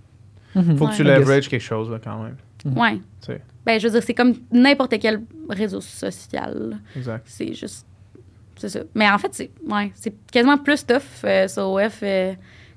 Mhm. 0.55 0.77
Faut 0.77 0.87
que 0.87 0.95
tu 0.95 1.03
Ouais. 1.03 1.17
leverages 1.17 1.49
quelque 1.49 1.61
chose, 1.61 1.89
là, 1.89 1.99
quand 2.03 2.21
même. 2.23 2.37
ouais. 2.77 2.93
Tu 3.21 3.27
sais. 3.27 3.41
Ben, 3.65 3.79
je 3.79 3.87
veux 3.87 3.93
dire, 3.93 4.03
c'est 4.03 4.13
comme 4.13 4.33
n'importe 4.51 4.97
quel 4.99 5.21
réseau 5.49 5.81
social. 5.81 6.69
là. 6.69 6.75
Exact. 6.95 7.23
C'est 7.25 7.53
juste. 7.53 7.85
C'est 8.57 8.69
ça. 8.69 8.79
Mais 8.93 9.09
en 9.09 9.17
fait, 9.17 9.33
c'est 9.33 9.51
ouais, 9.67 9.91
c'est 9.95 10.13
quasiment 10.31 10.57
plus 10.57 10.85
tough 10.85 11.01
euh, 11.25 11.47
sur 11.49 11.67
OF 11.71 11.99
euh, 12.03 12.33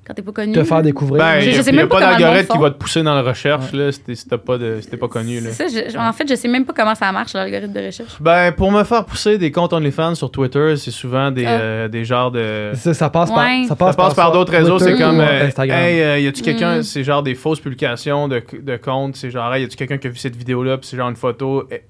quand 0.09 0.15
t'es 0.15 0.23
pas 0.23 0.33
connu. 0.33 0.53
Te 0.55 0.65
faire 0.65 0.83
découvrir. 0.83 1.23
Ben, 1.23 1.41
Je- 1.41 1.51
il 1.51 1.55
je 1.55 1.63
sais 1.63 1.71
n'y 1.71 1.81
a, 1.81 1.87
pas 1.87 2.01
d'algorithme 2.01 2.53
qui 2.55 2.59
va 2.59 2.71
te 2.71 2.77
pousser 2.79 3.03
dans 3.03 3.15
la 3.15 3.21
recherche, 3.23 3.73
là, 3.73 3.93
si 3.93 4.01
t'es 4.01 4.15
si 4.15 4.27
t'as 4.27 4.39
pas, 4.39 4.57
de- 4.59 4.79
si 4.81 4.89
t'es 4.89 4.97
pas 4.97 5.07
connu, 5.09 5.39
là. 5.41 5.51
Ça, 5.53 5.67
je- 5.69 5.97
en 5.99 6.13
fait, 6.15 6.27
je 6.29 6.35
sais 6.35 6.49
même 6.49 6.65
pas 6.65 6.73
comment 6.75 6.95
ça 6.95 7.13
marche, 7.13 7.35
l'algorithme 7.35 7.73
de 7.75 7.87
recherche. 7.87 8.17
Ben, 8.21 8.51
pour 8.53 8.73
me 8.73 8.83
faire 8.85 9.05
pousser 9.05 9.37
des 9.39 9.53
comptes 9.53 9.73
OnlyFans 9.75 10.15
sur 10.15 10.31
Twitter, 10.31 10.75
c'est 10.77 10.91
souvent 10.91 11.31
des, 11.31 11.45
Ah. 11.45 11.51
euh, 11.61 11.89
des 11.89 12.05
genres 12.05 12.31
de... 12.31 12.71
Ça, 12.75 12.95
ça 12.95 13.11
passe 13.11 13.29
Ouais. 13.29 13.37
par, 13.37 13.45
ça 13.63 13.69
Ça 13.69 13.95
passe 13.95 14.15
par 14.15 14.33
d'autres 14.33 14.53
réseaux, 14.53 14.79
c'est 14.79 14.97
comme 14.97 15.21
euh, 15.21 15.47
Instagram. 15.47 15.79
Hey, 15.79 16.01
euh, 16.03 16.19
y 16.21 16.27
a-tu 16.27 16.43
quelqu'un, 16.43 16.79
Mm. 16.79 16.83
c'est 16.83 17.05
genre 17.05 17.23
des 17.23 17.35
fausses 17.35 17.61
publications 17.61 18.29
de, 18.29 18.43
de 18.63 18.77
comptes, 18.79 19.17
c'est 19.17 19.31
genre 19.31 19.55
hey, 19.55 19.63
y 19.63 19.65
a-tu 19.67 19.77
quelqu'un 19.77 19.99
qui 19.99 20.07
a 20.07 20.11
vu 20.11 20.17
cette 20.17 20.37
vidéo-là, 20.37 20.79
puis 20.79 20.89
c'est 20.89 20.97
genre 20.97 21.11
une 21.11 21.17
photo 21.17 21.69
eh, 21.71 21.83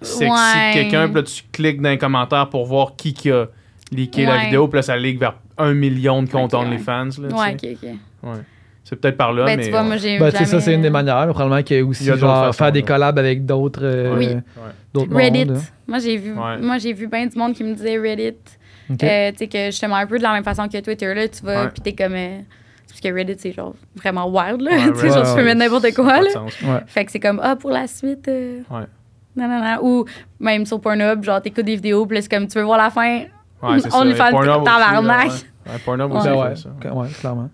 sexy 0.00 0.24
Ouais. 0.30 0.68
de 0.70 0.74
quelqu'un, 0.74 1.06
puis 1.06 1.14
là 1.16 1.22
tu 1.22 1.42
cliques 1.50 1.80
dans 1.82 1.88
les 1.90 1.98
commentaires 1.98 2.48
pour 2.48 2.66
voir 2.66 2.94
qui 2.96 3.14
qui 3.14 3.30
a 3.30 3.46
leaké 3.92 4.26
la 4.26 4.32
Ouais. 4.34 4.44
vidéo, 4.44 4.68
puis 4.68 4.76
là 4.78 4.82
ça 4.82 4.96
leak 4.96 5.18
vers 5.18 5.34
un 5.58 5.74
million 5.74 6.22
de 6.22 6.28
comptes 6.28 6.54
Ok, 6.54 6.60
ouais. 6.60 6.66
OnlyFans. 6.66 7.08
Là, 7.22 7.28
Ouais, 7.36 7.56
sais. 7.60 7.72
ok, 7.72 7.78
ok. 7.82 7.88
Ouais. 8.30 8.38
C'est 8.86 8.96
peut-être 8.96 9.16
par 9.16 9.32
là, 9.32 9.44
Ben, 9.46 9.56
mais. 9.56 9.64
tu 9.64 9.70
vois, 9.70 9.82
moi, 9.82 9.96
j'ai. 9.96 10.18
Ben, 10.18 10.30
ça, 10.30 10.60
c'est 10.60 10.74
une 10.74 10.82
des 10.82 10.90
manières. 10.90 11.26
mais 11.26 11.32
Probablement 11.32 11.62
qu'il 11.62 11.76
y 11.76 11.80
a 11.80 11.84
aussi 11.84 12.04
Il 12.04 12.08
y 12.08 12.10
a 12.10 12.16
genre, 12.16 12.46
façons, 12.46 12.52
faire 12.64 12.72
des 12.72 12.80
là. 12.82 12.86
collabs 12.86 13.18
avec 13.18 13.46
d'autres 13.46 13.80
euh, 13.82 14.14
Oui. 14.16 14.26
Ouais. 14.26 14.42
d'autres 14.92 15.14
Reddit. 15.16 15.46
mondes. 15.46 15.60
Moi, 15.86 15.98
j'ai 16.00 16.16
vu, 16.18 16.32
Ouais. 16.32 16.58
moi, 16.60 16.78
j'ai 16.78 16.92
vu 16.92 17.06
bien 17.06 17.26
du 17.26 17.38
monde 17.38 17.54
qui 17.54 17.64
me 17.64 17.74
disait 17.74 17.96
Reddit. 17.98 18.36
Ok. 18.90 19.02
Euh, 19.02 19.30
tu 19.32 19.38
sais, 19.38 19.46
que 19.48 19.66
justement, 19.66 19.96
un 19.96 20.06
peu 20.06 20.18
de 20.18 20.22
la 20.22 20.32
même 20.32 20.44
façon 20.44 20.68
que 20.68 20.78
Twitter, 20.80 21.14
là, 21.14 21.26
tu 21.28 21.42
vas, 21.44 21.68
puis 21.68 21.80
t'es 21.80 21.94
comme. 21.94 22.12
euh, 22.14 22.40
parce 22.86 23.00
que 23.00 23.08
Reddit, 23.08 23.36
c'est 23.38 23.52
genre 23.52 23.74
vraiment 23.96 24.28
wild, 24.28 24.60
là. 24.60 24.72
Ouais, 24.72 24.76
tu 24.92 24.98
sais, 24.98 25.02
ouais, 25.04 25.10
genre, 25.14 25.30
tu 25.30 25.34
peux 25.34 25.44
mettre 25.44 25.58
n'importe 25.60 25.94
quoi, 25.94 26.20
là. 26.20 26.82
Fait 26.86 27.06
que 27.06 27.10
c'est 27.12 27.20
comme, 27.20 27.40
ah, 27.42 27.56
pour 27.56 27.70
la 27.70 27.86
suite. 27.86 28.28
euh, 28.28 28.60
Ouais. 28.70 28.84
Non, 29.36 29.48
non, 29.48 29.60
non. 29.60 29.78
Ou 29.82 30.04
même 30.38 30.66
sur 30.66 30.78
Pornhub, 30.80 31.24
genre, 31.24 31.40
t'écoutes 31.40 31.64
des 31.64 31.74
vidéos, 31.76 32.04
puis 32.06 32.16
là, 32.18 32.22
c'est 32.22 32.30
comme, 32.30 32.46
tu 32.46 32.58
veux 32.58 32.64
voir 32.64 32.76
la 32.78 32.90
fin. 32.90 33.22
Ouais, 33.72 33.80
c'est 33.80 33.90
ça. 33.90 33.98
OnlyFans, 33.98 34.26
Et 34.28 34.30
Pornhub 34.30 34.54
aussi, 34.56 34.64
tabarnak. 34.64 35.26
Ouais, 35.28 35.78
Pornhub 35.84 36.12
aussi, 36.12 36.28
fait 36.28 36.56
ça. 36.56 36.94
ouais, 36.94 37.08
clairement. 37.20 37.50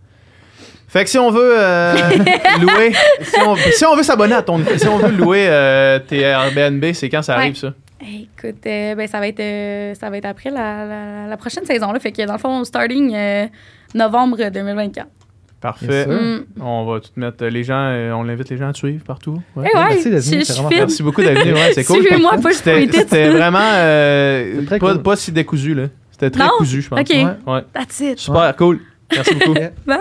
Fait 0.88 1.04
que 1.04 1.10
si 1.10 1.18
on 1.18 1.30
veut 1.30 1.52
euh, 1.56 1.94
louer, 2.60 2.92
si 3.22 3.40
on, 3.46 3.54
si 3.56 3.84
on 3.84 3.94
veut 3.94 4.02
s'abonner 4.02 4.34
à 4.34 4.42
ton, 4.42 4.60
si 4.76 4.88
on 4.88 4.96
veut 4.98 5.12
louer 5.16 5.46
euh, 5.48 6.00
tes 6.00 6.20
Airbnb, 6.20 6.84
c'est 6.94 7.08
quand 7.08 7.22
ça 7.22 7.34
Ouais. 7.36 7.42
arrive 7.42 7.56
ça? 7.56 7.72
Écoute, 8.02 8.66
euh, 8.66 8.94
ben, 8.96 9.06
ça 9.06 9.20
va 9.20 9.28
être, 9.28 9.38
euh, 9.40 9.94
ça 9.94 10.10
va 10.10 10.16
être 10.16 10.24
après 10.24 10.50
la, 10.50 10.84
la, 10.86 11.26
la 11.28 11.36
prochaine 11.36 11.64
saison, 11.64 11.92
là. 11.92 12.00
Fait 12.00 12.10
que 12.12 12.26
dans 12.26 12.32
le 12.32 12.38
fond, 12.40 12.64
starting 12.64 13.14
euh, 13.14 13.46
novembre 13.94 14.38
2024. 14.50 15.06
Parfait. 15.60 16.06
Mm. 16.06 16.44
On 16.62 16.86
va 16.86 17.00
tout 17.00 17.10
mettre 17.16 17.44
les 17.44 17.62
gens, 17.62 17.74
euh, 17.92 18.12
on 18.12 18.26
invite 18.28 18.48
les 18.48 18.56
gens 18.56 18.70
à 18.70 18.72
te 18.72 18.78
suivre 18.78 19.04
partout. 19.04 19.40
Ouais. 19.54 19.68
Eh 19.72 19.76
ouais, 19.76 19.84
merci 19.90 20.10
d'être 20.10 20.24
je. 20.24 20.74
Merci 20.74 21.02
beaucoup 21.02 21.20
d'être 21.20 21.38
venu, 21.38 21.52
ouais, 21.52 21.72
c'est 21.74 21.84
cool. 21.84 22.00
Suivez-moi, 22.00 22.32
pas 22.42 22.50
je 22.50 22.54
C'était 22.54 23.28
vraiment 23.28 23.58
euh, 23.74 24.62
pas, 24.66 24.78
cool. 24.78 25.02
pas 25.02 25.16
si 25.16 25.30
décousu 25.30 25.74
là. 25.74 25.84
C'était 26.20 26.30
très 26.38 26.46
Non? 26.46 26.52
cousu, 26.58 26.82
je 26.82 26.88
pense. 26.90 27.00
OK, 27.00 27.08
Ouais. 27.08 27.24
Ouais. 27.46 27.64
that's 27.72 27.98
it. 28.00 28.18
Super 28.18 28.54
cool. 28.56 28.80
Merci 29.10 29.34
beaucoup. 29.36 29.54
Bye. 29.86 29.96